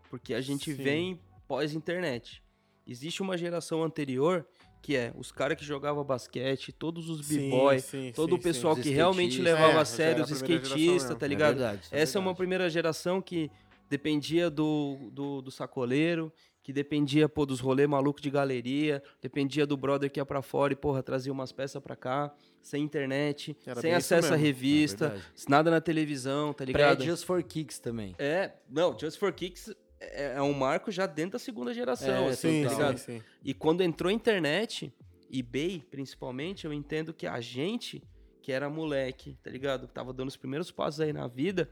Porque 0.09 0.33
a 0.35 0.41
gente 0.41 0.73
Sim. 0.75 0.83
vem 0.83 1.21
pós-internet. 1.47 2.43
Existe 2.87 3.21
uma 3.23 3.37
geração 3.37 3.83
anterior 3.85 4.47
que 4.83 4.97
é 4.97 5.13
os 5.17 5.31
caras 5.31 5.57
que 5.59 5.65
jogavam 5.65 6.03
basquete, 6.05 6.73
todos 6.73 7.09
os 7.11 7.27
b-boy, 7.29 7.79
sim, 7.81 8.13
todo 8.15 8.31
sim, 8.31 8.39
o 8.39 8.43
pessoal 8.43 8.75
que 8.77 8.91
realmente 8.91 9.41
levava 9.41 9.79
É, 9.79 9.81
a 9.81 9.85
sério 9.85 10.25
os 10.25 10.31
skatistas, 10.31 11.17
tá 11.19 11.27
É 11.27 11.29
ligado? 11.29 11.57
verdade, 11.57 11.83
isso 11.85 11.95
Essa 11.95 12.17
é 12.17 12.19
uma 12.19 12.25
verdade. 12.27 12.37
primeira 12.39 12.71
geração 12.71 13.21
que 13.21 13.51
dependia 13.89 14.49
do, 14.49 15.11
do, 15.13 15.43
do 15.43 15.51
sacoleiro, 15.51 16.33
que 16.63 16.73
dependia 16.73 17.29
pô, 17.29 17.45
dos 17.45 17.59
rolê 17.59 17.87
maluco 17.87 18.21
de 18.21 18.31
galeria, 18.31 19.03
dependia 19.21 19.67
do 19.67 19.77
brother 19.77 20.11
que 20.11 20.21
ia 20.21 20.27
pra 20.27 20.41
fora 20.43 20.73
e 20.73 20.77
porra, 20.77 21.03
trazia 21.03 21.33
umas 21.33 21.51
peças 21.53 21.83
pra 21.83 21.97
cá, 21.97 22.33
sem 22.63 22.83
internet, 22.85 23.57
Era 23.67 23.81
sem 23.81 23.93
acesso 23.95 24.33
à 24.33 24.37
revista, 24.37 25.17
É 25.17 25.51
nada 25.51 25.71
na 25.71 25.81
televisão, 25.81 26.53
tá 26.53 26.65
ligado? 26.65 26.99
Pré-Just 26.99 27.25
for 27.25 27.43
Kicks 27.43 27.79
também. 27.79 28.15
É, 28.19 28.53
não, 28.69 28.97
Just 28.99 29.19
for 29.19 29.33
Kicks 29.33 29.75
é, 30.01 30.35
é 30.37 30.43
um 30.43 30.53
marco 30.55 30.91
já 30.91 31.07
dentro 31.07 31.33
da 31.33 31.39
segunda 31.39 31.73
geração, 31.75 32.27
É, 32.27 32.31
assim, 32.31 32.63
Sim, 32.69 32.77
tá 32.77 32.97
sim, 32.97 33.19
sim. 33.19 33.23
E 33.45 33.53
quando 33.55 33.83
entrou 33.83 34.09
a 34.11 34.13
internet, 34.13 34.93
eBay 35.33 35.85
principalmente, 35.91 36.65
eu 36.65 36.73
entendo 36.73 37.13
que 37.13 37.27
a 37.27 37.41
gente, 37.41 38.03
que 38.43 38.51
era 38.53 38.69
moleque, 38.71 39.37
tá 39.43 39.51
ligado? 39.51 39.87
Que 39.87 39.93
tava 39.95 40.13
dando 40.13 40.29
os 40.29 40.37
primeiros 40.37 40.71
passos 40.71 41.01
aí 41.01 41.13
na 41.13 41.27
vida, 41.29 41.69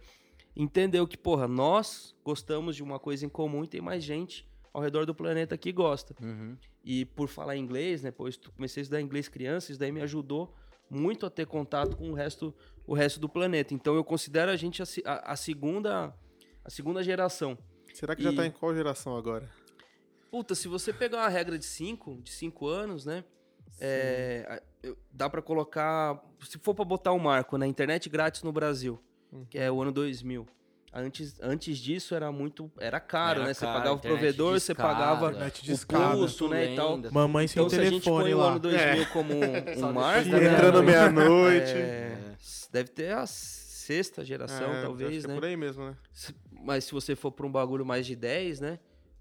entendeu 0.55 1.07
que, 1.07 1.17
porra, 1.17 1.47
nós 1.49 2.15
gostamos 2.25 2.77
de 2.77 2.83
uma 2.83 2.99
coisa 2.99 3.25
em 3.25 3.29
comum 3.29 3.65
e 3.65 3.69
tem 3.69 3.81
mais 3.81 4.03
gente 4.05 4.47
ao 4.73 4.83
redor 4.83 5.07
do 5.07 5.15
planeta 5.15 5.57
que 5.57 5.73
gosta. 5.73 6.15
Uhum. 6.23 6.57
E 6.85 7.05
por 7.05 7.29
falar 7.29 7.57
inglês, 7.57 8.03
né, 8.03 8.11
pois 8.11 8.37
comecei 8.55 8.81
a 8.81 8.83
estudar 8.83 9.01
inglês 9.01 9.29
criança, 9.29 9.73
isso 9.73 9.81
daí 9.81 9.91
me 9.91 10.01
ajudou 10.03 10.55
muito 10.91 11.27
a 11.27 11.31
ter 11.31 11.47
contato 11.47 11.97
com 11.97 12.11
o 12.11 12.15
resto, 12.15 12.55
o 12.87 12.95
resto 12.95 13.19
do 13.21 13.29
planeta. 13.29 13.75
Então 13.75 13.95
eu 13.95 14.05
considero 14.05 14.51
a 14.51 14.57
gente 14.57 14.83
a, 14.83 14.87
a- 15.05 15.33
a 15.33 15.37
segunda 15.37 16.15
a 16.65 16.71
segunda 16.71 17.03
geração. 17.03 17.57
Será 17.99 18.15
que 18.15 18.23
já 18.23 18.31
E- 18.33 18.37
tá 18.37 18.47
em 18.47 18.51
qual 18.51 18.75
geração 18.75 19.17
agora? 19.17 19.49
Puta, 20.31 20.55
se 20.55 20.69
você 20.69 20.93
pegar 20.93 21.19
uma 21.19 21.29
regra 21.29 21.59
de 21.59 21.65
5, 21.65 22.21
de 22.23 22.31
5 22.31 22.67
anos, 22.69 23.05
né? 23.05 23.25
é, 23.81 24.61
dá 25.13 25.29
pra 25.31 25.41
colocar. 25.41 26.21
Se 26.49 26.59
for 26.59 26.75
pra 26.75 26.85
botar 26.85 27.13
um 27.13 27.19
marco 27.19 27.57
na 27.59 27.67
internet 27.67 28.09
grátis 28.09 28.43
no 28.43 28.51
Brasil, 28.53 28.99
Hum. 29.33 29.45
que 29.49 29.59
é 29.59 29.71
o 29.71 29.81
ano 29.81 29.93
2000. 29.93 30.47
Antes, 30.93 31.39
antes 31.41 31.79
disso 31.79 32.15
era 32.15 32.33
muito. 32.33 32.71
Era 32.81 32.99
caro, 32.99 33.41
Era 33.41 33.49
né? 33.49 33.55
Você 33.55 33.65
caro, 33.67 33.79
pagava 33.79 33.97
o 33.97 34.01
provedor, 34.01 34.55
de 34.55 34.61
você 34.61 34.75
pagava 34.75 35.29
Internet 35.29 35.63
de 35.63 35.73
o 35.75 35.87
custo, 36.19 36.49
né? 36.49 36.73
E 36.73 36.77
tal. 36.77 36.99
Mamãe 37.13 37.47
sem 37.47 37.61
Então, 37.63 37.71
se 37.71 37.79
a 37.81 37.85
gente 37.85 38.03
põe 38.03 38.25
telefone 38.25 38.35
o 38.35 38.39
lá. 38.39 38.51
ano 38.53 38.59
2000 38.59 39.07
como 39.13 39.33
um, 39.35 39.39
um 39.89 39.93
marco, 39.93 40.29
né? 40.31 40.53
entrando 40.55 40.83
meia-noite. 40.83 41.73
É, 41.73 42.19
deve 42.73 42.89
ter 42.91 43.13
a 43.13 43.27
sexta 43.27 44.25
geração, 44.25 44.67
É, 44.71 44.73
acho 44.73 44.83
talvez, 44.83 45.25
que 45.25 45.25
é 45.27 45.29
né? 45.29 45.35
por 45.35 45.45
aí 45.45 45.57
mesmo, 45.57 45.85
né? 45.85 45.97
Se- 46.59 46.65
Mas 46.65 46.85
se 46.85 46.93
você 46.93 47.15
for 47.17 47.31
pra 47.33 47.47
um 47.47 47.51
bagulho 47.53 47.85
mais 47.87 48.07
de 48.07 48.15
10, 48.17 48.61
né? 48.61 48.79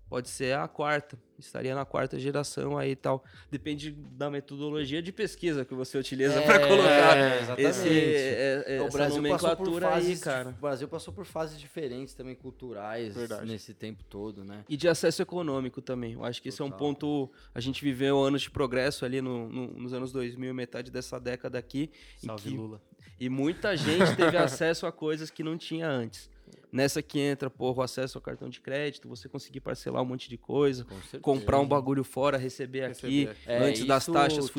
Pode 0.09 0.29
ser 0.29 0.55
a 0.55 0.65
quarta. 0.69 1.19
Estaria 1.37 1.75
na 1.75 1.83
quarta 1.83 2.17
geração 2.17 2.77
aí 2.77 2.91
e 2.91 2.95
tal. 2.95 3.21
Depende 3.51 3.91
da 3.91 4.29
metodologia 4.29 5.01
de 5.01 5.11
pesquisa 5.11 5.65
que 5.65 5.73
você 5.75 5.97
utiliza 5.97 6.41
pra 6.43 6.55
É, 6.55 6.65
colocar 6.67 7.17
exatamente. 7.41 7.61
esse, 7.69 7.89
é, 7.89 8.63
é, 8.77 8.81
o 8.81 8.85
essa 8.87 8.97
Brasil 8.97 9.21
passou 9.23 9.49
por 9.57 9.65
nomenclatura 9.65 9.87
fases, 9.89 10.09
aí, 10.09 10.17
cara. 10.19 10.49
O 10.51 10.61
Brasil 10.61 10.87
passou 10.87 11.13
por 11.13 11.25
fases 11.25 11.59
diferentes 11.59 12.13
também 12.13 12.35
culturais 12.35 13.15
Verdade. 13.15 13.45
nesse 13.51 13.73
tempo 13.73 14.01
todo, 14.05 14.45
né? 14.45 14.63
E 14.69 14.77
de 14.77 14.87
acesso 14.87 15.21
econômico 15.21 15.81
também. 15.81 16.13
Eu 16.13 16.23
acho 16.23 16.41
que 16.41 16.47
esse 16.47 16.61
é 16.61 16.65
um 16.65 16.71
ponto. 16.71 17.29
A 17.53 17.59
gente 17.59 17.83
viveu 17.83 18.23
anos 18.23 18.43
de 18.43 18.49
progresso 18.49 19.03
ali 19.03 19.19
no- 19.21 19.49
no- 19.49 19.67
nos 19.73 19.91
anos 19.93 20.13
2000, 20.13 20.53
metade 20.53 20.89
dessa 20.89 21.19
década 21.19 21.59
aqui. 21.59 21.91
em 22.23 22.27
Salve, 22.27 22.49
que- 22.49 22.55
Lula. 22.55 22.81
E 23.19 23.27
muita 23.27 23.75
gente 23.75 24.15
teve 24.15 24.37
acesso 24.37 24.85
a 24.87 24.91
coisas 24.91 25.29
que 25.29 25.43
não 25.43 25.57
tinha 25.57 25.89
antes. 25.89 26.29
Nessa 26.71 27.01
que 27.01 27.17
entra, 27.19 27.49
porra, 27.49 27.79
o 27.79 27.81
acesso 27.81 28.17
ao 28.17 28.21
cartão 28.21 28.49
de 28.49 28.59
crédito, 28.59 29.07
você 29.07 29.29
conseguir 29.29 29.61
parcelar 29.61 30.01
um 30.03 30.05
monte 30.05 30.29
de 30.29 30.37
coisa, 30.37 30.85
comprar 31.21 31.59
um 31.59 31.67
bagulho 31.67 32.03
fora, 32.03 32.37
receber, 32.37 32.87
Receber 32.87 33.29
aqui, 33.29 33.29
aqui. 33.29 33.49
É, 33.49 33.57
antes 33.63 33.85
das 33.85 34.05
taxas 34.05 34.49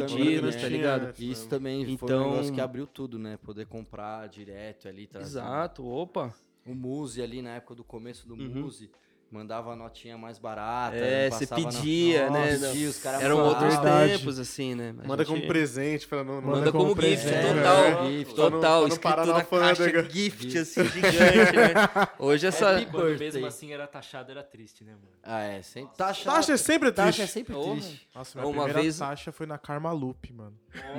né? 0.57 0.63
tá 0.63 0.69
ligado? 0.69 1.15
Isso 1.23 1.49
também 1.49 1.85
foi 1.85 1.91
um 1.91 1.95
Então- 1.95 2.31
negócio 2.31 2.55
que 2.55 2.61
abriu 2.61 2.87
tudo, 2.87 3.19
né? 3.19 3.37
Poder 3.37 3.67
comprar 3.67 4.27
direto 4.29 4.89
ali. 4.89 5.07
trazer. 5.07 5.27
Exato, 5.27 5.87
opa. 5.87 6.35
O 6.67 6.75
Muse 6.75 7.21
ali 7.23 7.41
na 7.43 7.57
época 7.57 7.75
do 7.75 7.85
começo 7.85 8.27
do 8.27 8.35
Uhum. 8.35 8.63
Muse. 8.63 8.91
Mandava 9.31 9.73
a 9.75 9.77
notinha 9.77 10.17
mais 10.17 10.39
barata. 10.39 10.97
É, 10.97 11.29
você 11.29 11.47
passava 11.47 11.71
na- 11.71 11.79
pedia, 11.81 12.31
né? 12.31 12.51
Nossa, 12.53 12.67
pedia, 12.69 12.89
os 12.89 12.99
caras 12.99 13.23
Eram 13.23 13.37
falavam. 13.37 13.69
outros 13.69 13.79
tempos, 14.19 14.39
assim, 14.39 14.75
né? 14.75 14.95
A 14.99 15.07
Manda 15.07 15.23
gente- 15.23 15.35
como 15.37 15.47
presente 15.47 16.09
pra 16.09 16.25
não... 16.25 16.41
não- 16.41 16.51
Manda 16.53 16.73
como 16.73 16.87
gift, 16.89 16.97
presente, 17.01 17.55
total. 17.55 17.83
né? 17.83 18.11
gift. 18.11 18.35
Total, 18.35 18.61
parar 18.81 18.89
escrito 18.89 19.17
na 19.19 19.27
na 19.27 19.45
caixa, 19.45 19.69
alfândega. 19.85 20.11
gift, 20.11 20.59
assim, 20.59 20.85
gigante, 20.89 21.57
né? 21.57 21.75
Hoje 22.19 22.47
essa... 22.47 22.71
Happy 22.71 22.87
Quando 22.87 23.05
birthday. 23.05 23.27
mesmo 23.33 23.47
assim 23.47 23.71
era 23.71 23.87
taxado, 23.87 24.31
era 24.31 24.43
triste, 24.43 24.83
né, 24.83 24.93
mano? 24.93 25.09
Ah, 25.23 25.43
é. 25.43 25.61
Sempre, 25.61 25.95
taxa, 25.99 26.25
Taxa 26.25 26.53
é 26.55 26.57
sempre 26.57 26.91
taxa 26.91 27.09
é 27.09 27.27
triste. 27.27 27.33
sempre 27.35 27.55
triste. 27.55 28.09
Nossa, 28.15 28.39
minha 28.39 28.49
Uma 28.49 28.63
primeira 28.63 28.81
vez- 28.81 28.99
taxa 28.99 29.31
foi 29.31 29.45
na 29.47 29.59
Karma 29.59 29.93
Loop, 29.93 30.33
mano. 30.33 30.57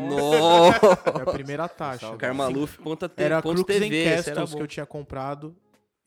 Nossa! 0.07 1.11
Minha 1.15 1.25
primeira 1.25 1.67
taxa. 1.67 2.15
Carmaluf, 2.15 2.77
ponta 2.77 3.09
T- 3.09 3.23
Era 3.23 3.41
ponto 3.41 3.55
Crooks 3.65 3.75
TV, 3.79 4.03
era 4.03 4.45
que 4.47 4.61
eu 4.61 4.67
tinha 4.67 4.85
comprado. 4.85 5.55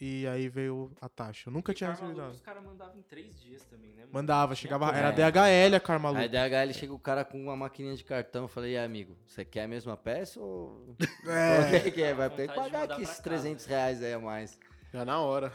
E 0.05 0.27
aí 0.27 0.49
veio 0.49 0.91
a 1.01 1.09
taxa. 1.09 1.49
Eu 1.49 1.53
nunca 1.53 1.73
tinha 1.73 1.93
Karma 1.93 2.09
recebido. 2.09 2.29
Os 2.33 2.41
caras 2.41 2.65
mandavam 2.65 2.99
em 2.99 3.03
três 3.03 3.41
dias 3.41 3.65
também, 3.67 3.91
né? 3.91 4.01
mano? 4.01 4.13
Mandava, 4.13 4.53
chegava. 4.57 4.93
É. 4.93 4.99
Era 4.99 5.13
DHL 5.13 5.77
a 5.77 5.79
Karma 5.81 6.09
Aí 6.09 6.27
Loop. 6.27 6.29
DHL 6.29 6.73
chega 6.75 6.93
o 6.93 6.99
cara 6.99 7.25
com 7.25 7.41
uma 7.41 7.55
maquininha 7.55 7.95
de 7.95 8.03
cartão. 8.03 8.43
Eu 8.43 8.49
falei, 8.49 8.73
e 8.73 8.77
aí, 8.77 8.85
amigo, 8.85 9.17
você 9.25 9.45
quer 9.45 9.63
a 9.63 9.69
mesma 9.69 9.97
peça 9.97 10.41
ou. 10.41 10.97
É, 11.25 11.79
que 11.79 11.93
que 11.93 12.03
é? 12.03 12.13
Vai 12.15 12.29
Vontade 12.29 12.49
de 12.49 12.55
pagar 12.57 12.83
aqui 12.83 13.03
esses 13.03 13.19
casa. 13.19 13.23
300 13.23 13.65
reais 13.67 14.03
aí 14.03 14.13
a 14.13 14.19
mais. 14.19 14.59
já 14.93 15.05
na 15.05 15.21
hora. 15.21 15.53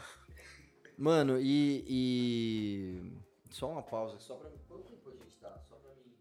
Mano, 0.96 1.38
e. 1.38 1.84
e... 1.86 3.12
Só 3.50 3.70
uma 3.70 3.82
pausa, 3.82 4.18
só 4.18 4.34
pra 4.36 4.48
mim. 4.48 4.56
Quanto 4.66 4.84
tempo 4.84 5.10
a 5.10 5.12
gente 5.12 5.36
tá? 5.36 5.60
Só 5.68 5.76
pra 5.76 5.90
mim. 5.90 6.14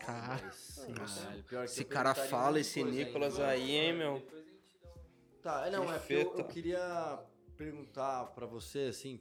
Cara, 0.00 0.50
Caralho, 0.94 1.44
pior 1.44 1.64
que 1.64 1.70
Esse 1.70 1.82
eu 1.82 1.86
cara 1.86 2.12
fala, 2.12 2.58
esse 2.58 2.82
Nicolas 2.82 3.38
aí, 3.38 3.70
hein, 3.70 3.92
meu? 3.92 4.20
Tá, 5.48 5.70
não, 5.70 5.86
Que 6.00 6.12
é 6.12 6.22
eu, 6.24 6.36
eu 6.36 6.44
queria 6.44 7.18
perguntar 7.56 8.26
pra 8.34 8.44
você, 8.44 8.80
assim, 8.80 9.18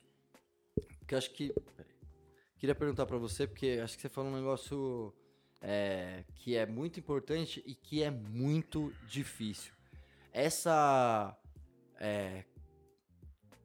que 1.07 1.15
acho 1.15 1.31
que... 1.31 1.53
peraí. 1.73 1.95
Queria 2.57 2.75
perguntar 2.75 3.05
pra 3.05 3.17
você, 3.17 3.47
porque 3.47 3.79
acho 3.81 3.95
que 3.95 4.01
você 4.01 4.09
falou 4.09 4.29
um 4.29 4.35
negócio 4.35 5.13
é, 5.61 6.25
que 6.35 6.57
é 6.57 6.65
muito 6.65 6.99
importante 6.99 7.63
e 7.65 7.73
que 7.73 8.03
é 8.03 8.11
muito 8.11 8.93
difícil. 9.07 9.71
Essa 10.33 11.33
é, 11.97 12.43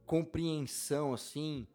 compreensão, 0.07 1.13
assim, 1.13 1.67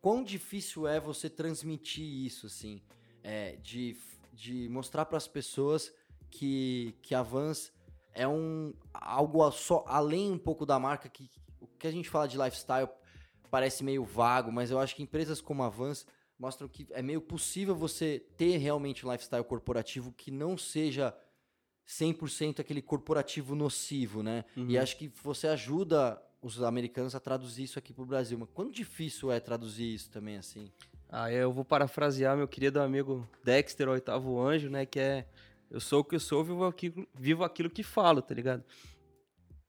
quão 0.00 0.22
difícil 0.22 0.86
é 0.86 1.00
você 1.00 1.28
transmitir 1.28 2.04
isso, 2.04 2.46
assim, 2.46 2.80
é, 3.24 3.56
de, 3.56 3.96
de 4.32 4.68
mostrar 4.68 5.04
para 5.04 5.18
as 5.18 5.26
pessoas 5.26 5.92
que, 6.30 6.94
que 7.02 7.12
a 7.12 7.24
Vans 7.24 7.72
é 8.18 8.26
um 8.26 8.74
algo 8.92 9.48
só 9.52 9.84
além 9.86 10.32
um 10.32 10.38
pouco 10.38 10.66
da 10.66 10.78
marca 10.78 11.08
que 11.08 11.30
o 11.60 11.68
que 11.68 11.86
a 11.86 11.90
gente 11.92 12.10
fala 12.10 12.26
de 12.26 12.36
lifestyle 12.36 12.88
parece 13.48 13.84
meio 13.84 14.04
vago, 14.04 14.50
mas 14.50 14.72
eu 14.72 14.78
acho 14.78 14.94
que 14.96 15.02
empresas 15.02 15.40
como 15.40 15.62
a 15.62 15.68
Vans 15.68 16.04
mostram 16.36 16.68
que 16.68 16.86
é 16.90 17.00
meio 17.00 17.20
possível 17.20 17.76
você 17.76 18.24
ter 18.36 18.56
realmente 18.58 19.06
um 19.06 19.12
lifestyle 19.12 19.44
corporativo 19.44 20.12
que 20.12 20.32
não 20.32 20.58
seja 20.58 21.14
100% 21.86 22.58
aquele 22.60 22.82
corporativo 22.82 23.54
nocivo, 23.54 24.22
né? 24.22 24.44
Uhum. 24.56 24.68
E 24.68 24.76
acho 24.76 24.96
que 24.96 25.10
você 25.22 25.46
ajuda 25.46 26.20
os 26.42 26.60
americanos 26.62 27.14
a 27.14 27.20
traduzir 27.20 27.64
isso 27.64 27.78
aqui 27.78 27.92
pro 27.92 28.04
Brasil. 28.04 28.36
Mas 28.36 28.48
quanto 28.52 28.72
difícil 28.72 29.30
é 29.32 29.40
traduzir 29.40 29.94
isso 29.94 30.10
também 30.10 30.36
assim? 30.36 30.70
Ah, 31.08 31.32
eu 31.32 31.52
vou 31.52 31.64
parafrasear 31.64 32.36
meu 32.36 32.46
querido 32.46 32.80
amigo 32.80 33.26
Dexter, 33.42 33.88
o 33.88 33.92
oitavo 33.92 34.40
anjo, 34.40 34.68
né? 34.68 34.84
Que 34.84 35.00
é 35.00 35.26
eu 35.70 35.80
sou 35.80 36.00
o 36.00 36.04
que 36.04 36.16
eu 36.16 36.20
sou, 36.20 36.42
vivo 36.42 36.64
aquilo, 36.64 37.06
vivo 37.14 37.44
aquilo 37.44 37.68
que 37.70 37.82
falo, 37.82 38.22
tá 38.22 38.34
ligado? 38.34 38.64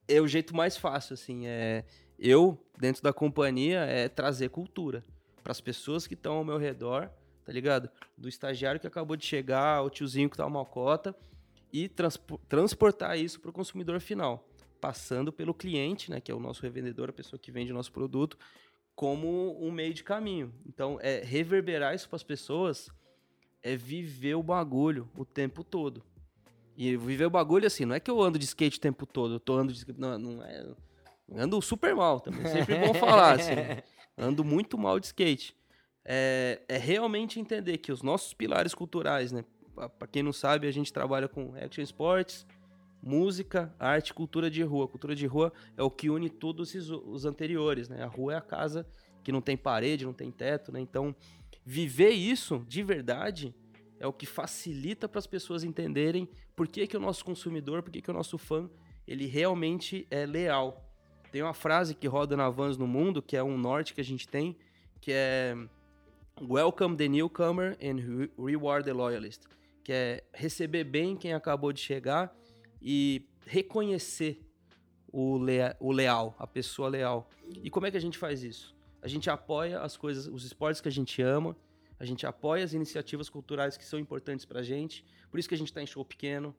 É 0.07 0.21
o 0.21 0.27
jeito 0.27 0.55
mais 0.55 0.77
fácil, 0.77 1.13
assim. 1.13 1.45
É, 1.45 1.85
eu, 2.17 2.57
dentro 2.77 3.03
da 3.03 3.13
companhia, 3.13 3.79
é 3.81 4.09
trazer 4.09 4.49
cultura 4.49 5.03
para 5.43 5.51
as 5.51 5.61
pessoas 5.61 6.07
que 6.07 6.13
estão 6.13 6.35
ao 6.35 6.45
meu 6.45 6.57
redor, 6.57 7.09
tá 7.45 7.51
ligado? 7.51 7.89
Do 8.17 8.27
estagiário 8.27 8.79
que 8.79 8.87
acabou 8.87 9.15
de 9.15 9.25
chegar, 9.25 9.81
o 9.81 9.89
tiozinho 9.89 10.29
que 10.29 10.37
tá 10.37 10.45
uma 10.45 10.65
cota, 10.65 11.15
e 11.71 11.87
transpo- 11.87 12.39
transportar 12.49 13.17
isso 13.17 13.39
para 13.39 13.49
o 13.49 13.53
consumidor 13.53 13.99
final, 13.99 14.47
passando 14.81 15.31
pelo 15.31 15.53
cliente, 15.53 16.09
né? 16.09 16.19
Que 16.19 16.31
é 16.31 16.35
o 16.35 16.39
nosso 16.39 16.61
revendedor, 16.61 17.09
a 17.09 17.13
pessoa 17.13 17.39
que 17.39 17.51
vende 17.51 17.71
o 17.71 17.75
nosso 17.75 17.91
produto, 17.91 18.37
como 18.95 19.57
um 19.63 19.71
meio 19.71 19.93
de 19.93 20.03
caminho. 20.03 20.53
Então, 20.65 20.97
é 21.01 21.21
reverberar 21.23 21.93
isso 21.93 22.09
para 22.09 22.15
as 22.15 22.23
pessoas 22.23 22.89
é 23.63 23.75
viver 23.75 24.35
o 24.35 24.43
bagulho 24.43 25.09
o 25.17 25.25
tempo 25.25 25.63
todo. 25.63 26.03
E 26.77 26.95
viver 26.95 27.25
o 27.25 27.29
bagulho 27.29 27.67
assim, 27.67 27.85
não 27.85 27.95
é 27.95 27.99
que 27.99 28.09
eu 28.09 28.21
ando 28.21 28.39
de 28.39 28.45
skate 28.45 28.77
o 28.77 28.81
tempo 28.81 29.05
todo, 29.05 29.35
eu 29.35 29.39
tô 29.39 29.53
andando 29.53 29.73
de 29.73 29.79
skate, 29.79 29.99
não, 29.99 30.17
não 30.17 30.43
é, 30.43 30.65
ando 31.35 31.61
super 31.61 31.93
mal 31.95 32.19
também, 32.19 32.45
sempre 32.47 32.77
bom 32.77 32.93
falar 32.93 33.35
assim. 33.35 33.53
Ando 34.21 34.43
muito 34.43 34.77
mal 34.77 34.99
de 34.99 35.05
skate. 35.05 35.55
É, 36.03 36.61
é 36.67 36.77
realmente 36.77 37.39
entender 37.39 37.77
que 37.77 37.89
os 37.89 38.03
nossos 38.03 38.33
pilares 38.33 38.75
culturais, 38.75 39.31
né? 39.31 39.45
Pra 39.73 39.87
pra 39.87 40.07
quem 40.09 40.21
não 40.21 40.33
sabe, 40.33 40.67
a 40.67 40.71
gente 40.71 40.91
trabalha 40.91 41.29
com 41.29 41.55
action 41.55 41.81
sports, 41.83 42.45
música, 43.01 43.73
arte, 43.79 44.13
cultura 44.13 44.49
de 44.49 44.61
rua. 44.61 44.89
Cultura 44.89 45.15
de 45.15 45.25
rua 45.25 45.53
é 45.77 45.83
o 45.83 45.89
que 45.89 46.09
une 46.09 46.29
todos 46.29 46.75
os 46.75 47.23
anteriores, 47.25 47.87
né? 47.87 48.03
A 48.03 48.07
rua 48.07 48.33
é 48.33 48.37
a 48.37 48.41
casa 48.41 48.85
que 49.23 49.31
não 49.31 49.41
tem 49.41 49.55
parede, 49.55 50.05
não 50.05 50.13
tem 50.13 50.31
teto, 50.31 50.71
né? 50.71 50.81
Então, 50.81 51.15
viver 51.69 52.09
isso 52.09 52.65
de 52.67 52.81
verdade 52.81 53.53
é 53.99 54.07
o 54.07 54.11
que 54.11 54.25
facilita 54.25 55.07
para 55.07 55.19
as 55.19 55.27
pessoas 55.27 55.63
entenderem 55.63 56.27
por 56.55 56.67
que, 56.67 56.87
que 56.87 56.97
o 56.97 56.99
nosso 56.99 57.23
consumidor, 57.23 57.83
por 57.83 57.91
que, 57.91 58.01
que 58.01 58.09
o 58.09 58.13
nosso 58.13 58.39
fã, 58.39 58.67
ele 59.07 59.27
realmente 59.27 60.07
é 60.09 60.25
leal. 60.25 60.83
Tem 61.31 61.43
uma 61.43 61.53
frase 61.53 61.93
que 61.93 62.07
roda 62.07 62.35
na 62.35 62.49
Vans 62.49 62.75
no 62.75 62.87
mundo, 62.87 63.21
que 63.21 63.37
é 63.37 63.43
um 63.43 63.55
norte 63.55 63.93
que 63.93 64.01
a 64.01 64.03
gente 64.03 64.27
tem, 64.27 64.57
que 64.99 65.11
é 65.11 65.55
Welcome 66.41 66.97
the 66.97 67.07
newcomer 67.07 67.77
and 67.79 67.97
re- 67.97 68.31
reward 68.35 68.83
the 68.83 68.93
loyalist. 68.93 69.43
Que 69.83 69.93
é 69.93 70.23
receber 70.33 70.83
bem 70.85 71.15
quem 71.15 71.33
acabou 71.33 71.71
de 71.71 71.81
chegar 71.81 72.35
e 72.81 73.27
reconhecer 73.45 74.41
o, 75.11 75.37
lea- 75.37 75.77
o 75.79 75.91
leal, 75.91 76.35
a 76.39 76.47
pessoa 76.47 76.89
leal. 76.89 77.29
E 77.63 77.69
como 77.69 77.85
é 77.85 77.91
que 77.91 77.97
a 77.97 78.01
gente 78.01 78.17
faz 78.17 78.41
isso? 78.41 78.75
A 79.01 79.07
gente 79.07 79.29
apoia 79.29 79.81
as 79.81 79.95
coisas, 79.95 80.27
os 80.27 80.43
esportes 80.43 80.81
que 80.81 80.87
a 80.87 80.91
gente 80.91 81.21
ama, 81.21 81.55
a 81.99 82.05
gente 82.05 82.25
apoia 82.25 82.63
as 82.63 82.73
iniciativas 82.73 83.29
culturais 83.29 83.77
que 83.77 83.85
são 83.85 83.99
importantes 83.99 84.45
pra 84.45 84.61
gente. 84.61 85.03
Por 85.29 85.39
isso 85.39 85.47
que 85.47 85.55
a 85.55 85.57
gente 85.57 85.71
tá 85.71 85.81
em 85.81 85.87
show 85.87 86.03
pequeno, 86.03 86.55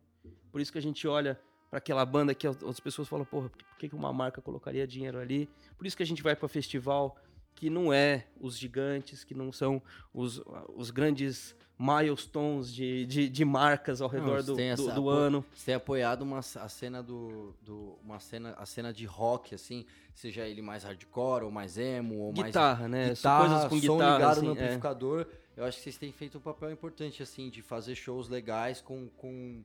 por 0.50 0.60
isso 0.60 0.70
que 0.70 0.78
a 0.78 0.82
gente 0.82 1.06
olha 1.08 1.40
para 1.70 1.78
aquela 1.78 2.04
banda 2.04 2.34
que 2.34 2.46
as 2.46 2.80
pessoas 2.80 3.08
falam, 3.08 3.24
porra, 3.24 3.48
por 3.48 3.78
que 3.78 3.94
uma 3.94 4.12
marca 4.12 4.42
colocaria 4.42 4.86
dinheiro 4.86 5.18
ali? 5.18 5.48
Por 5.78 5.86
isso 5.86 5.96
que 5.96 6.02
a 6.02 6.06
gente 6.06 6.22
vai 6.22 6.34
para 6.34 6.48
festival 6.48 7.16
que 7.54 7.70
não 7.70 7.92
é 7.92 8.26
os 8.40 8.58
gigantes, 8.58 9.22
que 9.22 9.34
não 9.34 9.52
são 9.52 9.82
os, 10.12 10.42
os 10.74 10.90
grandes 10.90 11.54
milestones 11.80 12.72
de, 12.72 13.06
de, 13.06 13.28
de 13.30 13.42
marcas 13.42 14.02
ao 14.02 14.08
redor 14.08 14.42
você 14.42 14.52
do, 14.52 14.60
essa- 14.60 14.92
do 14.92 15.08
ano. 15.08 15.42
Você 15.54 15.66
tem 15.66 15.74
apoiado 15.74 16.20
uma, 16.20 16.40
a 16.40 16.68
cena 16.68 17.02
do, 17.02 17.54
do 17.62 17.98
uma 18.04 18.20
cena 18.20 18.54
a 18.58 18.66
cena 18.66 18.92
de 18.92 19.06
rock 19.06 19.54
assim, 19.54 19.86
seja 20.14 20.46
ele 20.46 20.60
mais 20.60 20.84
hardcore 20.84 21.44
ou 21.44 21.50
mais 21.50 21.78
emo 21.78 22.18
ou 22.18 22.32
mais 22.34 22.46
Guitarra, 22.48 22.86
né? 22.86 23.08
guitarra, 23.14 23.48
Coisas 23.48 23.64
com 23.64 23.80
som 23.80 23.92
guitarra, 23.94 24.16
ligado 24.16 24.36
assim, 24.36 24.46
no 24.46 24.52
é. 24.52 24.52
amplificador. 24.62 25.26
Eu 25.56 25.64
acho 25.64 25.78
que 25.78 25.84
vocês 25.84 25.96
têm 25.96 26.12
feito 26.12 26.36
um 26.36 26.40
papel 26.40 26.70
importante, 26.70 27.22
assim, 27.22 27.48
de 27.48 27.62
fazer 27.62 27.94
shows 27.94 28.28
legais 28.28 28.80
com, 28.80 29.08
com, 29.16 29.62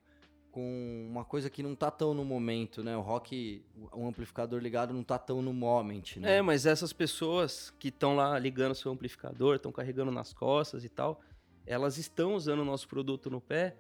com 0.51 1.07
uma 1.09 1.23
coisa 1.25 1.49
que 1.49 1.61
não 1.61 1.75
tá 1.75 1.91
tão 1.91 2.13
no 2.13 2.23
momento, 2.25 2.81
né? 2.83 2.95
O 2.97 3.01
rock, 3.01 3.61
um 3.93 4.07
amplificador 4.07 4.59
ligado 4.61 4.93
não 4.93 5.03
tá 5.03 5.17
tão 5.17 5.41
no 5.41 5.53
moment, 5.53 6.01
né? 6.17 6.37
É, 6.37 6.41
mas 6.41 6.65
essas 6.65 6.91
pessoas 6.93 7.73
que 7.77 7.89
estão 7.89 8.15
lá 8.15 8.37
ligando 8.39 8.73
seu 8.73 8.91
amplificador, 8.91 9.55
estão 9.57 9.71
carregando 9.71 10.11
nas 10.11 10.33
costas 10.33 10.83
e 10.83 10.89
tal, 10.89 11.21
elas 11.65 11.97
estão 11.97 12.35
usando 12.35 12.59
o 12.59 12.65
nosso 12.65 12.87
produto 12.87 13.29
no 13.29 13.41
pé 13.41 13.77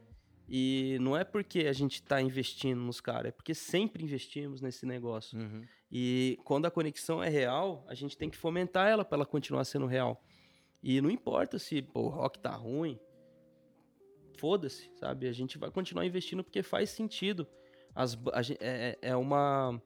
e 0.47 0.97
não 1.01 1.17
é 1.17 1.23
porque 1.23 1.61
a 1.61 1.73
gente 1.73 1.95
está 1.95 2.21
investindo 2.21 2.79
nos 2.79 3.01
caras, 3.01 3.29
é 3.29 3.31
porque 3.31 3.53
sempre 3.53 4.03
investimos 4.03 4.61
nesse 4.61 4.85
negócio. 4.85 5.39
Uhum. 5.39 5.63
E 5.91 6.37
quando 6.43 6.65
a 6.65 6.71
conexão 6.71 7.23
é 7.23 7.29
real, 7.29 7.83
a 7.87 7.95
gente 7.95 8.17
tem 8.17 8.29
que 8.29 8.37
fomentar 8.37 8.87
ela 8.87 9.03
para 9.03 9.17
ela 9.17 9.25
continuar 9.25 9.63
sendo 9.65 9.85
real. 9.85 10.23
E 10.83 11.01
não 11.01 11.09
importa 11.09 11.57
se 11.57 11.81
pô, 11.81 12.01
o 12.01 12.09
rock 12.09 12.39
tá 12.39 12.51
ruim, 12.51 12.99
foda-se, 14.37 14.91
sabe? 14.95 15.27
A 15.27 15.31
gente 15.31 15.57
vai 15.57 15.71
continuar 15.71 16.05
investindo 16.05 16.43
porque 16.43 16.61
faz 16.61 16.91
sentido. 16.91 17.47
As, 17.95 18.13
a 18.33 18.41
é, 18.59 18.97
é 19.01 19.09
é 19.09 19.15
uma 19.15 19.81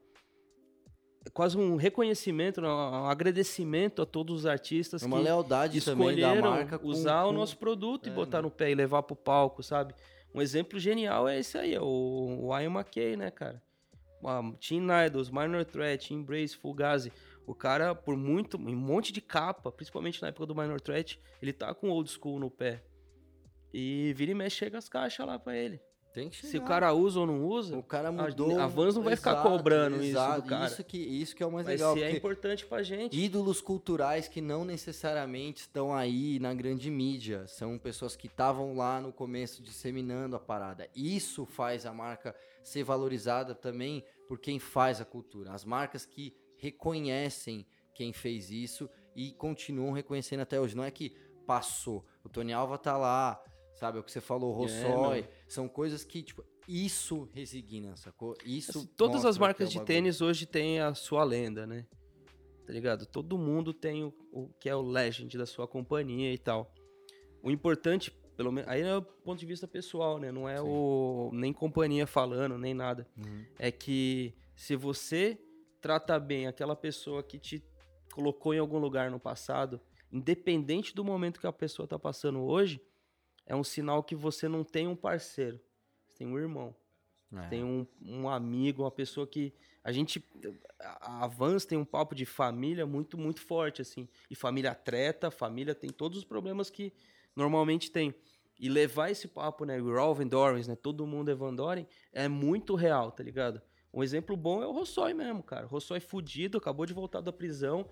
quase 1.32 1.56
um 1.56 1.76
reconhecimento, 1.76 2.60
um 2.60 3.06
agradecimento 3.06 4.02
a 4.02 4.06
todos 4.06 4.40
os 4.40 4.46
artistas 4.46 5.02
É 5.02 5.06
uma 5.06 5.18
que 5.18 5.24
lealdade 5.24 5.78
escolheram 5.78 6.40
marca 6.50 6.78
com- 6.78 6.88
usar 6.88 7.24
o 7.24 7.28
com- 7.28 7.32
nosso 7.34 7.58
produto 7.58 8.06
e 8.08 8.10
É, 8.10 8.14
botar 8.14 8.38
né? 8.38 8.42
no 8.42 8.50
pé 8.50 8.70
e 8.70 8.74
levar 8.74 9.02
pro 9.02 9.14
palco, 9.16 9.62
sabe? 9.62 9.94
Um 10.34 10.40
exemplo 10.40 10.78
genial 10.78 11.28
é 11.28 11.38
esse 11.38 11.58
aí, 11.58 11.74
é 11.74 11.80
o, 11.80 11.84
o 12.48 12.58
Ian 12.58 12.70
McKay, 12.70 13.16
né, 13.16 13.30
cara? 13.30 13.60
Ah, 14.24 14.40
Team 14.60 14.86
Idols, 15.06 15.30
Minor 15.30 15.64
Threat, 15.64 16.12
Embrace, 16.14 16.56
Fugazi. 16.56 17.12
O 17.46 17.54
cara, 17.54 17.94
por 17.94 18.16
muito, 18.16 18.56
um 18.56 18.76
monte 18.76 19.12
de 19.12 19.20
capa, 19.20 19.72
principalmente 19.72 20.20
na 20.22 20.28
época 20.28 20.46
do 20.46 20.54
Minor 20.54 20.80
Threat, 20.80 21.18
ele 21.42 21.52
tá 21.52 21.74
com 21.74 21.90
old 21.90 22.08
school 22.10 22.38
no 22.38 22.50
pé. 22.50 22.82
E 23.72 24.12
vira 24.16 24.30
e 24.30 24.34
mexe, 24.34 24.56
chega 24.56 24.78
as 24.78 24.88
caixas 24.88 25.26
lá 25.26 25.38
pra 25.38 25.56
ele. 25.56 25.80
Tem 26.12 26.28
que 26.28 26.36
Se 26.44 26.50
chegar. 26.52 26.64
o 26.64 26.66
cara 26.68 26.92
usa 26.92 27.20
ou 27.20 27.26
não 27.26 27.44
usa, 27.46 27.76
O 27.78 27.82
cara 27.84 28.10
mudou. 28.10 28.58
a 28.58 28.66
Vans 28.66 28.96
não 28.96 29.02
vai 29.02 29.14
ficar 29.14 29.30
Exato, 29.32 29.48
cobrando 29.48 29.94
isso 29.96 30.02
do 30.02 30.08
exato. 30.08 30.48
cara. 30.48 30.66
Isso 30.66 30.82
que, 30.84 30.98
isso 30.98 31.36
que 31.36 31.42
é 31.42 31.46
o 31.46 31.52
mais 31.52 31.64
vai 31.66 31.76
legal. 31.76 31.94
ser 31.94 32.00
porque 32.00 32.16
importante 32.16 32.66
pra 32.66 32.82
gente. 32.82 33.16
ídolos 33.16 33.60
culturais 33.60 34.26
que 34.26 34.40
não 34.40 34.64
necessariamente 34.64 35.60
estão 35.60 35.94
aí 35.94 36.38
na 36.40 36.52
grande 36.52 36.90
mídia. 36.90 37.46
São 37.46 37.78
pessoas 37.78 38.16
que 38.16 38.26
estavam 38.26 38.76
lá 38.76 39.00
no 39.00 39.12
começo 39.12 39.62
disseminando 39.62 40.34
a 40.34 40.40
parada. 40.40 40.88
Isso 40.96 41.46
faz 41.46 41.86
a 41.86 41.92
marca 41.92 42.34
ser 42.64 42.82
valorizada 42.82 43.54
também 43.54 44.04
por 44.26 44.38
quem 44.40 44.58
faz 44.58 45.00
a 45.00 45.04
cultura. 45.04 45.52
As 45.52 45.64
marcas 45.64 46.04
que 46.04 46.34
reconhecem 46.56 47.64
quem 47.94 48.12
fez 48.12 48.50
isso 48.50 48.88
e 49.14 49.32
continuam 49.32 49.92
reconhecendo 49.92 50.40
até 50.40 50.60
hoje. 50.60 50.76
Não 50.76 50.84
é 50.84 50.90
que 50.90 51.10
passou. 51.46 52.04
O 52.24 52.28
Tony 52.28 52.52
Alva 52.52 52.78
tá 52.78 52.96
lá, 52.96 53.42
sabe? 53.80 53.98
O 53.98 54.02
que 54.02 54.12
você 54.12 54.20
falou, 54.20 54.54
o 54.54 54.66
É, 54.66 54.82
Rossói. 54.84 55.28
são 55.48 55.66
coisas 55.66 56.04
que, 56.04 56.22
tipo, 56.22 56.44
isso 56.68 57.26
resigna, 57.32 57.96
sacou? 57.96 58.36
Isso. 58.44 58.78
Assim, 58.78 58.86
Todas 58.94 59.24
as 59.24 59.38
é 59.38 59.40
marcas 59.40 59.70
o 59.70 59.72
de 59.72 59.80
tênis 59.86 60.20
hoje 60.20 60.44
têm 60.44 60.80
a 60.80 60.94
sua 60.94 61.24
lenda, 61.24 61.66
né? 61.66 61.86
Tá 62.66 62.72
ligado? 62.74 63.06
Todo 63.06 63.38
mundo 63.38 63.72
tem 63.72 64.04
o, 64.04 64.14
o 64.30 64.48
que 64.60 64.68
é 64.68 64.76
o 64.76 64.82
legend 64.82 65.36
da 65.38 65.46
sua 65.46 65.66
companhia 65.66 66.30
e 66.30 66.36
tal. 66.36 66.72
O 67.42 67.50
importante, 67.50 68.10
pelo 68.36 68.52
menos, 68.52 68.70
aí 68.70 68.82
é 68.82 68.96
o 68.96 69.00
ponto 69.02 69.40
de 69.40 69.46
vista 69.46 69.66
pessoal, 69.66 70.18
né? 70.18 70.30
Não 70.30 70.46
é 70.46 70.58
Sim. 70.58 70.64
o 70.68 71.30
nem 71.32 71.50
companhia 71.52 72.06
falando, 72.06 72.58
nem 72.58 72.74
nada. 72.74 73.08
Uhum. 73.16 73.44
É 73.58 73.72
que 73.72 74.34
se 74.54 74.76
você 74.76 75.38
trata 75.80 76.20
bem 76.20 76.46
aquela 76.46 76.76
pessoa 76.76 77.22
que 77.22 77.38
te 77.38 77.64
colocou 78.12 78.52
em 78.52 78.58
algum 78.58 78.78
lugar 78.78 79.10
no 79.10 79.18
passado, 79.18 79.80
independente 80.12 80.94
do 80.94 81.02
momento 81.02 81.40
que 81.40 81.46
a 81.46 81.52
pessoa 81.52 81.88
tá 81.88 81.98
passando 81.98 82.40
hoje, 82.42 82.78
é 83.50 83.56
um 83.56 83.64
sinal 83.64 84.00
que 84.04 84.14
você 84.14 84.46
não 84.46 84.62
tem 84.62 84.86
um 84.86 84.94
parceiro, 84.94 85.60
você 86.06 86.14
tem 86.18 86.26
um 86.28 86.38
irmão 86.38 86.72
É. 87.36 87.48
tem 87.48 87.64
um, 87.64 87.84
um 88.00 88.28
amigo, 88.28 88.84
uma 88.84 88.90
pessoa 88.92 89.26
que 89.26 89.52
a 89.82 89.90
gente 89.90 90.24
a 91.00 91.26
Vans 91.26 91.64
tem 91.64 91.76
um 91.76 91.84
papo 91.84 92.14
de 92.14 92.24
família 92.24 92.86
muito 92.86 93.18
muito 93.18 93.40
forte 93.40 93.82
assim, 93.82 94.08
e 94.30 94.36
família 94.36 94.72
treta, 94.72 95.32
família 95.32 95.74
tem 95.74 95.90
todos 95.90 96.18
os 96.18 96.24
problemas 96.24 96.70
que 96.70 96.92
normalmente 97.34 97.90
tem. 97.90 98.14
E 98.58 98.68
levar 98.68 99.10
esse 99.10 99.26
papo, 99.26 99.64
né, 99.64 99.78
all 99.78 100.14
Van 100.14 100.26
Dorens, 100.26 100.68
né, 100.68 100.76
todo 100.76 101.06
mundo 101.06 101.30
é 101.30 101.34
Van 101.34 101.54
Doren, 101.54 101.86
é 102.12 102.28
muito 102.28 102.76
real, 102.76 103.10
tá 103.10 103.24
ligado? 103.24 103.60
Um 103.92 104.02
exemplo 104.02 104.36
bom 104.36 104.62
é 104.62 104.66
o 104.66 104.72
Rossói 104.72 105.14
mesmo, 105.14 105.42
cara. 105.42 105.66
O 105.66 105.68
Rossói 105.68 105.98
fudido, 105.98 106.58
acabou 106.58 106.86
de 106.86 106.92
voltar 106.92 107.20
da 107.22 107.32
prisão, 107.32 107.88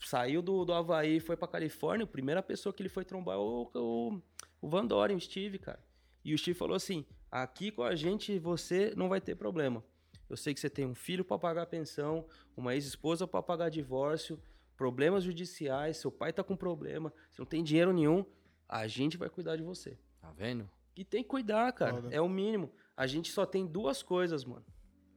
saiu 0.00 0.40
do, 0.40 0.64
do 0.64 0.72
Havaí 0.72 1.16
e 1.16 1.20
foi 1.20 1.36
pra 1.36 1.48
Califórnia, 1.48 2.04
a 2.04 2.06
primeira 2.06 2.42
pessoa 2.42 2.72
que 2.72 2.80
ele 2.82 2.88
foi 2.88 3.04
trombar 3.04 3.34
é 3.34 3.38
o, 3.38 3.70
o, 3.74 4.22
o 4.60 4.68
Van 4.68 4.86
Doren, 4.86 5.16
o 5.16 5.20
Steve, 5.20 5.58
cara. 5.58 5.82
E 6.24 6.34
o 6.34 6.38
Steve 6.38 6.58
falou 6.58 6.76
assim: 6.76 7.04
aqui 7.30 7.70
com 7.70 7.82
a 7.82 7.94
gente 7.94 8.38
você 8.38 8.92
não 8.96 9.08
vai 9.08 9.20
ter 9.20 9.34
problema. 9.34 9.84
Eu 10.28 10.36
sei 10.36 10.52
que 10.52 10.60
você 10.60 10.68
tem 10.68 10.84
um 10.84 10.94
filho 10.94 11.24
para 11.24 11.38
pagar 11.38 11.66
pensão, 11.66 12.26
uma 12.56 12.74
ex-esposa 12.74 13.26
para 13.26 13.42
pagar 13.42 13.70
divórcio, 13.70 14.38
problemas 14.76 15.24
judiciais, 15.24 15.96
seu 15.96 16.12
pai 16.12 16.32
tá 16.32 16.44
com 16.44 16.54
problema, 16.54 17.12
você 17.30 17.40
não 17.40 17.46
tem 17.46 17.64
dinheiro 17.64 17.92
nenhum, 17.92 18.24
a 18.68 18.86
gente 18.86 19.16
vai 19.16 19.30
cuidar 19.30 19.56
de 19.56 19.62
você. 19.62 19.98
Tá 20.20 20.30
vendo? 20.32 20.68
E 20.94 21.04
tem 21.04 21.22
que 21.22 21.28
cuidar, 21.28 21.72
cara. 21.72 21.94
Foda. 21.94 22.14
É 22.14 22.20
o 22.20 22.28
mínimo. 22.28 22.72
A 22.96 23.06
gente 23.06 23.30
só 23.32 23.46
tem 23.46 23.66
duas 23.66 24.02
coisas, 24.02 24.44
mano. 24.44 24.66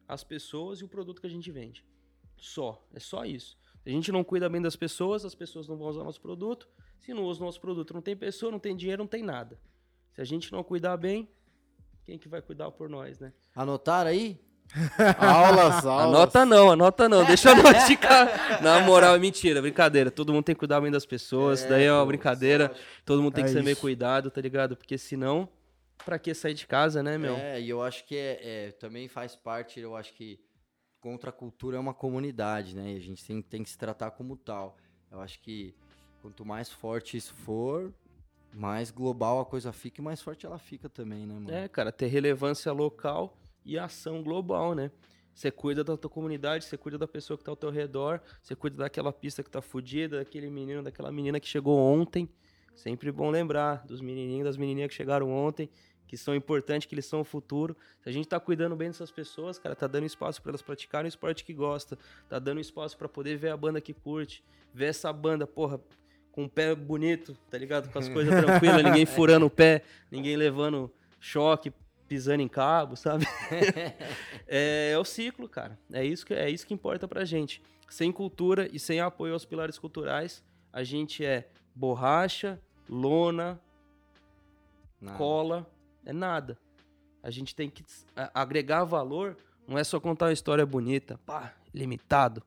As 0.07 0.23
pessoas 0.23 0.79
e 0.79 0.85
o 0.85 0.87
produto 0.87 1.19
que 1.19 1.27
a 1.27 1.29
gente 1.29 1.51
vende. 1.51 1.83
Só. 2.37 2.87
É 2.93 2.99
só 2.99 3.25
isso. 3.25 3.57
Se 3.83 3.89
a 3.89 3.91
gente 3.91 4.11
não 4.11 4.23
cuida 4.23 4.47
bem 4.47 4.61
das 4.61 4.75
pessoas, 4.75 5.25
as 5.25 5.35
pessoas 5.35 5.67
não 5.67 5.77
vão 5.77 5.87
usar 5.87 6.03
nosso 6.03 6.21
produto. 6.21 6.69
Se 7.01 7.13
não 7.13 7.23
usa 7.23 7.41
o 7.41 7.45
nosso 7.45 7.59
produto, 7.59 7.93
não 7.93 8.01
tem 8.01 8.15
pessoa, 8.15 8.51
não 8.51 8.59
tem 8.59 8.75
dinheiro, 8.75 9.01
não 9.01 9.07
tem 9.07 9.23
nada. 9.23 9.59
Se 10.13 10.21
a 10.21 10.23
gente 10.23 10.51
não 10.51 10.63
cuidar 10.63 10.95
bem, 10.97 11.27
quem 12.05 12.17
que 12.17 12.27
vai 12.29 12.41
cuidar 12.41 12.69
por 12.71 12.89
nós, 12.89 13.19
né? 13.19 13.33
Anotaram 13.55 14.09
aí? 14.09 14.39
Aulas, 15.19 15.85
aulas. 15.85 16.15
Anota 16.15 16.45
não, 16.45 16.71
anota 16.71 17.09
não. 17.09 17.25
Deixa 17.25 17.53
nós 17.53 17.83
ficar. 17.83 18.61
Na 18.61 18.79
moral, 18.79 19.15
é 19.15 19.19
mentira, 19.19 19.61
brincadeira. 19.61 20.09
Todo 20.09 20.31
mundo 20.31 20.45
tem 20.45 20.55
que 20.55 20.59
cuidar 20.59 20.79
bem 20.79 20.89
das 20.89 21.05
pessoas. 21.05 21.59
Isso 21.59 21.69
daí 21.69 21.83
é 21.83 21.91
uma 21.91 22.05
brincadeira. 22.05 22.73
Todo 23.03 23.21
mundo 23.21 23.33
tem 23.33 23.43
É 23.43 23.47
que 23.47 23.53
ser 23.53 23.63
meio 23.63 23.75
cuidado, 23.75 24.31
tá 24.31 24.39
ligado? 24.39 24.77
Porque 24.77 24.97
senão, 24.97 25.49
pra 26.05 26.17
que 26.17 26.33
sair 26.33 26.53
de 26.53 26.65
casa, 26.65 27.03
né, 27.03 27.17
meu? 27.17 27.35
É, 27.35 27.59
e 27.59 27.69
eu 27.69 27.83
acho 27.83 28.05
que 28.05 28.15
é, 28.15 28.39
é, 28.41 28.71
também 28.71 29.09
faz 29.09 29.35
parte, 29.35 29.79
eu 29.79 29.93
acho 29.93 30.13
que 30.13 30.39
contra 31.01 31.31
a 31.31 31.33
cultura 31.33 31.75
é 31.75 31.79
uma 31.79 31.93
comunidade, 31.93 32.73
né? 32.73 32.93
E 32.93 32.95
a 32.95 33.01
gente 33.01 33.25
tem, 33.25 33.41
tem 33.41 33.63
que 33.63 33.69
se 33.69 33.77
tratar 33.77 34.11
como 34.11 34.37
tal. 34.37 34.77
Eu 35.11 35.19
acho 35.19 35.41
que 35.41 35.75
quanto 36.21 36.45
mais 36.45 36.69
forte 36.69 37.17
isso 37.17 37.33
for, 37.33 37.93
mais 38.53 38.91
global 38.91 39.39
a 39.39 39.45
coisa 39.45 39.71
fica 39.71 40.01
e 40.01 40.03
mais 40.03 40.21
forte 40.21 40.45
ela 40.45 40.59
fica 40.59 40.89
também, 40.89 41.25
né, 41.25 41.33
mano? 41.33 41.51
É, 41.51 41.67
cara, 41.67 41.91
ter 41.91 42.07
relevância 42.07 42.71
local 42.71 43.37
e 43.65 43.77
ação 43.77 44.21
global, 44.21 44.75
né? 44.75 44.91
Você 45.33 45.49
cuida 45.49 45.83
da 45.83 45.95
tua 45.95 46.09
comunidade, 46.09 46.65
você 46.65 46.77
cuida 46.77 46.97
da 46.97 47.07
pessoa 47.07 47.37
que 47.37 47.43
tá 47.43 47.51
ao 47.51 47.55
teu 47.55 47.69
redor, 47.69 48.21
você 48.41 48.55
cuida 48.55 48.77
daquela 48.77 49.13
pista 49.13 49.41
que 49.41 49.49
tá 49.49 49.61
fudida, 49.61 50.17
daquele 50.17 50.49
menino, 50.49 50.83
daquela 50.83 51.11
menina 51.11 51.39
que 51.39 51.47
chegou 51.47 51.77
ontem. 51.77 52.29
Sempre 52.75 53.11
bom 53.11 53.29
lembrar 53.29 53.85
dos 53.85 54.01
menininhos, 54.01 54.45
das 54.45 54.57
menininhas 54.57 54.89
que 54.89 54.95
chegaram 54.95 55.31
ontem, 55.31 55.69
que 56.07 56.17
são 56.17 56.35
importantes, 56.35 56.85
que 56.85 56.93
eles 56.93 57.05
são 57.05 57.21
o 57.21 57.23
futuro. 57.23 57.75
Se 58.01 58.09
a 58.09 58.11
gente 58.11 58.27
tá 58.27 58.39
cuidando 58.39 58.75
bem 58.75 58.89
dessas 58.89 59.11
pessoas, 59.11 59.57
cara, 59.57 59.75
tá 59.75 59.87
dando 59.87 60.05
espaço 60.05 60.41
para 60.41 60.51
elas 60.51 60.61
praticarem 60.61 61.07
o 61.07 61.09
esporte 61.09 61.45
que 61.45 61.53
gosta, 61.53 61.97
tá 62.27 62.37
dando 62.37 62.59
espaço 62.59 62.97
para 62.97 63.07
poder 63.07 63.37
ver 63.37 63.49
a 63.49 63.57
banda 63.57 63.79
que 63.79 63.93
curte, 63.93 64.43
ver 64.73 64.87
essa 64.87 65.11
banda, 65.13 65.47
porra, 65.47 65.79
com 66.31 66.45
o 66.45 66.49
pé 66.49 66.73
bonito, 66.73 67.37
tá 67.49 67.57
ligado? 67.57 67.91
Com 67.91 67.99
as 67.99 68.07
coisas 68.07 68.33
tranquilas, 68.43 68.83
ninguém 68.83 69.05
furando 69.07 69.45
o 69.45 69.49
pé, 69.49 69.83
ninguém 70.09 70.35
levando 70.35 70.91
choque, 71.19 71.71
pisando 72.07 72.41
em 72.41 72.47
cabo, 72.47 72.95
sabe? 72.95 73.25
é, 74.47 74.91
é 74.91 74.97
o 74.97 75.03
ciclo, 75.05 75.47
cara. 75.47 75.77
É 75.91 76.03
isso 76.03 76.25
que 76.25 76.33
é 76.33 76.49
isso 76.49 76.65
que 76.65 76.73
importa 76.73 77.07
pra 77.07 77.25
gente. 77.25 77.61
Sem 77.89 78.11
cultura 78.11 78.69
e 78.71 78.79
sem 78.79 79.01
apoio 79.01 79.33
aos 79.33 79.45
pilares 79.45 79.77
culturais, 79.77 80.43
a 80.71 80.83
gente 80.83 81.25
é 81.25 81.49
borracha, 81.75 82.59
lona, 82.87 83.59
Nada. 84.99 85.17
cola, 85.17 85.69
é 86.05 86.13
nada. 86.13 86.57
A 87.23 87.29
gente 87.29 87.55
tem 87.55 87.69
que 87.69 87.83
agregar 88.33 88.83
valor, 88.83 89.37
não 89.67 89.77
é 89.77 89.83
só 89.83 89.99
contar 89.99 90.27
uma 90.27 90.33
história 90.33 90.65
bonita, 90.65 91.19
pá, 91.25 91.53
limitado, 91.73 92.41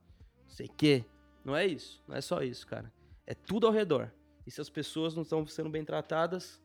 não 0.44 0.50
sei 0.50 0.66
o 0.66 0.72
quê. 0.76 1.04
Não 1.44 1.54
é 1.54 1.66
isso, 1.66 2.02
não 2.08 2.16
é 2.16 2.20
só 2.20 2.42
isso, 2.42 2.66
cara. 2.66 2.90
É 3.26 3.34
tudo 3.34 3.66
ao 3.66 3.72
redor. 3.72 4.10
E 4.46 4.50
se 4.50 4.60
as 4.60 4.68
pessoas 4.68 5.14
não 5.14 5.22
estão 5.22 5.46
sendo 5.46 5.70
bem 5.70 5.84
tratadas, 5.84 6.60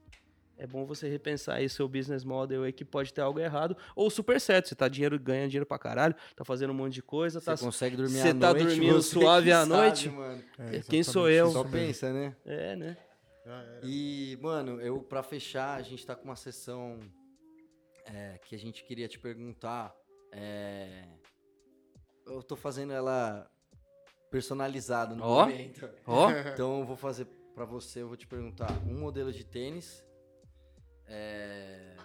é 0.58 0.68
bom 0.68 0.86
você 0.86 1.08
repensar 1.08 1.56
aí 1.56 1.70
seu 1.70 1.88
business 1.88 2.26
model 2.26 2.64
aí 2.64 2.74
que 2.74 2.84
pode 2.84 3.14
ter 3.14 3.22
algo 3.22 3.40
errado. 3.40 3.78
Ou 3.96 4.10
super 4.10 4.42
certo, 4.42 4.68
você 4.68 4.76
tá 4.76 4.90
dinheiro, 4.90 5.18
ganha 5.18 5.48
dinheiro 5.48 5.66
pra 5.66 5.80
caralho, 5.80 6.14
tá 6.36 6.44
fazendo 6.44 6.72
um 6.72 6.74
monte 6.74 6.96
de 6.96 7.02
coisa, 7.02 7.40
Você 7.40 7.46
tá. 7.46 7.58
consegue 7.58 7.96
dormir 7.96 8.18
Você 8.18 8.34
tá 8.34 8.52
noite, 8.54 8.66
dormindo 8.66 9.02
você 9.02 9.10
suave 9.20 9.46
que 9.48 9.52
à 9.54 9.60
sabe, 9.66 9.70
noite? 9.70 10.10
mano. 10.10 10.44
É, 10.58 10.80
Quem 10.82 11.02
sou 11.04 11.30
eu? 11.30 11.50
Só 11.52 11.64
pensa, 11.64 12.12
né? 12.12 12.36
É, 12.46 12.76
né? 12.76 12.98
E, 13.82 14.38
mano, 14.42 14.80
eu 14.82 15.02
pra 15.02 15.24
fechar, 15.24 15.76
a 15.76 15.82
gente 15.82 16.06
tá 16.06 16.14
com 16.16 16.26
uma 16.26 16.36
sessão 16.36 17.00
é, 18.06 18.38
que 18.46 18.54
a 18.54 18.60
gente 18.60 18.84
queria 18.84 19.08
te 19.08 19.18
perguntar. 19.18 19.96
é, 20.34 21.08
eu 22.28 22.44
tô 22.44 22.56
fazendo 22.56 22.94
ela 22.94 23.50
personalizada 24.30 25.16
no 25.16 25.24
Ó. 25.24 25.42
momento. 25.46 25.90
Ó, 26.06 26.30
Então 26.54 26.80
eu 26.80 26.86
vou 26.86 26.96
fazer 26.96 27.26
pra 27.54 27.66
você, 27.66 28.02
eu 28.02 28.08
vou 28.08 28.18
te 28.18 28.28
perguntar 28.28 28.72
um 28.86 28.98
modelo 29.00 29.32
de 29.34 29.44
tênis. 29.44 30.06
É... 31.06 31.96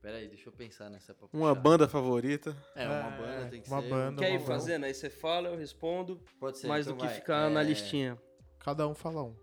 Pera 0.00 0.18
aí, 0.18 0.28
deixa 0.28 0.48
eu 0.48 0.52
pensar 0.52 0.88
nessa 0.88 1.12
pra 1.14 1.26
Uma 1.32 1.54
banda 1.54 1.88
favorita. 1.88 2.56
É, 2.76 2.86
uma 2.86 2.94
É, 2.94 3.18
banda 3.18 3.50
tem 3.50 3.60
que 3.60 3.68
uma 3.68 3.82
ser. 3.82 3.88
banda. 3.90 4.22
quer 4.22 4.34
ir 4.34 4.40
fazendo? 4.40 4.84
Aí 4.84 4.94
você 4.94 5.10
fala, 5.10 5.48
eu 5.48 5.56
respondo. 5.56 6.20
Pode 6.38 6.58
ser. 6.58 6.68
mais 6.68 6.86
então 6.86 6.96
do 6.96 7.00
que 7.00 7.06
vai. 7.06 7.14
ficar 7.16 7.50
na 7.50 7.60
É, 7.60 7.64
listinha. 7.64 8.16
Cada 8.60 8.86
um 8.86 8.94
fala 8.94 9.22
um. 9.24 9.36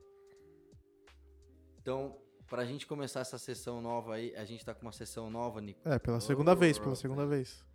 Então, 1.82 2.18
pra 2.48 2.64
gente 2.66 2.88
começar 2.88 3.20
essa 3.20 3.38
sessão 3.38 3.82
nova 3.82 4.16
aí, 4.16 4.34
a 4.38 4.46
gente 4.46 4.64
tá 4.64 4.74
com 4.74 4.84
uma 4.84 4.94
sessão 4.94 5.30
nova, 5.30 5.60
Nico. 5.60 5.82
É, 5.88 6.00
pela 6.00 6.22
segunda 6.22 6.56
vez, 6.56 6.80
pela 6.80 6.96
segunda 6.96 7.26
vez. 7.26 7.66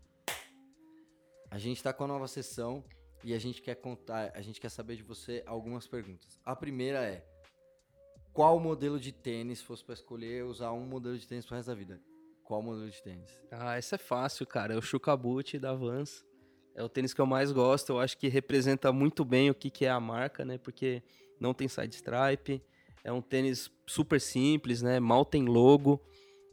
A 1.50 1.58
gente 1.58 1.82
tá 1.82 1.92
com 1.92 2.04
a 2.04 2.06
nova 2.06 2.26
sessão 2.26 2.82
e 3.24 3.34
a 3.34 3.38
gente 3.38 3.60
quer 3.60 3.74
contar, 3.74 4.32
a 4.34 4.40
gente 4.40 4.60
quer 4.60 4.68
saber 4.68 4.96
de 4.96 5.02
você 5.02 5.42
algumas 5.46 5.86
perguntas. 5.86 6.40
A 6.44 6.54
primeira 6.54 7.04
é: 7.04 7.24
qual 8.32 8.58
modelo 8.60 9.00
de 9.00 9.12
tênis, 9.12 9.58
se 9.58 9.64
fosse 9.64 9.84
pra 9.84 9.94
escolher 9.94 10.44
usar 10.44 10.72
um 10.72 10.86
modelo 10.86 11.18
de 11.18 11.26
tênis 11.26 11.44
pro 11.44 11.56
resto 11.56 11.68
da 11.68 11.74
vida? 11.74 12.00
Qual 12.44 12.62
modelo 12.62 12.88
de 12.88 13.02
tênis? 13.02 13.30
Ah, 13.50 13.76
essa 13.76 13.96
é 13.96 13.98
fácil, 13.98 14.46
cara. 14.46 14.74
É 14.74 14.76
o 14.76 14.80
Chukabuti 14.80 15.58
da 15.58 15.74
Vans. 15.74 16.24
É 16.74 16.82
o 16.82 16.88
tênis 16.88 17.12
que 17.12 17.20
eu 17.20 17.26
mais 17.26 17.52
gosto. 17.52 17.90
Eu 17.90 18.00
acho 18.00 18.16
que 18.16 18.28
representa 18.28 18.92
muito 18.92 19.24
bem 19.24 19.50
o 19.50 19.54
que, 19.54 19.70
que 19.70 19.84
é 19.84 19.90
a 19.90 20.00
marca, 20.00 20.44
né? 20.44 20.56
Porque 20.56 21.02
não 21.40 21.52
tem 21.52 21.68
side 21.68 21.94
stripe. 21.94 22.62
É 23.02 23.12
um 23.12 23.20
tênis 23.20 23.70
super 23.86 24.20
simples, 24.20 24.80
né? 24.80 25.00
Mal 25.00 25.24
tem 25.24 25.44
logo. 25.44 26.00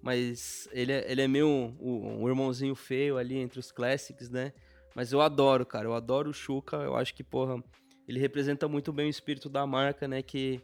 Mas 0.01 0.67
ele 0.71 0.91
é, 0.91 1.11
ele 1.11 1.21
é 1.21 1.27
meio 1.27 1.47
um, 1.47 2.23
um 2.23 2.27
irmãozinho 2.27 2.75
feio 2.75 3.17
ali 3.17 3.37
entre 3.37 3.59
os 3.59 3.71
classics, 3.71 4.29
né? 4.29 4.53
Mas 4.95 5.11
eu 5.11 5.21
adoro, 5.21 5.65
cara. 5.65 5.87
Eu 5.87 5.93
adoro 5.93 6.29
o 6.29 6.33
Chuka. 6.33 6.77
Eu 6.77 6.95
acho 6.95 7.13
que, 7.13 7.23
porra, 7.23 7.61
ele 8.07 8.19
representa 8.19 8.67
muito 8.67 8.93
bem 8.93 9.07
o 9.07 9.09
espírito 9.09 9.49
da 9.49 9.67
marca, 9.67 10.07
né? 10.07 10.21
Que 10.21 10.61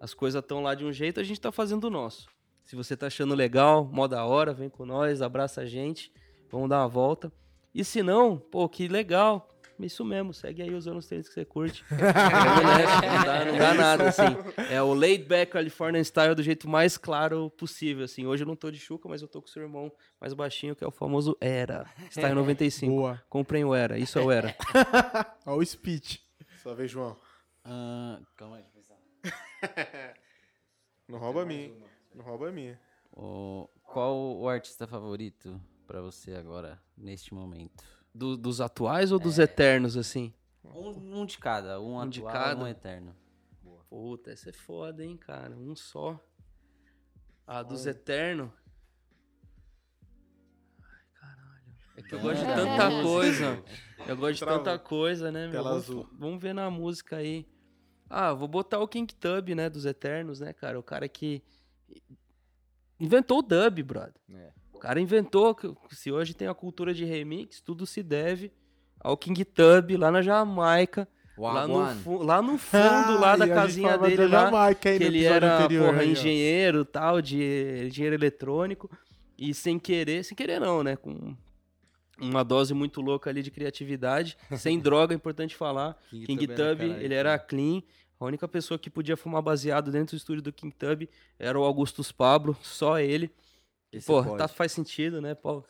as 0.00 0.14
coisas 0.14 0.42
estão 0.42 0.62
lá 0.62 0.74
de 0.74 0.84
um 0.84 0.92
jeito, 0.92 1.20
a 1.20 1.22
gente 1.22 1.40
tá 1.40 1.52
fazendo 1.52 1.84
o 1.84 1.90
nosso. 1.90 2.26
Se 2.64 2.74
você 2.74 2.96
tá 2.96 3.06
achando 3.06 3.34
legal, 3.34 3.84
mó 3.84 4.06
da 4.06 4.24
hora, 4.24 4.52
vem 4.52 4.68
com 4.68 4.86
nós, 4.86 5.20
abraça 5.20 5.60
a 5.60 5.66
gente, 5.66 6.12
vamos 6.50 6.68
dar 6.68 6.80
uma 6.80 6.88
volta. 6.88 7.32
E 7.74 7.84
se 7.84 8.02
não, 8.02 8.38
pô, 8.38 8.68
que 8.68 8.88
legal. 8.88 9.48
Isso 9.78 10.04
mesmo, 10.04 10.32
segue 10.32 10.62
aí 10.62 10.72
usando 10.74 10.98
os 10.98 11.06
tênis 11.08 11.26
que 11.28 11.34
você 11.34 11.44
curte. 11.44 11.84
Nessa, 11.90 13.00
não, 13.06 13.24
dá, 13.24 13.44
não 13.44 13.58
dá 13.58 13.74
nada, 13.74 14.08
assim. 14.08 14.22
É 14.70 14.80
o 14.80 14.94
laid 14.94 15.24
back 15.24 15.52
California 15.52 16.02
style 16.04 16.34
do 16.34 16.42
jeito 16.42 16.68
mais 16.68 16.96
claro 16.96 17.50
possível, 17.50 18.04
assim. 18.04 18.24
Hoje 18.26 18.44
eu 18.44 18.46
não 18.46 18.54
tô 18.56 18.70
de 18.70 18.78
chuca, 18.78 19.08
mas 19.08 19.20
eu 19.20 19.28
tô 19.28 19.42
com 19.42 19.48
o 19.48 19.50
seu 19.50 19.62
irmão 19.62 19.90
mais 20.20 20.32
baixinho, 20.32 20.76
que 20.76 20.84
é 20.84 20.86
o 20.86 20.90
famoso 20.92 21.36
Era. 21.40 21.86
Style 22.10 22.34
95. 22.34 22.94
Boa. 22.94 23.22
Comprem 23.28 23.64
o 23.64 23.74
Era, 23.74 23.98
isso 23.98 24.18
é 24.18 24.22
o 24.22 24.30
Era. 24.30 24.54
Ó, 25.44 25.56
o 25.56 25.64
speech. 25.66 26.22
Sua 26.62 26.74
vez, 26.74 26.90
João. 26.90 27.18
Ah, 27.64 28.20
calma 28.36 28.56
aí, 28.58 28.64
deixa 28.74 28.92
eu 28.92 28.96
pensar. 29.76 30.14
Não 31.08 31.18
rouba 31.18 31.42
a 31.42 31.46
minha. 31.46 31.64
hein? 31.66 31.84
Não 32.14 32.24
rouba 32.24 32.48
a 32.48 32.52
minha. 32.52 32.80
O- 33.12 33.68
qual 33.82 34.16
o 34.38 34.48
artista 34.48 34.86
favorito 34.86 35.60
pra 35.86 36.00
você 36.00 36.34
agora, 36.34 36.80
neste 36.96 37.34
momento? 37.34 37.84
Do- 38.14 38.36
dos 38.36 38.60
atuais 38.60 39.10
ou 39.10 39.18
dos 39.18 39.38
eternos, 39.38 39.96
assim? 39.96 40.32
Um, 40.64 41.20
um 41.20 41.26
de 41.26 41.36
cada, 41.38 41.80
um, 41.80 41.98
Um 42.00 42.08
de 42.08 42.20
atual 42.20 42.32
cada? 42.32 42.64
um 42.64 42.66
eterno. 42.68 43.14
Puta, 43.90 44.30
essa 44.32 44.50
é 44.50 44.52
foda, 44.52 45.04
hein, 45.04 45.16
cara. 45.16 45.56
Um 45.56 45.74
só. 45.76 46.18
Ah, 47.46 47.62
dos 47.62 47.86
eternos. 47.86 48.50
Ai, 50.80 51.02
caralho. 51.14 51.76
É 51.96 52.02
que 52.02 52.14
eu 52.14 52.20
gosto 52.20 52.44
de 52.44 52.50
É, 52.50 52.54
tanta 52.54 52.90
música. 52.90 53.02
coisa. 53.02 53.64
Eu 54.08 54.16
gosto 54.16 54.32
de 54.34 54.40
Travou. 54.40 54.58
tanta 54.64 54.78
coisa, 54.78 55.30
né, 55.32 55.42
meu? 55.44 55.52
Tela 55.52 55.70
Vamos, 55.70 55.84
azul. 55.84 56.08
vamos 56.12 56.42
ver 56.42 56.54
na 56.54 56.70
música 56.70 57.16
aí. 57.16 57.46
Ah, 58.08 58.32
vou 58.32 58.46
botar 58.48 58.78
o 58.80 58.88
King 58.88 59.12
Tub, 59.14 59.48
né, 59.54 59.68
dos 59.70 59.84
Eternos, 59.86 60.40
né, 60.40 60.52
cara? 60.52 60.78
O 60.78 60.82
cara 60.82 61.08
que 61.08 61.42
inventou 63.00 63.38
o 63.38 63.42
dub, 63.42 63.82
brother. 63.82 64.14
É. 64.30 64.52
O 64.84 64.86
cara 64.86 65.00
inventou, 65.00 65.56
se 65.92 66.12
hoje 66.12 66.34
tem 66.34 66.46
a 66.46 66.52
cultura 66.52 66.92
de 66.92 67.06
remix, 67.06 67.58
tudo 67.58 67.86
se 67.86 68.02
deve 68.02 68.52
ao 69.00 69.16
King 69.16 69.42
Tub 69.42 69.96
lá 69.96 70.10
na 70.10 70.20
Jamaica. 70.20 71.08
Lá 71.38 71.66
no, 71.66 72.22
lá 72.22 72.42
no 72.42 72.58
fundo, 72.58 73.18
lá 73.18 73.34
da 73.34 73.48
casinha 73.48 73.96
dele 73.96 74.28
da 74.28 74.50
lá, 74.50 74.74
que 74.74 74.88
ele 74.88 75.24
era, 75.24 75.56
anterior, 75.56 75.86
porra, 75.86 76.02
aí, 76.02 76.12
engenheiro 76.12 76.84
tal, 76.84 77.22
de 77.22 77.86
engenheiro 77.86 78.14
eletrônico, 78.14 78.90
e 79.38 79.54
sem 79.54 79.78
querer, 79.78 80.22
sem 80.22 80.36
querer 80.36 80.60
não, 80.60 80.82
né, 80.82 80.96
com 80.96 81.34
uma 82.20 82.44
dose 82.44 82.74
muito 82.74 83.00
louca 83.00 83.30
ali 83.30 83.42
de 83.42 83.50
criatividade, 83.50 84.36
sem 84.56 84.78
droga, 84.78 85.14
é 85.14 85.16
importante 85.16 85.56
falar, 85.56 85.98
King 86.10 86.26
King 86.26 86.46
Tub 86.46 86.60
era 86.60 86.68
Tub, 86.68 86.78
caralho, 86.78 87.04
ele 87.04 87.14
era 87.14 87.38
clean, 87.38 87.82
a 88.20 88.24
única 88.26 88.46
pessoa 88.46 88.78
que 88.78 88.90
podia 88.90 89.16
fumar 89.16 89.42
baseado 89.42 89.90
dentro 89.90 90.14
do 90.14 90.18
estúdio 90.18 90.42
do 90.42 90.52
King 90.52 90.72
Tub 90.72 91.08
era 91.36 91.58
o 91.58 91.64
Augustus 91.64 92.12
Pablo, 92.12 92.56
só 92.62 93.00
ele, 93.00 93.28
Esse 93.96 94.06
Pô, 94.06 94.22
pode. 94.22 94.38
tá, 94.38 94.48
faz 94.48 94.72
sentido, 94.72 95.20
né? 95.20 95.34
Pô, 95.34 95.62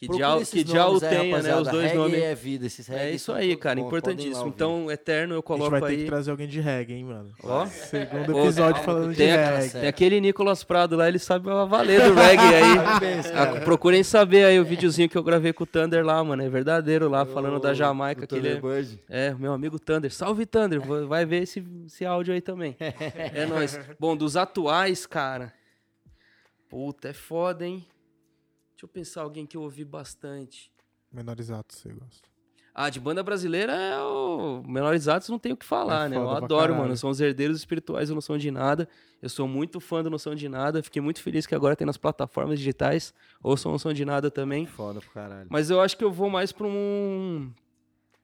Que 0.00 0.06
Procure 0.06 0.22
já, 0.28 0.36
esses 0.36 0.64
que 0.64 0.70
já 0.72 0.88
o 0.88 0.94
aí, 0.94 1.00
tenha, 1.00 1.42
né? 1.42 1.56
Os 1.56 1.66
dois 1.66 1.86
Reggae 1.86 1.96
nomes. 1.98 2.22
é 2.22 2.32
vida, 2.32 2.66
esses 2.66 2.88
É 2.88 3.10
isso 3.10 3.32
aí, 3.32 3.56
cara, 3.56 3.80
lá 3.80 3.86
importantíssimo. 3.88 4.46
Então, 4.46 4.88
Eterno 4.92 5.34
eu 5.34 5.38
A 5.38 5.40
gente 5.40 5.44
coloco 5.46 5.70
vai 5.72 5.80
ter 5.80 5.96
que 5.96 6.02
aí. 6.02 6.06
trazer 6.06 6.30
alguém 6.30 6.46
de 6.46 6.60
reggae, 6.60 6.94
hein, 6.94 7.04
mano. 7.04 7.32
Ó. 7.42 7.66
Segundo 7.66 8.38
episódio 8.38 8.80
falando 8.84 9.12
de 9.12 9.24
a- 9.28 9.58
reggae. 9.58 9.70
Tem 9.72 9.88
aquele 9.88 10.20
Nicolas 10.20 10.62
Prado 10.62 10.94
lá, 10.94 11.08
ele 11.08 11.18
sabe 11.18 11.50
a 11.50 11.64
valer 11.64 12.00
do 12.04 12.14
reggae 12.14 12.54
aí. 12.54 12.78
Ah, 13.34 13.60
procurem 13.64 14.04
saber 14.04 14.44
aí 14.44 14.60
o 14.60 14.64
videozinho 14.64 15.08
que 15.08 15.18
eu 15.18 15.22
gravei 15.24 15.52
com 15.52 15.64
o 15.64 15.66
Thunder 15.66 16.04
lá, 16.06 16.22
mano. 16.22 16.44
É 16.44 16.48
verdadeiro 16.48 17.08
lá, 17.08 17.26
falando 17.26 17.58
da 17.58 17.74
Jamaica. 17.74 18.22
O 18.24 18.28
Que 18.28 18.36
ele 18.36 18.50
é, 18.50 18.60
é, 19.30 19.34
meu 19.34 19.52
amigo 19.52 19.80
Thunder. 19.80 20.12
Salve, 20.14 20.46
Thunder. 20.46 20.80
Vai 21.08 21.26
ver 21.26 21.42
esse, 21.42 21.60
esse 21.86 22.06
áudio 22.06 22.34
aí 22.34 22.40
também. 22.40 22.76
É 23.34 23.44
nóis. 23.46 23.76
Bom, 23.98 24.16
dos 24.16 24.36
atuais, 24.36 25.06
cara. 25.06 25.52
Puta, 26.68 27.08
é 27.08 27.12
foda, 27.12 27.66
hein? 27.66 27.86
Deixa 28.72 28.84
eu 28.84 28.88
pensar 28.88 29.22
alguém 29.22 29.46
que 29.46 29.56
eu 29.56 29.62
ouvi 29.62 29.84
bastante. 29.84 30.70
Menores 31.10 31.50
atos, 31.50 31.78
você 31.78 31.88
gosta. 31.92 32.28
Ah, 32.80 32.90
de 32.90 33.00
banda 33.00 33.24
brasileira 33.24 33.72
é 33.72 34.00
o 34.00 34.62
Menores 34.64 35.08
Atos, 35.08 35.28
não 35.28 35.38
tem 35.38 35.50
o 35.50 35.56
que 35.56 35.64
falar, 35.64 36.06
É 36.06 36.10
né? 36.10 36.16
Eu 36.16 36.30
adoro, 36.30 36.76
mano. 36.76 36.96
São 36.96 37.10
os 37.10 37.20
herdeiros 37.20 37.56
espirituais 37.56 38.08
do 38.08 38.14
Noção 38.14 38.38
de 38.38 38.52
Nada. 38.52 38.88
Eu 39.20 39.28
sou 39.28 39.48
muito 39.48 39.80
fã 39.80 40.00
do 40.00 40.08
Noção 40.08 40.32
de 40.32 40.48
Nada. 40.48 40.80
Fiquei 40.80 41.02
muito 41.02 41.20
feliz 41.20 41.44
que 41.44 41.56
agora 41.56 41.74
tem 41.74 41.84
nas 41.84 41.96
plataformas 41.96 42.56
digitais. 42.56 43.12
Ouçam 43.42 43.72
Noção 43.72 43.92
de 43.92 44.04
Nada 44.04 44.30
também. 44.30 44.64
Foda 44.64 45.00
pro 45.00 45.10
caralho. 45.10 45.48
Mas 45.50 45.70
eu 45.70 45.80
acho 45.80 45.96
que 45.96 46.04
eu 46.04 46.12
vou 46.12 46.30
mais 46.30 46.52
pra 46.52 46.68
um. 46.68 47.52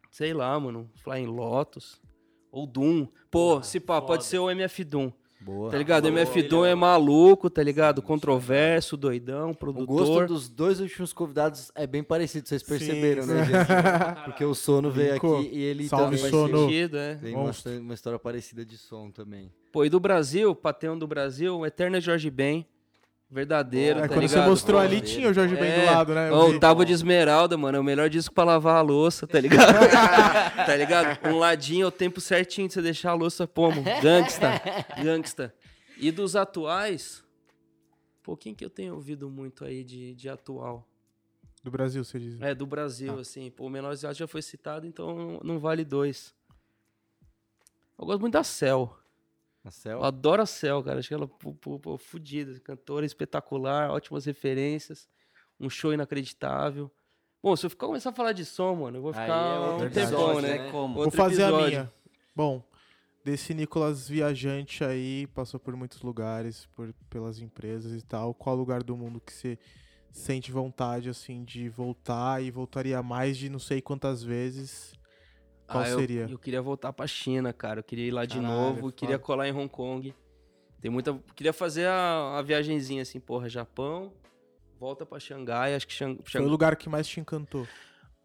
Sei 0.09 0.33
lá, 0.33 0.61
mano. 0.61 0.89
Flying 1.03 1.27
Lotus. 1.27 2.01
Ou 2.53 2.65
Doom. 2.65 3.09
Pô, 3.33 3.61
se 3.61 3.81
pá, 3.81 3.95
foda. 3.95 4.07
pode 4.07 4.25
ser 4.25 4.39
o 4.39 4.49
MF 4.49 4.85
Doom. 4.85 5.11
Boa. 5.45 5.71
Tá 5.71 5.77
ligado? 5.77 6.05
boa. 6.05 6.12
MF 6.12 6.49
é 6.66 6.75
maluco, 6.75 7.51
tá 7.51 7.62
ligado? 7.62 8.01
Controverso, 8.01 8.97
doidão, 8.97 9.51
O 9.51 9.55
gosto 9.55 9.87
produtor. 9.87 10.27
dos 10.27 10.49
dois 10.49 10.81
últimos 10.81 11.12
convidados 11.12 11.71
é 11.75 11.87
bem 11.87 12.03
parecido, 12.03 12.49
vocês 12.49 12.62
perceberam, 12.62 13.25
Sim, 13.25 13.35
né, 13.35 13.45
sim. 13.45 13.53
gente? 13.53 13.65
Porque 14.25 14.45
o 14.45 14.55
Sono 14.55 14.91
veio 14.91 15.16
aqui 15.16 15.51
e 15.53 15.62
ele 15.62 15.87
Salve, 15.87 16.16
também 16.16 16.31
Sono. 16.31 16.59
sentido, 16.61 16.97
é. 16.97 17.16
tem 17.16 17.35
uma, 17.35 17.53
uma 17.81 17.95
história 17.95 18.19
parecida 18.19 18.65
de 18.65 18.79
som 18.79 19.11
também. 19.11 19.53
Pô, 19.71 19.85
e 19.85 19.91
do 19.91 20.01
Brasil, 20.01 20.55
Pateão 20.55 20.99
do 20.99 21.07
Brasil, 21.07 21.66
Eterna 21.66 22.01
Jorge 22.01 22.31
Ben. 22.31 22.66
Verdadeiro, 23.35 23.98
É, 23.98 24.02
tá 24.02 24.09
quando 24.09 24.20
ligado? 24.20 24.43
você 24.44 24.48
mostrou 24.48 24.78
Pô, 24.81 24.86
ali, 24.86 25.01
dele. 25.01 25.12
tinha 25.12 25.28
o 25.28 25.35
Jorge 25.35 25.56
Ben 25.56 25.65
do 25.74 25.81
É. 25.81 25.90
lado, 25.90 26.15
né? 26.15 26.31
O 26.31 26.56
Tábua 26.61 26.86
de 26.86 26.93
Esmeralda, 26.93 27.56
mano, 27.56 27.77
é 27.77 27.81
o 27.81 27.85
melhor 27.85 28.09
disco 28.09 28.32
pra 28.32 28.44
lavar 28.44 28.77
a 28.77 28.81
louça, 28.81 29.27
tá 29.27 29.40
ligado? 29.40 29.74
tá 30.66 30.77
ligado? 30.77 31.19
Um 31.28 31.39
ladinho 31.40 31.82
é 31.85 31.89
o 31.89 31.90
tempo 31.90 32.20
certinho 32.20 32.69
de 32.69 32.74
você 32.74 32.81
deixar 32.81 33.11
a 33.11 33.15
louça 33.15 33.44
como 33.44 33.82
gangsta, 34.01 34.51
gangsta. 35.02 35.52
E 35.98 36.12
dos 36.12 36.36
atuais, 36.36 37.24
pô, 38.23 38.36
quem 38.36 38.55
que 38.55 38.65
eu 38.65 38.70
tenho 38.70 38.94
ouvido 38.94 39.28
muito 39.28 39.65
aí 39.65 39.82
de, 39.82 40.15
de 40.15 40.28
atual? 40.28 40.89
Do 41.61 41.73
Brasil, 41.73 42.05
você 42.05 42.20
diz. 42.20 42.40
É, 42.40 42.55
do 42.55 42.66
Brasil, 42.66 43.16
Ah. 43.19 43.20
assim. 43.23 43.51
Pô, 43.51 43.66
o 43.66 43.70
Menor 43.70 43.97
já 43.97 44.12
já 44.12 44.28
foi 44.28 44.43
citado, 44.43 44.86
então 44.86 45.40
não 45.43 45.59
vale 45.59 45.85
dois. 45.85 46.32
Eu 47.98 48.06
gosto 48.06 48.20
muito 48.20 48.35
da 48.35 48.44
Cell. 48.44 48.97
Marcel? 49.65 49.99
Eu 49.99 50.05
adoro 50.05 50.43
a 50.43 50.47
Cell, 50.47 50.82
cara. 50.82 50.99
Acho 50.99 51.09
que 51.09 51.15
ela 51.15 51.27
pô, 51.27 51.55
pô, 51.55 51.78
pô, 51.81 51.97
fodida. 51.97 52.61
Cantora 52.61 53.07
espetacular, 53.07 53.91
ótimas 53.91 54.27
referências. 54.27 55.09
Um 55.59 55.70
show 55.70 55.93
inacreditável. 55.93 56.93
Bom, 57.43 57.57
se 57.57 57.66
eu 57.66 57.70
ficar, 57.70 57.86
começar 57.86 58.11
a 58.11 58.15
falar 58.15 58.32
de 58.32 58.45
som, 58.45 58.74
mano, 58.74 58.99
eu 58.99 59.03
vou 59.03 59.12
ficar 59.12 59.57
é 59.57 59.85
um 59.85 59.91
tempão, 59.91 60.41
né? 60.41 60.59
né? 60.59 60.70
Como? 60.70 60.95
Vou 60.95 61.11
fazer 61.11 61.43
a 61.43 61.49
episódio. 61.49 61.69
minha. 61.69 61.93
Bom, 62.35 62.62
desse 63.24 63.55
Nicolas 63.55 64.09
viajante 64.09 64.85
aí, 64.85 65.27
passou 65.28 65.61
por 65.61 65.77
muitos 65.77 66.03
lugares, 66.03 66.66
por, 66.74 66.93
pelas 67.09 67.41
empresas 67.41 67.93
e 67.93 68.05
tal. 68.05 68.35
Qual 68.35 68.57
lugar 68.57 68.82
do 68.82 68.97
mundo 68.97 69.20
que 69.20 69.32
você 69.32 69.59
sente 70.11 70.51
vontade, 70.51 71.09
assim, 71.09 71.45
de 71.45 71.69
voltar 71.69 72.43
e 72.43 72.51
voltaria 72.51 73.03
mais 73.03 73.36
de 73.36 73.49
não 73.49 73.59
sei 73.59 73.81
quantas 73.82 74.23
vezes? 74.23 74.95
Qual 75.75 75.85
Ah, 75.85 75.89
eu- 75.89 75.99
seria? 75.99 76.27
Eu, 76.31 76.39
queria 76.39 76.63
voltar 76.63 76.93
pra 76.93 77.07
China, 77.07 77.53
cara. 77.53 77.81
Eu 77.81 77.85
queria 77.85 78.07
ir 78.07 78.11
lá 78.13 78.25
de 78.25 78.37
Caralho, 78.41 78.55
novo. 78.55 78.81
foda. 78.81 78.93
Queria 78.93 79.19
colar 79.19 79.49
em 79.49 79.53
Hong 79.53 79.69
Kong. 79.69 80.15
Tem 80.81 80.91
muita. 80.91 81.19
Queria 81.35 81.53
fazer 81.53 81.87
a, 81.87 82.39
a 82.39 82.43
viagenzinha 82.43 83.03
assim, 83.03 83.19
porra, 83.19 83.49
Japão. 83.49 84.13
Volta 84.79 85.05
pra 85.07 85.19
Xangai. 85.19 85.75
Acho 85.75 85.87
que 85.87 85.93
Xang... 85.95 86.19
Foi 86.25 86.41
o 86.43 86.49
lugar 86.49 86.77
que 86.77 86.89
mais 86.89 87.07
te 87.09 87.19
encantou. 87.21 87.67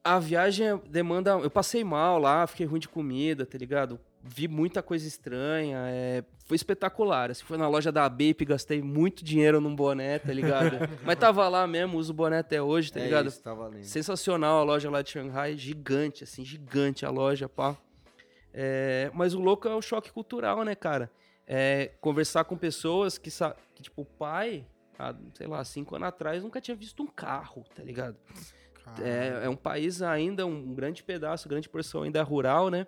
A 0.04 0.20
viagem 0.20 0.66
demanda. 0.90 1.32
Eu 1.32 1.50
passei 1.50 1.84
mal 1.84 2.20
lá, 2.20 2.46
fiquei 2.48 2.66
ruim 2.66 2.80
de 2.80 2.88
comida, 2.90 3.46
tá 3.46 3.58
ligado? 3.58 4.00
Vi 4.22 4.48
muita 4.48 4.84
coisa 4.84 5.08
estranha. 5.08 5.78
é, 5.88 6.24
Foi 6.46 6.56
espetacular. 6.56 7.32
Assim, 7.32 7.44
foi 7.46 7.58
na 7.58 7.68
loja 7.68 7.92
da 7.92 8.08
Bape, 8.10 8.44
gastei 8.46 8.82
muito 8.82 9.24
dinheiro 9.24 9.62
num 9.62 9.76
boné, 9.76 10.20
tá 10.20 10.34
ligado? 10.34 10.78
Mas 11.04 11.18
tava 11.18 11.48
lá 11.48 11.66
mesmo, 11.66 11.98
uso 11.98 12.14
boné 12.14 12.40
até 12.40 12.62
hoje, 12.62 12.92
tá 12.92 13.00
é 13.00 13.04
ligado? 13.06 13.28
isso, 13.28 13.42
tá. 13.42 13.56
Sensacional 13.84 14.60
a 14.60 14.64
loja 14.64 14.90
lá 14.90 15.02
de 15.02 15.12
Shanghai, 15.12 15.56
gigante, 15.58 16.24
assim, 16.24 16.44
gigante 16.44 17.06
a 17.06 17.10
loja, 17.10 17.48
pá. 17.48 17.78
É, 18.54 19.12
mas 19.14 19.34
o 19.34 19.40
louco 19.40 19.68
é 19.68 19.76
o 19.76 19.82
choque 19.82 20.12
cultural, 20.12 20.64
né, 20.64 20.76
cara? 20.76 21.12
É, 21.48 21.92
conversar 22.02 22.44
com 22.46 22.58
pessoas 22.58 23.18
que, 23.18 23.30
sa- 23.32 23.56
que, 23.76 23.84
tipo, 23.84 24.02
o 24.02 24.06
pai, 24.06 24.66
há, 24.98 25.16
sei 25.36 25.48
lá, 25.48 25.64
cinco 25.64 25.96
anos 25.96 26.08
atrás, 26.10 26.44
nunca 26.44 26.60
tinha 26.60 26.76
visto 26.76 27.02
um 27.04 27.08
carro, 27.08 27.64
tá 27.76 27.84
ligado? 27.84 28.18
É, 29.04 29.46
é 29.46 29.50
um 29.50 29.56
país 29.56 30.02
ainda, 30.02 30.46
um 30.48 30.74
grande 30.74 31.04
pedaço, 31.04 31.48
grande 31.48 31.70
porção 31.70 32.02
ainda 32.04 32.22
rural, 32.24 32.70
né? 32.70 32.88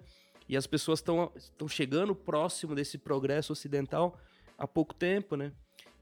E 0.52 0.57
as 0.57 0.68
pessoas 0.68 0.99
estão 0.99 1.68
chegando 1.69 2.14
próximo 2.14 2.76
desse 2.76 2.98
progresso 2.98 3.53
ocidental 3.53 4.19
há 4.57 4.68
pouco 4.68 4.94
tempo, 4.94 5.38
né? 5.38 5.53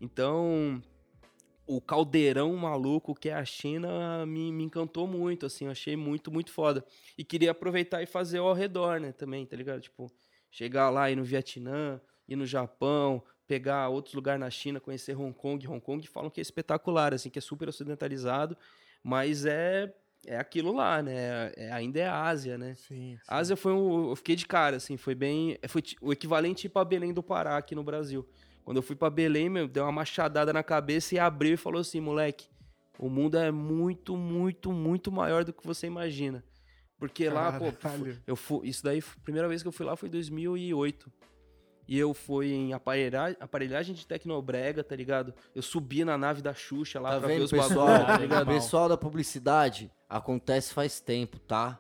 Então, 0.02 0.82
o 1.68 1.80
caldeirão 1.80 2.56
maluco 2.56 3.14
que 3.14 3.30
é 3.30 3.34
a 3.34 3.46
China 3.46 4.26
me, 4.26 4.52
me 4.52 4.64
encantou 4.64 5.06
muito, 5.06 5.46
assim, 5.46 5.66
eu 5.66 5.72
achei 5.72 5.96
muito, 5.96 6.32
muito 6.32 6.52
foda. 6.52 6.84
E 7.16 7.24
queria 7.24 7.52
aproveitar 7.52 8.02
e 8.02 8.08
fazer 8.08 8.40
ao 8.40 8.52
redor, 8.52 9.00
né, 9.00 9.12
também, 9.12 9.46
tá 9.46 9.56
ligado? 9.56 9.82
Tipo, 9.82 10.12
chegar 10.50 10.90
lá, 10.90 11.12
ir 11.12 11.16
no 11.16 11.24
Vietnã, 11.24 12.02
ir 12.28 12.36
no 12.36 12.48
Japão, 12.48 13.24
pegar 13.46 13.88
outros 13.90 14.16
lugares 14.16 14.40
na 14.40 14.50
China, 14.50 14.80
conhecer 14.80 15.16
Hong 15.16 15.32
Kong. 15.32 15.68
Hong 15.68 15.80
Kong 15.80 16.08
falam 16.08 16.32
que 16.32 16.42
é 16.42 16.44
espetacular, 16.44 17.14
assim, 17.14 17.30
que 17.30 17.38
é 17.38 17.42
super 17.42 17.70
ocidentalizado, 17.70 18.58
mas 19.04 19.46
é, 19.46 19.94
é 20.26 20.38
aquilo 20.38 20.74
lá, 20.74 21.02
né? 21.02 21.52
É- 21.56 21.72
ainda 21.72 22.00
é 22.00 22.08
a 22.08 22.24
Ásia, 22.24 22.58
né? 22.58 22.76
Sim. 22.76 23.16
sim. 23.16 23.20
A 23.28 23.38
Ásia 23.38 23.56
foi 23.56 23.74
um. 23.74 24.10
Eu 24.10 24.16
fiquei 24.16 24.36
de 24.36 24.46
cara, 24.46 24.78
assim, 24.78 24.98
foi 24.98 25.16
bem. 25.16 25.58
Foi 25.68 25.82
o 26.02 26.12
equivalente 26.14 26.68
para 26.70 26.86
Belém 26.86 27.14
do 27.14 27.24
Pará 27.24 27.58
aqui 27.58 27.74
no 27.76 27.84
Brasil. 27.84 28.28
Quando 28.64 28.78
eu 28.78 28.84
fui 28.84 28.96
para 28.96 29.10
Belém, 29.10 29.50
meu, 29.50 29.68
deu 29.68 29.84
uma 29.84 29.92
machadada 29.92 30.54
na 30.54 30.62
cabeça 30.62 31.16
e 31.16 31.20
abriu 31.20 31.54
e 31.54 31.58
falou 31.58 31.82
assim, 31.82 32.00
moleque, 32.00 32.48
o 33.00 33.10
mundo 33.10 33.38
é 33.38 33.50
muito, 33.52 34.16
muito, 34.16 34.72
muito 34.72 35.12
maior 35.12 35.44
do 35.44 35.52
que 35.52 35.66
você 35.66 35.88
imagina. 35.88 36.44
Porque 37.00 37.30
lá, 37.30 37.54
pô, 37.58 37.72
Caralho. 37.82 38.22
eu 38.28 38.36
fui, 38.36 38.68
isso 38.68 38.84
daí, 38.84 39.00
a 39.00 39.24
primeira 39.24 39.48
vez 39.48 39.64
que 39.64 39.68
eu 39.68 39.72
fui 39.72 39.86
lá 39.86 39.96
foi 39.96 40.08
em 40.08 40.12
2008. 40.12 41.12
E 41.92 41.98
eu 41.98 42.14
fui 42.14 42.52
em 42.54 42.72
aparelhagem, 42.72 43.36
aparelhagem 43.40 43.96
de 43.96 44.06
Tecnobrega, 44.06 44.84
tá 44.84 44.96
ligado? 44.96 45.34
Eu 45.56 45.64
subi 45.64 46.06
na 46.06 46.20
nave 46.20 46.40
da 46.40 46.54
Xuxa 46.54 47.00
lá 47.00 47.14
Tá 47.14 47.18
pra 47.18 47.28
ver 47.28 47.34
vendo, 47.34 47.46
os 47.46 47.52
pessoal? 47.52 47.88
bagulho, 47.88 48.06
tá 48.06 48.18
ligado? 48.20 48.46
pessoal 48.48 48.88
da 48.88 48.96
publicidade, 48.96 49.92
acontece 50.08 50.72
faz 50.72 51.00
tempo, 51.00 51.40
tá? 51.40 51.80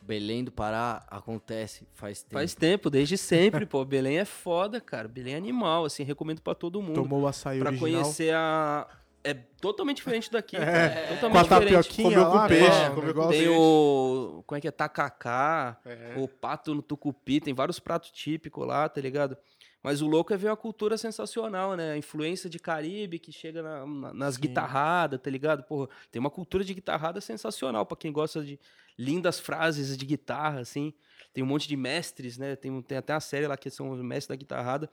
Belém 0.00 0.44
do 0.44 0.52
Pará 0.52 1.04
acontece 1.08 1.88
faz 1.92 2.22
tempo. 2.22 2.34
Faz 2.34 2.54
tempo, 2.54 2.88
desde 2.88 3.18
sempre, 3.18 3.66
pô. 3.66 3.84
Belém 3.84 4.18
é 4.18 4.24
foda, 4.24 4.80
cara. 4.80 5.08
Belém 5.08 5.34
é 5.34 5.36
animal, 5.36 5.84
assim, 5.84 6.04
recomendo 6.04 6.40
pra 6.40 6.54
todo 6.54 6.80
mundo. 6.80 6.94
Tomou 6.94 7.22
o 7.22 7.26
açaí 7.26 7.58
pra 7.58 7.70
original. 7.70 7.90
conhecer 8.04 8.32
a. 8.34 8.86
É 9.24 9.34
totalmente 9.34 9.96
diferente 9.96 10.30
daqui, 10.30 10.56
cara. 10.56 10.70
É, 10.70 11.06
totalmente 11.14 11.20
com 11.20 11.38
a 11.38 11.42
diferente. 11.42 11.72
tapioquinha 11.74 12.10
Comeu 12.24 12.30
com 12.30 12.46
peixe, 12.48 12.78
né? 12.80 12.90
comeu 12.90 13.10
O 13.10 13.14
com 13.14 13.20
Tem 13.28 13.38
peixe. 13.40 13.48
o. 13.48 14.44
Como 14.46 14.56
é 14.56 14.60
que 14.60 14.68
é? 14.68 14.70
Tacacá, 14.70 15.78
É. 15.84 16.14
o 16.16 16.28
pato 16.28 16.74
no 16.74 16.82
tucupi, 16.82 17.40
tem 17.40 17.52
vários 17.52 17.78
pratos 17.78 18.10
típicos 18.10 18.66
lá, 18.66 18.88
tá 18.88 19.00
ligado? 19.00 19.36
Mas 19.82 20.00
o 20.02 20.06
louco 20.06 20.32
é 20.32 20.36
ver 20.36 20.48
uma 20.48 20.56
cultura 20.56 20.96
sensacional, 20.98 21.74
né? 21.76 21.92
A 21.92 21.96
influência 21.96 22.48
de 22.50 22.58
Caribe 22.58 23.18
que 23.18 23.30
chega 23.32 23.62
na- 23.62 23.86
na- 23.86 24.14
nas 24.14 24.34
Sim. 24.36 24.40
guitarradas, 24.42 25.20
tá 25.20 25.30
ligado? 25.30 25.62
Porra, 25.64 25.88
tem 26.10 26.18
uma 26.20 26.30
cultura 26.30 26.64
de 26.64 26.74
guitarrada 26.74 27.20
sensacional 27.20 27.84
pra 27.86 27.96
quem 27.96 28.12
gosta 28.12 28.42
de 28.42 28.58
lindas 28.96 29.38
frases 29.38 29.96
de 29.96 30.04
guitarra, 30.06 30.60
assim. 30.60 30.92
Tem 31.32 31.44
um 31.44 31.46
monte 31.46 31.68
de 31.68 31.76
mestres, 31.76 32.38
né? 32.38 32.56
Tem, 32.56 32.82
tem 32.82 32.98
até 32.98 33.12
a 33.12 33.20
série 33.20 33.46
lá 33.46 33.56
que 33.56 33.70
são 33.70 33.90
os 33.90 34.00
mestres 34.00 34.26
da 34.28 34.36
guitarrada. 34.36 34.90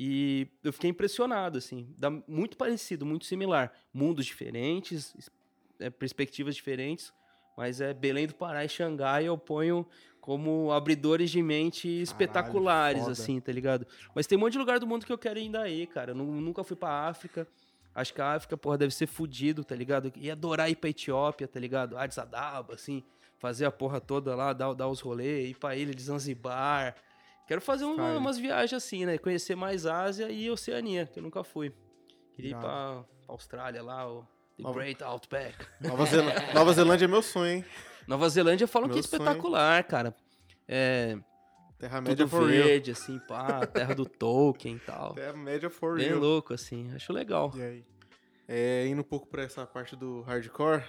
E 0.00 0.46
eu 0.62 0.72
fiquei 0.72 0.90
impressionado, 0.90 1.58
assim. 1.58 1.92
Dá 1.98 2.08
muito 2.08 2.56
parecido, 2.56 3.04
muito 3.04 3.24
similar. 3.26 3.72
Mundos 3.92 4.24
diferentes, 4.26 5.12
es- 5.18 5.28
é, 5.80 5.90
perspectivas 5.90 6.54
diferentes, 6.54 7.12
mas 7.56 7.80
é 7.80 7.92
Belém 7.92 8.28
do 8.28 8.34
Pará 8.36 8.64
e 8.64 8.68
Xangai 8.68 9.24
eu 9.24 9.36
ponho 9.36 9.84
como 10.20 10.70
abridores 10.70 11.30
de 11.32 11.42
mente 11.42 11.88
espetaculares, 12.02 13.00
foda. 13.00 13.12
assim, 13.12 13.40
tá 13.40 13.50
ligado? 13.50 13.86
Mas 14.14 14.26
tem 14.26 14.38
um 14.38 14.40
monte 14.42 14.52
de 14.52 14.58
lugar 14.58 14.78
do 14.78 14.86
mundo 14.86 15.04
que 15.04 15.12
eu 15.12 15.18
quero 15.18 15.38
ir 15.38 15.42
ainda 15.42 15.62
aí, 15.62 15.84
cara. 15.86 16.12
Eu 16.12 16.14
nu- 16.14 16.40
nunca 16.40 16.62
fui 16.62 16.76
pra 16.76 17.08
África. 17.08 17.48
Acho 17.94 18.14
que 18.14 18.20
a 18.20 18.34
África, 18.34 18.56
porra, 18.56 18.78
deve 18.78 18.94
ser 18.94 19.08
fudido, 19.08 19.64
tá 19.64 19.74
ligado? 19.74 20.12
Ia 20.16 20.32
adorar 20.34 20.70
ir 20.70 20.76
pra 20.76 20.90
Etiópia, 20.90 21.48
tá 21.48 21.58
ligado? 21.58 21.96
Addis 21.98 22.18
Ababa, 22.18 22.74
assim, 22.74 23.02
fazer 23.38 23.64
a 23.64 23.72
porra 23.72 24.00
toda 24.00 24.36
lá, 24.36 24.52
dar, 24.52 24.72
dar 24.74 24.86
os 24.88 25.00
rolês, 25.00 25.50
ir 25.50 25.54
pra 25.56 25.74
ilha 25.74 25.92
de 25.94 26.02
Zanzibar. 26.02 26.94
Quero 27.48 27.60
fazer 27.60 27.84
uma- 27.86 28.16
umas 28.18 28.38
viagens 28.38 28.74
assim, 28.74 29.04
né? 29.06 29.18
Conhecer 29.18 29.56
mais 29.56 29.86
Ásia 29.86 30.30
e 30.30 30.48
Oceania, 30.50 31.06
que 31.06 31.18
eu 31.18 31.22
nunca 31.22 31.42
fui. 31.42 31.72
Queria 32.34 32.50
ir 32.50 32.52
Irado. 32.52 32.66
pra, 32.66 33.02
pra 33.24 33.34
Austrália 33.34 33.82
lá, 33.82 34.06
ou 34.06 34.22
The 34.56 34.62
Nova- 34.62 34.78
Great 34.80 35.02
Outback. 35.02 35.66
Nova, 35.80 36.04
Zelã- 36.06 36.32
Nova 36.54 36.72
Zelândia 36.74 37.06
é 37.06 37.08
meu 37.08 37.22
sonho, 37.22 37.46
hein? 37.56 37.64
Nova 38.06 38.28
Zelândia 38.28 38.66
falam 38.68 38.88
que 38.88 38.94
é 38.94 38.96
Meu 38.96 39.02
sonho. 39.02 39.22
espetacular, 39.22 39.82
cara. 39.84 40.14
É, 40.68 41.18
Terra-média 41.78 42.16
tudo 42.26 42.28
for 42.28 42.48
real. 42.48 42.64
verde, 42.66 42.90
assim, 42.90 43.18
pá, 43.20 43.64
terra 43.66 43.94
do 43.94 44.04
Tolkien 44.04 44.76
e 44.76 44.80
tal. 44.80 45.14
Terra-média 45.14 45.70
for 45.70 45.96
Bem 45.96 46.08
real. 46.08 46.18
louco, 46.20 46.52
assim, 46.52 46.92
acho 46.94 47.12
legal. 47.12 47.52
E 47.56 47.62
aí? 47.62 47.84
É, 48.46 48.86
indo 48.86 49.00
um 49.00 49.04
pouco 49.04 49.26
pra 49.26 49.42
essa 49.42 49.66
parte 49.66 49.94
do 49.96 50.22
hardcore, 50.22 50.82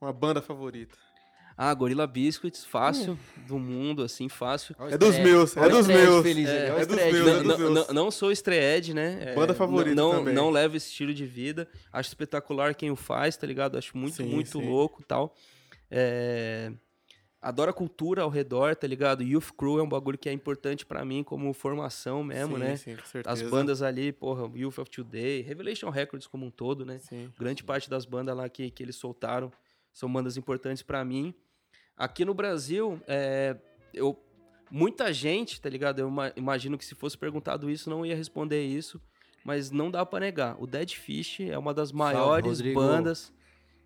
uma 0.00 0.12
banda 0.12 0.40
favorita. 0.40 0.96
Ah, 1.62 1.74
Gorilla 1.74 2.06
Biscuits, 2.06 2.64
fácil, 2.64 3.18
do 3.46 3.58
mundo, 3.58 4.02
assim, 4.02 4.30
fácil. 4.30 4.74
É 4.78 4.96
dos 4.96 5.10
estreia- 5.10 5.24
meus, 5.30 5.54
é 5.54 5.68
dos 5.68 5.86
meus. 5.86 6.22
feliz 6.22 6.48
É, 6.48 6.68
é 6.68 6.86
dos 6.86 6.96
meus, 6.96 7.14
é 7.28 7.42
Não, 7.42 7.42
dos 7.42 7.58
meus. 7.58 7.88
não, 7.90 8.10
sou 8.10 8.32
estreed, 8.32 8.94
né? 8.94 9.18
É, 9.32 9.34
Banda 9.34 9.52
favorita 9.52 9.94
não, 9.94 10.10
também. 10.12 10.32
Não 10.32 10.48
levo 10.48 10.78
esse 10.78 10.88
estilo 10.88 11.12
de 11.12 11.26
vida. 11.26 11.68
Acho 11.92 12.08
espetacular 12.08 12.74
quem 12.74 12.90
o 12.90 12.96
faz, 12.96 13.36
tá 13.36 13.46
ligado? 13.46 13.76
Acho 13.76 13.94
muito, 13.94 14.16
Sim, 14.16 14.24
muito 14.24 14.58
sim. 14.58 14.66
louco 14.66 15.02
e 15.02 15.04
tal. 15.04 15.34
É, 15.90 16.72
Adoro 17.42 17.70
a 17.70 17.74
cultura 17.74 18.22
ao 18.22 18.28
redor, 18.30 18.74
tá 18.76 18.86
ligado? 18.86 19.22
Youth 19.22 19.50
Crew 19.56 19.78
é 19.78 19.82
um 19.82 19.88
bagulho 19.88 20.16
que 20.18 20.28
é 20.28 20.32
importante 20.32 20.84
pra 20.86 21.04
mim 21.06 21.22
como 21.22 21.52
formação 21.54 22.22
mesmo, 22.24 22.56
sim, 22.56 22.62
né? 22.62 22.76
Sim, 22.76 22.96
com 22.96 23.04
certeza. 23.06 23.32
As 23.32 23.42
bandas 23.50 23.80
ali, 23.82 24.12
porra, 24.12 24.50
Youth 24.54 24.78
of 24.78 24.90
Today, 24.90 25.40
Revelation 25.42 25.88
Records 25.90 26.26
como 26.26 26.44
um 26.46 26.50
todo, 26.50 26.84
né? 26.86 26.98
Sim. 27.00 27.30
Grande 27.38 27.62
parte 27.64 27.88
das 27.90 28.04
bandas 28.06 28.34
lá 28.36 28.46
que, 28.48 28.70
que 28.70 28.82
eles 28.82 28.96
soltaram 28.96 29.50
são 29.92 30.10
bandas 30.10 30.36
importantes 30.36 30.82
pra 30.82 31.02
mim. 31.04 31.34
Aqui 32.00 32.24
no 32.24 32.32
Brasil, 32.32 32.98
é, 33.06 33.56
eu, 33.92 34.18
muita 34.70 35.12
gente, 35.12 35.60
tá 35.60 35.68
ligado? 35.68 35.98
Eu 35.98 36.08
ima- 36.08 36.32
imagino 36.34 36.78
que 36.78 36.84
se 36.84 36.94
fosse 36.94 37.16
perguntado 37.18 37.68
isso, 37.70 37.90
não 37.90 38.06
ia 38.06 38.16
responder 38.16 38.62
isso, 38.64 38.98
mas 39.44 39.70
não 39.70 39.90
dá 39.90 40.04
pra 40.06 40.20
negar. 40.20 40.56
O 40.58 40.66
Dead 40.66 40.90
Fish 40.94 41.40
é 41.40 41.58
uma 41.58 41.74
das 41.74 41.92
maiores 41.92 42.58
Rodrigo. 42.58 42.80
bandas 42.80 43.32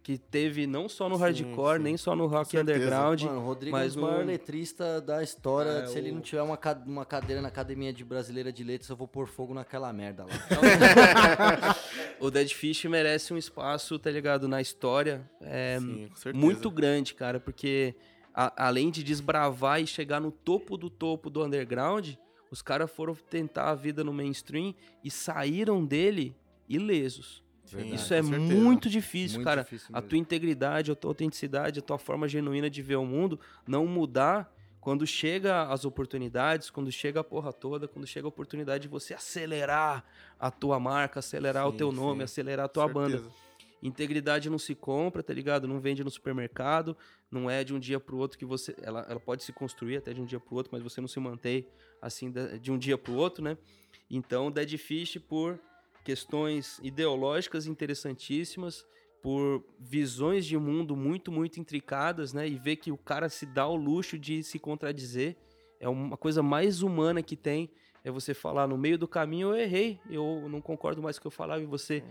que 0.05 0.18
teve 0.18 0.66
não 0.66 0.86
só 0.86 1.09
no 1.09 1.16
Sim, 1.16 1.22
hardcore, 1.22 1.78
sim. 1.78 1.82
nem 1.82 1.97
só 1.97 2.14
no 2.14 2.26
rock 2.26 2.59
underground. 2.59 3.22
Mano, 3.22 3.40
o 3.40 3.43
Rodrigo 3.44 3.74
é 3.74 3.81
mas 3.81 3.94
dos 3.94 4.02
maiores 4.02 4.26
no- 4.26 4.31
letristas 4.32 5.01
da 5.02 5.22
história. 5.22 5.70
É, 5.70 5.86
Se 5.86 5.97
ele 5.98 6.10
o- 6.10 6.14
não 6.16 6.20
tiver 6.20 6.43
uma, 6.43 6.59
ca- 6.59 6.81
uma 6.86 7.06
cadeira 7.06 7.40
na 7.40 7.48
Academia 7.48 7.90
de 7.90 8.05
Brasileira 8.05 8.52
de 8.52 8.62
Letras, 8.62 8.90
eu 8.90 8.97
vou 8.97 9.09
pôr 9.09 9.26
fogo 9.26 9.55
naquela 9.55 9.90
merda 9.94 10.24
lá. 10.24 10.31
O 12.20 12.31
Dead 12.31 12.48
Fish 12.52 12.85
merece 12.85 13.32
um 13.35 13.36
espaço, 13.39 13.98
tá 13.98 14.10
ligado? 14.10 14.47
Na 14.48 14.60
história. 14.60 15.28
É, 15.40 15.78
Sim, 15.81 16.09
com 16.09 16.16
certeza. 16.16 16.44
muito 16.44 16.70
grande, 16.70 17.14
cara, 17.14 17.40
porque 17.40 17.94
a- 18.35 18.66
além 18.66 18.90
de 18.90 19.02
desbravar 19.02 19.81
e 19.81 19.86
chegar 19.86 20.20
no 20.20 20.31
topo 20.31 20.76
do 20.76 20.89
topo 20.90 21.28
do 21.31 21.44
underground, 21.44 22.10
os 22.51 22.62
caras 22.62 22.90
foram 22.90 23.14
tentar 23.14 23.70
a 23.70 23.74
vida 23.74 24.05
no 24.05 24.12
mainstream 24.12 24.74
e 25.02 25.10
saíram 25.10 25.85
dele 25.85 26.36
ilesos. 26.68 27.43
Verdade. 27.74 27.94
Isso 27.96 28.14
é 28.14 28.22
muito 28.22 28.88
difícil, 28.88 29.38
Muito 29.38 29.46
cara. 29.46 29.62
difícil 29.62 29.88
a 29.92 30.01
tua 30.01 30.16
integridade, 30.18 30.92
a 30.92 30.94
tua 30.94 31.10
autenticidade, 31.10 31.80
a 31.80 31.82
tua 31.82 31.98
forma 31.98 32.28
genuína 32.28 32.70
de 32.70 32.82
ver 32.82 32.96
o 32.96 33.05
mundo 33.05 33.38
não 33.66 33.86
mudar 33.86 34.52
quando 34.80 35.06
chega 35.06 35.62
as 35.68 35.84
oportunidades, 35.84 36.68
quando 36.70 36.92
chega 36.92 37.20
a 37.20 37.24
porra 37.24 37.52
toda, 37.52 37.88
quando 37.88 38.06
chega 38.06 38.26
a 38.26 38.28
oportunidade 38.28 38.82
de 38.82 38.88
você 38.88 39.14
acelerar 39.14 40.05
a 40.38 40.51
tua 40.51 40.78
marca, 40.78 41.20
acelerar 41.20 41.66
o 41.66 41.72
Sim, 41.72 41.78
teu 41.78 41.90
nome, 41.90 42.18
sim. 42.18 42.24
acelerar 42.24 42.66
a 42.66 42.68
tua 42.68 42.86
banda. 42.86 43.22
Integridade 43.82 44.48
não 44.48 44.59
se 44.59 44.74
compra, 44.74 45.22
tá 45.22 45.32
ligado? 45.32 45.66
Não 45.68 45.80
vende 45.80 46.05
no 46.05 46.10
supermercado, 46.10 46.96
não 47.30 47.51
é 47.51 47.64
de 47.64 47.74
um 47.74 47.78
dia 47.78 47.98
pro 48.01 48.16
outro 48.16 48.38
que 48.38 48.44
você. 48.44 48.74
Ela, 48.82 49.06
ela 49.09 49.20
pode 49.20 49.42
se 49.42 49.52
construir 49.52 49.96
até 49.96 50.12
de 50.12 50.20
um 50.20 50.24
dia 50.24 50.40
pro 50.40 50.55
outro, 50.55 50.70
mas 50.72 50.82
você 50.82 51.01
não 51.01 51.09
se 51.09 51.18
mantém 51.20 51.66
assim 52.01 52.30
de, 52.30 52.59
de 52.59 52.70
um 52.72 52.78
dia 52.78 52.96
pro 52.96 53.14
outro, 53.14 53.42
né? 53.42 53.59
Então, 54.10 54.51
Dead 54.51 54.76
Fish, 54.78 55.18
por 55.18 55.59
questões 56.05 56.78
ideológicas 56.82 57.66
interessantíssimas, 57.66 58.86
por 59.22 59.64
visões 59.81 60.44
de 60.44 60.56
mundo 60.59 60.94
muito, 60.94 61.32
muito 61.32 61.59
intricadas, 61.59 62.35
né? 62.35 62.47
E 62.47 62.59
ver 62.59 62.76
que 62.76 62.93
o 62.93 62.98
cara 62.98 63.31
se 63.31 63.47
dá 63.47 63.66
o 63.66 63.74
luxo 63.74 64.18
de 64.18 64.43
se 64.43 64.59
contradizer. 64.59 65.35
É 65.81 65.89
uma 65.89 66.16
coisa 66.16 66.43
mais 66.43 66.82
humana 66.82 67.22
que 67.22 67.35
tem. 67.35 67.70
É 68.05 68.10
você 68.10 68.35
falar, 68.35 68.68
no 68.68 68.76
meio 68.76 68.98
do 68.98 69.09
caminho 69.09 69.48
eu 69.48 69.56
errei, 69.56 69.98
eu 70.10 70.47
não 70.51 70.60
concordo 70.60 71.01
mais 71.01 71.18
com 71.18 71.20
o 71.20 71.22
que 71.22 71.26
eu 71.28 71.31
falava, 71.31 71.62
e 71.62 71.66
você 71.66 72.05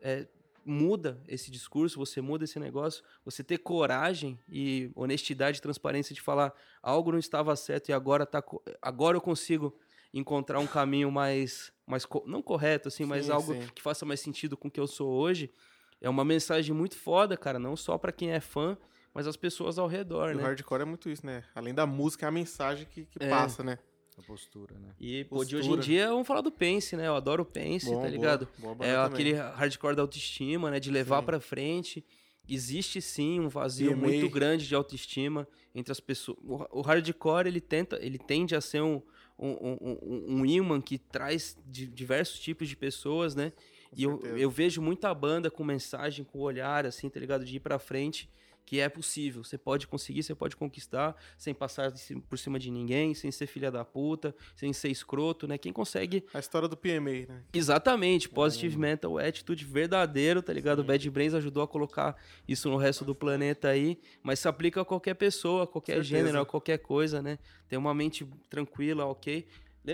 é, 0.00 0.28
muda 0.64 1.20
esse 1.26 1.50
discurso, 1.50 1.98
você 1.98 2.20
muda 2.20 2.44
esse 2.44 2.60
negócio, 2.60 3.02
você 3.24 3.42
ter 3.42 3.58
coragem 3.58 4.38
e 4.48 4.92
honestidade 4.94 5.58
e 5.58 5.60
transparência 5.60 6.14
de 6.14 6.20
falar 6.20 6.54
algo 6.80 7.10
não 7.10 7.18
estava 7.18 7.56
certo 7.56 7.88
e 7.88 7.92
agora, 7.92 8.24
tá, 8.24 8.44
agora 8.80 9.16
eu 9.16 9.20
consigo 9.20 9.76
encontrar 10.12 10.58
um 10.60 10.66
caminho 10.66 11.10
mais, 11.10 11.72
mais 11.86 12.04
co- 12.04 12.24
não 12.26 12.42
correto, 12.42 12.88
assim, 12.88 13.04
mas 13.04 13.26
Sim, 13.26 13.32
algo 13.32 13.54
sim. 13.54 13.66
que 13.74 13.82
faça 13.82 14.04
mais 14.04 14.20
sentido 14.20 14.56
com 14.56 14.68
o 14.68 14.70
que 14.70 14.80
eu 14.80 14.86
sou 14.86 15.08
hoje, 15.10 15.52
é 16.00 16.08
uma 16.08 16.24
mensagem 16.24 16.74
muito 16.74 16.96
foda, 16.96 17.36
cara, 17.36 17.58
não 17.58 17.76
só 17.76 17.96
pra 17.98 18.10
quem 18.12 18.32
é 18.32 18.40
fã, 18.40 18.76
mas 19.14 19.26
as 19.26 19.36
pessoas 19.36 19.78
ao 19.78 19.86
redor, 19.86 20.32
E 20.32 20.34
o 20.34 20.38
né? 20.38 20.42
hardcore 20.44 20.82
é 20.82 20.84
muito 20.84 21.08
isso, 21.10 21.24
né? 21.26 21.44
Além 21.54 21.74
da 21.74 21.86
música, 21.86 22.26
é 22.26 22.28
a 22.28 22.32
mensagem 22.32 22.86
que, 22.86 23.04
que 23.04 23.18
É. 23.20 23.28
passa, 23.28 23.62
né? 23.62 23.78
A 24.18 24.22
postura, 24.22 24.78
né? 24.78 24.94
E 24.98 25.24
pô, 25.24 25.44
de 25.44 25.56
hoje 25.56 25.70
em 25.70 25.78
dia, 25.78 26.08
vamos 26.08 26.26
falar 26.26 26.42
do 26.42 26.52
Pence, 26.52 26.94
né? 26.96 27.06
Eu 27.06 27.14
adoro 27.16 27.42
o 27.42 27.46
Pence, 27.46 27.86
Bom, 27.86 27.92
tá 27.94 28.00
boa, 28.02 28.10
ligado? 28.10 28.48
boa 28.58 28.74
banda 28.74 28.90
É 28.90 28.94
também. 28.96 29.12
aquele 29.12 29.32
hardcore 29.34 29.96
da 29.96 30.02
autoestima, 30.02 30.70
né? 30.70 30.78
De 30.78 30.90
levar 30.90 31.22
pra 31.22 31.40
frente. 31.40 32.04
Existe 32.48 33.00
sim 33.00 33.40
um 33.40 33.48
vazio 33.48 33.96
muito 33.96 34.28
grande 34.28 34.66
de 34.66 34.74
autoestima 34.74 35.48
entre 35.74 35.90
as 35.92 36.00
pessoas. 36.00 36.36
O, 36.42 36.80
o 36.80 36.82
hardcore 36.82 37.46
ele 37.48 37.60
tenta, 37.60 37.98
ele 38.02 38.18
tende 38.18 38.54
a 38.56 38.60
ser 38.60 38.82
um 38.82 39.00
um, 39.48 40.36
um, 40.40 40.46
imã 40.46 40.80
que 40.80 40.98
traz 40.98 41.56
di- 41.66 41.86
diversos 41.86 42.38
tipos 42.38 42.68
de 42.68 42.76
pessoas, 42.76 43.34
né? 43.34 43.52
Com 43.90 43.96
E 43.96 44.02
eu, 44.04 44.20
eu 44.36 44.50
vejo 44.50 44.80
muita 44.82 45.12
banda 45.14 45.50
com 45.50 45.64
mensagem, 45.64 46.24
com 46.24 46.38
olhar, 46.40 46.86
assim, 46.86 47.08
tá 47.08 47.18
ligado? 47.18 47.44
De 47.44 47.56
ir 47.56 47.60
pra 47.60 47.78
frente, 47.78 48.28
que 48.70 48.78
é 48.78 48.88
possível. 48.88 49.42
Você 49.42 49.58
pode 49.58 49.88
conseguir, 49.88 50.22
você 50.22 50.32
pode 50.32 50.54
conquistar, 50.54 51.16
sem 51.36 51.52
passar 51.52 51.92
por 52.28 52.38
cima 52.38 52.56
de 52.56 52.70
ninguém, 52.70 53.14
sem 53.14 53.32
ser 53.32 53.48
filha 53.48 53.68
da 53.68 53.84
puta, 53.84 54.32
sem 54.54 54.72
ser 54.72 54.90
escroto, 54.90 55.48
né? 55.48 55.58
Quem 55.58 55.72
consegue 55.72 56.24
A 56.32 56.38
história 56.38 56.68
do 56.68 56.76
PMA, 56.76 57.26
né? 57.28 57.42
Exatamente, 57.52 58.28
Positive 58.28 58.78
Mental 58.78 59.18
Attitude 59.18 59.64
verdadeiro, 59.64 60.40
tá 60.40 60.52
ligado? 60.52 60.78
O 60.78 60.84
Bad 60.84 61.10
Brains 61.10 61.34
ajudou 61.34 61.64
a 61.64 61.66
colocar 61.66 62.16
isso 62.46 62.70
no 62.70 62.76
resto 62.76 63.04
do 63.04 63.12
planeta 63.12 63.66
aí, 63.66 63.98
mas 64.22 64.38
se 64.38 64.46
aplica 64.46 64.82
a 64.82 64.84
qualquer 64.84 65.14
pessoa, 65.14 65.64
a 65.64 65.66
qualquer 65.66 65.94
Certeza. 65.94 66.08
gênero, 66.18 66.40
a 66.40 66.46
qualquer 66.46 66.78
coisa, 66.78 67.20
né? 67.20 67.40
Ter 67.68 67.76
uma 67.76 67.92
mente 67.92 68.24
tranquila, 68.48 69.04
ok? 69.04 69.48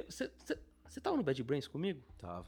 Você 0.07 1.01
tava 1.01 1.16
no 1.16 1.23
Bad 1.23 1.43
Brains 1.43 1.66
comigo? 1.66 2.03
Tava. 2.19 2.44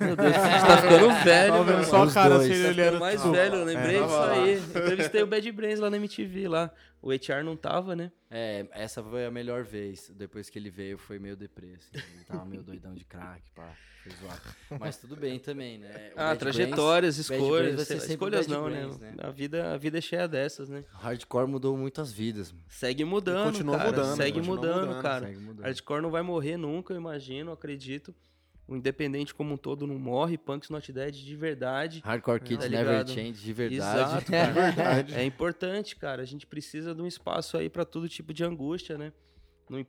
Meu 0.00 0.16
Deus, 0.16 0.32
você 0.32 0.66
tá 0.66 0.76
ficando 0.82 1.24
velho, 1.24 1.52
Tava 1.52 1.64
vendo 1.64 1.74
mano. 1.74 1.84
só 1.86 1.96
a 1.98 2.04
Os 2.04 2.14
cara 2.14 2.34
dois. 2.38 2.50
assim, 2.50 2.62
Tá 2.74 2.82
ele 2.82 2.98
mais 2.98 3.22
velho, 3.22 3.54
eu 3.56 3.64
lembrei 3.64 3.96
É, 3.96 4.02
disso 4.02 4.16
aí. 4.16 4.58
Entrevistei 4.58 5.22
o 5.22 5.26
Bad 5.26 5.52
Brains 5.52 5.78
lá 5.80 5.90
na 5.90 5.96
MTV 5.96 6.48
lá. 6.48 6.70
O 7.00 7.10
HR 7.12 7.42
não 7.44 7.56
tava, 7.56 7.94
né? 7.96 8.10
É, 8.30 8.66
essa 8.72 9.02
foi 9.02 9.26
a 9.26 9.30
melhor 9.30 9.64
vez. 9.64 10.10
Depois 10.14 10.48
que 10.50 10.58
ele 10.58 10.70
veio, 10.70 10.96
foi 10.98 11.18
meio 11.18 11.36
deprê, 11.36 11.74
assim. 11.76 12.04
Ele 12.14 12.24
tava 12.24 12.44
meio 12.44 12.62
doidão 12.62 12.94
de 12.94 13.04
crack, 13.04 13.42
pá. 13.54 13.68
Foi 14.02 14.12
zoado. 14.20 14.40
Mas 14.80 14.96
tudo 14.96 15.14
bem 15.14 15.38
também, 15.38 15.78
né? 15.78 16.10
O 16.16 16.20
Ah, 16.20 16.24
Bad 16.30 16.38
trajetórias, 16.40 17.14
Brains- 17.16 17.30
escolhas. 17.42 17.88
lá, 17.88 17.96
Escolhas 17.96 18.46
Bad 18.48 18.50
não, 18.60 18.64
Brains, 18.70 18.98
né? 18.98 19.10
né? 19.10 19.16
A, 19.22 19.30
vida, 19.30 19.72
a 19.74 19.76
vida 19.76 19.98
é 19.98 20.00
cheia 20.00 20.26
dessas, 20.26 20.68
né? 20.68 20.84
Hardcore 20.92 21.46
mudou 21.46 21.76
muitas 21.76 22.10
vidas, 22.12 22.50
mano. 22.50 22.64
Segue 22.68 23.04
mudando, 23.04 23.52
continua 23.52 23.76
cara. 23.78 23.90
mudando, 23.90 24.16
segue 24.16 24.32
continua 24.38 24.56
mudando, 24.56 24.86
mudando, 24.86 25.02
cara. 25.02 25.26
Segue 25.26 25.38
mudando. 25.38 25.64
Hardcore 25.64 26.02
não 26.02 26.10
vai 26.10 26.22
morrer 26.22 26.56
nunca, 26.56 26.92
eu 26.92 26.96
imagino, 26.98 27.52
acredito. 27.52 28.12
O 28.66 28.76
independente 28.76 29.34
como 29.34 29.54
um 29.54 29.56
todo 29.56 29.86
não 29.86 29.98
morre. 29.98 30.38
Punks 30.38 30.70
Not 30.70 30.90
Dead 30.92 31.14
de 31.14 31.36
verdade. 31.36 32.00
Hardcore 32.04 32.40
Kids 32.40 32.64
Tá 32.64 32.70
Never? 32.70 33.06
Change, 33.08 33.32
de 33.42 33.52
verdade. 33.52 34.00
Exato, 34.00 34.30
cara. 34.30 34.52
Verdade. 34.52 35.14
É 35.14 35.24
importante, 35.24 35.96
cara. 35.96 36.22
A 36.22 36.24
gente 36.24 36.46
precisa 36.46 36.94
de 36.94 37.02
um 37.02 37.06
espaço 37.06 37.56
aí 37.56 37.68
pra 37.68 37.84
todo 37.84 38.08
tipo 38.08 38.32
de 38.32 38.44
angústia, 38.44 38.96
né? 38.96 39.12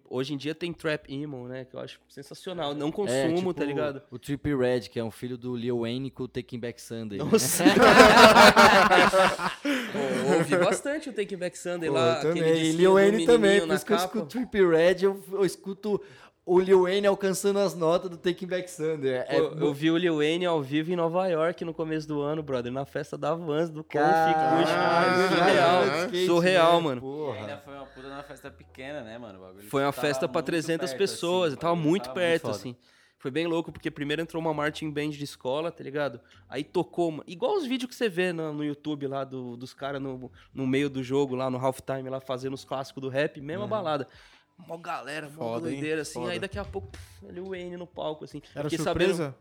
Hoje 0.10 0.34
em 0.34 0.38
dia 0.38 0.56
tem 0.56 0.72
Trap 0.72 1.12
Emo, 1.14 1.46
né? 1.48 1.66
Que 1.66 1.76
eu 1.76 1.80
acho 1.80 2.00
sensacional. 2.08 2.74
Não 2.74 2.90
consumo, 2.90 3.18
É, 3.18 3.34
tipo, 3.34 3.54
tá 3.54 3.66
ligado? 3.66 4.02
O 4.10 4.18
Trippie 4.18 4.56
Red, 4.56 4.82
que 4.82 4.98
é 4.98 5.04
um 5.04 5.12
filho 5.12 5.38
do 5.38 5.56
Lil 5.58 5.80
Wayne 5.82 6.10
com 6.10 6.24
o 6.24 6.28
Taking 6.28 6.60
Back 6.60 6.82
Sunday. 6.82 7.18
né? 7.20 7.26
Nossa. 7.26 7.64
Pô, 9.62 10.00
eu 10.00 10.38
ouvi 10.38 10.56
bastante 10.58 11.10
o 11.10 11.14
Take 11.14 11.36
Back 11.36 11.58
Sunday 11.58 11.90
Pô, 11.90 11.96
lá. 11.96 12.16
também. 12.22 12.44
E 12.44 12.72
Lil 12.72 12.94
Wayne 12.94 13.26
também, 13.26 13.60
por 13.66 13.74
isso 13.74 13.86
que 13.86 13.94
eu 13.94 13.98
escuto 13.98 14.26
Trippie 14.28 14.66
Red, 14.66 14.98
eu, 15.04 15.22
eu 15.34 15.46
escuto 15.46 16.02
o 16.46 16.60
Lil 16.60 16.84
Wayne 16.84 17.08
alcançando 17.08 17.60
as 17.60 17.74
notas 17.74 18.10
do 18.10 18.18
Taking 18.18 18.48
Back 18.48 18.70
Sunday. 18.70 19.14
É, 19.28 19.40
Pô, 19.42 19.56
eu 19.66 19.74
vi 19.74 19.90
o 19.90 19.98
Lil 19.98 20.18
Wayne 20.18 20.46
ao 20.46 20.62
vivo 20.62 20.92
em 20.92 20.96
Nova 20.96 21.26
York 21.28 21.64
no 21.64 21.74
começo 21.74 22.08
do 22.08 22.22
ano, 22.22 22.44
brother, 22.44 22.72
na 22.72 22.86
festa 22.86 23.18
da 23.18 23.34
Vans 23.34 23.70
do 23.70 23.82
Kofi 23.84 23.94
Caralho, 23.98 24.64
Kush. 24.64 24.70
caralho, 24.74 25.30
Surreal, 25.38 25.86
skate, 26.06 26.26
surreal, 26.26 26.74
né? 26.78 26.82
mano. 26.82 27.34
E 27.36 27.38
ainda 27.40 27.58
foi 27.60 27.74
uma 27.74 27.86
puta 27.86 28.10
numa 28.10 28.24
festa 28.24 28.52
pequena, 28.52 29.02
né, 29.02 29.18
mano? 29.18 29.40
Foi 29.70 29.84
uma 29.84 29.92
festa 29.94 30.28
pra 30.28 30.40
muito 30.42 30.46
300 30.48 30.90
perto, 30.90 30.98
pessoas, 31.00 31.54
assim, 31.54 31.62
tava 31.62 31.76
muito 31.76 32.04
tava 32.04 32.16
perto, 32.16 32.42
foda. 32.44 32.56
assim. 32.56 32.76
Foi 33.18 33.32
bem 33.32 33.48
louco, 33.48 33.72
porque 33.72 33.90
primeiro 33.90 34.22
entrou 34.22 34.42
uma 34.42 34.54
marching 34.54 34.92
band 34.92 35.12
de 35.12 35.24
escola, 35.24 35.72
tá 35.72 35.82
ligado? 35.82 36.20
Aí 36.50 36.62
tocou, 36.62 37.24
igual 37.26 37.56
os 37.56 37.66
vídeos 37.66 37.90
que 37.90 37.96
você 37.96 38.10
vê 38.10 38.34
no, 38.34 38.52
no 38.52 38.66
YouTube 38.66 39.08
lá 39.08 39.24
do- 39.24 39.56
dos 39.56 39.74
caras 39.74 40.02
no, 40.02 40.30
no 40.54 40.68
meio 40.68 40.90
do 40.90 41.02
jogo, 41.02 41.34
lá 41.34 41.50
no 41.50 41.58
halftime, 41.58 42.10
lá 42.10 42.20
fazendo 42.20 42.54
os 42.54 42.66
clássicos 42.66 43.02
do 43.02 43.08
rap, 43.08 43.40
mesma 43.40 43.66
balada. 43.66 44.10
Mó 44.58 44.78
galera, 44.78 45.28
mó 45.30 45.36
Foda, 45.36 45.68
hein? 45.70 45.76
doideira, 45.76 46.02
assim. 46.04 46.14
Foda. 46.14 46.32
Aí 46.32 46.40
daqui 46.40 46.58
a 46.58 46.66
pouco, 46.66 46.88
pff, 46.90 47.28
ali 47.28 47.40
o 47.40 47.50
Wayne 47.50 47.78
no 47.78 47.88
palco, 47.88 48.24
assim. 48.24 48.42
Era 48.56 48.70
Fiquei 48.70 48.84
surpresa? 48.84 49.14
Sabendo, 49.32 49.36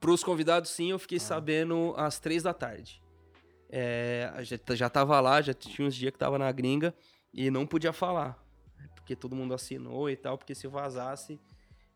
pros 0.00 0.22
convidados, 0.22 0.70
sim, 0.70 0.90
eu 0.90 0.96
Ah. 0.96 0.98
fiquei 0.98 1.18
sabendo 1.18 1.94
às 1.96 2.18
três 2.18 2.42
da 2.42 2.52
tarde. 2.54 3.02
é, 3.76 4.32
gente 4.42 4.76
já 4.76 4.88
tava 4.88 5.18
lá, 5.20 5.42
já 5.42 5.52
tinha 5.52 5.88
uns 5.88 5.96
dias 5.96 6.12
que 6.12 6.18
tava 6.18 6.38
na 6.38 6.52
gringa 6.52 6.94
e 7.32 7.50
não 7.50 7.66
podia 7.66 7.92
falar. 7.92 8.38
Porque 8.94 9.16
todo 9.16 9.34
mundo 9.34 9.52
assinou 9.52 10.08
e 10.08 10.16
tal, 10.16 10.38
porque 10.38 10.54
se 10.54 10.68
vazasse, 10.68 11.40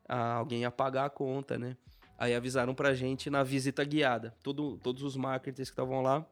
ah, 0.08 0.34
alguém 0.34 0.62
ia 0.62 0.70
pagar 0.72 1.04
a 1.04 1.10
conta, 1.10 1.56
né? 1.56 1.76
Aí 2.18 2.34
avisaram 2.34 2.74
pra 2.74 2.94
gente 2.94 3.30
na 3.30 3.44
visita 3.44 3.84
guiada. 3.84 4.34
Todo, 4.42 4.76
todos 4.78 5.02
os 5.04 5.14
marketers 5.16 5.68
que 5.70 5.72
estavam 5.74 6.02
lá. 6.02 6.26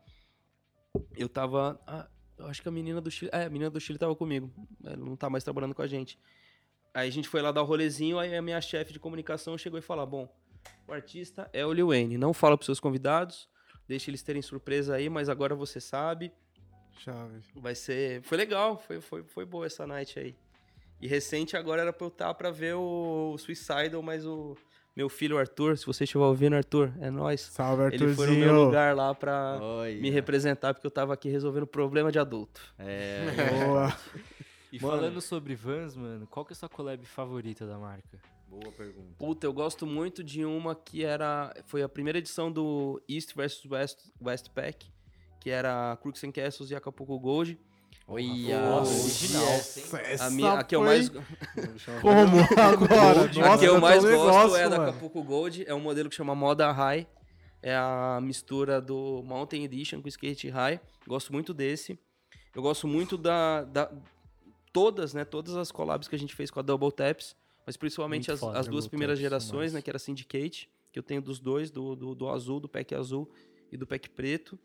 Eu 1.17 1.29
tava. 1.29 1.81
ah, 1.87 2.09
eu 2.39 2.47
acho 2.47 2.63
que 2.63 2.69
a 2.69 2.73
menina 2.73 3.01
do 3.01 3.11
Chile. 3.11 3.31
É, 3.33 3.45
a 3.45 3.51
menina 3.51 3.71
do 3.71 3.81
Chile 3.81 3.99
tava 3.99 4.15
comigo. 4.15 4.53
Ela 4.85 4.97
não 4.97 5.17
tá 5.17 5.31
mais 5.31 5.45
trabalhando 5.45 5.75
com 5.75 5.83
a 5.83 5.87
gente. 5.87 6.19
Aí 6.93 7.09
a 7.09 7.13
gente 7.13 7.29
foi 7.29 7.43
lá 7.43 7.53
dar 7.53 7.63
o 7.63 7.65
rolezinho, 7.65 8.19
aí 8.19 8.35
a 8.35 8.43
minha 8.43 8.61
chefe 8.61 8.93
de 8.93 8.99
comunicação 8.99 9.57
chegou 9.57 9.79
e 9.79 9.83
falou: 9.83 10.07
Bom, 10.07 10.37
o 10.87 10.93
artista 10.93 11.49
é 11.53 11.65
o 11.65 11.73
Lil 11.73 11.89
Wayne. 11.89 12.19
Não 12.19 12.33
fala 12.33 12.57
pros 12.57 12.67
seus 12.67 12.81
convidados, 12.81 13.49
deixa 13.87 14.11
eles 14.11 14.23
terem 14.23 14.43
surpresa 14.43 14.95
aí, 14.95 15.09
mas 15.09 15.29
agora 15.29 15.55
você 15.55 15.81
sabe. 15.81 16.33
Chave. 16.99 17.41
Vai 17.55 17.75
ser. 17.75 18.23
Foi 18.23 18.39
legal, 18.39 18.79
foi, 18.79 19.01
foi, 19.01 19.23
foi 19.25 19.45
boa 19.45 19.67
essa 19.67 19.87
night 19.87 20.19
aí. 20.19 20.37
E 21.01 21.07
recente 21.07 21.57
agora 21.57 21.83
era 21.83 21.93
pra 21.93 22.07
eu 22.07 22.09
estar 22.09 22.33
pra 22.35 22.51
ver 22.51 22.75
o 22.75 23.37
Suicidal, 23.39 24.03
mas 24.03 24.25
o 24.25 24.57
meu 24.97 25.09
filho 25.11 25.37
Arthur, 25.39 25.77
se 25.77 25.85
você 25.85 26.05
estiver 26.05 26.25
ouvindo, 26.25 26.57
Arthur, 26.57 26.91
é 27.01 27.11
nóis. 27.11 27.43
Salve, 27.43 27.83
Ele 27.95 27.99
foi 28.15 28.27
no 28.29 28.33
meu 28.33 28.41
Arthurzinho. 28.45 28.65
lugar 28.65 28.97
lá 28.97 29.15
pra 29.15 29.59
me 30.01 30.09
representar, 30.11 30.73
porque 30.73 30.87
eu 30.87 30.91
tava 30.91 31.13
aqui 31.13 31.29
resolvendo 31.29 31.67
problema 31.67 32.11
de 32.11 32.19
adulto. 32.19 32.61
É. 32.79 33.27
Boa. 33.65 33.95
E 34.73 34.83
Mano. 34.83 34.97
falando 34.97 35.21
sobre 35.23 35.55
vans, 35.55 35.95
mano, 35.97 36.27
qual 36.27 36.45
que 36.45 36.53
é 36.53 36.55
a 36.55 36.57
sua 36.57 36.69
collab 36.69 37.03
favorita 37.07 37.65
da 37.67 37.79
marca? 37.79 38.19
Boa 38.49 38.71
pergunta. 38.73 39.15
Puta, 39.17 39.47
eu 39.47 39.53
gosto 39.53 39.87
muito 39.87 40.25
de 40.25 40.45
uma 40.45 40.75
que 40.75 41.05
era. 41.05 41.55
Foi 41.67 41.83
a 41.83 41.89
primeira 41.89 42.19
edição 42.19 42.51
do 42.51 43.01
East 43.09 43.33
vs 43.35 43.65
West, 43.71 43.99
West 44.21 44.51
Pack, 44.51 44.91
que 45.41 45.51
era 45.51 45.97
Crooks 46.03 46.23
and 46.25 46.33
Castles 46.33 46.71
e 46.71 46.75
Acapulco 46.75 47.19
Gold. 47.19 47.57
Olha, 48.09 48.61
Nossa, 48.61 49.03
original. 49.03 49.45
Nossa, 49.45 49.97
A, 49.97 50.01
essa 50.03 50.31
minha, 50.31 50.53
a 50.53 50.65
que 50.65 50.77
eu 50.77 50.83
mais, 50.83 51.09
Como 51.09 51.21
agora? 52.57 53.25
a 53.25 53.59
que 53.59 53.65
eu 53.65 53.81
mais 53.81 54.03
gosto 54.05 54.11
negócio, 54.11 54.57
é 54.57 54.65
a 54.65 54.69
da 54.69 54.79
mano. 54.79 54.91
Acapulco 54.91 55.23
Gold. 55.25 55.65
É 55.67 55.75
um 55.75 55.81
modelo 55.81 56.09
que 56.09 56.15
chama 56.15 56.35
Moda 56.35 56.71
High. 56.71 57.07
É 57.63 57.75
a 57.75 58.21
mistura 58.23 58.81
do 58.81 59.23
Mountain 59.25 59.65
Edition 59.65 60.01
com 60.01 60.07
Skate 60.09 60.49
High. 60.49 60.81
Gosto 61.07 61.33
muito 61.33 61.53
desse. 61.53 61.99
Eu 62.55 62.63
gosto 62.63 62.87
muito 62.87 63.19
da, 63.19 63.65
da- 63.65 63.91
todas, 64.73 65.13
né? 65.13 65.25
Todas 65.25 65.57
as 65.57 65.73
collabs 65.73 66.07
que 66.07 66.15
a 66.15 66.19
gente 66.19 66.35
fez 66.35 66.49
com 66.51 66.61
a 66.61 66.63
Double 66.63 66.93
Taps, 66.93 67.35
mas 67.67 67.77
principalmente 67.77 68.31
as, 68.31 68.39
foda, 68.39 68.59
as 68.59 68.69
duas 68.69 68.87
primeiras 68.87 69.19
Taps, 69.19 69.23
gerações, 69.23 69.73
né? 69.73 69.83
Que 69.83 69.91
era 69.91 69.99
Syndicate, 69.99 70.71
que 70.93 70.99
eu 70.99 71.03
tenho 71.03 71.21
dos 71.21 71.41
dois, 71.41 71.73
do, 71.73 71.97
do, 71.97 72.15
do 72.15 72.29
azul, 72.29 72.61
do 72.61 72.69
pack 72.69 72.95
azul 72.95 73.29
e 73.73 73.77
do 73.77 73.85
pack 73.85 74.09
preto. 74.11 74.57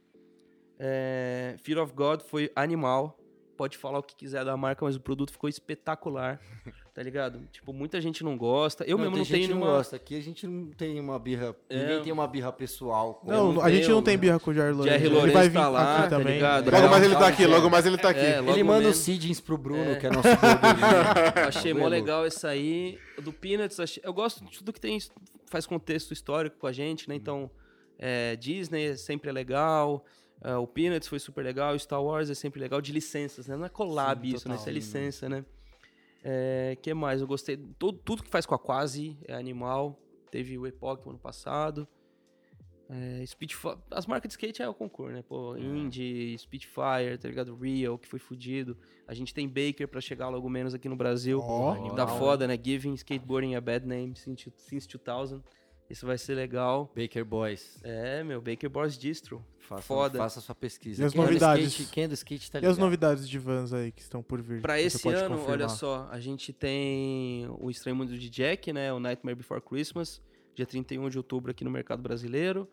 É, 0.77 1.55
Fear 1.63 1.81
of 1.81 1.93
God 1.93 2.21
foi 2.21 2.51
animal. 2.55 3.17
Pode 3.61 3.77
falar 3.77 3.99
o 3.99 4.03
que 4.03 4.15
quiser 4.15 4.43
da 4.43 4.57
marca, 4.57 4.83
mas 4.83 4.95
o 4.95 4.99
produto 4.99 5.31
ficou 5.31 5.47
espetacular. 5.47 6.39
Tá 6.93 7.01
ligado? 7.01 7.39
Tipo, 7.53 7.71
muita 7.71 8.01
gente 8.01 8.21
não 8.21 8.37
gosta. 8.37 8.83
Eu 8.83 8.97
mesmo 8.97 9.11
tem 9.13 9.19
não 9.19 9.23
gente 9.25 9.33
tenho 9.33 9.47
que 9.47 9.53
não 9.53 9.59
nenhuma. 9.61 9.77
gosta. 9.77 9.95
Aqui 9.95 10.17
a 10.17 10.21
gente 10.21 10.45
não 10.45 10.71
tem 10.73 10.99
uma 10.99 11.17
birra. 11.17 11.55
É. 11.69 11.77
Ninguém 11.83 12.01
tem 12.03 12.11
uma 12.11 12.27
birra 12.27 12.51
pessoal. 12.51 13.13
com- 13.13 13.31
Não, 13.31 13.53
não 13.53 13.61
a 13.61 13.71
gente 13.71 13.87
não 13.87 14.03
tem 14.03 14.15
né? 14.15 14.21
birra 14.21 14.39
com 14.41 14.51
o 14.51 14.53
Jair 14.53 14.75
Lourenço. 14.75 14.97
Jerry 14.97 15.05
Ele 15.05 15.15
Lourenço 15.15 15.33
vai 15.37 15.47
vir 15.47 15.53
tá 15.57 15.69
lá, 15.69 15.93
aqui 15.99 16.03
tá 16.09 16.17
também. 16.17 16.33
ligado? 16.33 16.69
Logo 16.69 16.89
mais 16.89 17.03
ele 17.05 17.13
tá 17.13 17.19
Salve, 17.21 17.33
aqui, 17.33 17.45
logo 17.47 17.69
mais 17.69 17.85
ele 17.85 17.97
tá 17.97 18.09
aqui. 18.09 18.19
É, 18.19 18.39
Ele 18.39 18.63
manda 18.65 18.79
menos. 18.81 18.97
os 18.97 19.03
seedings 19.05 19.39
pro 19.39 19.57
Bruno, 19.57 19.91
É. 19.91 19.95
que 19.95 20.05
é 20.05 20.09
nosso. 20.09 20.27
Achei 21.47 21.73
mó 21.73 21.79
Vendo? 21.81 21.89
legal 21.91 22.25
essa 22.25 22.49
aí. 22.49 22.99
Do 23.21 23.31
Peanuts, 23.31 23.79
achei- 23.79 24.03
eu 24.05 24.13
gosto 24.13 24.43
de 24.43 24.57
tudo 24.57 24.73
que 24.73 24.81
tem 24.81 24.97
faz 25.45 25.65
contexto 25.65 26.11
histórico 26.11 26.57
com 26.59 26.67
a 26.67 26.73
gente, 26.73 27.07
né? 27.07 27.15
Então, 27.15 27.49
é, 27.97 28.35
Disney 28.35 28.97
sempre 28.97 29.29
é 29.29 29.33
legal. 29.33 30.03
É, 30.43 30.55
o 30.55 30.65
Peanuts 30.65 31.07
foi 31.07 31.19
super 31.19 31.43
legal. 31.43 31.77
Star 31.77 32.03
Wars 32.03 32.29
é 32.29 32.33
sempre 32.33 32.59
legal. 32.59 32.81
De 32.81 32.91
licenças, 32.91 33.47
né? 33.47 33.55
Não 33.55 33.65
é 33.65 33.69
collab 33.69 34.27
Sim, 34.27 34.35
isso, 34.35 34.49
né? 34.49 34.55
total. 34.55 34.61
Isso 34.61 34.69
é 34.69 34.71
licença, 34.73 35.29
né? 35.29 35.45
É, 36.23 36.77
que 36.81 36.93
mais? 36.93 37.21
Eu 37.21 37.27
gostei. 37.27 37.57
Tudo, 37.77 37.99
tudo 37.99 38.23
que 38.23 38.29
faz 38.29 38.45
com 38.45 38.55
a 38.55 38.59
Quasi 38.59 39.17
é 39.27 39.33
animal. 39.33 39.99
Teve 40.31 40.57
o 40.57 40.65
Epoch 40.65 41.07
ano 41.07 41.19
passado. 41.19 41.87
É, 42.89 43.25
Speedfire, 43.25 43.77
as 43.89 44.05
marcas 44.05 44.27
de 44.27 44.33
skate 44.33 44.61
é 44.61 44.67
o 44.67 44.73
concurso, 44.73 45.13
né? 45.13 45.21
Pô, 45.21 45.55
Indy, 45.55 46.37
Speedfire, 46.37 47.17
tá 47.17 47.29
ligado? 47.29 47.55
Real, 47.55 47.97
que 47.97 48.05
foi 48.05 48.19
fudido. 48.19 48.77
A 49.07 49.13
gente 49.13 49.33
tem 49.33 49.47
Baker 49.47 49.87
pra 49.87 50.01
chegar 50.01 50.27
logo 50.27 50.49
menos 50.49 50.73
aqui 50.73 50.89
no 50.89 50.95
Brasil. 50.97 51.39
Da 51.95 52.03
Animal. 52.03 52.19
foda, 52.19 52.47
né? 52.47 52.59
Giving 52.61 52.93
skateboarding 52.95 53.55
a 53.55 53.61
bad 53.61 53.87
name 53.87 54.13
since 54.15 54.51
since 54.57 54.87
2000. 54.87 55.41
Isso 55.91 56.05
vai 56.05 56.17
ser 56.17 56.35
legal. 56.35 56.91
Baker 56.95 57.23
Boys. 57.25 57.79
É, 57.83 58.23
meu, 58.23 58.41
Baker 58.41 58.69
Boys 58.69 58.97
Distro. 58.97 59.43
Faça, 59.59 59.81
Foda. 59.83 60.17
faça 60.17 60.39
a 60.39 60.41
sua 60.41 60.55
pesquisa. 60.55 61.03
E 61.03 61.05
as 61.05 61.13
Quem 61.13 61.21
é 61.21 61.25
novidades? 61.25 61.67
skate- 61.73 61.91
quem 61.91 62.03
é 62.03 62.07
do 62.07 62.13
skate 62.13 62.51
tá 62.51 62.57
E 62.57 62.61
ligado. 62.61 62.71
as 62.71 62.77
novidades 62.77 63.29
de 63.29 63.37
vans 63.39 63.71
aí 63.73 63.91
que 63.91 64.01
estão 64.01 64.21
por 64.23 64.41
vir? 64.41 64.61
Pra 64.61 64.79
esse 64.81 65.07
ano, 65.07 65.35
confirmar? 65.37 65.49
olha 65.51 65.69
só, 65.69 66.07
a 66.11 66.19
gente 66.19 66.51
tem 66.51 67.47
o 67.59 67.69
Estranho 67.69 67.95
Mundo 67.95 68.17
de 68.17 68.29
Jack, 68.29 68.73
né? 68.73 68.91
O 68.91 68.99
Nightmare 68.99 69.35
Before 69.35 69.61
Christmas, 69.61 70.21
dia 70.55 70.65
31 70.65 71.09
de 71.09 71.17
outubro 71.17 71.51
aqui 71.51 71.63
no 71.63 71.71
mercado 71.71 72.01
brasileiro. 72.01 72.67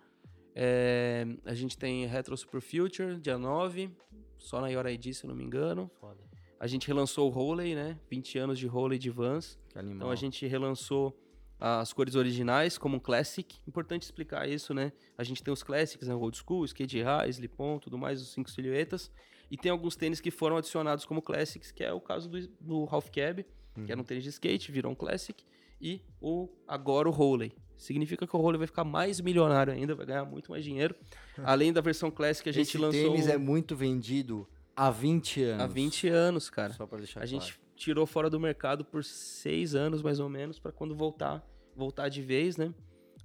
É, 0.55 1.25
a 1.45 1.55
gente 1.55 1.77
tem 1.79 2.05
Retro 2.07 2.37
Super 2.37 2.61
Future, 2.61 3.17
dia 3.21 3.39
9, 3.39 3.91
só 4.37 4.61
na 4.61 4.69
Yora 4.69 4.91
ID, 4.91 5.13
se 5.13 5.25
eu 5.25 5.29
não 5.29 5.37
me 5.37 5.45
engano. 5.45 5.91
Foda. 6.01 6.19
A 6.59 6.67
gente 6.67 6.89
relançou 6.89 7.29
o 7.29 7.31
Roley, 7.31 7.77
né? 7.77 7.97
20 8.11 8.37
anos 8.39 8.59
de 8.59 8.67
Roley 8.67 8.99
de 8.99 9.11
Vans. 9.11 9.57
Que 9.69 9.79
animal. 9.79 9.97
Então 9.99 10.11
a 10.11 10.17
gente 10.17 10.45
relançou 10.49 11.17
as 11.61 11.93
cores 11.93 12.15
originais 12.15 12.79
como 12.79 12.97
um 12.97 13.01
Classic. 13.01 13.57
Importante 13.67 14.03
explicar 14.03 14.49
isso, 14.49 14.73
né? 14.73 14.93
A 15.17 15.25
gente 15.25 15.43
tem 15.43 15.53
os 15.53 15.63
Classics, 15.63 16.07
né? 16.09 16.15
Old 16.15 16.37
School, 16.39 16.65
Skate 16.65 17.03
High, 17.03 17.29
Slip-On, 17.31 17.79
tudo 17.79 17.99
mais, 17.99 18.21
os 18.23 18.33
cinco 18.33 18.51
silhuetas. 18.51 19.11
E 19.51 19.57
tem 19.57 19.73
alguns 19.73 19.97
tênis 19.97 20.21
que 20.21 20.31
foram 20.31 20.57
adicionados 20.57 21.05
como 21.05 21.23
Classics, 21.23 21.73
que 21.73 21.83
é 21.83 21.93
o 21.93 22.01
caso 22.01 22.29
do, 22.29 22.47
do 22.61 22.87
Half 22.91 23.09
Cab, 23.11 23.45
que 23.87 23.93
era 23.93 24.01
um 24.01 24.05
tênis 24.05 24.25
de 24.25 24.31
skate, 24.31 24.71
virou 24.73 24.93
um 24.93 24.95
Classic. 24.95 25.43
E 25.81 26.03
o 26.21 26.49
agora 26.67 27.09
o 27.09 27.13
Roley. 27.13 27.53
Significa 27.77 28.27
que 28.27 28.35
o 28.37 28.41
Roley 28.41 28.59
vai 28.59 28.67
ficar 28.67 28.83
mais 28.83 29.21
milionário 29.21 29.73
ainda, 29.73 29.95
vai 29.95 30.05
ganhar 30.05 30.25
muito 30.25 30.51
mais 30.51 30.65
dinheiro. 30.65 30.95
Além 31.45 31.73
da 31.73 31.81
versão 31.81 32.11
Classic, 32.11 32.49
a 32.49 32.53
gente 32.53 32.67
Esse 32.69 32.79
lançou 32.79 33.01
tênis 33.13 33.27
um- 33.27 33.31
é 33.31 33.39
muito 33.39 33.77
vendido 33.77 34.49
há 34.75 34.91
20 34.91 35.43
anos. 35.45 35.63
há 35.63 35.67
20 35.69 36.09
anos, 36.09 36.51
cara. 36.51 36.73
Só 36.73 36.87
pra 36.87 36.99
deixar 36.99 37.21
A 37.23 37.27
claro. 37.29 37.41
gente 37.45 37.61
tirou 37.79 38.07
fora 38.07 38.29
do 38.29 38.39
mercado 38.41 38.85
por 38.85 39.05
seis 39.05 39.75
anos, 39.75 40.03
mais 40.03 40.21
ou 40.21 40.29
menos, 40.29 40.59
pra 40.59 40.73
quando 40.73 40.95
voltar, 40.95 41.47
voltar 41.75 42.09
de 42.09 42.21
vez, 42.21 42.57
né? 42.57 42.75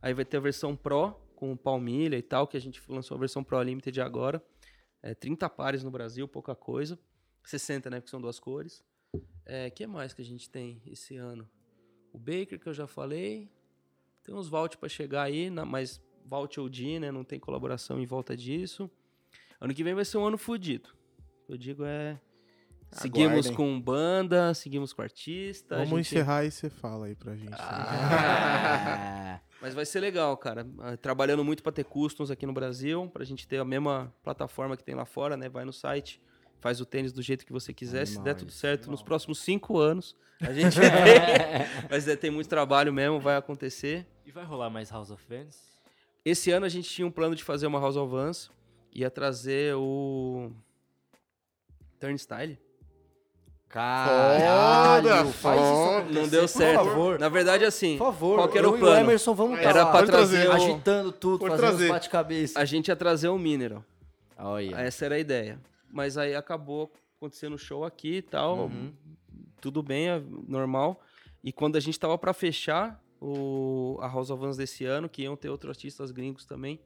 Aí 0.01 0.13
vai 0.13 0.23
ter 0.23 0.37
a 0.37 0.39
versão 0.39 0.75
Pro, 0.75 1.15
com 1.35 1.57
palmilha 1.57 2.17
e 2.17 2.21
tal, 2.21 2.47
que 2.47 2.55
a 2.55 2.61
gente 2.61 2.81
lançou 2.87 3.15
a 3.15 3.19
versão 3.19 3.43
Pro 3.43 3.61
Limited 3.61 3.99
agora. 3.99 4.43
É, 5.01 5.13
30 5.13 5.49
pares 5.49 5.83
no 5.83 5.91
Brasil, 5.91 6.27
pouca 6.27 6.55
coisa. 6.55 6.97
60, 7.43 7.89
né? 7.89 7.99
Porque 7.99 8.11
são 8.11 8.21
duas 8.21 8.39
cores. 8.39 8.83
É, 9.45 9.69
que 9.69 9.85
mais 9.85 10.13
que 10.13 10.21
a 10.21 10.25
gente 10.25 10.49
tem 10.49 10.81
esse 10.85 11.17
ano? 11.17 11.49
O 12.13 12.17
Baker, 12.17 12.59
que 12.59 12.67
eu 12.67 12.73
já 12.73 12.87
falei. 12.87 13.49
Tem 14.23 14.33
uns 14.33 14.47
Vault 14.47 14.77
pra 14.77 14.87
chegar 14.87 15.23
aí, 15.23 15.49
mas 15.49 16.01
Vault 16.25 16.59
OG, 16.59 16.99
né? 16.99 17.11
Não 17.11 17.23
tem 17.23 17.39
colaboração 17.39 17.99
em 17.99 18.05
volta 18.05 18.37
disso. 18.37 18.89
Ano 19.59 19.73
que 19.73 19.83
vem 19.83 19.93
vai 19.93 20.05
ser 20.05 20.17
um 20.17 20.25
ano 20.25 20.37
fudido. 20.37 20.89
Eu 21.49 21.57
digo 21.57 21.83
é... 21.83 22.19
Seguimos 22.93 23.47
Aguardem. 23.47 23.53
com 23.55 23.81
banda, 23.81 24.53
seguimos 24.53 24.93
com 24.93 25.01
artista. 25.01 25.75
Vamos 25.77 25.89
gente- 25.89 26.15
encerrar 26.15 26.43
e 26.45 26.51
você 26.51 26.69
fala 26.69 27.07
aí 27.07 27.15
pra 27.15 27.35
gente. 27.35 27.53
Ah, 27.53 29.39
Mas 29.61 29.73
vai 29.73 29.85
ser 29.85 29.99
legal, 30.01 30.35
cara. 30.37 30.67
Ah, 30.79 30.97
Trabalhando 30.97 31.43
muito 31.43 31.63
para 31.63 31.71
ter 31.71 31.85
customs 31.85 32.29
aqui 32.29 32.45
no 32.45 32.51
Brasil, 32.53 33.09
pra 33.13 33.23
gente 33.23 33.47
ter 33.47 33.57
a 33.59 33.65
mesma 33.65 34.13
plataforma 34.23 34.75
que 34.75 34.83
tem 34.83 34.93
lá 34.95 35.05
fora, 35.05 35.37
né? 35.37 35.47
Vai 35.49 35.63
no 35.65 35.71
site, 35.73 36.21
faz 36.59 36.81
o 36.81 36.85
tênis 36.85 37.13
do 37.13 37.21
jeito 37.21 37.45
que 37.45 37.51
você 37.53 37.73
quiser. 37.73 38.05
Se 38.05 38.15
der 38.15 38.19
Animal 38.31 38.35
tudo 38.35 38.51
certo, 38.51 38.91
nos 38.91 39.01
próximos 39.01 39.39
cinco 39.39 39.77
anos, 39.79 40.15
a 40.41 40.51
gente 40.53 40.75
tem. 40.79 40.89
Mas 41.89 42.07
é, 42.07 42.15
tem 42.15 42.29
muito 42.29 42.49
trabalho 42.49 42.91
mesmo, 42.91 43.19
vai 43.19 43.37
acontecer. 43.37 44.05
E 44.25 44.31
vai 44.31 44.43
rolar 44.43 44.69
mais 44.69 44.89
House 44.91 45.09
of 45.11 45.23
Vans? 45.29 45.71
Esse 46.25 46.51
ano 46.51 46.65
a 46.65 46.69
gente 46.69 46.89
tinha 46.89 47.07
um 47.07 47.11
plano 47.11 47.35
de 47.35 47.43
fazer 47.43 47.65
uma 47.67 47.79
House 47.79 47.95
of 47.95 48.11
Vans, 48.11 48.51
ia 48.93 49.09
trazer 49.09 49.75
o 49.75 50.51
Turnstile. 51.99 52.59
Caralho, 53.73 55.31
faz 55.33 55.59
isso 55.61 56.13
Não 56.13 56.27
deu 56.27 56.41
por 56.41 56.47
certo. 56.47 56.85
favor. 56.85 57.19
Na 57.19 57.29
verdade, 57.29 57.65
assim, 57.65 57.97
Por 57.97 58.05
favor, 58.05 58.35
qual 58.37 58.47
que 58.49 58.57
era 58.57 58.67
eu 58.67 58.73
o 58.73 58.75
e 58.75 58.79
plano? 58.79 58.99
Emerson 59.01 59.33
vamos 59.33 59.57
Era 59.59 59.69
Era 59.69 59.83
lá, 59.85 59.91
pra 59.91 59.99
Pode 60.01 60.11
trazer. 60.11 60.45
trazer 60.45 60.49
o... 60.49 60.71
agitando 60.71 61.11
tudo, 61.11 61.39
Pode 61.39 61.51
fazendo 61.55 61.67
trazer. 61.69 61.85
uns 61.85 61.89
bate-cabeça. 61.91 62.59
A 62.59 62.65
gente 62.65 62.87
ia 62.89 62.95
trazer 62.95 63.29
o 63.29 63.37
Mineral. 63.37 63.83
Olha. 64.37 64.75
Essa 64.75 65.05
era 65.05 65.15
a 65.15 65.19
ideia. 65.19 65.59
Mas 65.91 66.17
aí 66.17 66.35
acabou 66.35 66.91
acontecendo 67.17 67.53
o 67.53 67.57
show 67.57 67.83
aqui 67.83 68.17
e 68.17 68.21
tal. 68.21 68.65
Uhum. 68.65 68.91
Tudo 69.59 69.81
bem, 69.81 70.09
é 70.09 70.21
normal. 70.47 71.01
E 71.43 71.51
quando 71.51 71.75
a 71.75 71.79
gente 71.79 71.99
tava 71.99 72.17
pra 72.17 72.33
fechar 72.33 73.01
o, 73.19 73.97
a 74.01 74.07
House 74.07 74.29
of 74.29 74.39
Vans 74.41 74.57
desse 74.57 74.85
ano, 74.85 75.09
que 75.09 75.23
iam 75.23 75.35
ter 75.35 75.49
outros 75.49 75.69
artistas 75.69 76.11
gringos 76.11 76.45
também, 76.45 76.79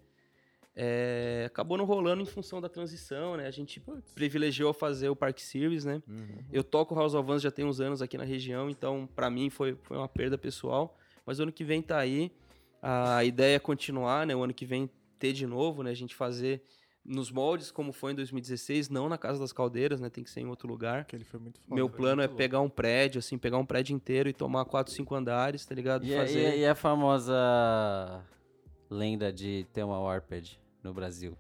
é, 0.79 1.45
acabou 1.47 1.75
não 1.75 1.85
rolando 1.85 2.21
em 2.21 2.25
função 2.25 2.61
da 2.61 2.69
transição, 2.69 3.35
né? 3.35 3.47
A 3.47 3.51
gente 3.51 3.81
privilegiou 4.13 4.71
fazer 4.73 5.09
o 5.09 5.15
Park 5.15 5.39
Series, 5.39 5.83
né? 5.85 6.03
Uhum. 6.07 6.37
Eu 6.51 6.63
toco 6.63 6.93
House 6.93 7.15
of 7.15 7.25
Vans 7.27 7.41
já 7.41 7.49
tem 7.49 7.65
uns 7.65 7.81
anos 7.81 7.99
aqui 7.99 8.15
na 8.15 8.23
região, 8.23 8.69
então 8.69 9.09
pra 9.15 9.27
mim 9.29 9.49
foi, 9.49 9.75
foi 9.81 9.97
uma 9.97 10.07
perda 10.07 10.37
pessoal. 10.37 10.95
Mas 11.25 11.39
o 11.39 11.43
ano 11.43 11.51
que 11.51 11.63
vem 11.63 11.81
tá 11.81 11.97
aí. 11.97 12.31
A 12.79 13.23
ideia 13.25 13.55
é 13.55 13.59
continuar, 13.59 14.27
né? 14.27 14.35
O 14.35 14.43
ano 14.43 14.53
que 14.53 14.65
vem 14.67 14.87
ter 15.17 15.33
de 15.33 15.47
novo, 15.47 15.81
né? 15.81 15.89
A 15.89 15.95
gente 15.95 16.13
fazer 16.13 16.61
nos 17.03 17.31
moldes, 17.31 17.71
como 17.71 17.91
foi 17.91 18.11
em 18.11 18.15
2016, 18.15 18.87
não 18.89 19.09
na 19.09 19.17
Casa 19.17 19.39
das 19.39 19.51
Caldeiras, 19.51 19.99
né? 19.99 20.11
Tem 20.11 20.23
que 20.23 20.29
ser 20.29 20.41
em 20.41 20.45
outro 20.47 20.67
lugar. 20.67 21.05
Que 21.05 21.15
ele 21.15 21.23
foi 21.23 21.39
muito 21.39 21.59
foda. 21.59 21.73
Meu 21.73 21.89
plano 21.89 22.21
é 22.21 22.27
pegar 22.27 22.61
um 22.61 22.69
prédio, 22.69 23.17
assim, 23.17 23.35
pegar 23.37 23.57
um 23.57 23.65
prédio 23.65 23.95
inteiro 23.95 24.29
e 24.29 24.33
tomar 24.33 24.63
quatro, 24.65 24.93
cinco 24.93 25.15
andares, 25.15 25.65
tá 25.65 25.73
ligado? 25.73 26.05
E, 26.05 26.13
a- 26.13 26.19
Fazer. 26.19 26.39
e 26.39 26.45
a- 26.45 26.55
e 26.57 26.65
a 26.67 26.75
famosa 26.75 28.23
lenda 28.89 29.33
de 29.33 29.65
ter 29.73 29.83
uma 29.83 29.99
Warped 29.99 30.59
no 30.88 30.93
Brasil? 30.93 31.38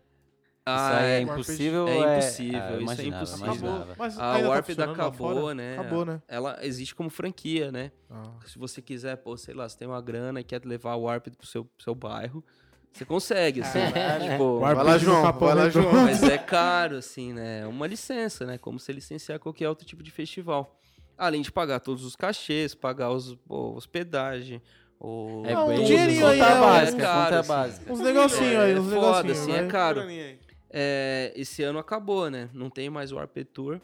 Ah, 0.69 0.75
isso 0.75 0.93
aí 0.99 1.05
é, 1.05 1.17
é- 1.17 1.21
impossível? 1.21 1.87
é 1.87 1.95
ou 1.95 2.11
impossível, 2.11 2.59
eu 2.59 2.81
isso 2.81 3.01
é 3.01 3.05
impossível. 3.05 3.45
imaginava. 3.47 3.95
Mas 3.97 4.19
A 4.19 4.19
tá 4.19 4.47
Warped 4.49 4.79
lá 4.79 4.91
acabou, 4.91 5.53
né? 5.53 5.73
Acabou, 5.79 6.05
né? 6.05 6.21
Ela 6.27 6.59
existe 6.61 6.93
como 6.93 7.09
franquia, 7.09 7.71
né? 7.71 7.91
Ah. 8.09 8.33
Se 8.45 8.59
você 8.59 8.81
quiser, 8.81 9.15
pô, 9.15 9.37
sei 9.37 9.53
lá, 9.53 9.67
você 9.67 9.77
tem 9.77 9.87
uma 9.87 10.01
grana 10.01 10.41
e 10.41 10.43
quer 10.43 10.65
levar 10.65 10.91
a 10.91 10.97
Warped 10.97 11.37
pro 11.37 11.47
seu, 11.47 11.63
pro 11.63 11.81
seu 11.81 11.95
bairro, 11.95 12.43
você 12.91 13.05
consegue, 13.05 13.61
assim. 13.61 13.79
tipo, 14.29 14.59
Warped 14.59 14.83
Vai 14.83 14.93
lá, 14.93 14.97
João, 14.97 15.21
Capão 15.21 15.47
vai 15.47 15.55
lá, 15.55 15.63
Redondo. 15.65 15.89
João. 15.89 16.03
Mas 16.03 16.23
é 16.23 16.37
caro, 16.37 16.97
assim, 16.97 17.31
né? 17.31 17.61
É 17.61 17.67
uma 17.67 17.87
licença, 17.87 18.45
né? 18.45 18.57
Como 18.57 18.77
se 18.77 18.91
licenciar 18.91 19.39
qualquer 19.39 19.69
outro 19.69 19.85
tipo 19.85 20.03
de 20.03 20.11
festival. 20.11 20.77
Além 21.17 21.41
de 21.41 21.49
pagar 21.51 21.79
todos 21.79 22.03
os 22.03 22.15
cachês, 22.15 22.75
pagar 22.75 23.11
os, 23.11 23.35
pô, 23.47 23.73
hospedagem, 23.73 24.61
o... 24.99 25.43
É 25.45 25.53
Não, 25.53 25.67
bem 25.67 25.83
dinheirinho 25.83 26.25
aí, 26.25 26.39
conta 26.39 26.51
é, 26.51 26.59
básica, 26.59 26.97
é 26.97 27.05
caro, 27.05 27.23
conta 27.23 27.39
assim. 27.39 27.49
básica. 27.49 27.93
Uns 27.93 27.99
negocinhos 27.99 28.55
aí, 28.55 28.79
uns 28.79 28.91
é 28.91 28.95
foda, 28.95 29.23
negocinhos. 29.23 29.39
assim, 29.39 29.51
é 29.51 29.67
caro. 29.67 30.01
Aí. 30.01 30.39
É, 30.69 31.33
esse 31.35 31.63
ano 31.63 31.79
acabou, 31.79 32.29
né? 32.29 32.49
Não 32.53 32.69
tem 32.69 32.89
mais 32.89 33.11
o 33.11 33.15
Warped 33.15 33.49
Tour, 33.53 33.79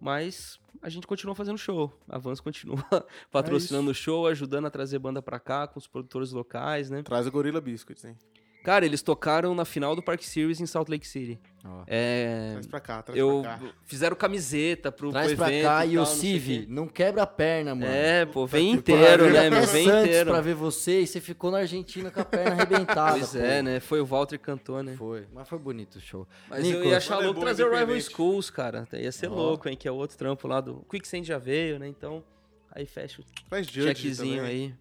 mas 0.00 0.58
a 0.80 0.88
gente 0.88 1.06
continua 1.06 1.34
fazendo 1.34 1.58
show. 1.58 1.92
A 2.08 2.18
Vans 2.18 2.40
continua 2.40 2.84
patrocinando 3.30 3.90
o 3.90 3.94
show, 3.94 4.26
ajudando 4.26 4.66
a 4.66 4.70
trazer 4.70 4.98
banda 4.98 5.20
pra 5.20 5.38
cá 5.40 5.66
com 5.66 5.78
os 5.78 5.86
produtores 5.86 6.30
locais, 6.30 6.90
né? 6.90 7.02
Traz 7.02 7.26
o 7.26 7.30
Gorilla 7.30 7.60
Biscuits, 7.60 8.04
hein? 8.04 8.16
Cara, 8.64 8.86
eles 8.86 9.02
tocaram 9.02 9.54
na 9.54 9.64
final 9.66 9.94
do 9.94 10.02
Park 10.02 10.22
Series 10.22 10.58
em 10.58 10.64
Salt 10.66 10.88
Lake 10.88 11.06
City. 11.06 11.38
Ó. 11.62 11.84
É, 11.86 12.48
Traz 12.52 12.66
pra 12.66 12.80
cá, 12.80 13.02
traz 13.02 13.18
eu 13.18 13.42
pra 13.42 13.58
cá. 13.58 13.72
fizeram 13.84 14.16
camiseta 14.16 14.90
pro, 14.90 15.10
Traz 15.10 15.28
pro 15.28 15.36
pra 15.36 15.48
evento 15.52 15.64
cá 15.64 15.84
e 15.86 15.92
e 15.92 15.94
tal, 15.96 16.02
o 16.02 16.06
Civi, 16.06 16.66
não 16.68 16.88
quebra 16.88 17.22
a 17.22 17.26
perna, 17.26 17.74
mano. 17.74 17.86
É, 17.92 18.24
pô, 18.24 18.46
vem 18.46 18.72
inteiro, 18.72 19.30
né, 19.30 19.46
Eu 19.46 19.50
meu? 19.50 19.66
Vem 19.66 19.86
inteiro. 19.86 20.30
pra 20.30 20.40
ver 20.40 20.54
você 20.54 21.02
e 21.02 21.06
você 21.06 21.20
ficou 21.20 21.50
na 21.50 21.58
Argentina 21.58 22.10
com 22.10 22.20
a 22.20 22.24
perna 22.24 22.52
arrebentada. 22.56 23.18
Pois 23.18 23.32
pô. 23.32 23.38
é, 23.38 23.62
né? 23.62 23.80
Foi 23.80 24.00
o 24.00 24.06
Walter 24.06 24.38
que 24.38 24.44
cantou, 24.46 24.82
né? 24.82 24.94
Foi, 24.96 25.26
mas 25.32 25.46
foi 25.46 25.58
bonito 25.58 25.96
o 25.96 26.00
show. 26.00 26.26
Mas 26.48 26.64
eu 26.66 26.82
ia 26.84 26.96
achar 26.96 27.20
é 27.22 27.26
louco 27.26 27.40
trazer 27.40 27.64
o 27.64 27.70
Rival. 27.74 28.00
Schools, 28.00 28.48
cara. 28.50 28.88
Ia 28.94 29.12
ser 29.12 29.28
Ó. 29.30 29.34
louco, 29.34 29.68
hein? 29.68 29.76
Que 29.76 29.86
é 29.86 29.92
outro 29.92 30.16
trampo 30.16 30.48
lá 30.48 30.60
do. 30.62 30.84
Quicksand 30.88 31.22
já 31.24 31.36
veio, 31.36 31.78
né? 31.78 31.86
Então, 31.86 32.24
aí 32.72 32.86
fecha 32.86 33.20
o 33.20 33.24
Faz 33.48 33.66
checkzinho 33.66 34.38
também. 34.42 34.50
aí. 34.68 34.74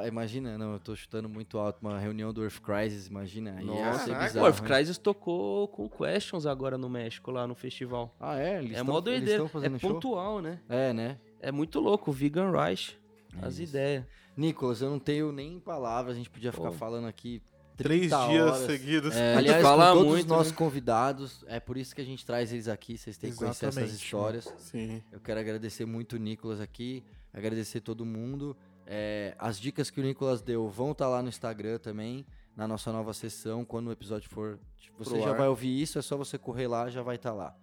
Imagina, 0.07 0.57
não, 0.57 0.75
eu 0.75 0.79
tô 0.81 0.95
chutando 0.95 1.29
muito 1.29 1.59
alto. 1.59 1.79
Uma 1.83 1.99
reunião 1.99 2.33
do 2.33 2.43
Earth 2.45 2.61
Crisis, 2.61 3.07
imagina. 3.09 3.57
Aí 3.59 3.67
ia 3.67 3.87
Nossa, 3.87 4.05
ser 4.05 4.11
caraca. 4.11 4.23
O 4.25 4.27
bizarro. 4.29 4.47
Earth 4.47 4.59
hein? 4.61 4.65
Crisis 4.67 4.99
tocou 4.99 5.69
com 5.69 5.89
Questions 5.89 6.47
agora 6.47 6.79
no 6.79 6.89
México, 6.89 7.31
lá 7.31 7.47
no 7.47 7.55
festival. 7.55 8.15
Ah, 8.21 8.39
é? 8.39 8.59
Eles 8.59 8.73
é 8.73 8.75
tão- 8.77 8.85
mó 8.87 8.93
eles 8.99 9.05
doideira. 9.05 9.45
É 9.45 9.79
show? 9.79 9.95
pontual, 9.95 10.41
né? 10.41 10.61
É, 10.69 10.93
né? 10.93 11.19
É 11.41 11.51
muito 11.53 11.81
louco. 11.81 12.13
Vegan 12.13 12.51
Reich. 12.53 12.97
É 13.43 13.47
As 13.47 13.59
ideias. 13.59 14.05
Nicolas, 14.37 14.81
eu 14.83 14.91
não 14.91 14.99
tenho 14.99 15.33
nem 15.33 15.59
palavras, 15.59 16.15
a 16.15 16.19
gente 16.19 16.29
podia 16.31 16.53
ficar 16.53 16.69
Pô. 16.71 16.73
falando 16.73 17.07
aqui. 17.07 17.43
Três 17.77 18.09
30 18.11 18.27
dias 18.29 18.47
horas. 18.47 18.67
seguidos. 18.67 19.15
É, 19.15 19.37
Aliás, 19.37 19.63
fala 19.63 19.89
com 19.89 19.95
todos 19.99 20.09
muito, 20.09 20.23
os 20.23 20.27
nossos 20.27 20.53
né? 20.53 20.59
convidados, 20.59 21.45
é 21.47 21.61
por 21.61 21.77
isso 21.77 21.95
que 21.95 22.01
a 22.01 22.05
gente 22.05 22.25
traz 22.25 22.53
eles 22.53 22.69
aqui, 22.69 22.97
vocês 22.97 23.17
têm 23.19 23.31
que 23.31 23.37
conhecer 23.37 23.67
essas 23.67 23.93
histórias. 23.93 24.53
Sim. 24.59 25.03
Eu 25.13 25.21
quero 25.21 25.39
agradecer 25.41 25.85
muito 25.85 26.15
o 26.15 26.19
Nicolas 26.19 26.61
aqui, 26.61 27.05
agradecer 27.33 27.81
todo 27.81 28.05
mundo. 28.05 28.57
É, 28.87 29.35
as 29.39 29.59
dicas 29.59 29.91
que 29.91 30.01
o 30.01 30.03
Nicolas 30.03 30.41
deu 30.41 30.69
vão 30.69 30.93
estar 30.93 31.09
lá 31.09 31.21
no 31.23 31.29
Instagram 31.29 31.79
também, 31.79 32.25
na 32.57 32.67
nossa 32.67 32.91
nova 32.93 33.13
sessão, 33.13 33.65
quando 33.65 33.89
o 33.89 33.93
episódio 33.93 34.31
for. 34.31 34.59
tipo, 34.79 35.05
Você 35.05 35.21
já 35.21 35.31
ar. 35.31 35.37
vai 35.37 35.49
ouvir 35.49 35.81
isso, 35.81 35.99
é 35.99 36.03
só 36.03 36.17
você 36.17 36.39
correr 36.39 36.69
lá, 36.69 36.89
já 36.89 37.03
vai 37.03 37.17
estar 37.17 37.33
lá. 37.33 37.55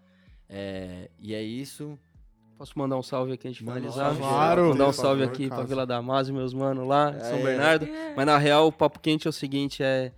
É, 0.47 1.09
e 1.19 1.33
é 1.33 1.41
isso. 1.41 1.97
Posso 2.57 2.77
mandar 2.77 2.97
um 2.97 3.03
salve 3.03 3.33
aqui 3.33 3.47
antes 3.47 3.59
de 3.59 3.65
Manda 3.65 3.79
um 3.87 3.91
finalizar? 3.91 4.15
Claro. 4.17 4.69
Mandar 4.69 4.87
um 4.87 4.93
salve 4.93 5.23
aqui 5.23 5.47
pra. 5.47 5.63
Vila 5.63 5.85
Damasio, 5.85 6.33
meus 6.33 6.53
manos 6.53 6.87
lá, 6.87 7.11
em 7.11 7.19
São 7.19 7.37
É. 7.39 7.43
Bernardo. 7.43 7.87
Mas 8.15 8.25
na 8.25 8.37
real, 8.37 8.67
o 8.67 8.71
papo 8.71 8.99
quente 8.99 9.27
é 9.27 9.29
o 9.29 9.33
seguinte, 9.33 9.83
é... 9.83 10.11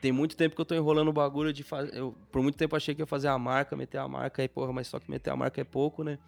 Tem 0.00 0.10
muito 0.10 0.36
tempo 0.36 0.56
que 0.56 0.60
eu 0.60 0.64
tô 0.64 0.74
enrolando 0.74 1.08
o 1.08 1.12
bagulho 1.12 1.52
de 1.52 1.62
fazer... 1.62 1.96
Eu, 1.96 2.12
por 2.32 2.42
muito 2.42 2.56
tempo 2.56 2.74
achei 2.74 2.92
que 2.92 3.02
ia 3.02 3.06
fazer 3.06 3.28
a 3.28 3.38
marca, 3.38 3.76
meter 3.76 3.98
a 3.98 4.08
marca 4.08 4.42
aí, 4.42 4.48
porra, 4.48 4.72
mas 4.72 4.88
só 4.88 4.98
que 4.98 5.08
meter 5.08 5.30
a 5.30 5.36
marca 5.36 5.60
é 5.60 5.64
pouco, 5.64 6.02
né? 6.02 6.18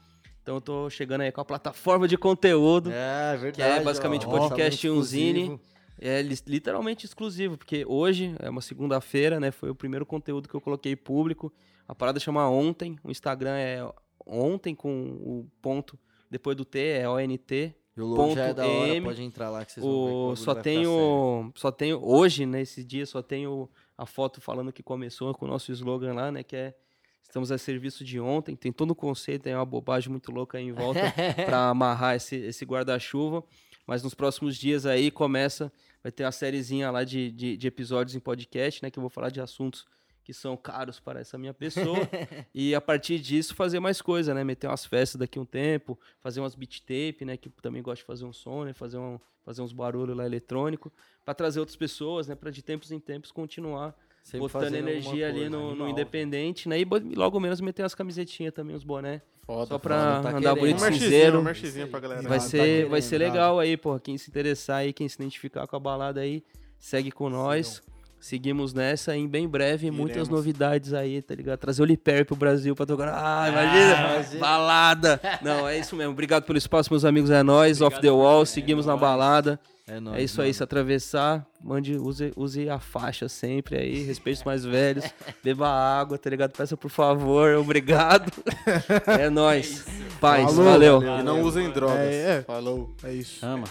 Então 0.41 0.57
eu 0.57 0.61
tô 0.61 0.89
chegando 0.89 1.23
aí 1.23 1.33
com 1.33 1.41
a 1.41 1.45
plataforma 1.45 2.07
de 2.07 2.17
conteúdo. 2.17 2.93
É, 2.93 3.37
verdade. 3.37 3.83
basicamente 3.85 4.27
ó, 4.27 4.31
podcast 4.31 4.87
e 4.87 4.91
um 4.91 5.03
zine. 5.03 5.59
É 6.01 6.23
li- 6.23 6.39
literalmente 6.47 7.07
exclusivo, 7.07 7.57
porque 7.57 7.85
hoje 7.89 8.37
é 8.39 8.49
uma 8.49 8.61
segunda-feira, 8.61 9.41
né? 9.41 9.51
Foi 9.51 9.71
o 9.71 9.75
primeiro 9.75 10.05
conteúdo 10.07 10.49
que 10.49 10.55
eu 10.55 10.61
coloquei 10.61 10.95
público. 10.95 11.53
A 11.89 11.95
parada 11.95 12.21
chama 12.21 12.49
Ontem. 12.49 12.97
O 13.03 13.11
Instagram 13.11 13.57
é 13.57 13.85
Ontem 14.27 14.75
com 14.75 14.91
o 14.91 15.51
ponto 15.61 15.99
depois 16.31 16.57
do 16.57 16.65
T, 16.65 16.79
é 16.79 17.09
ONT. 17.09 17.75
E 17.97 18.01
o 18.01 18.07
logo 18.07 18.35
já 18.35 18.47
é 18.47 18.55
da 18.55 18.67
hora, 18.67 18.89
M. 18.89 19.07
pode 19.07 19.23
entrar 19.23 19.51
lá 19.51 19.65
que 19.65 19.73
vocês 19.73 19.85
vão 19.85 19.95
o 19.95 19.99
O, 19.99 20.21
bagulho 20.31 20.37
só 20.37 20.55
tenho, 20.55 21.53
só 21.55 21.71
tenho 21.71 22.05
hoje 22.05 22.45
nesse 22.45 22.83
dia 22.83 23.07
só 23.07 23.23
tenho 23.23 23.69
a 23.97 24.05
foto 24.05 24.41
falando 24.41 24.73
que 24.73 24.83
começou 24.83 25.33
com 25.35 25.45
o 25.45 25.49
nosso 25.49 25.71
slogan 25.71 26.13
lá, 26.13 26.33
né? 26.33 26.43
Que 26.43 26.57
é 26.57 26.75
estamos 27.23 27.51
a 27.51 27.59
serviço 27.59 28.05
de 28.05 28.21
ontem. 28.21 28.55
Tem 28.55 28.73
todo 28.73 28.93
o 28.93 28.95
conceito, 28.95 29.43
tem 29.43 29.55
uma 29.55 29.65
bobagem 29.65 30.11
muito 30.11 30.31
louca 30.31 30.59
aí 30.59 30.65
em 30.65 30.73
volta 30.73 31.01
para 31.47 31.69
amarrar 31.69 32.15
esse, 32.15 32.37
esse 32.37 32.65
guarda-chuva. 32.65 33.43
Mas 33.87 34.03
nos 34.03 34.15
próximos 34.15 34.57
dias 34.57 34.87
aí 34.87 35.11
começa, 35.11 35.71
vai 36.03 36.11
ter 36.11 36.25
uma 36.25 36.33
sériezinha 36.33 36.91
lá 36.91 37.05
de, 37.05 37.31
de, 37.31 37.57
de 37.57 37.67
episódios 37.67 38.15
em 38.15 38.21
podcast, 38.21 38.83
né? 38.83 38.91
Que 38.91 38.99
eu 38.99 39.03
vou 39.03 39.11
falar 39.11 39.31
de 39.31 39.41
assuntos 39.41 39.85
que 40.25 40.33
são 40.33 40.57
caros 40.57 40.99
para 40.99 41.21
essa 41.21 41.37
minha 41.37 41.53
pessoa. 41.53 41.99
e 42.53 42.75
a 42.75 42.81
partir 42.81 43.19
disso 43.21 43.55
fazer 43.55 43.79
mais 43.79 44.01
coisa, 44.01 44.33
né? 44.33 44.43
Meter 44.43 44.67
umas 44.67 44.87
festas 44.87 45.19
daqui 45.19 45.39
um 45.39 45.45
tempo, 45.45 45.99
fazer 46.19 46.41
umas 46.41 46.55
beat 46.55 46.81
tape, 46.81 47.25
né? 47.25 47.37
Que 47.37 47.49
eu 47.49 47.53
também 47.61 47.83
gosto 47.83 48.01
de 48.01 48.07
fazer 48.07 48.25
um 48.25 48.33
som, 48.33 48.65
né? 48.65 48.73
Fazer, 48.73 48.97
um, 48.97 49.21
fazer 49.45 49.61
uns 49.61 49.73
barulhos 49.73 50.17
lá 50.17 50.25
eletrônico. 50.25 50.91
para 51.25 51.35
trazer 51.35 51.61
outras 51.61 51.77
pessoas, 51.77 52.27
né? 52.27 52.35
Para 52.35 52.51
de 52.51 52.63
tempos 52.63 52.91
em 52.91 52.99
tempos 52.99 53.31
continuar 53.31 53.95
Sempre 54.23 54.41
botando 54.41 54.75
energia 54.75 55.29
ali 55.29 55.41
coisa, 55.41 55.51
no, 55.51 55.75
no 55.75 55.89
independente, 55.89 56.67
né? 56.67 56.81
E 56.81 56.87
logo 57.15 57.39
menos 57.39 57.61
meter 57.61 57.83
umas 57.83 57.95
camisetinhas 57.95 58.55
também, 58.55 58.75
uns 58.75 58.83
boné. 58.83 59.21
Foda, 59.43 59.67
Só 59.67 59.79
pra 59.79 60.23
tá 60.23 60.31
andar 60.31 60.41
querendo. 60.41 60.59
bonito 60.59 60.77
Um 60.83 60.93
cinzeiro. 60.93 61.41
um 61.41 61.89
pra 61.89 62.01
galera. 62.01 62.23
Vai 62.23 62.39
tá 62.39 62.41
ser, 62.41 62.89
vai 62.89 63.03
querendo, 63.03 63.03
ser 63.03 63.19
tá. 63.19 63.25
legal 63.27 63.61
aí, 63.61 63.77
porra. 63.77 64.01
Quem 64.01 64.17
se 64.17 64.31
interessar 64.31 64.79
aí, 64.79 64.95
quem 64.95 65.07
se 65.07 65.17
identificar 65.17 65.67
com 65.67 65.77
a 65.77 65.79
balada 65.79 66.23
aí, 66.23 66.43
segue 66.79 67.13
com 67.13 67.29
nós. 67.29 67.83
Seguimos 68.25 68.73
nessa 68.73 69.15
e 69.15 69.21
em 69.21 69.29
bem 69.29 69.47
breve 69.47 69.91
muitas 69.91 70.13
Iremos. 70.17 70.31
novidades 70.31 70.95
aí, 70.95 71.21
tá 71.21 71.35
ligado? 71.35 71.59
Trazer 71.59 71.83
o 71.83 71.85
Liper 71.85 72.25
pro 72.25 72.35
Brasil 72.35 72.75
pra 72.75 72.87
tocar. 72.87 73.09
Ah, 73.09 73.51
imagina! 73.51 74.15
imagina. 74.15 74.41
balada! 74.41 75.21
Não, 75.43 75.69
é 75.69 75.79
isso 75.79 75.95
mesmo. 75.95 76.13
Obrigado 76.13 76.45
pelo 76.45 76.57
espaço, 76.57 76.91
meus 76.91 77.05
amigos. 77.05 77.29
É 77.29 77.43
nóis, 77.43 77.83
off 77.83 78.01
the 78.01 78.11
wall. 78.11 78.47
Seguimos 78.47 78.87
na 78.87 78.97
balada. 78.97 79.61
É, 79.87 80.01
nóis, 80.01 80.17
É 80.19 80.23
isso 80.23 80.41
aí, 80.41 80.47
mano. 80.47 80.55
se 80.55 80.63
atravessar, 80.63 81.47
mande, 81.63 81.99
use, 81.99 82.33
use 82.35 82.67
a 82.67 82.79
faixa 82.79 83.29
sempre 83.29 83.77
aí, 83.77 84.03
respeite 84.05 84.39
os 84.39 84.45
mais 84.45 84.65
velhos, 84.65 85.05
beba 85.45 85.69
água, 85.69 86.17
tá 86.17 86.31
ligado? 86.31 86.53
Peça 86.53 86.79
por 86.79 86.89
favor, 86.91 87.55
obrigado. 87.57 88.33
É 89.21 89.29
nóis. 89.29 89.85
Paz, 90.19 90.47
Falou, 90.47 90.65
valeu. 90.65 91.03
E 91.03 91.23
não 91.23 91.43
usem 91.43 91.71
drogas. 91.71 91.99
É, 91.99 92.39
é. 92.39 92.43
Falou. 92.43 92.97
É 93.05 93.13
isso. 93.13 93.45
Ama. 93.45 93.67